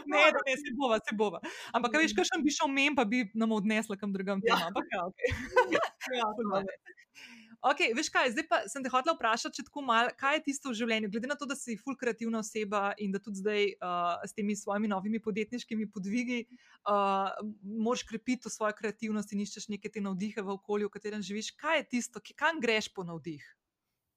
Ne, 0.06 0.22
da 0.30 0.44
ne, 0.46 0.54
se 0.62 0.74
bova, 0.78 1.00
se 1.02 1.16
bova. 1.18 1.42
Ampak, 1.74 1.98
veš, 1.98 2.14
kakšen 2.14 2.46
bi 2.46 2.54
šel 2.54 2.70
mem, 2.70 2.94
pa 2.94 3.04
bi 3.04 3.24
nam 3.34 3.56
odnesla 3.58 3.98
kam 3.98 4.14
drugam 4.14 4.38
Ja. 4.46 4.60
Ampak, 4.70 4.86
ja, 4.94 5.06
ok. 5.10 5.18
Ja, 6.20 6.30
Ful 7.60 7.76
to 7.76 7.84
je. 7.84 7.90
dobro. 7.90 7.90
Ok, 7.90 7.92
veš 7.92 8.08
kaj, 8.08 8.30
zdaj 8.32 8.44
pa 8.48 8.58
sem 8.72 8.80
te 8.80 8.88
hotela 8.88 9.12
vprašati, 9.12 9.58
če 9.58 9.66
tako 9.66 9.82
malo, 9.84 10.08
kaj 10.16 10.38
je 10.38 10.42
tisto 10.48 10.70
v 10.70 10.78
življenju, 10.78 11.10
glede 11.12 11.28
na 11.28 11.36
to, 11.36 11.44
da 11.44 11.52
si 11.52 11.76
ful 11.76 11.92
kreativna 11.92 12.40
oseba 12.40 12.94
in 12.96 13.12
da 13.12 13.20
tudi 13.20 13.42
zdaj 13.42 13.66
uh, 13.76 14.22
s 14.24 14.32
temi 14.32 14.56
svojimi 14.56 14.88
novimi 14.88 15.20
podjetniškimi 15.20 15.90
podvigi 15.92 16.46
uh, 16.88 17.36
moraš 17.60 18.06
krepiti 18.08 18.46
to 18.46 18.52
svojo 18.52 18.72
kreativnost 18.78 19.34
in 19.36 19.42
iščeš 19.44 19.68
neke 19.68 19.92
te 19.92 20.00
navdihe 20.00 20.40
v 20.40 20.54
okolju, 20.56 20.88
v 20.88 20.94
katerem 20.94 21.20
živiš. 21.20 21.50
Kaj 21.60 21.82
je 21.82 21.88
tisto, 21.96 22.22
ki, 22.24 22.32
kam 22.32 22.62
greš 22.64 22.88
po 22.96 23.04
navdih? 23.04 23.44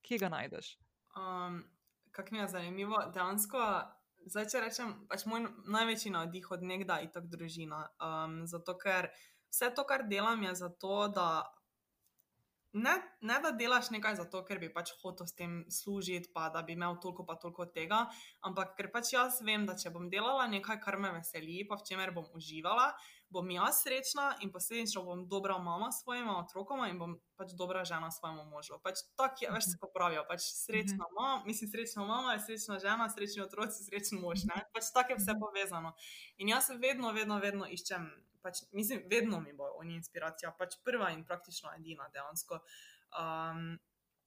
Kje 0.08 0.22
ga 0.24 0.32
najdeš? 0.32 0.78
Um, 1.20 1.66
Kak 2.16 2.32
mi 2.32 2.40
je 2.40 2.48
zanimivo, 2.48 2.96
dejansko, 3.12 3.60
zdaj 4.30 4.48
če 4.54 4.64
rečem, 4.64 4.96
pač 5.12 5.26
moj 5.28 5.50
največji 5.68 6.14
navdih 6.16 6.48
od 6.54 6.64
nekdaj 6.64 7.10
je 7.10 7.12
tako 7.18 7.36
družina. 7.36 7.90
Um, 8.00 8.46
zato, 8.48 8.78
ker 8.80 9.12
vse 9.52 9.74
to, 9.76 9.84
kar 9.90 10.08
delam, 10.08 10.48
je 10.48 10.56
zato, 10.64 11.10
da 11.12 11.44
ne, 12.74 12.94
ne 13.22 13.40
da 13.44 13.52
delaš 13.58 13.90
nekaj 13.94 14.16
zato, 14.20 14.42
ker 14.48 14.60
bi 14.62 14.70
pač 14.74 14.94
hotel 15.02 15.28
s 15.30 15.38
tem 15.38 15.60
služiti, 15.70 16.32
pa 16.34 16.50
da 16.54 16.64
bi 16.66 16.74
imel 16.74 16.98
toliko 17.02 17.26
pa 17.26 17.36
toliko 17.42 17.68
tega, 17.70 18.04
ampak 18.50 18.74
ker 18.78 18.90
pač 18.94 19.14
jaz 19.14 19.42
vem, 19.46 19.68
da 19.70 19.78
če 19.78 19.94
bom 19.94 20.10
delala 20.10 20.48
nekaj, 20.52 20.80
kar 20.82 20.98
me 20.98 21.14
veseli, 21.18 21.62
pa 21.70 21.78
v 21.78 21.88
čemer 21.90 22.14
bom 22.16 22.26
uživala, 22.34 22.90
bom 23.34 23.50
jaz 23.52 23.82
srečna 23.82 24.36
in 24.46 24.52
posledično 24.54 25.04
bom 25.04 25.28
dobra 25.30 25.58
mama 25.58 25.92
svojima 25.92 26.38
otrokoma 26.40 26.88
in 26.90 27.00
bom 27.00 27.16
pač 27.36 27.56
dobra 27.58 27.82
žena 27.86 28.12
svojemu 28.12 28.46
možu. 28.50 28.78
Pač 28.84 29.02
tako 29.18 29.46
je, 29.46 29.52
veš, 29.52 29.70
se 29.72 29.78
popravijo, 29.82 30.26
pač 30.30 30.46
srečna 30.46 31.08
mama, 31.16 31.44
mislim, 31.46 31.72
srečna 31.72 32.06
mama, 32.06 32.34
je 32.34 32.44
srečna 32.46 32.80
žena, 32.80 33.10
srečni 33.10 33.42
otroci, 33.42 33.84
srečen 33.88 34.22
mož, 34.22 34.46
ne? 34.50 34.62
Pač 34.74 34.92
tako 34.94 35.16
je 35.16 35.22
vse 35.22 35.36
povezano. 35.40 35.96
In 36.38 36.54
jaz 36.54 36.70
vedno, 36.78 37.12
vedno, 37.18 37.40
vedno 37.42 37.70
iščem, 37.70 38.06
pač, 38.46 38.62
mislim, 38.72 39.02
vedno 39.10 39.42
mi 39.42 39.56
bo 39.58 39.72
oni 39.82 39.98
inspiracija, 39.98 40.54
pač 40.60 40.78
prva 40.86 41.10
in 41.16 41.26
praktično 41.26 41.74
edina 41.80 42.10
dejansko. 42.14 42.62
Um, 43.18 43.66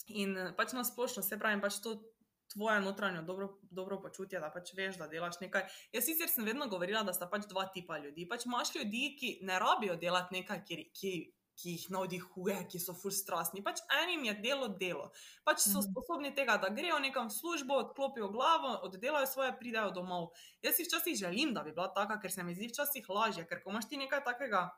in 0.06 0.34
pač 0.58 0.74
na 0.74 0.84
splošno, 0.84 1.22
se 1.22 1.38
pravi, 1.38 1.62
pač 1.62 1.78
to 1.84 1.98
tvoje 2.52 2.80
notranje 2.80 3.22
dobro, 3.22 3.48
dobro 3.70 4.00
počutje, 4.00 4.40
da 4.40 4.50
pač 4.50 4.72
veš, 4.74 4.96
da 4.96 5.06
delaš 5.06 5.40
nekaj. 5.40 5.64
Jaz 5.92 6.04
sicer 6.04 6.28
sem 6.28 6.44
vedno 6.44 6.68
govorila, 6.68 7.02
da 7.02 7.12
sta 7.12 7.26
pač 7.26 7.46
dva 7.46 7.66
tipa 7.66 7.98
ljudi. 7.98 8.28
Pač 8.28 8.46
imaš 8.46 8.74
ljudi, 8.74 9.16
ki 9.20 9.38
ne 9.42 9.58
rabijo 9.58 9.96
delati 9.96 10.34
nekaj, 10.34 10.64
ki, 10.64 10.90
ki, 10.94 11.12
ki 11.56 11.70
jih 11.70 11.86
navdihuje, 11.90 12.56
ki 12.68 12.78
so 12.78 12.92
ful 12.94 13.10
strastni. 13.10 13.62
Pač 13.64 13.80
enim 14.02 14.24
je 14.24 14.34
delo 14.34 14.68
delo. 14.68 15.10
Pač 15.44 15.58
so 15.60 15.80
Mhm. 15.80 15.86
sposobni 15.86 16.34
tega, 16.34 16.56
da 16.56 16.68
grejo 16.68 16.98
nekam 16.98 17.28
v 17.28 17.32
službo, 17.32 17.74
odklopijo 17.74 18.28
glavo, 18.28 18.74
oddelajo 18.82 19.26
svoje, 19.26 19.52
pridejo 19.58 19.90
domov. 19.90 20.30
Jaz 20.62 20.74
si 20.76 20.84
včasih 20.84 21.16
želim, 21.16 21.54
da 21.54 21.62
bi 21.62 21.72
bila 21.72 21.88
taka, 21.88 22.20
ker 22.20 22.30
se 22.32 22.42
mi 22.42 22.54
zdi 22.54 22.68
včasih 22.68 23.08
lažje, 23.08 23.46
ker 23.46 23.62
ko 23.62 23.70
imaš 23.70 23.88
ti 23.88 23.96
nekaj 23.96 24.24
takega. 24.24 24.70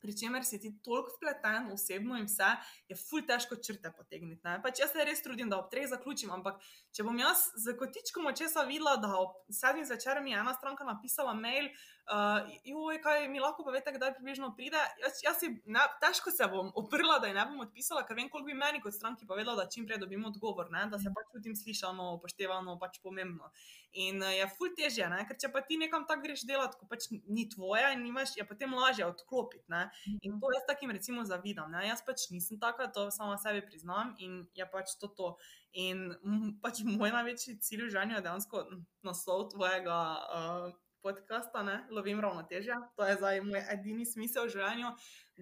Pri 0.00 0.14
čemer 0.16 0.44
si 0.44 0.60
ti 0.60 0.72
toliko 0.84 1.14
vpleten 1.16 1.70
osebno 1.72 2.18
in 2.20 2.28
vse, 2.28 2.50
je 2.88 2.96
ful 3.00 3.24
težko 3.26 3.56
črte 3.56 3.92
potegniti. 3.96 4.56
Pač 4.62 4.82
jaz 4.84 4.92
se 4.92 5.04
res 5.08 5.22
trudim, 5.24 5.50
da 5.50 5.60
ob 5.62 5.70
treh 5.72 5.88
zaključim, 5.90 6.32
ampak 6.36 6.60
če 6.92 7.06
bom 7.06 7.18
jaz 7.18 7.48
z 7.64 7.76
kotičkom 7.80 8.28
očesa 8.32 8.66
videla, 8.68 8.96
da 9.02 9.14
ob 9.18 9.40
sedmih 9.50 9.88
zvečer 9.88 10.22
mi 10.22 10.34
je 10.34 10.40
ena 10.42 10.54
stranka 10.54 10.84
napisala 10.84 11.34
mail, 11.34 11.70
uh, 12.12 12.50
joj, 12.64 13.00
kaj 13.02 13.28
mi 13.28 13.40
lahko 13.40 13.64
povete, 13.66 13.92
kdaj 13.94 14.14
približno 14.14 14.52
pride, 14.56 14.80
jaz, 15.02 15.20
jaz 15.24 15.40
si 15.40 15.50
ne, 15.66 15.82
težko 16.02 16.30
se 16.30 16.46
bom 16.52 16.70
oprla, 16.78 17.18
da 17.22 17.30
ji 17.30 17.36
ne 17.36 17.46
bom 17.50 17.64
odpisala, 17.66 18.04
ker 18.06 18.18
vem, 18.18 18.30
koliko 18.32 18.50
bi 18.50 18.58
meni 18.58 18.80
kot 18.84 18.94
stranki 18.94 19.26
povedala, 19.26 19.64
da 19.64 19.70
čim 19.70 19.86
prej 19.88 20.00
dobim 20.02 20.24
odgovor, 20.28 20.70
ne? 20.70 20.86
da 20.92 21.00
se 21.02 21.12
pač 21.14 21.32
čutim 21.34 21.56
slišano, 21.58 22.12
upoštevano, 22.18 22.76
pač 22.82 23.00
pomembno. 23.02 23.50
In 23.98 24.22
uh, 24.22 24.30
je 24.34 24.46
ful 24.54 24.72
težje, 24.78 25.08
ne? 25.12 25.22
ker 25.28 25.40
če 25.42 25.50
pa 25.54 25.64
ti 25.66 25.80
nekam 25.80 26.06
tako 26.08 26.26
greš 26.28 26.46
delati, 26.48 26.78
ko 26.78 26.88
pač 26.90 27.10
ni 27.12 27.48
tvoje 27.50 27.90
in 27.96 28.06
nimaš, 28.06 28.36
je 28.38 28.46
potem 28.46 28.74
lažje 28.76 29.08
odklopiti. 29.08 29.66
Ne? 29.72 29.86
In 30.22 30.38
to 30.42 30.54
jaz 30.54 30.66
takim 30.70 30.94
recimo 30.94 31.26
zavidam. 31.26 31.74
Ne? 31.74 31.86
Jaz 31.88 32.04
pač 32.06 32.28
nisem 32.30 32.60
taka, 32.62 32.90
to 32.92 33.08
sama 33.14 33.38
sebi 33.42 33.64
priznam 33.66 34.14
in 34.22 34.44
je 34.54 34.66
pač 34.70 34.94
to 35.00 35.10
to. 35.10 35.34
In 35.76 36.08
mm, 36.22 36.58
pač 36.62 36.80
moj 36.86 37.12
največji 37.12 37.58
cilj 37.60 37.86
v 37.86 37.92
življenju 37.92 38.16
je 38.16 38.24
dejansko 38.24 38.66
naslov 39.04 39.50
tvojega 39.52 39.98
uh, 40.24 40.68
podcasta, 41.06 41.62
ne? 41.62 41.76
lovim 41.90 42.20
ravnotežje. 42.20 42.74
To 42.96 43.06
je 43.06 43.14
zdaj 43.16 43.40
moj 43.46 43.62
edini 43.70 44.06
smisel 44.06 44.48
v 44.48 44.54
življenju, 44.56 44.90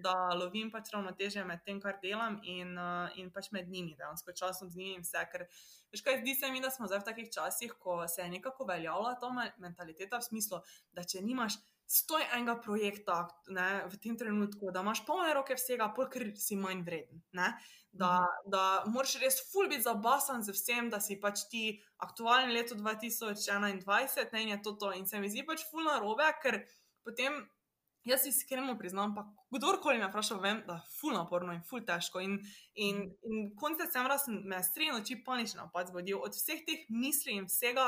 da 0.05 0.13
lovim 0.37 0.69
pač 0.73 0.91
ravnotežje 0.93 1.45
med 1.49 1.63
tem, 1.65 1.79
kar 1.81 1.97
delam 2.03 2.37
in, 2.43 2.75
uh, 2.77 3.15
in 3.17 3.31
pač 3.33 3.49
med 3.55 3.71
njimi, 3.71 3.95
dejansko 3.97 4.35
časom 4.37 4.69
z 4.69 4.81
njimi 4.81 5.01
vse. 5.01 5.23
Ker, 5.31 5.47
veš 5.93 6.05
kaj, 6.05 6.19
zdi 6.21 6.35
se 6.37 6.51
mi, 6.53 6.61
da 6.61 6.69
smo 6.73 6.89
zdaj 6.91 7.01
v 7.01 7.07
takih 7.09 7.31
časih, 7.33 7.73
ko 7.81 8.03
se 8.11 8.21
je 8.21 8.33
nekako 8.35 8.67
veljavila 8.69 9.15
ta 9.21 9.31
me- 9.33 9.53
mentaliteta 9.63 10.21
v 10.21 10.27
smislu, 10.29 10.61
da 10.93 11.07
če 11.07 11.23
nimaš 11.25 11.57
stoj 11.87 12.23
enega 12.33 12.55
projekta 12.61 13.27
ne, 13.53 13.85
v 13.91 13.97
tem 14.01 14.17
trenutku, 14.17 14.71
da 14.73 14.81
imaš 14.81 15.03
polne 15.05 15.33
roke 15.37 15.57
vsega, 15.57 15.91
ker 16.11 16.31
si 16.37 16.57
manj 16.57 16.81
vreden. 16.85 17.21
Ne, 17.37 17.53
da, 17.95 18.11
mhm. 18.19 18.51
da 18.51 18.63
moraš 18.91 19.17
res 19.21 19.39
ful 19.51 19.69
biti 19.71 19.85
zabasan 19.85 20.43
z 20.43 20.55
vsem, 20.55 20.89
da 20.89 20.99
si 20.99 21.19
pač 21.21 21.45
ti 21.51 21.65
aktualni 22.03 22.53
leto 22.53 22.75
2021 22.75 24.33
ne, 24.33 24.41
in 24.43 24.49
je 24.55 24.61
to 24.63 24.75
to. 24.81 24.91
In 24.93 25.05
se 25.07 25.19
mi 25.19 25.29
zdi 25.29 25.45
pač 25.47 25.63
ful 25.69 25.85
na 25.85 25.99
robe, 26.03 26.27
ker 26.43 26.63
potem 27.05 27.43
jaz 28.05 28.25
iskreno 28.29 28.77
priznam, 28.77 29.15
pa 29.15 29.25
kdorkoli 29.55 29.99
me 29.99 30.07
vpraša, 30.09 30.37
vem, 30.43 30.61
da 30.67 30.77
je 30.77 30.95
ful 30.99 31.13
naporno 31.15 31.53
in 31.55 31.61
ful 31.65 31.83
težko. 31.85 32.21
In, 32.23 32.37
in, 32.75 33.01
in 33.23 33.49
konec 33.59 33.79
decembra 33.81 34.17
sem 34.21 34.37
me 34.45 34.61
sredi 34.63 34.91
noči 34.93 35.17
panično 35.25 35.63
napad 35.63 35.89
zbudil 35.91 36.19
od 36.23 36.35
vseh 36.35 36.63
teh 36.67 36.87
misli 36.89 37.37
in 37.39 37.47
vsega, 37.49 37.85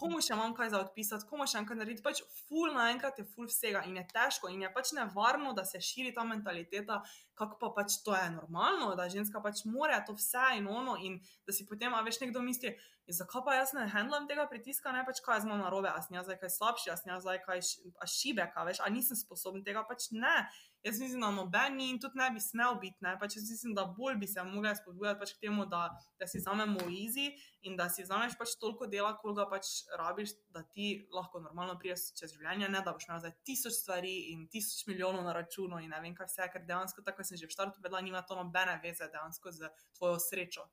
komu 0.00 0.22
še 0.24 0.34
imam 0.36 0.54
kaj 0.56 0.72
za 0.74 0.82
odpisati, 0.84 1.26
komu 1.30 1.48
še 1.50 1.62
enkrat 1.62 1.80
narediti. 1.82 2.04
Pač 2.06 2.22
ful 2.46 2.74
naenkrat 2.76 3.18
je 3.18 3.26
ful 3.34 3.50
vsega 3.50 3.84
in 3.88 3.98
je 4.00 4.06
težko 4.12 4.52
in 4.52 4.62
je 4.66 4.72
pač 4.74 4.94
nevarno, 4.98 5.54
da 5.56 5.66
se 5.68 5.82
širi 5.82 6.14
ta 6.16 6.24
mentaliteta, 6.24 7.02
kako 7.40 7.58
pa 7.60 7.72
pač 7.80 8.00
to 8.04 8.14
je 8.16 8.30
normalno, 8.34 8.92
da 8.96 9.08
ženska 9.10 9.40
pač 9.42 9.64
more 9.64 9.96
to 10.06 10.16
vse 10.18 10.56
in 10.58 10.68
ono 10.68 10.96
in 11.00 11.20
da 11.46 11.56
si 11.56 11.66
potem, 11.66 11.94
a 11.94 12.02
veš, 12.06 12.20
nekdo 12.24 12.44
misli 12.44 12.76
zakaj 13.12 13.42
pa 13.44 13.54
jaz 13.54 13.72
ne 13.72 13.86
handlam 13.88 14.26
tega 14.28 14.46
pritiska, 14.50 14.92
ne 14.92 15.02
pač 15.06 15.20
kaj 15.24 15.44
znam 15.44 15.62
narobe, 15.64 15.90
a 15.90 16.02
sem 16.02 16.16
jaz 16.16 16.28
zdaj 16.28 16.38
kaj 16.42 16.52
slabši, 16.56 16.90
a 16.92 16.96
sem 16.98 17.12
jaz 17.12 17.24
zdaj 17.24 17.40
kaj 17.46 17.62
šibek, 18.06 18.54
a 18.54 18.66
veš, 18.68 18.82
a 18.84 18.90
nisem 18.92 19.18
sposoben 19.18 19.64
tega 19.66 19.84
pač 19.88 20.10
ne. 20.14 20.36
Jaz 20.82 21.00
mislim, 21.00 21.20
da 21.20 21.30
noben 21.30 21.80
in 21.80 21.98
tudi 22.00 22.16
ne 22.18 22.30
bi 22.30 22.40
smel 22.40 22.78
biti. 22.80 22.96
Ne? 23.04 23.12
Pač 23.20 23.34
jaz 23.36 23.50
mislim, 23.50 23.74
da 23.76 23.84
bolj 23.84 24.14
bi 24.16 24.26
se 24.26 24.42
mogli 24.44 24.70
spodbujati 24.76 25.20
pač 25.20 25.32
k 25.36 25.42
temu, 25.44 25.66
da, 25.68 25.80
da 26.18 26.26
si 26.26 26.40
vzamemo 26.40 26.86
easy 26.88 27.26
in 27.68 27.76
da 27.76 27.90
si 27.92 28.02
vzameš 28.06 28.38
pač 28.40 28.54
toliko 28.60 28.88
dela, 28.88 29.10
koliko 29.18 29.42
ga 29.42 29.46
pač 29.50 29.68
rabiš, 30.00 30.32
da 30.48 30.62
ti 30.64 30.86
lahko 31.12 31.42
normalno 31.44 31.76
priješ 31.78 32.06
čez 32.16 32.32
življenje, 32.32 32.70
ne 32.72 32.80
da 32.86 32.94
boš 32.96 33.10
imel 33.10 33.20
zdaj 33.20 33.34
tisoč 33.44 33.76
stvari 33.76 34.14
in 34.32 34.46
tisoč 34.48 34.86
milijonov 34.88 35.26
na 35.26 35.34
računu 35.36 35.82
in 35.84 35.92
ne 35.92 36.00
vem 36.00 36.16
kaj 36.16 36.30
vse, 36.30 36.48
ker 36.54 36.64
dejansko, 36.64 37.04
tako 37.04 37.28
sem 37.28 37.36
že 37.36 37.50
v 37.50 37.56
štartu 37.58 37.82
povedala, 37.82 38.00
nima 38.06 38.24
to 38.24 38.40
nobene 38.40 38.78
veze 38.80 39.10
dejansko 39.12 39.52
z 39.52 39.68
tvojo 39.98 40.16
srečo. 40.16 40.64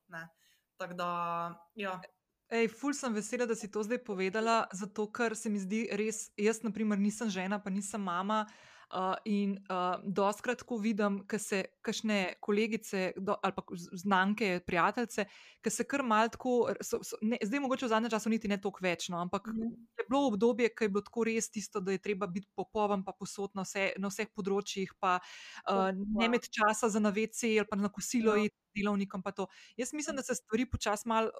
Tako 0.79 0.95
da, 0.95 1.09
ja. 1.75 1.97
Ej, 2.47 2.69
ful 2.71 2.95
sem 2.95 3.11
vesela, 3.11 3.43
da 3.43 3.59
si 3.59 3.67
to 3.67 3.83
zdaj 3.83 3.99
povedala, 4.07 4.69
zato 4.71 5.09
ker 5.11 5.35
se 5.35 5.51
mi 5.51 5.59
zdi 5.59 5.83
res, 5.99 6.29
jaz, 6.39 6.63
na 6.63 6.71
primer, 6.71 6.95
nisem 6.95 7.27
žena, 7.27 7.59
pa 7.59 7.73
nisem 7.73 7.99
mama. 7.99 8.45
Uh, 8.47 8.76
in 9.25 9.57
uh, 9.69 9.99
doskrat, 10.03 10.61
ko 10.63 10.77
vidim, 10.77 11.19
da 11.31 11.39
se 11.39 11.63
kašne 11.81 12.33
kolegice 12.39 13.11
do, 13.17 13.35
ali 13.43 13.53
pa 13.55 13.63
znanke, 13.75 14.59
prijateljice, 14.67 15.25
ki 15.61 15.69
se 15.69 15.83
kar 15.83 16.03
malo 16.03 16.29
tako, 16.31 16.53
so, 16.81 17.01
so, 17.03 17.19
ne, 17.21 17.37
zdaj 17.43 17.59
mogoče 17.59 17.85
v 17.85 17.89
zadnjem 17.89 18.11
času 18.11 18.29
niti 18.29 18.47
ne 18.47 18.59
toliko 18.61 18.83
več, 18.83 19.09
no, 19.09 19.19
ampak 19.19 19.47
mm. 19.47 19.73
je 19.99 20.05
bilo 20.09 20.27
obdobje, 20.27 20.69
ki 20.75 20.87
je 20.87 20.93
bilo 20.93 21.03
tako 21.03 21.25
res 21.27 21.51
tisto, 21.51 21.81
da 21.83 21.91
je 21.91 22.03
treba 22.03 22.27
biti 22.27 22.47
popoln, 22.55 23.03
pa 23.03 23.11
posod 23.11 23.51
na, 23.55 23.67
vse, 23.67 23.91
na 23.99 24.11
vseh 24.13 24.31
področjih, 24.35 24.95
pa 24.99 25.17
uh, 25.19 25.91
ne 25.91 26.31
imeti 26.31 26.53
časa 26.59 26.89
za 26.89 27.03
navece 27.03 27.57
ali 27.57 27.67
pa 27.67 27.79
na 27.79 27.91
kosilo. 27.91 28.37
Ja 28.39 28.47
delovnikom. 28.77 29.23
Jaz 29.77 29.93
mislim, 29.93 30.15
da 30.15 30.23
se 30.23 30.35
stvari 30.35 30.67
počasi 30.69 31.07
malo 31.09 31.31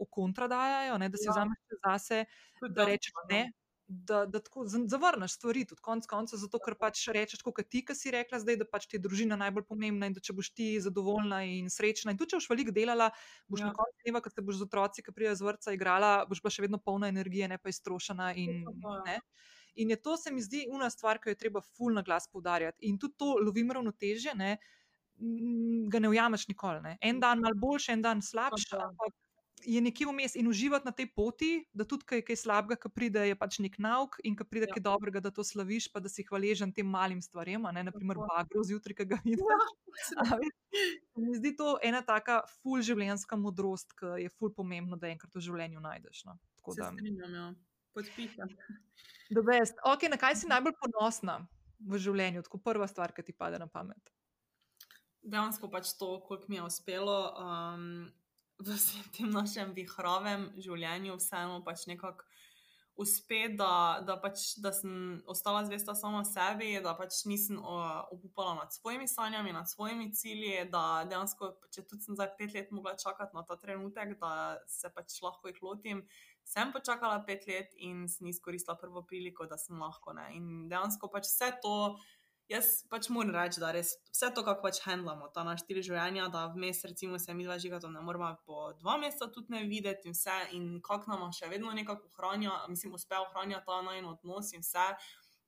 v 0.00 0.06
kontra 0.10 0.48
dajajo, 0.48 0.98
ne, 0.98 1.08
da 1.08 1.16
si 1.16 1.24
ja. 1.24 1.32
vzameš 1.32 1.58
zase, 1.86 2.24
da 2.68 2.84
rečeš 2.84 3.12
ne. 3.30 3.46
Da, 3.92 4.22
da 4.26 4.40
tako 4.40 4.64
zavrneš 4.66 5.34
stvari, 5.36 5.64
tudi 5.68 5.82
konec 5.84 6.06
koncev, 6.08 6.38
zato 6.40 6.58
ker 6.64 6.76
pač 6.80 7.02
rečeš, 7.12 7.42
kot 7.44 7.58
ti, 7.68 7.82
ki 7.84 7.96
si 7.98 8.12
rekla, 8.14 8.38
zdaj, 8.40 8.56
da 8.62 8.66
pač 8.68 8.86
ti 8.88 8.96
je 8.96 9.02
družina 9.04 9.36
najbolj 9.36 9.66
pomembna 9.68 10.08
in 10.08 10.16
da 10.16 10.22
če 10.24 10.32
boš 10.38 10.48
ti 10.56 10.68
zadovoljna 10.80 11.42
in 11.50 11.68
srečna. 11.70 12.14
In 12.14 12.20
tudi 12.20 12.32
če 12.32 12.40
boš 12.40 12.48
veliko 12.52 12.72
delala, 12.72 13.10
boš 13.52 13.64
ja. 13.64 13.68
na 13.68 13.76
koncu 13.76 14.06
dneva, 14.06 14.22
ko 14.24 14.32
te 14.32 14.44
boš 14.46 14.60
z 14.62 14.68
otroci, 14.68 15.04
ki 15.04 15.14
prijajo 15.16 15.40
z 15.40 15.48
vrca, 15.48 15.74
igrala, 15.76 16.12
boš 16.30 16.40
pa 16.44 16.52
še 16.54 16.64
vedno 16.64 16.80
polna 16.80 17.10
energije, 17.12 17.50
ne 17.52 17.58
pa 17.60 17.72
iztrošena. 17.74 18.32
In, 18.40 18.62
ne. 19.08 19.18
in 19.76 19.92
je 19.92 19.98
to, 20.00 20.16
se 20.16 20.32
mi 20.32 20.44
zdi, 20.44 20.64
ena 20.72 20.88
stvar, 20.90 21.20
ki 21.20 21.28
jo 21.28 21.36
je 21.36 21.42
treba 21.44 21.64
fulno 21.74 22.04
glas 22.06 22.30
poudarjati. 22.32 22.86
In 22.88 22.96
tudi 23.02 23.18
to 23.20 23.34
lovim 23.44 23.74
ravnotežje. 23.76 24.38
Ne, 24.38 24.56
ga 25.92 26.00
ne 26.00 26.08
ujameš 26.08 26.48
nikoli. 26.48 26.80
Ne. 26.80 26.96
En 27.00 27.20
dan 27.20 27.44
malo 27.44 27.58
boljši, 27.60 27.92
en 27.92 28.02
dan 28.02 28.22
slabši, 28.24 28.72
ampak 28.80 29.21
je 29.64 29.80
nekje 29.80 30.06
vmes 30.06 30.34
in 30.36 30.48
uživati 30.48 30.86
na 30.86 30.92
tej 30.92 31.08
poti, 31.14 31.50
da 31.72 31.84
tudi 31.84 32.06
kaj, 32.06 32.22
kaj 32.26 32.36
slabega, 32.36 32.76
ki 32.82 32.90
pride, 32.94 33.24
je 33.28 33.36
pač 33.38 33.58
nek 33.64 33.78
nauk 33.82 34.18
in 34.24 34.36
ki 34.38 34.46
pride 34.48 34.68
ja. 34.68 34.74
kaj 34.74 34.84
dobrega, 34.84 35.22
da 35.24 35.32
to 35.34 35.44
slaviš, 35.44 35.88
pa 35.92 36.00
da 36.02 36.10
si 36.12 36.24
hvaležen 36.26 36.72
tem 36.74 36.88
malim 36.88 37.22
stvarem, 37.22 37.66
ne 37.74 37.84
naprimer 37.88 38.20
bagro 38.20 38.64
zjutraj, 38.66 38.96
ki 39.02 39.08
ga 39.14 39.20
vidiš. 39.24 39.42
Ja. 40.16 40.38
Mi 41.20 41.34
zdi 41.36 41.50
to 41.52 41.74
ena 41.84 41.98
taka 42.00 42.38
ful 42.62 42.80
življenjska 42.80 43.36
modrost, 43.36 43.90
ki 43.98 44.22
je 44.22 44.30
ful 44.32 44.48
pomembno, 44.56 44.96
da 44.96 45.10
enkrat 45.12 45.36
v 45.36 45.42
življenju 45.44 45.82
najdeš. 45.84 46.22
No. 46.24 46.38
Se 46.64 46.78
strinjam, 46.80 47.34
ja. 47.36 47.50
Podpišem. 47.92 48.54
Okay, 49.92 50.08
na 50.08 50.16
kaj 50.16 50.38
si 50.40 50.48
najbolj 50.48 50.78
ponosna 50.80 51.42
v 51.76 52.00
življenju, 52.00 52.46
kot 52.48 52.64
prva 52.64 52.88
stvar, 52.88 53.12
ki 53.12 53.26
ti 53.26 53.36
pade 53.36 53.60
na 53.60 53.68
pamet? 53.68 54.00
dejansko 55.22 55.70
pač 55.70 55.94
to, 55.98 56.18
koliko 56.26 56.46
mi 56.48 56.58
je 56.58 56.66
uspelo 56.66 57.18
um, 57.30 58.10
v 58.66 58.76
vsem 58.76 59.06
tem 59.16 59.30
našem 59.30 59.72
vihravem 59.74 60.50
življenju, 60.60 61.18
vseeno 61.18 61.62
pač 61.66 61.86
nekako 61.90 62.28
uspeti, 63.02 63.56
da, 63.56 64.02
da, 64.06 64.18
pač, 64.20 64.52
da 64.62 64.72
sem 64.76 65.22
ostala 65.30 65.62
zvesta 65.64 65.94
sama 65.96 66.22
sebi, 66.28 66.74
da 66.84 66.92
pač 66.96 67.22
nisem 67.26 67.56
opupala 68.12 68.54
nad 68.60 68.74
svojimi 68.74 69.08
sanjami, 69.08 69.54
nad 69.56 69.70
svojimi 69.70 70.10
cilji, 70.14 70.66
da 70.70 71.02
dejansko, 71.08 71.54
če 71.72 71.86
tudi 71.88 72.04
sem 72.04 72.18
zdaj 72.18 72.34
pet 72.38 72.54
let 72.54 72.70
mogla 72.70 72.94
čakati 73.00 73.36
na 73.36 73.46
ta 73.48 73.56
trenutek, 73.56 74.18
da 74.20 74.60
se 74.68 74.92
pač 74.92 75.18
lahko 75.24 75.50
jih 75.50 75.62
lotim. 75.64 76.04
Sem 76.44 76.72
počakala 76.74 77.22
pet 77.26 77.46
let 77.48 77.72
in 77.80 78.04
sem 78.12 78.28
izkoristila 78.28 78.76
prvo 78.78 79.04
priliko, 79.08 79.46
da 79.48 79.56
sem 79.56 79.78
lahko. 79.80 80.12
Ne? 80.18 80.28
In 80.36 80.68
dejansko 80.68 81.08
pač 81.10 81.30
vse 81.30 81.54
to, 81.64 81.76
Jaz 82.52 82.82
pač 82.92 83.06
moram 83.08 83.32
reči, 83.32 83.60
da 83.62 83.70
res 83.72 83.94
vse 84.12 84.28
to, 84.36 84.42
kako 84.44 84.60
pač 84.66 84.82
handlamo, 84.84 85.30
ta 85.32 85.40
naš 85.46 85.62
štiri 85.62 85.80
življenja, 85.86 86.26
da 86.34 86.42
vmes, 86.52 86.82
recimo, 86.84 87.16
se 87.22 87.32
mi 87.32 87.46
dva 87.46 87.56
žigata, 87.62 87.88
ne 87.88 88.02
moramo 88.04 88.28
po 88.44 88.66
dva 88.80 88.98
meseca 89.00 89.30
tudi 89.32 89.54
ne 89.54 89.62
videti 89.70 90.10
in 90.10 90.16
vse, 90.16 90.34
in 90.58 90.66
kako 90.84 91.14
nam 91.14 91.32
še 91.32 91.48
vedno 91.48 91.72
nekako 91.72 92.10
ohranja, 92.10 92.58
mislim, 92.68 92.92
uspe 92.98 93.16
ohranjati 93.16 93.64
ta 93.68 93.78
najen 93.86 94.10
odnos 94.10 94.52
in 94.52 94.64
vse, 94.66 94.84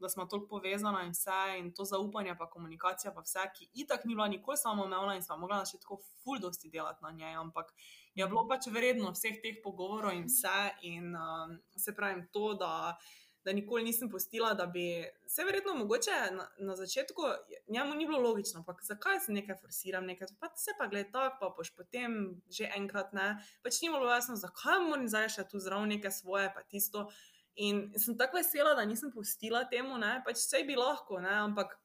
da 0.01 0.09
smo 0.09 0.25
toliko 0.31 0.55
povezani 0.55 1.03
in 1.05 1.13
vse, 1.13 1.41
in 1.59 1.69
to 1.77 1.85
zaupanje, 1.91 2.39
pa 2.41 2.49
komunikacija, 2.55 3.13
pa 3.13 3.25
vse, 3.27 3.45
ki 3.59 3.69
itak 3.85 4.07
ni 4.09 4.17
bila 4.17 4.31
nikoli 4.33 4.57
samo 4.57 4.87
umevna 4.89 5.19
in 5.19 5.27
smo 5.27 5.37
mogli 5.43 5.61
še 5.69 5.83
tako 5.83 6.01
fuldosti 6.25 6.73
delati 6.73 7.05
na 7.05 7.13
njej, 7.19 7.37
ampak 7.43 7.75
je 8.17 8.31
bilo 8.33 8.47
pač 8.49 8.71
vredno 8.73 9.13
vseh 9.13 9.43
teh 9.45 9.61
pogovorov 9.67 10.17
in 10.17 10.25
vse, 10.31 10.57
in 10.89 11.13
um, 11.13 11.59
se 11.77 11.93
pravim 11.93 12.25
to, 12.33 12.55
da 12.65 12.97
da 13.45 13.53
nikoli 13.53 13.85
nisem 13.85 14.11
postila, 14.11 14.55
da 14.55 14.67
bi 14.67 15.05
se 15.27 15.45
verjetno 15.45 15.75
mogoče 15.75 16.11
na, 16.33 16.49
na 16.59 16.77
začetku, 16.77 17.23
njemu 17.69 17.95
ni 17.95 18.07
bilo 18.07 18.19
logično, 18.19 18.61
ampak 18.61 18.81
zakaj 18.83 19.21
se 19.21 19.33
nekaj 19.33 19.57
forsiram, 19.61 20.07
nekaj 20.07 20.29
pa 20.41 20.49
se 20.57 20.73
pa 20.79 20.87
gleda 20.87 21.11
tako, 21.13 21.37
pa 21.41 21.55
boš 21.57 21.75
potem 21.77 22.41
že 22.49 22.71
enkrat 22.77 23.13
ne. 23.13 23.37
Pač 23.63 23.83
ni 23.83 23.93
bilo 23.93 24.11
jasno, 24.11 24.37
zakaj 24.37 24.81
moram 24.89 25.09
zdaj 25.09 25.29
še 25.37 25.49
tu 25.51 25.61
zraven 25.61 25.93
neke 25.93 26.11
svoje, 26.11 26.51
pa 26.55 26.65
tisto. 26.65 27.09
In 27.55 27.93
sem 28.01 28.17
tako 28.19 28.41
vesela, 28.41 28.75
da 28.75 28.85
nisem 28.85 29.13
postila 29.15 29.63
temu, 29.71 29.99
ne, 30.01 30.19
pač 30.27 30.41
vse 30.41 30.65
bi 30.67 30.77
lahko, 30.81 31.21
ne, 31.21 31.35
ampak. 31.45 31.79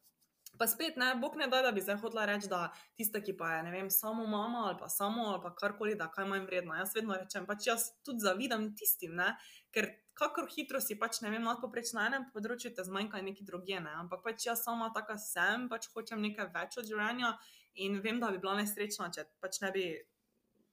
Pa 0.60 0.66
spet, 0.68 0.97
ne, 0.97 1.14
bog 1.16 1.38
ne 1.39 1.45
da, 1.47 1.62
da 1.64 1.70
bi 1.72 1.80
zdaj 1.80 1.99
hotela 2.01 2.26
reči, 2.28 2.49
da 2.51 2.66
tista, 2.97 3.22
ki 3.24 3.36
pa 3.38 3.51
je, 3.53 3.60
ne 3.68 3.72
vem, 3.72 3.91
samo 3.93 4.26
mama 4.28 4.66
ali 4.68 4.80
pa 4.80 4.89
samo 4.91 5.28
ali 5.30 5.39
pa 5.43 5.53
karkoli, 5.55 5.93
da 5.95 6.10
kaj 6.12 6.26
manj 6.28 6.47
vredno. 6.49 6.74
Jaz 6.76 6.95
vedno 6.97 7.16
rečem, 7.16 7.45
pač 7.47 7.68
jaz 7.70 7.86
tudi 8.03 8.26
zavidam 8.26 8.66
tistim, 8.76 9.14
ne, 9.16 9.30
ker 9.72 9.88
kako 10.20 10.45
hitro 10.51 10.82
si 10.84 10.97
pač, 10.99 11.22
ne 11.24 11.32
vem, 11.34 11.43
nadpoprečno 11.47 11.99
na 11.99 12.07
enem 12.09 12.28
področju, 12.34 12.74
te 12.76 12.86
zmanjka 12.86 13.22
neki 13.24 13.47
druge. 13.47 13.80
Ne? 13.80 13.95
Ampak 14.03 14.24
pač 14.26 14.45
jaz 14.49 14.63
sama 14.67 14.91
taka 14.95 15.17
sem, 15.22 15.67
pač 15.72 15.89
hočem 15.95 16.22
nekaj 16.26 16.51
več 16.55 16.78
od 16.82 16.89
življenja 16.91 17.34
in 17.80 17.99
vem, 18.03 18.20
da 18.20 18.32
bi 18.34 18.41
bila 18.43 18.57
nesrečna, 18.59 19.09
če 19.15 19.26
pač 19.43 19.61
ne 19.63 19.72
bi 19.76 19.86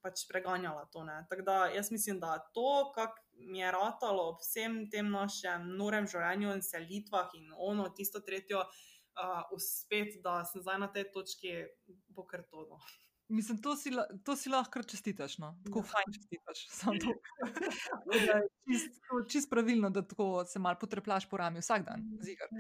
pač 0.07 0.27
preganjala 0.31 0.85
to. 0.95 1.03
Tako 1.31 1.47
da 1.47 1.57
jaz 1.75 1.91
mislim, 1.91 2.21
da 2.23 2.37
to, 2.55 2.93
kar 2.95 3.15
mi 3.39 3.63
je 3.63 3.71
ratalo 3.75 4.29
ob 4.33 4.43
vsem 4.43 4.85
tem 4.91 5.11
našem 5.11 5.73
norem 5.79 6.07
življenju 6.11 6.55
in 6.55 6.63
selitvah 6.63 7.35
in 7.39 7.51
ono, 7.71 7.89
tisto 7.97 8.23
tretjo, 8.23 8.63
uh, 8.63 9.43
uspet, 9.57 10.21
da 10.23 10.43
sem 10.45 10.63
zdaj 10.63 10.79
na 10.83 10.91
tej 10.93 11.11
točki, 11.15 11.57
bo 12.15 12.27
kar 12.29 12.47
todo. 12.51 12.79
Mislim, 13.29 13.63
to 13.63 13.77
si, 13.77 13.91
to 14.25 14.37
si 14.37 14.49
lahko 14.49 14.83
čestitaš, 14.83 15.39
no? 15.39 15.59
tako 15.65 15.79
ja. 15.79 15.89
fajn 15.91 16.13
čestitaš. 16.15 16.59
Čist, 18.67 19.01
čist 19.31 19.51
pravilno, 19.51 19.91
da 19.91 20.03
se 20.47 20.59
malo 20.59 20.77
potreplaš 20.81 21.29
po 21.29 21.37
rami 21.37 21.59
vsak 21.59 21.85
dan. 21.85 22.07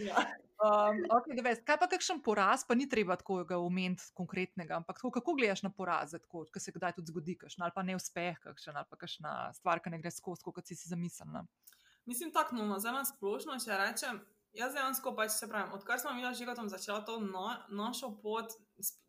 Ja. 0.02 0.26
Um, 0.56 1.02
okay, 1.12 1.38
veš, 1.44 1.62
kaj 1.66 1.78
pa 1.78 1.86
kakšen 1.90 2.22
poraz, 2.24 2.64
pa 2.66 2.74
ni 2.74 2.88
treba 2.88 3.16
tako 3.16 3.44
ga 3.44 3.58
omeniti 3.58 4.10
konkretnega, 4.14 4.76
ampak 4.76 4.98
tako, 4.98 5.10
kako 5.10 5.34
gledaš 5.38 5.62
na 5.62 5.70
poraze, 5.70 6.18
ki 6.52 6.62
se 6.62 6.74
kdaj 6.74 6.96
tudi 6.98 7.14
zgodi, 7.14 7.36
kakšen, 7.38 7.62
ali 7.62 7.74
pa 7.74 7.86
neuspeh, 7.86 8.38
kakšen, 8.42 8.76
ali 8.76 8.90
pa 8.90 8.98
kakšna 8.98 9.34
stvar, 9.58 9.82
ki 9.82 9.94
ne 9.94 10.02
gre 10.02 10.10
skozi, 10.10 10.46
kot 10.46 10.66
si 10.66 10.78
si 10.78 10.90
zamislil. 10.90 11.46
Mislim, 12.06 12.32
tako, 12.32 12.56
no, 12.56 12.78
za 12.78 12.94
nas 12.94 13.12
splošno, 13.14 13.58
če 13.62 13.78
rečem 13.82 14.22
jaz 14.57 14.74
dejansko 14.74 15.12
pač 15.16 15.34
se 15.34 15.48
pravim, 15.48 15.72
odkar 15.76 16.00
smo 16.00 16.12
mi 16.14 16.24
z 16.24 16.38
Žigotom 16.38 16.68
začeli 16.68 17.04
to 17.07 17.18
no, 17.20 17.44
našo 17.68 18.11
pot, 18.22 18.52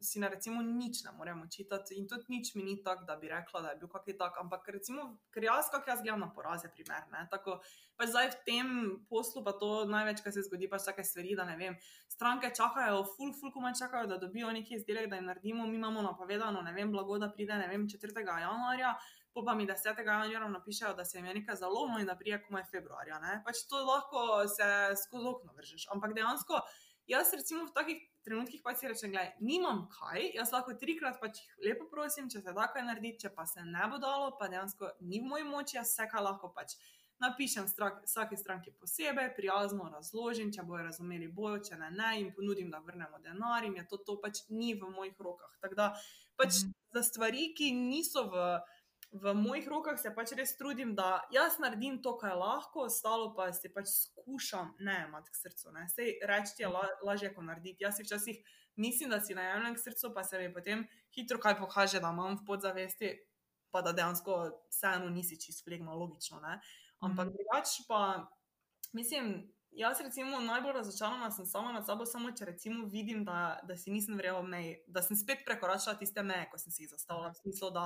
si 0.02 0.20
na 0.20 0.30
recimo 0.32 0.62
nič 0.62 1.04
ne 1.04 1.12
moremo 1.18 1.48
čitati 1.52 1.98
in 2.00 2.08
tudi 2.08 2.30
nič 2.30 2.56
mi 2.56 2.64
ni 2.64 2.78
tako, 2.84 3.06
da 3.08 3.16
bi 3.16 3.28
rekla, 3.28 3.62
da 3.62 3.74
je 3.74 3.80
bil 3.82 3.90
kakšen 3.92 4.18
tak, 4.18 4.40
ampak 4.40 4.68
recimo, 4.72 5.18
ker 5.34 5.44
jaz, 5.44 5.72
kak 5.72 5.88
jaz 5.88 6.04
gledam 6.04 6.24
na 6.24 6.30
poraze, 6.32 6.72
primer, 6.72 7.04
ne, 7.12 7.26
tako 7.32 7.60
pač 8.00 8.14
zdaj 8.14 8.30
v 8.32 8.40
tem 8.48 8.68
poslu 9.10 9.44
pa 9.44 9.56
to 9.58 9.88
največ, 9.90 10.22
kar 10.24 10.32
se 10.32 10.46
zgodi, 10.48 10.70
pač 10.72 10.88
take 10.88 11.04
stvari, 11.04 11.36
da 11.36 11.48
ne 11.50 11.58
vem, 11.60 11.76
stranke 12.12 12.52
čakajo, 12.56 13.04
ful, 13.16 13.34
ful, 13.36 13.52
kuma 13.52 13.74
čakajo, 13.76 14.08
da 14.08 14.22
dobijo 14.22 14.52
neki 14.54 14.78
izdelek, 14.78 15.10
da 15.12 15.20
jim 15.20 15.28
naredimo, 15.28 15.68
mi 15.68 15.80
imamo 15.80 16.06
napovedano, 16.06 16.62
ne 16.62 16.76
vem, 16.76 16.92
blago, 16.94 17.20
da 17.20 17.32
pride, 17.34 17.58
ne 17.60 17.68
vem, 17.72 17.88
4. 17.90 18.24
januarja, 18.24 18.96
po 19.38 19.46
pa 19.46 19.54
mi 19.56 19.68
10. 19.68 20.00
januarja 20.06 20.48
napišejo, 20.50 20.94
da 20.94 21.06
se 21.06 21.18
jim 21.18 21.26
je 21.26 21.34
nekaj 21.34 21.56
zalomilo 21.56 22.00
in 22.00 22.10
da 22.10 22.16
prije 22.18 22.40
komaj 22.46 22.64
februarja. 22.72 23.20
Ne? 23.20 23.42
Pač 23.46 23.68
to 23.70 23.78
lahko 23.86 24.48
se 24.50 24.70
skozi 25.04 25.28
okno 25.30 25.54
vržeš. 25.54 25.86
Ampak 25.94 26.16
dejansko, 26.18 26.62
jaz 27.06 27.34
recimo 27.38 27.66
v 27.66 27.74
takih 27.76 28.00
trenutkih 28.26 28.64
pač 28.66 28.82
si 28.82 28.90
rečem, 28.90 29.12
gledaj, 29.14 29.36
nimam 29.40 29.84
kaj, 29.94 30.32
jaz 30.40 30.52
lahko 30.56 30.74
trikrat 30.82 31.20
pač 31.22 31.44
jih 31.44 31.68
lepo 31.70 31.86
prosim, 31.92 32.32
če 32.34 32.42
se 32.42 32.54
da 32.58 32.66
kaj 32.74 32.88
narediti, 32.88 33.28
če 33.28 33.32
pa 33.36 33.46
se 33.46 33.62
ne 33.62 33.86
bo 33.92 34.00
dalo, 34.02 34.32
pa 34.40 34.50
dejansko 34.50 34.96
ni 35.06 35.22
v 35.22 35.30
moji 35.30 35.46
moči, 35.46 35.78
jaz 35.78 35.94
vse 35.94 36.10
kaj 36.10 36.26
lahko 36.32 36.50
pač. 36.58 36.74
Napišem 37.22 37.66
vsake 37.70 38.38
stranke 38.38 38.74
posebej, 38.78 39.32
prijazno 39.38 39.88
razložim, 39.90 40.50
če 40.54 40.66
bojo 40.66 40.84
razumeli 40.86 41.30
bojo, 41.30 41.62
če 41.66 41.78
ne, 41.78 41.92
ne, 41.94 42.10
in 42.22 42.34
ponudim, 42.34 42.74
da 42.74 42.82
vrnemo 42.82 43.22
denar, 43.22 43.66
in 43.66 43.78
je 43.78 43.86
to, 43.90 44.02
to 44.06 44.18
pač 44.22 44.44
ni 44.50 44.74
v 44.74 44.90
mojih 44.98 45.22
rokah. 45.30 45.54
Tako 45.62 45.78
da 45.78 45.88
pač 46.38 46.62
mm 46.62 46.68
-hmm. 46.68 46.76
za 46.94 47.04
stvari, 47.04 47.54
ki 47.58 47.72
niso 47.74 48.26
v 48.34 48.44
v 49.12 49.34
mojih 49.34 49.68
rokah 49.68 50.00
se 50.00 50.12
pač 50.16 50.34
res 50.36 50.56
trudim, 50.60 50.94
da 50.96 51.22
jaz 51.32 51.58
naredim 51.64 52.02
to, 52.04 52.18
kar 52.20 52.36
lahko, 52.36 52.88
ostalo 52.92 53.32
pa 53.36 53.50
si 53.56 53.72
pač 53.74 53.88
skušam 53.88 54.74
ne 54.80 54.98
imati 55.08 55.32
k 55.32 55.40
srcu. 55.42 55.72
Sej 55.94 56.18
reči 56.28 56.64
je 56.64 56.72
la, 56.72 56.84
lažje, 57.04 57.32
kot 57.36 57.48
narediti. 57.48 57.86
Jaz 57.86 57.98
si 57.98 58.04
včasih 58.04 58.42
mislim, 58.78 59.10
da 59.10 59.22
si 59.22 59.36
najemljen 59.36 59.76
k 59.76 59.84
srcu, 59.84 60.14
pa 60.14 60.24
se 60.24 60.40
mi 60.40 60.54
potem 60.54 60.86
hitro 61.16 61.40
kaj 61.40 61.58
pokaže, 61.58 62.00
da 62.04 62.12
imam 62.14 62.38
v 62.38 62.46
podzavesti, 62.46 63.14
pa 63.72 63.82
da 63.82 63.96
dejansko 63.96 64.38
vseeno 64.70 65.10
nisi 65.10 65.40
čisto 65.40 65.64
flegma, 65.64 65.96
logično. 65.96 66.40
Ne? 66.40 66.60
Ampak 67.00 67.28
mm. 67.28 67.38
drugače 67.38 67.84
pa 67.88 68.02
mislim. 68.94 69.54
Jaz, 69.78 70.00
recimo, 70.02 70.40
najbolj 70.40 70.74
razočarana 70.74 71.32
sem 71.32 71.46
sama 71.46 71.72
nad 71.72 71.86
sabo, 71.86 72.06
samo 72.06 72.32
če 72.32 72.46
recimo 72.46 72.88
vidim, 72.90 73.20
da, 73.26 73.60
da 73.64 73.76
si 73.78 73.92
nisem 73.94 74.18
verjela 74.18 74.42
meji, 74.42 74.72
da 74.88 75.04
sem 75.06 75.18
spet 75.20 75.44
prekoračila 75.46 75.94
tiste 76.00 76.24
meje, 76.26 76.48
ko 76.50 76.58
sem 76.58 76.74
si 76.74 76.82
jih 76.82 76.96
zastavila, 76.96 77.30
v 77.30 77.38
smislu, 77.38 77.70
da, 77.76 77.84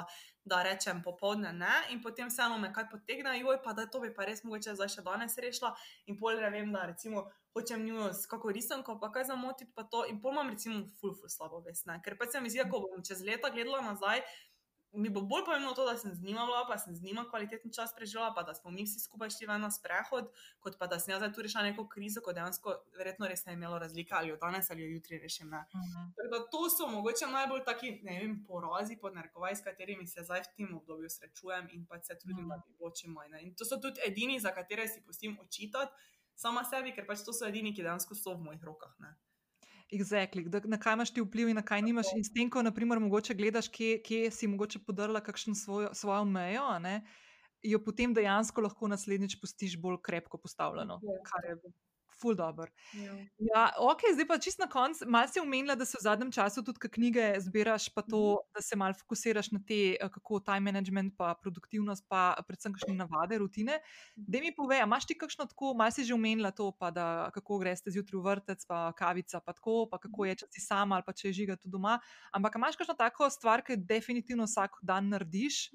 da 0.47 0.61
rečem 0.63 1.01
popoldne 1.03 1.51
ne, 1.51 1.73
in 1.91 1.99
potem 1.99 2.31
vseeno 2.31 2.61
me 2.63 2.69
kaj 2.71 2.87
potegne, 2.93 3.33
joj, 3.41 3.59
pa 3.65 3.73
da 3.75 3.89
to 3.91 3.99
bi 4.05 4.13
pa 4.15 4.23
res 4.29 4.45
mogoče 4.47 4.77
zdaj 4.79 4.93
še 4.95 5.03
danes 5.03 5.35
rešila, 5.43 5.73
in 6.07 6.15
pol 6.21 6.39
ne 6.39 6.53
vem, 6.55 6.71
da 6.71 6.85
recimo 6.93 7.25
hočem 7.51 7.83
njo 7.83 8.07
s 8.15 8.23
kako 8.31 8.55
risanko, 8.55 8.95
pa 9.01 9.11
kaj 9.11 9.27
zamotiti, 9.33 9.73
pa 9.75 9.83
to, 9.83 10.05
in 10.07 10.23
pol 10.23 10.31
imam 10.31 10.55
recimo 10.55 10.85
ful, 11.01 11.11
ful 11.19 11.27
slabo 11.27 11.59
vest, 11.67 11.89
ne, 11.91 11.99
ker 12.07 12.15
pa 12.15 12.31
se 12.31 12.39
mi 12.39 12.53
zdi, 12.53 12.63
ko 12.71 12.85
bom 12.87 13.03
čez 13.03 13.19
leta 13.27 13.51
gledala 13.51 13.83
nazaj 13.91 14.23
mi 14.93 15.09
bo 15.09 15.21
bolj 15.21 15.45
pomembno 15.45 15.73
to, 15.73 15.85
da 15.85 15.97
sem 15.97 16.13
z 16.13 16.23
njima 16.23 16.45
bila, 16.45 16.65
pa 16.67 16.77
sem 16.77 16.95
z 16.95 17.03
njima 17.03 17.25
kvaliteten 17.29 17.71
čas 17.73 17.95
preživela, 17.95 18.33
pa 18.35 18.43
da 18.43 18.53
smo 18.53 18.71
mi 18.71 18.83
vsi 18.83 18.99
skupaj 18.99 19.29
šli 19.29 19.47
na 19.47 19.71
sprehod, 19.71 20.27
kot 20.59 20.77
pa 20.79 20.87
da 20.87 20.99
sem 20.99 21.13
jaz 21.13 21.23
tu 21.35 21.41
rešila 21.41 21.63
neko 21.63 21.87
krizo, 21.87 22.21
ko 22.21 22.33
dejansko 22.33 22.75
verjetno 22.97 23.27
res 23.27 23.45
ne 23.45 23.53
imelo 23.53 23.79
razlike 23.79 24.13
ali 24.15 24.31
od 24.31 24.39
danes 24.39 24.71
ali 24.71 24.85
od 24.85 24.91
jutri 24.91 25.19
rešim. 25.19 25.47
Uh 25.47 25.53
mhm. 25.53 26.11
-huh. 26.31 26.45
To 26.51 26.69
so 26.69 26.87
mogoče 26.87 27.27
najbolj 27.27 27.63
taki, 27.65 27.99
ne 28.03 28.19
vem, 28.19 28.43
porazi 28.47 28.97
pod 29.01 29.15
narkovaj, 29.15 29.55
s 29.55 29.63
katerimi 29.63 30.07
se 30.07 30.23
zdaj 30.23 30.41
v 30.41 30.55
tem 30.57 30.77
obdobju 30.77 31.09
srečujem 31.09 31.69
in 31.71 31.85
pa 31.85 31.99
se 31.99 32.17
trudim, 32.19 32.45
uh 32.45 32.51
-huh. 32.51 32.61
da 32.61 32.67
bi 32.67 32.77
bilo 32.77 32.91
čim 32.91 33.11
manj. 33.11 33.39
In 33.41 33.55
to 33.55 33.65
so 33.65 33.77
tudi 33.81 34.01
edini, 34.07 34.39
za 34.39 34.51
katere 34.51 34.87
si 34.87 35.03
pustim 35.05 35.37
očitati 35.39 35.91
sama 36.35 36.63
sebi, 36.63 36.93
ker 36.95 37.05
pač 37.07 37.25
to 37.25 37.33
so 37.33 37.45
edini, 37.45 37.73
ki 37.75 37.83
dejansko 37.83 38.15
so 38.15 38.33
v 38.33 38.43
mojih 38.43 38.63
rokah. 38.63 38.95
Ne. 38.99 39.15
Exactly. 39.91 40.45
Da, 40.49 40.61
na 40.65 40.79
kaj 40.79 40.93
imaš 40.93 41.11
ti 41.13 41.21
vpliv 41.21 41.49
in 41.51 41.59
na 41.59 41.63
kaj 41.67 41.81
nimaš. 41.83 42.13
In 42.15 42.23
s 42.23 42.31
tem, 42.31 42.49
ko 42.49 42.63
naprimer, 42.63 42.99
mogoče 43.03 43.35
gledaš, 43.35 43.67
kje, 43.67 43.97
kje 44.05 44.31
si 44.31 44.47
mogoče 44.47 44.79
podrla 44.87 45.19
kakšno 45.21 45.55
svojo, 45.55 45.89
svojo 45.93 46.23
mejo, 46.25 46.67
ne, 46.79 47.01
jo 47.61 47.79
potem 47.83 48.13
dejansko 48.15 48.63
lahko 48.63 48.87
naslednjič 48.87 49.35
pustiš 49.41 49.75
bolj 49.81 49.99
krepko 50.05 50.39
postavljeno. 50.39 50.99
Ja. 51.03 51.17
Kar 51.27 51.49
je 51.49 51.57
ful 52.21 52.37
dobr. 52.37 52.69
Ja. 52.93 53.15
Ja, 53.41 53.63
ok, 53.81 54.05
zdaj 54.13 54.27
pa 54.29 54.37
čist 54.41 54.61
na 54.61 54.67
koncu. 54.71 55.07
Mal 55.09 55.27
si 55.31 55.41
omenila, 55.41 55.75
da 55.75 55.85
se 55.85 55.97
v 55.99 56.05
zadnjem 56.05 56.31
času 56.31 56.63
tudi 56.65 56.89
knjige 56.91 57.33
zbiraš, 57.41 57.89
pa 57.95 58.03
to, 58.05 58.21
mhm. 58.37 58.51
da 58.55 58.61
se 58.65 58.77
mal 58.79 58.95
fokusiraš 58.97 59.51
na 59.55 59.61
te, 59.67 59.81
eh, 59.95 60.09
kako 60.13 60.39
time 60.45 60.71
management, 60.71 61.15
pa 61.17 61.33
produktivnost, 61.41 62.05
pa 62.09 62.35
predvsem 62.47 62.75
kakšne 62.77 62.95
navade, 62.99 63.37
rutine. 63.41 63.79
Da 64.15 64.41
mi 64.43 64.53
povej, 64.55 64.83
imaš 64.85 65.09
ti 65.09 65.17
kakšno 65.17 65.49
tako, 65.51 65.73
mal 65.77 65.91
si 65.91 66.05
že 66.05 66.13
omenila 66.13 66.51
to, 66.51 66.71
pa 66.71 66.91
da 66.91 67.29
kako 67.33 67.59
greš 67.61 67.85
zjutraj 67.87 68.19
v 68.19 68.25
vrtec, 68.25 68.65
pa 68.67 68.91
kavica, 68.97 69.39
pa 69.39 69.53
tako, 69.53 69.87
pa 69.91 69.97
kako 70.01 70.25
je, 70.29 70.35
če 70.43 70.51
si 70.51 70.61
sama 70.61 70.99
ali 70.99 71.05
pa 71.07 71.13
če 71.13 71.29
je 71.29 71.37
žiga 71.43 71.57
tu 71.57 71.69
doma. 71.71 71.99
Ampak 72.31 72.55
imaš 72.59 72.77
kakšno 72.77 72.95
tako 72.99 73.29
stvar, 73.29 73.63
ki 73.65 73.79
definitivno 73.79 74.45
vsak 74.45 74.81
dan 74.85 75.09
narediš? 75.09 75.71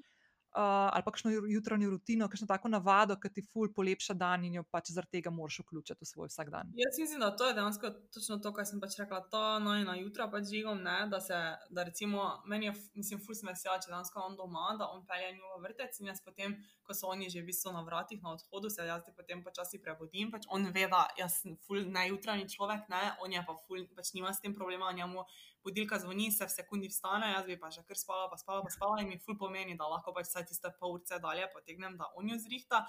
Uh, 0.57 0.89
ali 0.93 1.03
pa 1.05 1.11
kakšno 1.11 1.31
jutranjo 1.31 1.89
rutino, 1.89 2.27
kakšno 2.29 2.47
tako 2.47 2.69
navado, 2.73 3.15
ki 3.21 3.29
ti 3.33 3.43
ful 3.53 3.69
polepša 3.73 4.15
dan 4.17 4.45
in 4.47 4.57
jo 4.57 4.63
pač 4.71 4.89
zaradi 4.95 5.19
tega 5.19 5.29
moraš 5.33 5.59
vključiti 5.61 6.05
v 6.05 6.09
svoj 6.09 6.31
vsak 6.31 6.49
dan. 6.49 6.71
Jaz 6.81 6.97
mislim, 6.99 7.21
da 7.21 7.29
to 7.35 7.47
je 7.47 7.53
dejansko 7.57 7.91
točno 8.13 8.37
to, 8.43 8.53
kar 8.53 8.65
sem 8.65 8.81
pač 8.81 8.97
rekla. 9.01 9.21
To 9.33 9.43
naj 9.63 9.85
na 9.85 9.97
jutra 9.99 10.27
pač 10.33 10.49
žigom, 10.49 10.81
ne, 10.83 10.97
da 11.11 11.19
se, 11.21 11.37
da 11.69 11.85
recimo, 11.87 12.25
meni 12.49 12.69
je, 12.69 12.73
mislim, 12.97 13.21
ful 13.21 13.37
sem 13.37 13.51
vesela, 13.51 13.77
če 13.83 13.91
dejansko 13.91 14.23
on 14.23 14.37
doma, 14.39 14.71
da 14.79 14.89
on 14.95 15.05
pelje 15.05 15.35
njo 15.37 15.53
v 15.57 15.63
vrtec 15.67 16.01
in 16.01 16.11
jaz 16.11 16.23
potem, 16.25 16.57
ko 16.87 16.95
so 16.97 17.11
oni 17.13 17.29
že 17.29 17.43
v 17.43 17.51
bistvu 17.51 17.75
na 17.75 17.83
vratih, 17.85 18.21
na 18.23 18.33
odhodu, 18.33 18.71
se 18.73 18.87
jaz 18.87 19.05
potem 19.17 19.43
počasi 19.45 19.81
prebudim. 19.83 20.31
Pač 20.33 20.49
on 20.49 20.65
ve, 20.73 20.87
da 20.89 21.05
jaz 21.19 21.41
sem 21.43 21.57
ful 21.67 21.85
najutranji 21.93 22.49
človek, 22.55 22.89
ne, 22.89 23.03
on 23.21 23.33
je 23.33 23.43
pa 23.45 23.57
ful, 23.67 23.85
pač 23.95 24.15
nima 24.17 24.33
s 24.33 24.41
tem 24.41 24.55
problema, 24.57 24.89
njemu 24.95 25.27
budilka 25.67 25.99
zvoni, 25.99 26.29
se 26.31 26.47
v 26.47 26.53
sekundi 26.53 26.89
vstane, 26.91 27.33
jaz 27.33 27.45
bi 27.49 27.57
pa 27.59 27.69
že 27.73 27.83
kar 27.87 27.99
spala, 27.99 28.29
pa 28.31 28.39
spala, 28.39 28.63
pa 28.63 28.71
spala 28.71 29.01
in 29.03 29.11
mi 29.11 29.19
ful 29.19 29.37
pomeni, 29.39 29.75
da 29.79 29.89
lahko 29.91 30.13
pač 30.15 30.31
vsaj 30.31 30.47
tiste 30.51 30.71
pol 30.79 30.95
ure 30.97 31.19
dalje 31.23 31.47
potegnem, 31.53 31.97
da 31.99 32.07
on 32.15 32.29
jo 32.31 32.37
zrihta. 32.39 32.85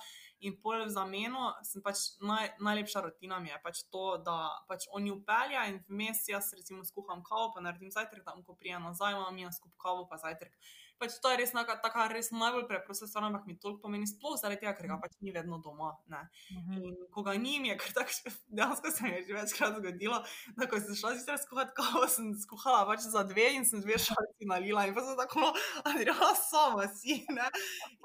In 0.47 0.59
pol 0.63 0.85
v 0.87 0.91
zameno, 0.95 1.51
pač 1.85 2.05
naj, 2.23 2.55
najlepša 2.63 3.05
rutina 3.09 3.41
mi 3.43 3.51
je 3.51 3.59
pač 3.65 3.83
to, 3.93 4.05
da 4.23 4.39
pač 4.71 4.87
on 4.95 5.11
jo 5.11 5.19
pelja 5.27 5.67
in 5.73 5.81
vmes 5.89 6.23
jaz 6.31 6.53
recimo 6.55 6.85
skuham 6.87 7.25
kavo, 7.27 7.51
pa 7.55 7.65
naredim 7.65 7.91
zajtrk, 7.95 8.23
tam 8.25 8.45
ko 8.47 8.55
prijem 8.55 8.87
nazaj, 8.87 9.19
imam 9.19 9.43
jaz 9.43 9.59
skup 9.59 9.75
kavo, 9.83 10.07
pa 10.11 10.21
zajtrk 10.23 10.55
pač 10.99 11.17
to 11.23 11.31
je 11.33 11.39
res 11.41 11.53
neka, 11.55 11.79
taka 11.83 12.07
res 12.13 12.31
najbolj 12.35 12.67
preprosta 12.71 13.07
stvar, 13.09 13.29
ampak 13.29 13.47
mi 13.47 13.57
toliko 13.57 13.83
pomeni, 13.87 14.07
sploh 14.11 14.37
zaradi 14.41 14.63
tega, 14.63 14.75
ker 14.77 14.89
ga 14.89 14.97
mhm. 14.97 15.03
pač 15.05 15.17
ni 15.25 15.35
vedno 15.35 15.59
doma. 15.65 15.95
Uh 16.11 16.19
mhm. 16.19 16.61
-huh. 16.69 16.77
In 16.79 16.97
ko 17.15 17.23
ga 17.23 17.35
ni, 17.39 17.57
je 17.69 17.77
kar 17.79 17.93
tako, 18.01 18.35
dejansko 18.49 18.91
se 18.91 19.05
mi 19.05 19.11
je 19.11 19.25
že 19.27 19.35
večkrat 19.35 19.79
zgodilo, 19.79 20.23
da 20.57 20.69
ko 20.69 20.81
sem 20.81 20.95
šla 20.95 21.15
sicer 21.15 21.39
skuhati 21.39 21.73
kavo, 21.77 22.07
sem 22.09 22.35
skuhala 22.35 22.87
pač 22.87 23.01
za 23.01 23.23
dve 23.23 23.55
in 23.55 23.65
sem 23.65 23.81
dve 23.81 23.99
šalici 23.99 24.45
nalila 24.53 24.87
in 24.87 24.95
pa 24.95 25.01
sem 25.01 25.17
tako, 25.17 25.53
ali 25.85 26.07
ja, 26.07 26.35
sama 26.51 26.89
si. 26.89 27.25
Ne? 27.29 27.49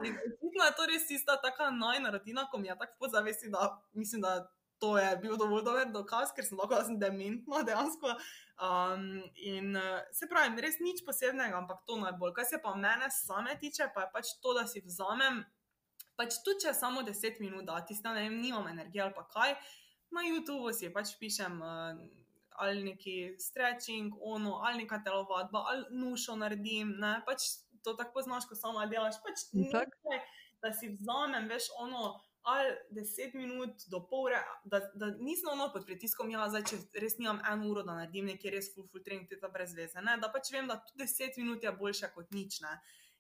In 0.05 0.13
očitno 0.13 0.63
je 0.65 0.73
to 0.77 0.85
res 0.85 1.07
tista 1.07 1.41
taka 1.41 1.71
najnarodina, 1.71 2.47
ko 2.51 2.57
mi 2.57 2.67
je 2.67 2.77
tako 2.77 2.93
podzavesti, 2.99 3.49
da 3.49 3.81
mislim, 3.93 4.21
da 4.21 4.47
to 4.83 4.97
je 4.97 5.17
bil 5.17 5.37
dovolj 5.39 5.63
dober 5.63 5.91
dokaz, 5.95 6.33
ker 6.35 6.43
sem 6.43 6.59
lahko 6.59 6.81
dementna 6.99 7.61
dejansko. 7.63 8.17
Um, 8.63 9.05
in 9.39 9.77
uh, 9.79 10.01
se 10.11 10.27
pravi, 10.27 10.59
res 10.65 10.75
nič 10.83 11.05
posebnega, 11.07 11.55
ampak 11.61 11.85
to 11.87 11.95
najbolj. 12.01 12.33
Kar 12.35 12.47
se 12.49 12.59
pa 12.63 12.73
mene 12.75 13.07
same 13.15 13.55
tiče, 13.61 13.87
pa 13.95 14.03
je 14.03 14.09
pač 14.17 14.33
to, 14.43 14.51
da 14.57 14.65
si 14.67 14.83
vzamem, 14.83 15.39
pač 16.19 16.41
tudi 16.43 16.65
če 16.65 16.73
samo 16.75 17.05
10 17.07 17.39
minut, 17.39 17.63
da 17.69 17.79
ti 17.87 17.95
stane, 17.95 18.25
ne 18.25 18.27
vem, 18.27 18.41
nimam 18.43 18.67
energije 18.73 19.05
ali 19.05 19.15
pa 19.15 19.23
kaj, 19.37 19.55
na 20.11 20.25
YouTubu 20.27 20.75
si 20.75 20.91
pač 20.91 21.15
pišem. 21.21 21.63
Uh, 21.63 22.03
Ali 22.61 22.83
neki 22.85 23.33
stretching, 23.41 24.13
ono, 24.21 24.59
ali 24.61 24.83
neka 24.83 24.99
telovadba, 25.01 25.63
ali 25.71 25.87
nušo 25.97 26.35
naredim. 26.37 26.91
Ne? 27.01 27.15
Pač 27.25 27.47
to 27.81 27.95
tako 27.97 28.21
znaš, 28.21 28.45
ko 28.45 28.53
samo 28.53 28.83
delaš. 28.91 29.17
Pač 29.25 29.47
nekaj, 29.57 30.19
da 30.61 30.69
si 30.69 30.91
vzamem, 30.93 31.49
veš, 31.49 31.71
ono, 31.81 32.11
ali 32.43 32.71
10 32.91 33.35
minut 33.35 33.85
do 33.87 34.01
pol 34.07 34.25
ure, 34.27 34.39
da, 34.63 34.79
da 34.95 35.11
nisem 35.19 35.49
ono 35.51 35.69
pod 35.73 35.85
pritiskom, 35.85 36.29
ja, 36.29 36.47
zdaj, 36.51 36.65
če 36.69 36.79
res 37.01 37.15
nimam 37.19 37.39
eno 37.51 37.69
uro, 37.71 37.83
da 37.87 37.95
naredim 37.95 38.27
nekaj 38.31 38.51
res 38.51 38.69
full, 38.73 38.87
full 38.91 39.03
trening, 39.03 39.29
te 39.29 39.39
ta 39.39 39.47
brez 39.51 39.75
veze. 39.77 40.01
Ne? 40.03 40.17
Da 40.19 40.31
pač 40.33 40.51
vem, 40.51 40.67
da 40.67 40.79
tudi 40.83 41.07
10 41.07 41.39
minut 41.39 41.63
je 41.63 41.71
boljše 41.79 42.11
kot 42.15 42.35
nič. 42.35 42.59
Ne? 42.65 42.73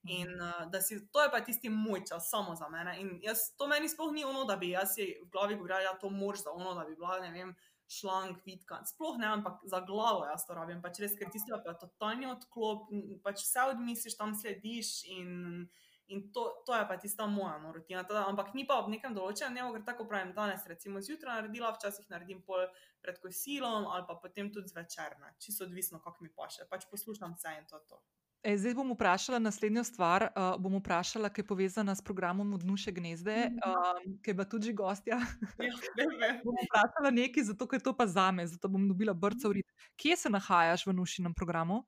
In 0.03 0.33
uh, 0.35 0.65
da 0.71 0.81
si 0.83 0.99
to 1.11 1.21
je 1.23 1.29
pa 1.31 1.39
tisti 1.39 1.69
moj 1.71 2.03
čas, 2.09 2.27
samo 2.29 2.55
za 2.59 2.67
mene. 2.69 2.97
In 2.99 3.13
jaz, 3.23 3.53
to 3.57 3.67
meni 3.71 3.87
sploh 3.89 4.11
ni 4.11 4.25
ono, 4.27 4.43
da 4.49 4.57
bi 4.59 4.73
jaz 4.73 4.97
si 4.97 5.05
v 5.21 5.29
glavi 5.31 5.55
govorila, 5.55 5.79
da 5.79 5.87
ja, 5.87 5.93
to 5.99 6.11
moraš, 6.11 6.43
da 6.43 6.51
ono, 6.51 6.73
da 6.75 6.83
bi 6.83 6.95
bila, 6.99 7.21
ne 7.23 7.31
vem. 7.31 7.55
Šlank, 7.93 8.39
vidkan, 8.47 8.87
sploh 8.87 9.19
ne, 9.19 9.27
ampak 9.27 9.59
za 9.69 9.79
glavo 9.85 10.23
jaz 10.25 10.45
to 10.47 10.55
rabim, 10.55 10.79
pač 10.81 10.99
res, 11.03 11.13
ker 11.19 11.29
ti 11.29 11.39
je 11.39 11.59
pa 11.65 11.75
totalni 11.77 12.25
odklop, 12.31 12.87
pač 13.23 13.43
vse 13.43 13.67
odmisliš, 13.73 14.15
tam 14.17 14.31
slediš 14.39 15.03
in 15.13 15.67
In 16.07 16.31
to, 16.35 16.63
to 16.67 16.75
je 16.75 16.87
pa 16.87 16.97
tista 16.97 17.27
moja 17.27 17.57
no, 17.63 17.71
rutina. 17.71 18.03
Tada, 18.03 18.25
ampak 18.27 18.53
ni 18.53 18.65
pa 18.67 18.79
ob 18.81 18.89
nekem 18.91 19.15
določenem 19.15 19.55
dnevu, 19.55 19.75
ker 19.77 19.85
tako 19.87 20.07
pravim, 20.09 20.33
danes 20.35 20.65
recimo 20.67 21.01
zjutraj 21.01 21.39
naredila, 21.39 21.71
včasih 21.77 22.09
naredim 22.11 22.41
pol 22.43 22.67
pred 23.03 23.19
kosilom 23.23 23.87
ali 23.87 24.03
pa 24.07 24.17
potem 24.19 24.51
tudi 24.51 24.71
zvečer, 24.71 25.15
čisto 25.39 25.63
odvisno, 25.63 26.03
kako 26.03 26.27
mi 26.27 26.29
paše. 26.29 26.67
Pač 26.69 26.89
poslušam 26.91 27.37
vse 27.37 27.55
in 27.59 27.65
to. 27.71 27.79
to. 27.87 28.03
E, 28.43 28.57
zdaj 28.57 28.73
bom 28.75 28.91
vprašala 28.91 29.39
naslednjo 29.39 29.83
stvar. 29.87 30.27
Uh, 30.35 30.59
bom 30.59 30.75
vprašala, 30.81 31.29
ki 31.31 31.41
je 31.41 31.47
povezana 31.47 31.95
s 31.95 32.03
programom 32.03 32.53
Odnuše 32.53 32.91
gnezde, 32.91 33.37
um, 33.63 34.17
ki 34.19 34.31
je 34.31 34.35
bila 34.35 34.45
tudi 34.45 34.73
gostja. 34.75 35.21
Ja, 35.63 36.33
bom 36.43 36.57
vprašala 36.67 37.11
nekaj, 37.15 37.47
zato 37.53 37.67
ker 37.71 37.79
to 37.79 37.95
pa 37.95 38.07
za 38.07 38.31
me, 38.35 38.43
zato 38.47 38.67
bom 38.67 38.83
dobila 38.87 39.15
brca 39.15 39.47
v 39.47 39.61
rit. 39.61 39.87
Kje 39.95 40.17
se 40.17 40.29
nahajaš 40.29 40.83
v 40.87 40.97
Nušinem 40.99 41.33
programu? 41.33 41.85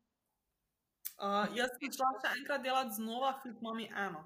Uh, 1.16 1.46
jaz 1.56 1.72
sem 1.80 1.92
šla 1.96 2.10
še 2.20 2.32
enkrat 2.42 2.64
delati 2.64 2.98
znova, 2.98 3.36
fit 3.44 3.62
mami 3.64 3.88
eno. 3.92 4.26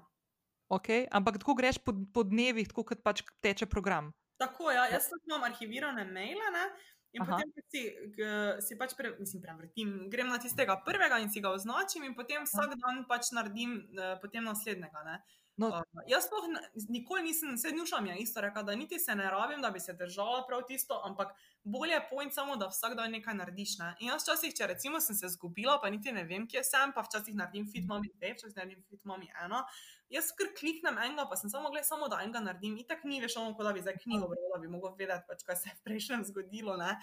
Okay. 0.70 1.06
Ampak 1.10 1.40
tako 1.42 1.54
greš 1.58 1.80
po, 1.82 1.94
po 2.14 2.22
dnevih, 2.26 2.68
tako 2.70 2.84
kot 2.86 3.02
pač 3.02 3.22
teče 3.42 3.66
program. 3.66 4.12
Tako, 4.38 4.70
ja, 4.72 4.86
jaz 4.90 5.10
sem 5.10 5.18
imam 5.26 5.42
arhivirane 5.44 6.06
maile 6.14 6.50
ne, 6.54 6.62
in 7.12 7.22
Aha. 7.24 7.40
potem 7.42 7.66
si, 7.68 7.82
g, 8.16 8.28
si 8.64 8.78
pač 8.78 8.94
pre, 8.96 9.10
mislim, 9.18 9.42
prevrtim, 9.42 9.90
grem 10.10 10.30
na 10.30 10.38
tistega 10.40 10.78
prvega 10.86 11.18
in 11.20 11.28
si 11.30 11.42
ga 11.42 11.52
označim, 11.52 12.06
in 12.06 12.14
potem 12.16 12.46
vsak 12.46 12.78
dan 12.80 13.02
pač 13.10 13.32
naredim 13.36 13.76
uh, 13.98 14.14
potem 14.22 14.46
naslednjega. 14.46 15.02
Ne. 15.06 15.18
No, 15.60 15.68
Uh, 15.68 16.02
jaz 16.08 16.24
sploh 16.24 16.46
nikoli 16.88 17.22
nisem, 17.26 17.52
vse 17.54 17.74
dnuša 17.74 18.00
mi 18.00 18.08
je 18.10 18.16
isto 18.24 18.40
rekla, 18.40 18.62
da 18.62 18.74
niti 18.74 18.98
se 18.98 19.14
ne 19.14 19.30
rabim, 19.30 19.60
da 19.60 19.70
bi 19.70 19.80
se 19.80 19.92
držala 19.92 20.46
prav 20.48 20.62
tisto, 20.68 21.00
ampak 21.04 21.34
bolje 21.64 21.92
je 21.92 22.06
point 22.10 22.34
samo, 22.34 22.56
da 22.56 22.70
vsak 22.72 22.96
dan 22.96 23.12
nekaj 23.12 23.34
narediš. 23.34 23.76
Ne? 23.78 23.90
In 24.00 24.08
jaz 24.08 24.24
včasih, 24.24 24.54
če 24.56 24.70
recimo 24.72 25.00
sem 25.04 25.16
se 25.16 25.28
zgubila, 25.28 25.76
pa 25.82 25.90
niti 25.92 26.12
ne 26.16 26.24
vem, 26.24 26.46
kje 26.48 26.64
sem, 26.64 26.94
pa 26.96 27.04
včasih 27.04 27.36
naredim 27.36 27.66
fit 27.68 27.84
mami 27.88 28.08
dve, 28.14 28.32
včasih 28.38 28.56
naredim 28.56 28.80
fit 28.88 29.04
mami 29.04 29.28
eno. 29.44 29.60
Jaz 30.10 30.32
kar 30.34 30.48
kliknem 30.58 30.96
enega, 30.98 31.28
pa 31.30 31.36
sem 31.38 31.52
samo 31.52 31.68
gledala, 31.68 31.86
samo 31.86 32.08
da 32.08 32.22
enega 32.24 32.40
naredim. 32.42 32.78
Itak 32.80 33.04
ni 33.04 33.20
več 33.22 33.36
ono, 33.36 33.52
kot 33.54 33.68
da 33.68 33.74
bi 33.76 33.84
za 33.84 33.92
knjigo 33.94 34.32
brala, 34.32 34.56
da 34.56 34.62
bi 34.64 34.72
mogel 34.72 34.96
vedeti, 34.98 35.28
pač, 35.28 35.44
kaj 35.46 35.60
se 35.60 35.68
je 35.70 35.76
v 35.76 35.84
prejšnjem 35.86 36.24
zgodilo. 36.32 36.78
Ne? 36.80 36.96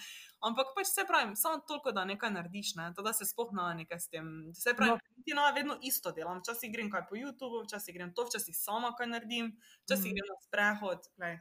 Ampak 0.50 0.74
pač 0.76 0.90
se 0.90 1.06
pravi, 1.08 1.38
samo 1.40 1.62
toliko, 1.70 1.94
da 1.96 2.04
nekaj 2.10 2.34
narediš, 2.34 2.74
ne? 2.82 2.90
to, 2.98 3.06
da 3.06 3.14
se 3.14 3.30
sploh 3.30 3.54
na 3.56 3.70
nekaj 3.78 4.02
s 4.02 4.12
tem. 4.12 4.34
Se 4.58 4.74
pravi, 4.76 4.98
No. 4.98 5.17
No. 5.36 5.42
niti 5.44 5.52
na 5.52 5.52
vedno 5.52 5.78
isto 5.82 6.12
delam. 6.12 6.40
Včasih 6.40 6.72
grem 6.72 6.92
kaj 6.92 7.08
po 7.10 7.16
YouTubu, 7.16 7.66
včasih 7.66 7.96
grem 7.96 8.14
to, 8.14 8.26
včasih 8.26 8.56
sama 8.56 8.94
kaj 8.96 9.08
naredim, 9.08 9.54
včasih 9.86 10.12
mm. 10.12 10.16
grem 10.16 10.28
na 10.30 10.40
sprehod. 10.48 11.08
Glej. 11.18 11.38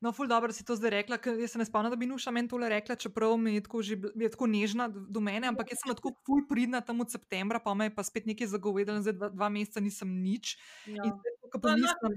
No, 0.00 0.12
ful 0.14 0.28
dobro 0.30 0.52
si 0.54 0.62
to 0.64 0.76
zdaj 0.78 0.90
rekla, 0.90 1.18
ker 1.18 1.34
jaz 1.42 1.56
se 1.56 1.58
ne 1.58 1.64
spomnim, 1.66 1.90
da 1.90 1.98
bi 1.98 2.06
Nuša 2.06 2.30
meni 2.30 2.48
tole 2.48 2.68
rekla, 2.70 2.94
čeprav 2.94 3.34
mi 3.36 3.56
je 3.56 3.64
tako, 3.66 3.82
že, 3.82 3.96
je 4.14 4.30
tako 4.30 4.46
nežna 4.46 4.86
do 4.88 5.20
mene, 5.20 5.48
ampak 5.50 5.72
jaz 5.74 5.82
sem 5.82 5.90
tako 5.98 6.12
ful 6.26 6.44
pridna 6.46 6.80
tam 6.80 7.02
od 7.02 7.10
septembra, 7.10 7.58
pa 7.58 7.74
me 7.74 7.88
je 7.88 7.94
pa 7.96 8.04
spet 8.06 8.28
nekaj 8.30 8.46
zagovedala, 8.46 9.02
zdaj 9.02 9.16
dva, 9.18 9.28
dva 9.34 9.48
meseca 9.50 9.82
nisem 9.82 10.12
nič. 10.22 10.54
Ja. 10.86 11.02
In 11.02 11.16
zdaj, 11.18 11.34
ko 11.42 11.58
To 11.58 11.58
je 11.58 11.62
pomislim. 11.66 12.14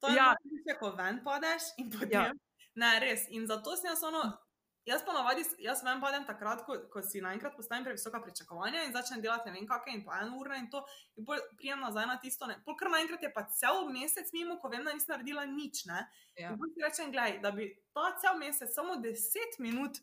To 0.00 0.08
je 0.08 0.16
Ja. 0.16 0.28
najhujše, 0.38 0.78
ko 0.78 0.90
ven 0.94 1.18
padeš 1.24 1.62
in 1.82 1.90
potem. 1.90 2.14
Ja. 2.14 2.30
Ja. 2.30 2.32
Ne, 2.76 3.00
res. 3.00 3.26
In 3.32 3.46
zato 3.50 3.74
sem 3.76 3.90
jaz 3.90 4.04
ono. 4.06 4.22
Jaz 4.86 5.02
pa 5.06 5.12
navadi, 5.12 5.42
jaz 5.58 5.80
ven 5.82 5.98
padem 6.00 6.22
takrat, 6.28 6.60
ko, 6.66 6.76
ko 6.92 7.00
si 7.02 7.18
naenkrat 7.20 7.56
postavim 7.58 7.82
previsoka 7.84 8.20
pričakovanja 8.22 8.84
in 8.86 8.92
začnem 8.94 9.22
delati 9.24 9.50
ne 9.50 9.56
vem 9.56 9.66
kakšne 9.66 9.96
in 9.96 10.04
po 10.06 10.12
eno 10.14 10.36
uro 10.38 10.54
in 10.54 10.68
to, 10.70 10.84
in 11.18 11.26
pol 11.26 11.40
prijem 11.58 11.80
nazaj 11.82 12.06
na 12.06 12.14
tisto. 12.22 12.46
Ne. 12.46 12.60
Pol 12.64 12.76
kar 12.78 12.92
naenkrat 12.94 13.24
je 13.26 13.32
pa 13.34 13.42
cel 13.50 13.82
mesec 13.90 14.30
mimo, 14.36 14.60
ko 14.62 14.70
vem, 14.70 14.84
da 14.86 14.94
nisem 14.94 15.16
naredila 15.16 15.42
nič. 15.50 15.82
Ne. 15.90 16.04
Ja. 16.38 16.52
In 16.52 16.60
pol 16.60 16.70
si 16.70 16.84
rečem, 16.86 17.10
gledaj, 17.10 17.40
da 17.42 17.50
bi 17.56 17.66
ta 17.96 18.12
cel 18.22 18.38
mesec 18.38 18.70
samo 18.74 19.00
10 19.02 19.58
minut 19.58 19.98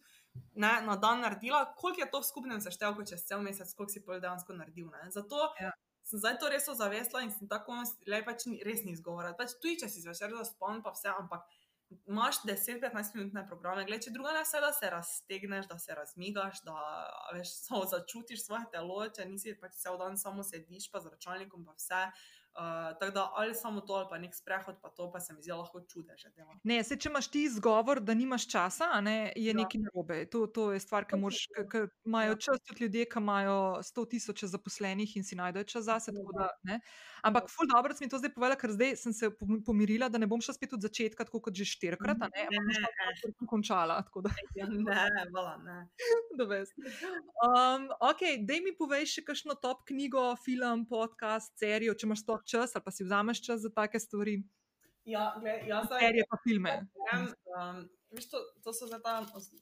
ne, 0.55 0.73
na 0.83 0.95
dan 0.99 1.23
naredila, 1.23 1.63
koliko 1.79 2.03
je 2.03 2.11
to 2.11 2.19
v 2.19 2.29
skupnem 2.33 2.61
seštevku 2.61 3.07
čez 3.07 3.23
cel 3.23 3.39
mesec, 3.45 3.71
koliko 3.77 3.95
si 3.95 4.03
pol 4.03 4.19
dejansko 4.19 4.53
naredil. 4.59 4.91
Ne. 4.91 5.07
Zato 5.15 5.53
Ja. 5.63 5.71
sem 6.03 6.19
zdaj 6.19 6.35
to 6.43 6.49
res 6.51 6.67
ozavestila 6.67 7.23
in 7.23 7.31
sem 7.31 7.47
tako, 7.47 7.79
le 8.11 8.19
pač 8.27 8.49
ni, 8.51 8.59
res 8.67 8.83
ni 8.83 8.91
izgovora. 8.91 9.31
Pač 9.39 9.55
tudi, 9.63 9.79
če 9.79 9.87
si 9.87 10.03
zvečer 10.03 10.35
zaspon, 10.35 10.83
pa 10.83 10.91
vse, 10.91 11.07
ampak 11.15 11.47
imaš 12.07 12.41
10-15 12.43 13.15
minutne 13.15 13.43
programe, 13.47 13.85
gled, 13.85 14.03
če 14.03 14.13
druga 14.15 14.33
ne 14.35 14.43
vse, 14.45 14.61
da 14.63 14.71
se 14.73 14.89
raztegneš, 14.89 15.67
da 15.71 15.77
se 15.79 15.95
razmigaš, 15.97 16.61
da 16.67 16.77
veš, 17.33 17.53
samo 17.67 17.83
začutiš 17.89 18.45
svoje 18.45 18.69
telo, 18.71 19.01
če 19.09 19.27
nisi 19.29 19.55
pač 19.61 19.77
cel 19.81 19.99
dan 20.01 20.17
samo 20.17 20.43
sediš, 20.43 20.89
pa 20.91 21.03
z 21.03 21.13
računalnikom, 21.13 21.65
pa 21.67 21.77
vse. 21.77 22.05
Uh, 22.55 22.61
tako 22.93 23.11
da 23.11 23.31
ali 23.33 23.55
samo 23.55 23.81
to, 23.81 23.93
ali 23.93 24.07
pa 24.09 24.17
nek 24.17 24.31
sprehod, 24.31 24.75
pa 24.77 24.89
to 24.89 25.11
pa 25.11 25.19
se 25.19 25.33
mi 25.33 25.41
zdi 25.41 25.51
lahko 25.51 25.81
čudež. 25.83 26.23
dela. 26.31 26.53
Ne, 26.63 26.83
se, 26.83 26.95
če 26.95 27.09
imaš 27.09 27.27
ti 27.27 27.43
izgovor, 27.43 27.99
da 27.99 28.13
nimaš 28.13 28.45
časa, 28.47 29.01
ne, 29.01 29.33
je 29.35 29.47
Ja. 29.47 29.53
nekaj 29.53 29.81
narobe. 29.81 30.25
To, 30.27 30.45
to 30.47 30.71
je 30.71 30.79
stvar, 30.79 31.03
ki 31.03 31.09
To 31.11 31.17
to. 31.17 31.87
imajo 32.05 32.29
Ja. 32.29 32.37
čas 32.37 32.61
tudi 32.61 32.83
ljudje, 32.83 33.05
ki 33.05 33.17
imajo 33.17 33.55
100 33.81 34.05
tisoč 34.05 34.43
zaposlenih 34.45 35.17
in 35.17 35.23
si 35.23 35.35
najdejo 35.35 35.63
čas 35.65 35.83
zase. 35.83 36.11
tako 36.11 36.31
Da, 36.33 36.49
ne. 36.63 36.79
Ampak, 37.23 37.49
ful 37.49 37.65
dobro 37.65 37.93
si 37.93 38.03
mi 38.03 38.09
to 38.09 38.17
zdaj 38.17 38.29
povedala, 38.29 38.55
ker 38.55 38.69
zdaj 38.69 38.95
sem 38.97 39.13
se 39.13 39.29
pom- 39.31 39.63
pomirila, 39.63 40.09
da 40.09 40.17
ne 40.17 40.27
bom 40.27 40.37
šla 40.37 40.53
spet 40.53 40.73
od 40.73 40.81
začetka, 40.81 41.23
tako 41.23 41.41
kot 41.41 41.53
že 41.53 41.65
štirikrat, 41.65 42.17
ne, 42.19 42.29
šla 42.69 42.89
tako, 42.91 43.09
kot 43.23 43.33
sem 43.33 43.47
končala. 43.47 44.03
Ja, 44.55 44.67
ne, 44.67 45.01
vala, 45.31 45.57
ne. 45.57 45.77
Um, 47.43 47.89
ok, 48.01 48.21
dej 48.41 48.61
mi 48.61 48.73
povej 48.73 49.05
še 49.07 49.23
kakšno 49.23 49.55
top 49.55 49.85
knjigo, 49.85 50.35
film, 50.37 50.85
podcast, 50.85 51.53
serijo, 51.55 51.93
če 51.93 52.05
imaš 52.05 52.21
sploh 52.21 52.42
čas 52.43 52.75
ali 52.75 52.83
pa 52.85 52.91
si 52.91 53.03
vzameš 53.03 53.45
čas 53.45 53.61
za 53.61 53.69
take 53.69 53.99
stvari. 53.99 54.43
Ja, 55.05 55.35
gled, 55.39 55.67
jaz 55.67 55.85
zdaj. 55.85 55.99
Serije 55.99 56.23
pa 56.29 56.37
filme. 56.43 56.73
Grem, 56.95 57.25
um, 57.59 57.89
veš, 58.11 58.29
to, 58.31 58.39
to 58.63 58.73
so 58.73 58.87
zdaj 58.87 59.01
ta 59.03 59.13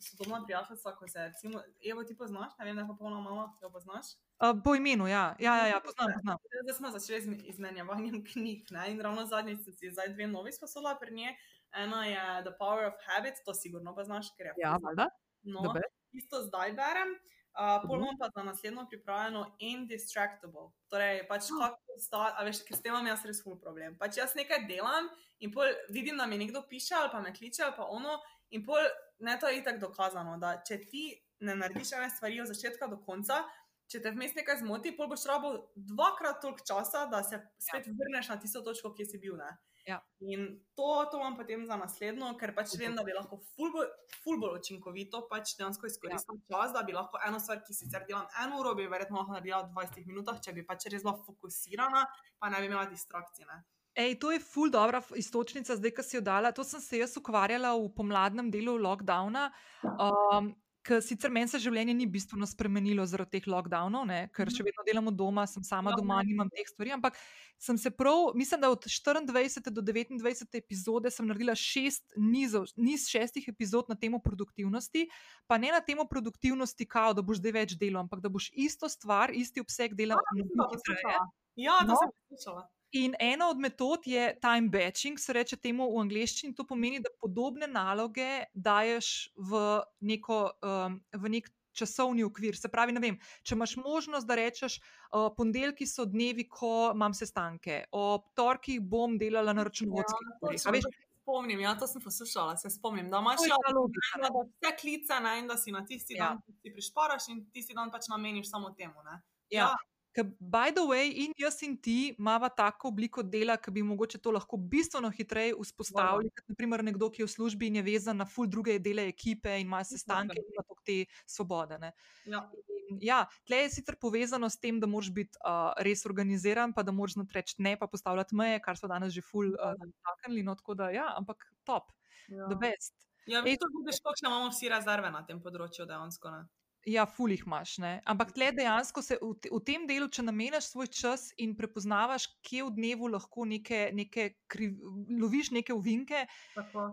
sodobna 0.09 0.43
prijateljstva, 0.45 0.95
ko 0.95 1.07
se 1.07 1.23
recimo, 1.23 1.61
Evo, 1.91 2.03
ti 2.03 2.17
poznaš, 2.17 2.53
ne 2.59 2.65
vem, 2.65 2.75
da 2.75 2.81
je 2.81 2.87
popolnoma 2.87 3.29
mama, 3.29 3.47
jo 3.61 3.71
poznaš. 3.73 4.05
Uh, 4.37 4.53
po 4.63 4.75
imenu, 4.75 5.07
ja, 5.07 5.35
ja, 5.39 5.55
ja, 5.57 5.67
ja 5.67 5.79
poznam, 5.85 6.13
poznam. 6.13 6.37
Zdaj 6.63 6.77
smo 6.77 6.91
začeli 6.91 7.21
z 7.21 7.49
izmenjevanjem 7.53 8.23
knjig 8.33 8.71
ne? 8.71 8.91
in 8.91 9.01
ravno 9.01 9.25
zadnjič 9.25 9.63
sem 9.65 9.73
si 9.73 9.91
zdaj 9.91 10.13
dve 10.13 10.27
novi 10.27 10.53
sposola 10.53 10.95
pri 11.01 11.15
njej. 11.15 11.35
Ena 11.73 12.05
je 12.05 12.23
The 12.45 12.53
Power 12.59 12.85
of 12.91 12.93
Habit, 13.07 13.41
to 13.45 13.53
sigurno 13.53 13.95
pa 13.95 14.03
znaš, 14.03 14.33
ker 14.37 14.45
je 14.45 14.53
Ja, 14.57 14.77
valjda. 14.83 15.07
No, 15.41 15.61
Dober. 15.61 15.83
isto 16.11 16.43
zdaj 16.43 16.73
berem. 16.73 17.15
Uh, 17.17 17.40
pol 17.53 17.97
Mhm. 17.97 18.03
imam 18.03 18.17
pa 18.19 18.29
za 18.35 18.43
naslednjo 18.43 18.85
pripravljeno 18.89 19.55
Indistractable. 19.59 20.69
Torej, 20.89 21.27
pač 21.27 21.43
Ah. 21.43 21.59
kako 21.61 21.99
sta, 21.99 22.35
a 22.37 22.43
veš, 22.43 22.63
ker 22.63 22.77
s 22.77 22.81
tem 22.81 22.93
imam 22.93 23.07
jaz 23.07 23.25
res 23.25 23.43
ful 23.43 23.59
problem. 23.59 23.97
Pač 23.97 24.17
jaz 24.17 24.35
nekaj 24.35 24.67
delam 24.67 25.09
in 25.39 25.51
pol 25.51 25.65
vidim, 25.89 26.17
da 26.17 26.25
mi 26.25 26.37
nekdo 26.37 26.61
piše 26.63 26.95
ali 26.95 27.09
pa 27.11 27.19
me 27.19 27.33
kliče 27.33 27.63
ali 27.63 27.73
pa 27.75 27.83
ono 27.85 28.19
in 28.51 28.65
pol 28.65 28.79
ne 29.19 29.37
to 29.39 29.47
je 29.47 29.57
itak 29.59 29.79
dokazano, 29.79 30.37
da 30.37 30.61
če 30.61 30.77
ti 30.85 31.03
ne 31.39 31.55
narediš 31.55 31.91
ene 31.93 32.09
stvari 32.09 32.41
od 32.41 32.47
začetka 32.47 32.87
do 32.87 32.97
konca, 32.97 33.43
če 33.87 34.01
te 34.01 34.11
vmes 34.11 34.35
nekaj 34.35 34.57
zmoti, 34.57 34.95
pol 34.97 35.07
boš 35.07 35.25
rabo 35.25 35.51
dvakrat 35.75 36.41
toliko 36.41 36.63
časa, 36.65 37.05
da 37.05 37.23
se 37.23 37.35
spet 37.59 37.87
ja. 37.87 37.93
vrneš 37.93 38.29
na 38.29 38.39
tisto 38.39 38.61
točko, 38.61 38.93
kjer 38.93 39.07
si 39.07 39.17
bil. 39.17 39.35
Ne? 39.35 39.57
Ja. 39.87 39.97
In 40.19 40.61
to, 40.75 41.05
to 41.11 41.17
imam 41.17 41.35
potem 41.37 41.65
za 41.65 41.75
naslednjo, 41.79 42.31
ker 42.39 42.53
pač 42.55 42.75
vem, 42.79 42.93
da 42.95 43.03
bi 43.03 43.15
lahko 43.15 43.39
ful 43.55 43.71
bolj, 43.73 43.89
ful 44.21 44.45
učinkovito 44.51 45.23
pač 45.31 45.55
dejansko 45.57 45.89
izkoristil 45.89 46.37
ja. 46.37 46.43
čas, 46.53 46.73
da 46.75 46.83
bi 46.85 46.93
lahko 46.93 47.21
eno 47.27 47.41
stvar, 47.41 47.63
ki 47.65 47.73
sicer 47.73 48.05
delam 48.07 48.29
eno 48.43 48.61
uro, 48.61 48.75
bi 48.77 48.85
verjetno 48.91 49.21
lahko 49.21 49.37
naredila 49.37 49.63
v 49.65 49.73
20 49.79 50.09
minutah, 50.11 50.41
če 50.43 50.53
bi 50.53 50.65
pač 50.67 50.85
res 50.93 51.05
bila 51.05 51.17
fokusirana, 51.25 52.05
pa 52.37 52.53
ne 52.53 52.61
bi 52.61 52.69
imela 52.69 52.85
distrakcije. 52.91 53.49
Ne? 53.49 53.63
Ej, 53.97 54.19
to 54.23 54.31
je 54.31 54.39
ful 54.39 54.71
dobra 54.71 55.01
iztočnica, 55.19 55.75
zdaj, 55.75 55.91
ki 55.97 56.03
si 56.05 56.15
jo 56.15 56.21
dala. 56.23 56.53
To 56.55 56.63
sem 56.63 56.79
se 56.79 57.01
jaz 57.01 57.17
ukvarjala 57.19 57.73
v 57.75 57.89
pomladnem 57.97 58.51
delu 58.53 58.77
lockdowna. 58.79 59.49
Um, 59.83 60.53
Ker 60.81 60.97
sicer 61.05 61.29
meni 61.29 61.45
se 61.47 61.59
življenje 61.61 61.93
ni 61.93 62.07
bistveno 62.09 62.47
spremenilo 62.49 63.03
zaradi 63.05 63.37
teh 63.37 63.47
lockdownov, 63.53 64.07
ne? 64.09 64.23
ker 64.33 64.49
še 64.49 64.63
vedno 64.65 64.81
delam 64.87 65.11
od 65.11 65.17
doma, 65.19 65.43
sem 65.45 65.61
sama 65.61 65.93
doma, 65.93 66.17
nimam 66.25 66.49
teh 66.49 66.65
stvari. 66.65 66.95
Ampak 66.95 67.19
sem 67.61 67.77
se 67.77 67.91
prav, 67.93 68.31
mislim, 68.33 68.63
da 68.65 68.71
od 68.73 68.87
24. 68.89 69.69
do 69.69 69.83
29. 69.85 70.57
epizode 70.57 71.11
sem 71.13 71.27
naredila 71.29 71.53
šest 71.53 72.17
nizov, 72.17 72.65
niz 72.81 73.05
šestih 73.11 73.45
epizod 73.53 73.93
na 73.93 73.95
temo 73.95 74.17
produktivnosti, 74.19 75.05
pa 75.45 75.61
ne 75.61 75.69
na 75.69 75.83
temo 75.85 76.07
produktivnosti, 76.09 76.89
kao, 76.89 77.13
da 77.13 77.21
boš 77.21 77.43
zdaj 77.43 77.53
več 77.59 77.77
delal, 77.77 78.01
ampak 78.07 78.25
da 78.25 78.33
boš 78.33 78.49
isto 78.57 78.89
stvar, 78.89 79.29
isti 79.37 79.61
obseg 79.61 79.93
poslušala. 79.93 81.29
Ja, 81.61 81.77
to 81.85 81.93
No. 81.93 82.01
sem 82.01 82.09
poslušala. 82.25 82.65
In 82.91 83.13
ena 83.19 83.47
od 83.49 83.59
metod 83.59 84.07
je 84.07 84.39
time 84.41 84.67
batching, 84.69 85.19
se 85.19 85.33
reče 85.33 85.55
temu 85.57 85.85
v 85.93 86.01
angleščini. 86.01 86.55
To 86.55 86.65
pomeni, 86.67 86.99
da 86.99 87.09
podobne 87.21 87.67
naloge 87.67 88.43
daješ 88.53 89.29
v, 89.37 89.61
neko, 90.01 90.39
um, 90.61 90.97
v 91.15 91.29
nek 91.31 91.47
časovni 91.71 92.23
okvir. 92.27 92.57
Se 92.59 92.67
pravi, 92.67 92.91
vem, 92.99 93.15
če 93.47 93.55
imaš 93.55 93.77
možnost, 93.79 94.27
da 94.27 94.35
rečeš, 94.35 94.75
uh, 95.15 95.29
ponedeljki 95.37 95.87
so 95.87 96.03
dnevi, 96.05 96.49
ko 96.51 96.91
imam 96.91 97.15
sestanke, 97.15 97.85
ob 97.95 98.27
torkih 98.35 98.81
bom 98.83 99.15
delala 99.21 99.53
na 99.55 99.63
računovodskih 99.63 100.27
Ja, 100.27 100.35
stvareh. 100.35 100.59
točno, 100.59 100.69
a 100.69 100.75
veš, 100.75 100.83
to 100.83 100.91
se 100.91 101.21
spomnim, 101.21 101.59
ja, 101.63 101.71
to 101.79 101.87
sem 101.87 102.03
poslušala, 102.03 102.57
se 102.57 102.69
spomnim. 102.75 103.07
Da 103.07 103.23
imaš 103.23 103.45
ja, 103.47 103.59
logika, 103.71 104.19
da 104.25 104.33
vse 104.35 104.73
klice 104.81 105.21
ne, 105.23 105.37
in 105.39 105.47
da 105.47 105.55
si 105.57 105.71
na 105.71 105.85
tisti 105.87 106.19
Ja. 106.19 106.23
ja. 106.23 106.29
dan, 106.33 106.41
ki 106.43 106.57
si 106.59 106.73
prišparaš 106.75 107.29
in 107.31 107.45
tisti 107.55 107.73
dan 107.73 107.91
pač 107.91 108.11
nameniš 108.11 108.51
samo 108.51 108.75
temu. 108.75 108.99
Ne. 109.07 109.21
Ja. 109.49 109.71
Ker, 110.11 110.25
by 110.39 110.73
the 110.75 110.83
way, 110.83 111.07
in 111.23 111.31
jaz 111.39 111.61
in 111.63 111.77
ti 111.77 112.15
imamo 112.19 112.49
tako 112.51 112.89
obliko 112.91 113.23
dela, 113.23 113.55
ki 113.57 113.71
bi 113.71 113.83
mogoče 113.83 114.19
to 114.19 114.31
lahko 114.35 114.57
bistveno 114.57 115.09
hitreje 115.09 115.53
vzpostavili, 115.55 116.31
kot 116.35 116.51
naprimer 116.51 116.83
nekdo, 116.83 117.07
ki 117.11 117.21
je 117.23 117.27
v 117.29 117.31
službi 117.31 117.69
in 117.71 117.79
je 117.79 117.83
vezan 117.85 118.19
na 118.19 118.27
ful 118.27 118.49
druge 118.51 118.75
dele 118.79 119.07
ekipe 119.07 119.53
in 119.59 119.67
ima 119.69 119.83
sestanke 119.87 120.35
in 120.35 120.49
ima 120.51 120.65
toliko 120.67 120.83
te 120.85 120.97
svobode. 121.25 121.79
Ne. 121.79 121.93
Ja. 122.25 122.43
In, 122.89 122.99
ja, 123.01 123.21
tle 123.47 123.61
je 123.63 123.69
sicer 123.77 123.95
povezano 123.95 124.49
s 124.49 124.59
tem, 124.59 124.79
da 124.83 124.87
moraš 124.87 125.13
biti 125.15 125.39
uh, 125.45 125.71
res 125.79 126.03
organiziran, 126.05 126.73
pa 126.75 126.83
da 126.83 126.91
moraš 126.91 127.15
reči 127.31 127.55
ne, 127.63 127.77
pa 127.79 127.87
postavljati 127.87 128.35
meje, 128.35 128.59
kar 128.59 128.75
so 128.77 128.91
danes 128.91 129.13
že 129.15 129.23
ful 129.23 129.55
uh, 129.55 129.79
dotaknili. 129.79 130.43
No, 130.43 130.55
tako 130.59 130.75
da, 130.75 130.91
ja, 130.91 131.07
ampak 131.17 131.47
top, 131.63 131.91
Ja. 132.31 132.47
the 132.47 132.55
best. 132.55 132.93
Ja, 133.25 133.43
Ej, 133.45 133.57
to 133.59 133.67
vidiš, 133.69 133.99
kakšne 134.03 134.27
imamo 134.29 134.49
vsi 134.49 134.69
rezerve 134.71 135.11
na 135.11 135.21
tem 135.27 135.39
področju 135.43 135.85
dejansko. 135.85 136.31
Ne. 136.31 136.41
Ja, 136.85 137.05
fulih 137.05 137.43
imaš, 137.45 137.77
ne? 137.77 138.01
ampak 138.09 138.31
tle 138.33 138.51
dejansko 138.57 139.01
se 139.05 139.17
v, 139.21 139.35
v 139.51 139.59
tem 139.61 139.83
delu, 139.85 140.07
če 140.09 140.23
nameniš 140.25 140.71
svoj 140.73 140.87
čas 140.89 141.27
in 141.37 141.53
prepoznavaš, 141.55 142.25
kje 142.41 142.63
v 142.65 142.71
dnevu 142.73 143.07
lahko 143.13 143.45
neke, 143.45 143.91
neke 143.93 144.31
kriv, 144.49 144.79
loviš 145.09 145.51
neke 145.53 145.75
uvinke, 145.77 146.23
Tako. 146.55 146.87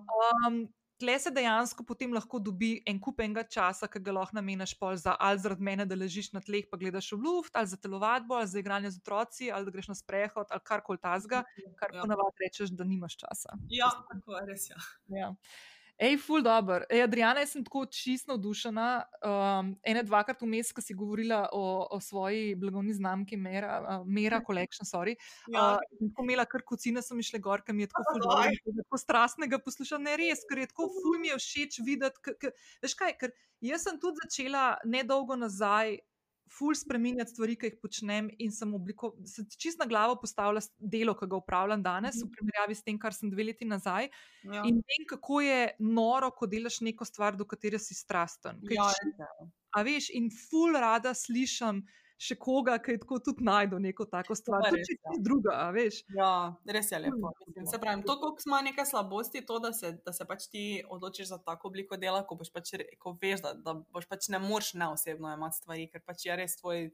um, 0.45 0.59
tle 1.01 1.15
se 1.23 1.31
dejansko 1.33 1.87
potem 1.89 2.13
lahko 2.13 2.37
dobi 2.43 2.83
en 2.85 3.01
kup 3.01 3.23
enega 3.25 3.47
časa, 3.49 3.89
ki 3.89 4.03
ga 4.05 4.13
lahko 4.13 4.37
nameniš 4.37 4.75
pol 4.77 4.93
za 5.01 5.15
ali 5.17 5.41
zaradi 5.41 5.63
mene, 5.65 5.87
da 5.89 5.97
ležiš 5.97 6.33
na 6.37 6.43
tleh, 6.45 6.69
pa 6.69 6.77
gledaš 6.77 7.13
v 7.15 7.23
luft, 7.25 7.57
ali 7.57 7.71
za 7.73 7.81
telovadbo, 7.81 8.35
ali 8.35 8.51
za 8.51 8.59
igranje 8.61 8.91
z 8.91 9.01
otroci, 9.01 9.49
ali 9.49 9.65
da 9.65 9.73
greš 9.73 9.89
na 9.89 9.97
sprehod, 9.97 10.53
ali 10.53 10.65
karkoli 10.69 10.99
tazga, 11.01 11.45
kar 11.81 11.95
Ja. 11.97 12.03
ponavadi 12.05 12.45
rečeš, 12.45 12.77
da 12.77 12.85
nimaš 12.85 13.17
časa. 13.25 13.57
Ja, 13.73 13.89
tako 14.13 14.37
je 14.37 14.47
res. 14.53 14.69
Ja. 14.69 14.77
Ja. 15.17 15.33
Ej, 15.99 16.15
ful 16.23 16.43
dobr. 16.47 16.85
Ej, 16.87 17.03
Adriana, 17.03 17.41
jaz 17.43 17.57
sem 17.57 17.65
tako 17.67 17.81
čisto 17.91 18.31
navdušena. 18.31 18.85
Um, 19.27 19.73
ene 19.83 20.05
dvakrat 20.07 20.39
vmes, 20.43 20.71
ko 20.73 20.79
si 20.79 20.95
govorila 20.95 21.49
o, 21.53 21.63
o 21.91 21.99
svoji 22.01 22.55
blagovni 22.55 22.95
znamki 22.95 23.37
Mera, 23.37 23.73
uh, 23.83 24.07
Mera 24.07 24.39
Collection, 24.47 24.87
sorry. 24.87 25.17
Ja. 25.51 25.75
Uh, 25.75 25.99
sem 25.99 26.13
tako 26.13 26.23
imela 26.23 26.45
kar 26.47 26.63
kocine, 26.63 27.03
so 27.03 27.19
mi 27.19 27.27
šle 27.27 27.41
gor, 27.43 27.65
ker 27.67 27.75
mi 27.75 27.83
je 27.83 27.91
tako 27.91 28.15
ful 28.15 28.23
Daj. 28.23 28.31
dobro, 28.31 28.71
in 28.71 28.79
tako 28.85 29.01
strastnega 29.03 29.59
poslušati. 29.59 30.07
Ne 30.07 30.15
res, 30.23 30.47
ker 30.47 30.63
je 30.63 30.71
tako 30.71 30.87
ful 31.01 31.19
mi 31.19 31.33
je 31.33 31.41
všeč 31.43 31.81
videti. 31.83 32.23
k- 32.23 32.37
k- 32.39 32.55
Veš 32.87 32.95
kaj, 32.95 33.17
ker 33.19 33.35
jaz 33.67 33.83
sem 33.89 33.99
tudi 33.99 34.23
začela 34.23 34.77
nedolgo 34.87 35.35
nazaj. 35.35 35.99
Ful 36.51 36.75
spremenjati 36.75 37.31
stvari, 37.31 37.57
ki 37.57 37.67
jih 37.67 37.77
počnem, 37.83 38.31
in 38.39 38.53
sem 38.53 38.73
obliko, 38.75 39.13
se 39.25 39.45
čist 39.59 39.79
na 39.79 39.87
glavo 39.87 40.17
postavila 40.17 40.61
delo, 40.79 41.15
ki 41.15 41.27
ga 41.27 41.37
upravljam 41.37 41.83
danes, 41.83 42.23
v 42.23 42.27
Mhm. 42.27 42.33
primerjavi 42.33 42.75
s 42.75 42.83
tem, 42.83 42.99
kar 42.99 43.13
sem 43.13 43.31
dve 43.31 43.45
leti 43.45 43.65
nazaj. 43.65 44.09
Ja. 44.45 44.63
In 44.63 44.81
vem, 44.81 45.07
kako 45.09 45.41
je 45.41 45.61
noro, 45.81 46.31
ko 46.31 46.47
delaš 46.47 46.81
neko 46.81 47.05
stvar, 47.05 47.37
do 47.37 47.45
katere 47.45 47.79
si 47.79 47.95
strasten. 47.95 48.63
Ker 48.63 48.77
Ja, 48.77 48.89
če-. 48.89 49.51
A 49.77 49.83
veš, 49.83 50.11
in 50.11 50.31
ful 50.31 50.73
rada 50.75 51.13
slišim 51.15 51.83
še 52.19 52.35
koga, 52.35 52.75
ki 52.79 52.93
je 52.93 52.99
tako 52.99 53.19
tudi 53.23 53.45
najdel 53.47 53.79
neko 53.81 54.05
tako 54.05 54.35
stvar. 54.35 54.65
To 54.65 54.75
je 54.75 54.81
ja. 54.81 54.87
čisto 54.87 55.19
druga, 55.21 55.53
a 55.57 55.71
veš. 55.71 56.01
Ja, 56.11 56.31
res 56.67 56.91
je 56.91 56.99
lepo. 56.99 57.31
Mislim, 57.39 57.55
lepo. 57.57 57.71
se 57.71 57.79
pravi, 57.79 58.03
to, 58.03 58.17
koliko 58.21 58.43
ima 58.47 58.61
neke 58.63 58.85
slabosti, 58.85 59.45
to, 59.47 59.59
da 59.59 59.71
se, 59.73 59.93
da 60.03 60.13
se 60.13 60.27
pač 60.27 60.49
ti 60.49 60.63
odločiš 60.85 61.29
za 61.29 61.39
tako 61.39 61.69
obliko 61.69 61.97
dela, 61.97 62.25
ko, 62.27 62.35
boš 62.35 62.51
pač, 62.51 62.73
re- 62.75 62.89
ko 62.99 63.15
veš, 63.15 63.41
da, 63.41 63.55
da 63.55 63.75
boš 63.89 64.07
pač 64.07 64.29
ne 64.29 64.39
moreš 64.39 64.75
neosebno 64.75 65.31
imati 65.31 65.57
stvari, 65.57 65.87
ker 65.87 66.03
pač 66.03 66.27
je 66.27 66.37
res 66.37 66.59
tvoj 66.59 66.91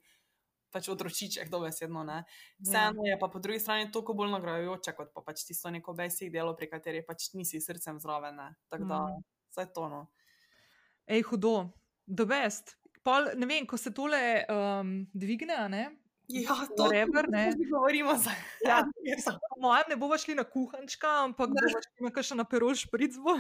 pač 0.71 0.89
otročiček, 0.91 1.49
dobesedno. 1.49 2.03
Ne? 2.05 2.21
Ja. 2.21 2.61
Vseeno 2.61 3.05
je 3.07 3.17
pa 3.17 3.29
po 3.31 3.39
drugi 3.39 3.61
strani 3.63 3.93
toliko 3.95 4.13
bolj 4.15 4.33
nagrajujoče, 4.33 4.93
kot 4.93 5.13
pa 5.15 5.23
pač 5.23 5.45
tisto 5.47 5.71
neko 5.71 5.95
basic 5.95 6.33
delo, 6.35 6.53
pri 6.53 6.67
kateri 6.69 7.01
pač 7.07 7.31
nisi 7.33 7.61
srcem 7.63 8.01
zraven. 8.03 8.37
ne. 8.37 8.49
Tako 8.69 8.85
da, 8.85 8.99
Mm. 9.09 9.23
vse 9.51 9.67
to. 9.73 9.89
No. 9.89 10.01
Ej, 11.07 11.23
hudo, 11.23 11.71
the 12.07 12.27
best. 12.27 12.75
Pol, 13.05 13.29
ne 13.37 13.47
vem, 13.47 13.67
ko 13.69 13.77
se 13.77 13.93
tole 13.93 14.19
um, 14.49 14.97
dvigne, 15.13 15.59
ne? 15.69 15.85
Ja, 16.33 16.55
to 16.77 16.87
Whatever, 16.89 17.29
ne. 17.29 17.51
tudi 17.53 17.67
govorimo 17.69 18.17
za 18.17 18.31
Ja. 18.65 18.79
ja. 19.05 19.17
Po 19.55 19.61
mojem 19.61 19.85
ne 19.89 19.97
bova 19.97 20.19
šli 20.19 20.35
na 20.35 20.45
kuhančka, 20.45 21.09
ampak 21.25 21.49
bova 21.53 21.69
šli 21.69 22.07
na 22.07 22.11
kakšen 22.11 22.41
aperol 22.41 22.73
špricbo. 22.75 23.37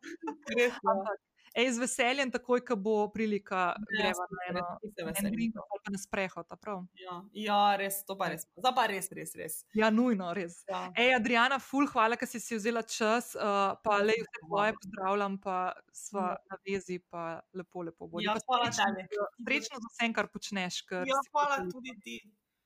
Res, 0.56 0.72
ja. 0.72 0.80
Ampak, 0.80 1.20
ej, 1.54 1.68
z 1.68 1.78
veseljem, 1.78 2.30
takoj, 2.30 2.60
ko 2.60 2.76
bo 2.76 3.08
prilika, 3.08 3.72
Ja, 3.72 3.84
greva 3.92 4.24
na 4.26 4.40
eno, 4.48 4.62
res, 4.78 4.90
se 4.90 4.96
na 4.96 5.02
en 5.02 5.06
veselim. 5.08 5.32
drink 5.32 5.56
ali 5.56 5.80
pa 5.80 5.90
na 5.90 5.98
sprehod? 5.98 6.46
Ja, 6.94 7.14
ja, 7.34 7.76
res, 7.76 8.04
to 8.04 8.14
pa 8.14 8.28
res. 8.28 8.46
Zdaj 8.54 8.74
pa 8.74 8.86
res, 8.86 9.08
res, 9.10 9.34
res. 9.34 9.54
Ja, 9.72 9.90
nujno, 9.90 10.32
res. 10.32 10.64
Ja. 10.66 10.92
Ej, 10.94 11.14
Adriana, 11.14 11.58
ful, 11.58 11.86
hvala, 11.86 12.16
ker 12.16 12.26
si 12.26 12.38
si 12.38 12.54
vzela 12.54 12.82
čas, 12.82 13.34
uh, 13.34 13.76
pa 13.76 13.98
Ja, 13.98 14.04
le 14.04 14.14
vse 14.14 14.40
tvoje 14.42 14.72
pozdravljam, 14.74 15.38
pa 15.38 15.56
sva 15.92 16.26
Ja. 16.28 16.36
na 16.46 16.56
vezi, 16.62 16.98
pa 17.00 17.22
lepo, 17.52 17.82
lepo 17.82 18.06
bodi. 18.06 18.24
Ja, 18.24 18.34
Pa 18.34 18.40
hvala 18.48 18.66
tebi. 18.66 19.04
z- 19.04 19.30
Srečno 19.42 19.76
z 19.78 19.86
vsem, 19.90 20.12
kar 20.12 20.26
počneš. 20.28 20.82
Ker 20.82 21.04
Ja, 21.04 21.18
hvala 21.30 21.56
tudi 21.66 21.92
ti. 22.00 22.16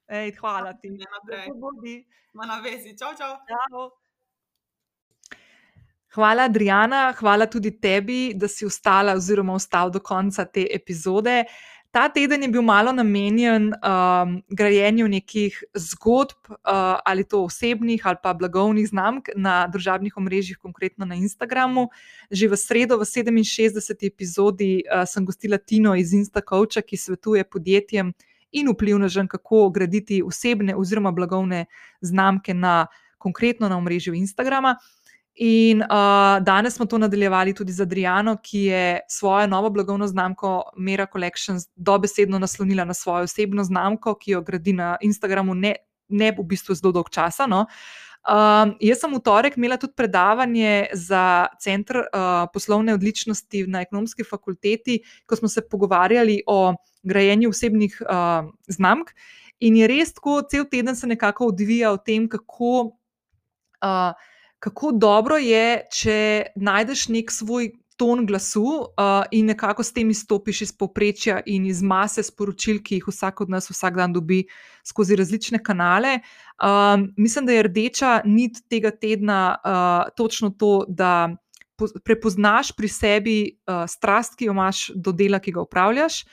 Ej, 0.08 0.32
hvala 0.34 0.72
ti. 0.72 0.90
Ne 0.90 1.04
naprej. 1.04 1.50
Ma 2.32 2.46
na 2.46 2.60
vezi. 2.60 2.94
Čau, 2.94 3.10
čau. 3.12 3.40
Čau. 3.42 3.90
Hvala, 6.16 6.46
Adriana, 6.48 7.12
hvala 7.18 7.44
tudi 7.46 7.74
tebi, 7.76 8.32
da 8.34 8.48
si 8.48 8.64
ostala 8.64 9.12
oziroma 9.18 9.52
ostal 9.52 9.90
do 9.92 10.00
konca 10.00 10.46
te 10.48 10.62
epizode. 10.72 11.42
Ta 11.92 12.06
teden 12.08 12.42
je 12.42 12.48
bil 12.48 12.64
malo 12.64 12.92
namenjen 12.92 13.66
um, 13.74 14.32
grajenju 14.48 15.10
nekih 15.12 15.58
zgodb, 15.74 16.48
uh, 16.48 16.56
ali 17.04 17.24
to 17.24 17.42
osebnih 17.44 18.06
ali 18.06 18.16
pa 18.22 18.32
blagovnih 18.32 18.88
znamk 18.88 19.28
na 19.36 19.66
družabnih 19.68 20.16
omrežjih, 20.16 20.56
konkretno 20.56 21.04
na 21.04 21.20
Instagramu. 21.20 21.88
Že 22.30 22.48
v 22.48 22.60
sredo, 22.64 22.96
v 22.96 23.04
67. 23.04 24.08
epizodi, 24.08 24.84
uh, 24.88 25.04
sem 25.04 25.24
gostila 25.24 25.58
Tino 25.58 25.92
iz 25.96 26.16
Instacoacha, 26.16 26.80
ki 26.80 26.96
svetuje 26.96 27.44
podjetjem 27.44 28.14
in 28.52 28.72
vplivnežem, 28.72 29.28
kako 29.28 29.68
graditi 29.68 30.22
osebne 30.24 30.76
oziroma 30.76 31.12
blagovne 31.12 31.66
znamke 32.00 32.54
na 32.54 32.86
konkretno 33.18 33.68
na 33.68 33.76
omrežju 33.76 34.14
Instagrama. 34.14 34.78
In 35.36 35.82
uh, 35.82 35.88
danes 36.40 36.74
smo 36.74 36.86
to 36.86 36.98
nadaljevali 36.98 37.52
tudi 37.54 37.72
z 37.72 37.82
Adriano, 37.84 38.38
ki 38.42 38.60
je 38.60 39.00
svojo 39.08 39.46
novo 39.46 39.70
blagovno 39.70 40.06
znamko 40.06 40.62
Mera 40.76 41.06
Collections 41.12 41.68
dobesedno 41.76 42.38
naslonila 42.38 42.84
na 42.84 42.94
svojo 42.94 43.24
osebno 43.24 43.64
znamko, 43.64 44.14
ki 44.14 44.30
jo 44.30 44.40
gradi 44.40 44.72
na 44.72 44.96
Instagramu, 45.00 45.54
ne, 45.54 45.74
ne 46.08 46.30
v 46.32 46.44
bistvu 46.44 46.74
zelo 46.74 46.92
dolg 46.92 47.10
časa. 47.12 47.46
No. 47.46 47.66
Um, 48.26 48.72
jaz 48.80 49.02
sem 49.02 49.12
v 49.12 49.20
torek 49.20 49.58
imela 49.60 49.76
tudi 49.76 49.92
predavanje 49.94 50.86
za 50.96 51.46
Center 51.60 51.98
uh, 52.00 52.46
poslovne 52.52 52.94
odličnosti 52.96 53.66
na 53.68 53.82
ekonomski 53.84 54.24
fakulteti, 54.24 55.02
ko 55.26 55.36
smo 55.36 55.48
se 55.52 55.62
pogovarjali 55.68 56.40
o 56.46 56.72
grajenju 57.02 57.52
osebnih 57.52 57.98
uh, 58.08 58.48
znamk. 58.72 59.12
In 59.60 59.76
je 59.76 59.86
res 59.86 60.14
tako, 60.16 60.40
cel 60.48 60.64
teden 60.64 60.96
se 60.96 61.06
nekako 61.06 61.52
odvija 61.52 61.92
o 61.92 62.00
tem, 62.00 62.24
kako. 62.28 62.96
Uh, 63.84 64.32
kako 64.58 64.92
dobro 64.92 65.36
je, 65.36 65.82
če 65.92 66.18
najdeš 66.56 67.08
nek 67.08 67.32
svoj 67.32 67.70
ton 67.96 68.26
glasu 68.26 68.62
uh, 68.62 69.24
in 69.32 69.46
nekako 69.46 69.82
s 69.82 69.92
tem 69.92 70.10
izstopiš 70.10 70.60
iz 70.66 70.72
povprečja 70.76 71.40
in 71.46 71.66
iz 71.66 71.80
mase 71.82 72.22
sporočil, 72.22 72.82
ki 72.84 73.00
jih 73.00 73.08
vsak 73.08 73.40
od 73.40 73.52
nas 73.52 73.70
vsak 73.70 73.96
dan 73.96 74.12
dobi 74.12 74.42
skozi 74.84 75.16
različne 75.16 75.62
kanale. 75.64 76.18
Um, 76.60 77.08
mislim, 77.16 77.46
da 77.46 77.56
je 77.56 77.62
rdeča 77.62 78.20
nit 78.24 78.60
tega 78.68 78.90
tedna 78.90 79.56
uh, 79.56 80.12
točno 80.16 80.50
to, 80.50 80.84
da 80.88 81.30
po, 81.76 81.88
prepoznaš 82.04 82.72
pri 82.76 82.88
sebi 82.88 83.38
uh, 83.48 83.84
strast, 83.88 84.36
ki 84.36 84.50
jo 84.50 84.56
imaš 84.56 84.90
do 84.94 85.12
dela, 85.12 85.40
ki 85.40 85.56
ga 85.56 85.64
upravljaš. 85.64 86.24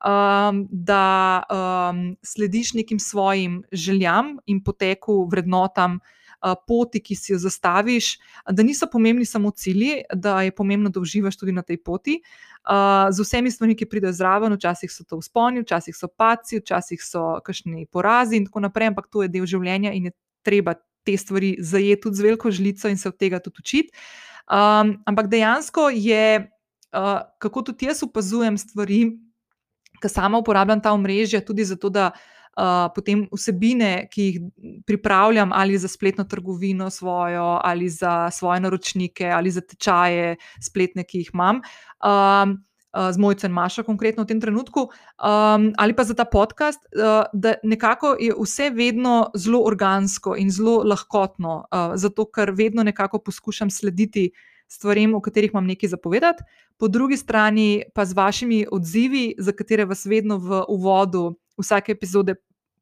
Um, 0.00 0.64
da 0.72 1.42
um, 1.52 2.16
slediš 2.24 2.72
nekim 2.74 2.98
svojim 2.98 3.60
željam 3.72 4.38
in 4.46 4.64
poteku, 4.64 5.26
vrednotam, 5.28 6.00
uh, 6.00 6.19
poti, 6.66 7.00
ki 7.00 7.16
si 7.16 7.32
jo 7.32 7.38
zastaviš, 7.38 8.18
da 8.50 8.62
niso 8.62 8.86
pomembni 8.92 9.24
samo 9.24 9.50
cilji, 9.50 10.02
da 10.14 10.42
je 10.42 10.54
pomembno, 10.54 10.90
da 10.90 11.00
uživaš 11.00 11.36
tudi 11.36 11.52
na 11.52 11.62
tej 11.62 11.82
poti. 11.84 12.20
Z 13.10 13.24
vsemi 13.24 13.50
stvarmi, 13.50 13.76
ki 13.76 13.88
pridejo 13.88 14.12
zraven, 14.12 14.54
včasih 14.56 14.92
so 14.92 15.04
to 15.04 15.20
vzponi, 15.20 15.64
včasih 15.64 15.96
so 15.96 16.08
paci, 16.08 16.60
včasih 16.60 17.02
so 17.02 17.40
kakšni 17.44 17.86
porazi 17.92 18.36
in 18.36 18.48
tako 18.48 18.64
naprej, 18.66 18.92
ampak 18.92 19.08
to 19.12 19.24
je 19.24 19.32
del 19.32 19.46
življenja 19.48 19.92
in 19.96 20.10
je 20.10 20.16
treba 20.44 20.76
te 21.04 21.16
stvari 21.16 21.56
zajeti 21.60 22.02
tudi 22.02 22.16
z 22.16 22.26
veliko 22.28 22.50
žlico 22.50 22.88
in 22.88 22.98
se 23.00 23.08
od 23.08 23.16
tega 23.16 23.40
tudi 23.40 23.60
učiti. 23.60 23.92
Um, 24.50 24.98
ampak 25.06 25.28
dejansko 25.30 25.88
je, 25.94 26.50
uh, 26.92 27.20
kako 27.38 27.62
tudi 27.62 27.86
jaz 27.86 28.02
opazujem 28.02 28.58
stvari, 28.58 29.16
ki 30.00 30.08
sama 30.08 30.40
uporabljam 30.40 30.80
ta 30.80 30.92
omrežja, 30.92 31.40
tudi 31.44 31.64
zato, 31.64 31.88
da 31.88 32.10
uh, 32.12 32.39
potem 32.94 33.28
vsebine, 33.32 34.08
ki 34.12 34.22
jih 34.22 34.40
pripravljam, 34.86 35.52
ali 35.52 35.78
za 35.78 35.88
spletno 35.88 36.24
trgovino 36.24 36.90
svojo, 36.90 37.60
ali 37.64 37.88
za 37.88 38.30
svoje 38.30 38.60
naročnike, 38.60 39.28
ali 39.30 39.50
za 39.50 39.60
tečaje 39.60 40.36
spletne, 40.60 41.04
ki 41.04 41.18
jih 41.18 41.30
imam. 41.34 41.62
Um, 42.04 42.64
Z 42.90 43.18
mojco 43.22 43.46
in 43.46 43.52
Mašo, 43.54 43.84
konkretno 43.86 44.24
v 44.24 44.26
tem 44.26 44.40
trenutku, 44.42 44.80
um, 44.82 45.68
ali 45.78 45.94
pa 45.94 46.02
za 46.02 46.10
ta 46.10 46.24
podcast, 46.26 46.82
uh, 46.90 47.22
da 47.32 47.54
nekako 47.62 48.16
je 48.18 48.34
vse 48.34 48.70
vedno 48.74 49.30
zelo 49.38 49.62
organsko 49.62 50.34
in 50.34 50.50
zelo 50.50 50.82
lahkotno, 50.82 51.70
uh, 51.70 51.94
zato 51.94 52.26
ker 52.26 52.50
vedno 52.50 52.82
nekako 52.82 53.22
poskušam 53.22 53.70
slediti 53.70 54.32
stvarem, 54.66 55.14
o 55.14 55.20
katerih 55.20 55.50
imam 55.54 55.66
nekaj 55.66 55.88
zapovedati, 55.88 56.42
po 56.78 56.88
drugi 56.88 57.16
strani 57.16 57.82
pa 57.94 58.04
z 58.04 58.12
vašimi 58.12 58.66
odzivi, 58.72 59.34
za 59.38 59.52
katere 59.52 59.84
vas 59.84 60.06
vedno 60.06 60.38
v 60.38 60.64
uvodu 60.68 61.36
vsake 61.60 61.92
epizode 61.92 62.34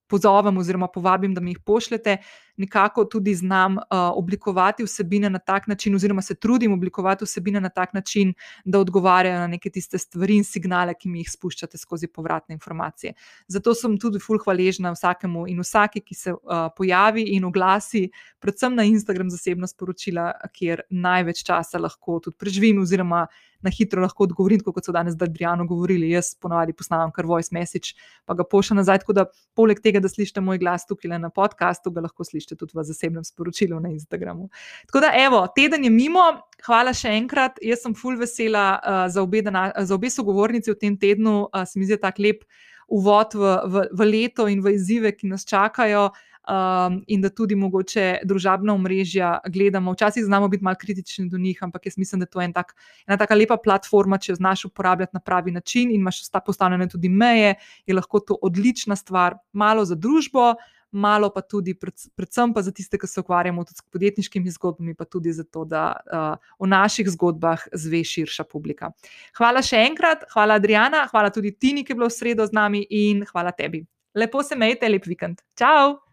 pozovem 0.09 0.57
oziroma 0.59 0.89
povabim, 0.89 1.35
da 1.35 1.41
mi 1.41 1.53
jih 1.53 1.61
pošljete, 1.65 2.17
nekako 2.57 3.05
tudi 3.05 3.35
znam 3.35 3.77
uh, 3.77 3.83
oblikovati 4.19 4.85
vsebine 4.85 5.31
na 5.31 5.39
tak 5.39 5.67
način, 5.67 5.95
oziroma 5.95 6.23
se 6.23 6.35
trudim 6.35 6.73
oblikovati 6.73 7.25
vsebine 7.25 7.61
na 7.61 7.69
tak 7.69 7.93
način, 7.95 8.33
da 8.65 8.81
odgovarjajo 8.81 9.39
na 9.39 9.47
neke 9.47 9.71
tiste 9.71 9.99
stvari 9.99 10.37
in 10.37 10.45
signale, 10.45 10.95
ki 10.95 11.09
mi 11.09 11.23
jih 11.23 11.31
spuščate 11.31 11.79
skozi 11.79 12.09
povratne 12.09 12.57
informacije. 12.57 13.13
Zato 13.49 13.75
sem 13.75 13.99
tudi 13.99 14.19
fulh 14.19 14.43
hvaležna 14.45 14.93
vsakemu 14.97 15.47
in 15.49 15.61
vsaki, 15.63 16.01
ki 16.01 16.15
se 16.15 16.33
uh, 16.33 16.67
pojavi 16.77 17.29
in 17.37 17.45
oglasi, 17.45 18.09
predvsem 18.41 18.75
na 18.75 18.89
Instagram 18.89 19.31
zasebno 19.31 19.69
sporočila, 19.71 20.33
kjer 20.53 20.83
največ 20.91 21.45
časa 21.47 21.79
lahko 21.79 22.19
tudi 22.25 22.37
preživim, 22.41 22.83
oziroma 22.83 23.27
na 23.63 23.71
hitro 23.75 24.03
lahko 24.03 24.27
odgovorim, 24.29 24.63
kot 24.65 24.87
so 24.87 24.93
danes 24.95 25.17
z 25.17 25.27
Adriano 25.27 25.67
govorili. 25.67 26.11
Jaz 26.13 26.35
ponovadi 26.41 26.75
posnamem 26.77 27.13
kar 27.15 27.27
voice 27.27 27.55
message, 27.55 27.95
pa 28.27 28.37
ga 28.39 28.47
pošljem 28.47 28.81
nazaj. 28.83 29.03
Tako 29.03 29.17
da, 29.19 29.27
poleg 29.59 29.83
tega, 29.85 30.03
da 30.05 30.11
slišite 30.11 30.43
moj 30.45 30.61
glas 30.63 30.87
tukaj 30.87 31.19
na 31.19 31.31
podkastu, 31.35 31.93
ga 31.95 32.07
lahko 32.07 32.27
slišite 32.27 32.59
tudi 32.59 32.77
v 32.79 32.87
zasebnem 32.87 33.27
sporočilu 33.27 33.81
na 33.83 33.93
Instagramu. 33.95 34.49
Tako 34.87 35.05
da, 35.07 35.13
evo, 35.19 35.45
teden 35.57 35.85
je 35.85 35.93
mimo. 35.95 36.25
Hvala 36.67 36.91
še 36.97 37.13
enkrat. 37.15 37.61
Jaz 37.63 37.85
sem 37.85 37.95
full 37.95 38.19
vesela 38.19 38.65
uh, 38.79 39.05
za, 39.11 39.23
obe 39.23 39.43
dana, 39.47 39.69
za 39.87 39.95
obe 39.95 40.11
sogovornici 40.11 40.73
v 40.75 40.79
tem 40.79 40.97
tednu. 40.99 41.37
Uh, 41.49 41.63
se 41.67 41.79
mi 41.79 41.87
zdi 41.87 42.01
tako 42.03 42.27
lep 42.27 42.43
uvod 42.89 43.37
v, 43.37 43.53
v, 43.69 43.85
v 43.93 44.09
leto 44.09 44.49
in 44.49 44.63
v 44.65 44.75
izzive, 44.79 45.13
ki 45.15 45.29
nas 45.31 45.47
čakajo 45.47 46.09
um, 46.49 47.03
in 47.07 47.21
da 47.21 47.31
tudi 47.31 47.55
mogoče 47.55 48.19
družabna 48.25 48.75
omrežja 48.75 49.39
gledamo. 49.47 49.93
Včasih 49.93 50.25
znamo 50.25 50.49
biti 50.49 50.65
malo 50.65 50.77
kritični 50.81 51.29
do 51.29 51.39
njih, 51.39 51.59
ampak 51.63 51.87
jaz 51.87 51.99
mislim, 51.99 52.21
da 52.21 52.27
to 52.27 52.41
je 52.41 52.45
en 52.45 52.53
tak, 52.53 52.75
ena 53.07 53.17
tako 53.17 53.35
lepa 53.35 53.57
platforma, 53.65 54.19
če 54.19 54.33
jo 54.33 54.41
znaš 54.41 54.65
uporabljati 54.65 55.17
na 55.17 55.21
pravi 55.21 55.53
način 55.53 55.91
in 55.91 56.01
imaš 56.01 56.25
sta 56.25 56.41
postavljene 56.41 56.89
tudi 56.89 57.09
meje, 57.09 57.55
je 57.87 57.95
lahko 57.95 58.21
to 58.21 58.39
odlična 58.43 58.97
stvar, 58.97 59.39
malo 59.53 59.85
za 59.85 59.95
družbo. 59.95 60.55
Malo 60.91 61.29
pa 61.29 61.43
tudi, 61.45 61.75
predvsem 62.17 62.55
pa 62.57 62.63
za 62.65 62.73
tiste, 62.73 62.97
ki 62.99 63.07
se 63.07 63.21
ukvarjamo 63.21 63.61
tudi 63.65 63.77
s 63.77 63.85
podjetniškimi 63.93 64.51
zgodbami, 64.51 64.95
pa 64.97 65.05
tudi 65.05 65.35
zato, 65.37 65.67
da 65.69 65.83
uh, 66.01 66.55
o 66.59 66.67
naših 66.67 67.11
zgodbah 67.13 67.67
zve 67.77 68.01
širša 68.09 68.49
publika. 68.49 68.89
Hvala 69.37 69.61
še 69.61 69.85
enkrat, 69.85 70.25
hvala 70.33 70.57
Adriana, 70.57 71.05
hvala 71.13 71.29
tudi 71.29 71.53
Tini, 71.53 71.85
ki 71.85 71.93
je 71.93 72.01
bila 72.01 72.09
v 72.09 72.17
sredo 72.17 72.49
z 72.49 72.57
nami 72.57 72.87
in 72.89 73.21
hvala 73.29 73.53
tebi. 73.53 73.85
Lepo 74.17 74.41
se 74.41 74.57
imejte, 74.57 74.89
lep 74.89 75.13
vikend. 75.13 75.45
Ciao! 75.53 76.08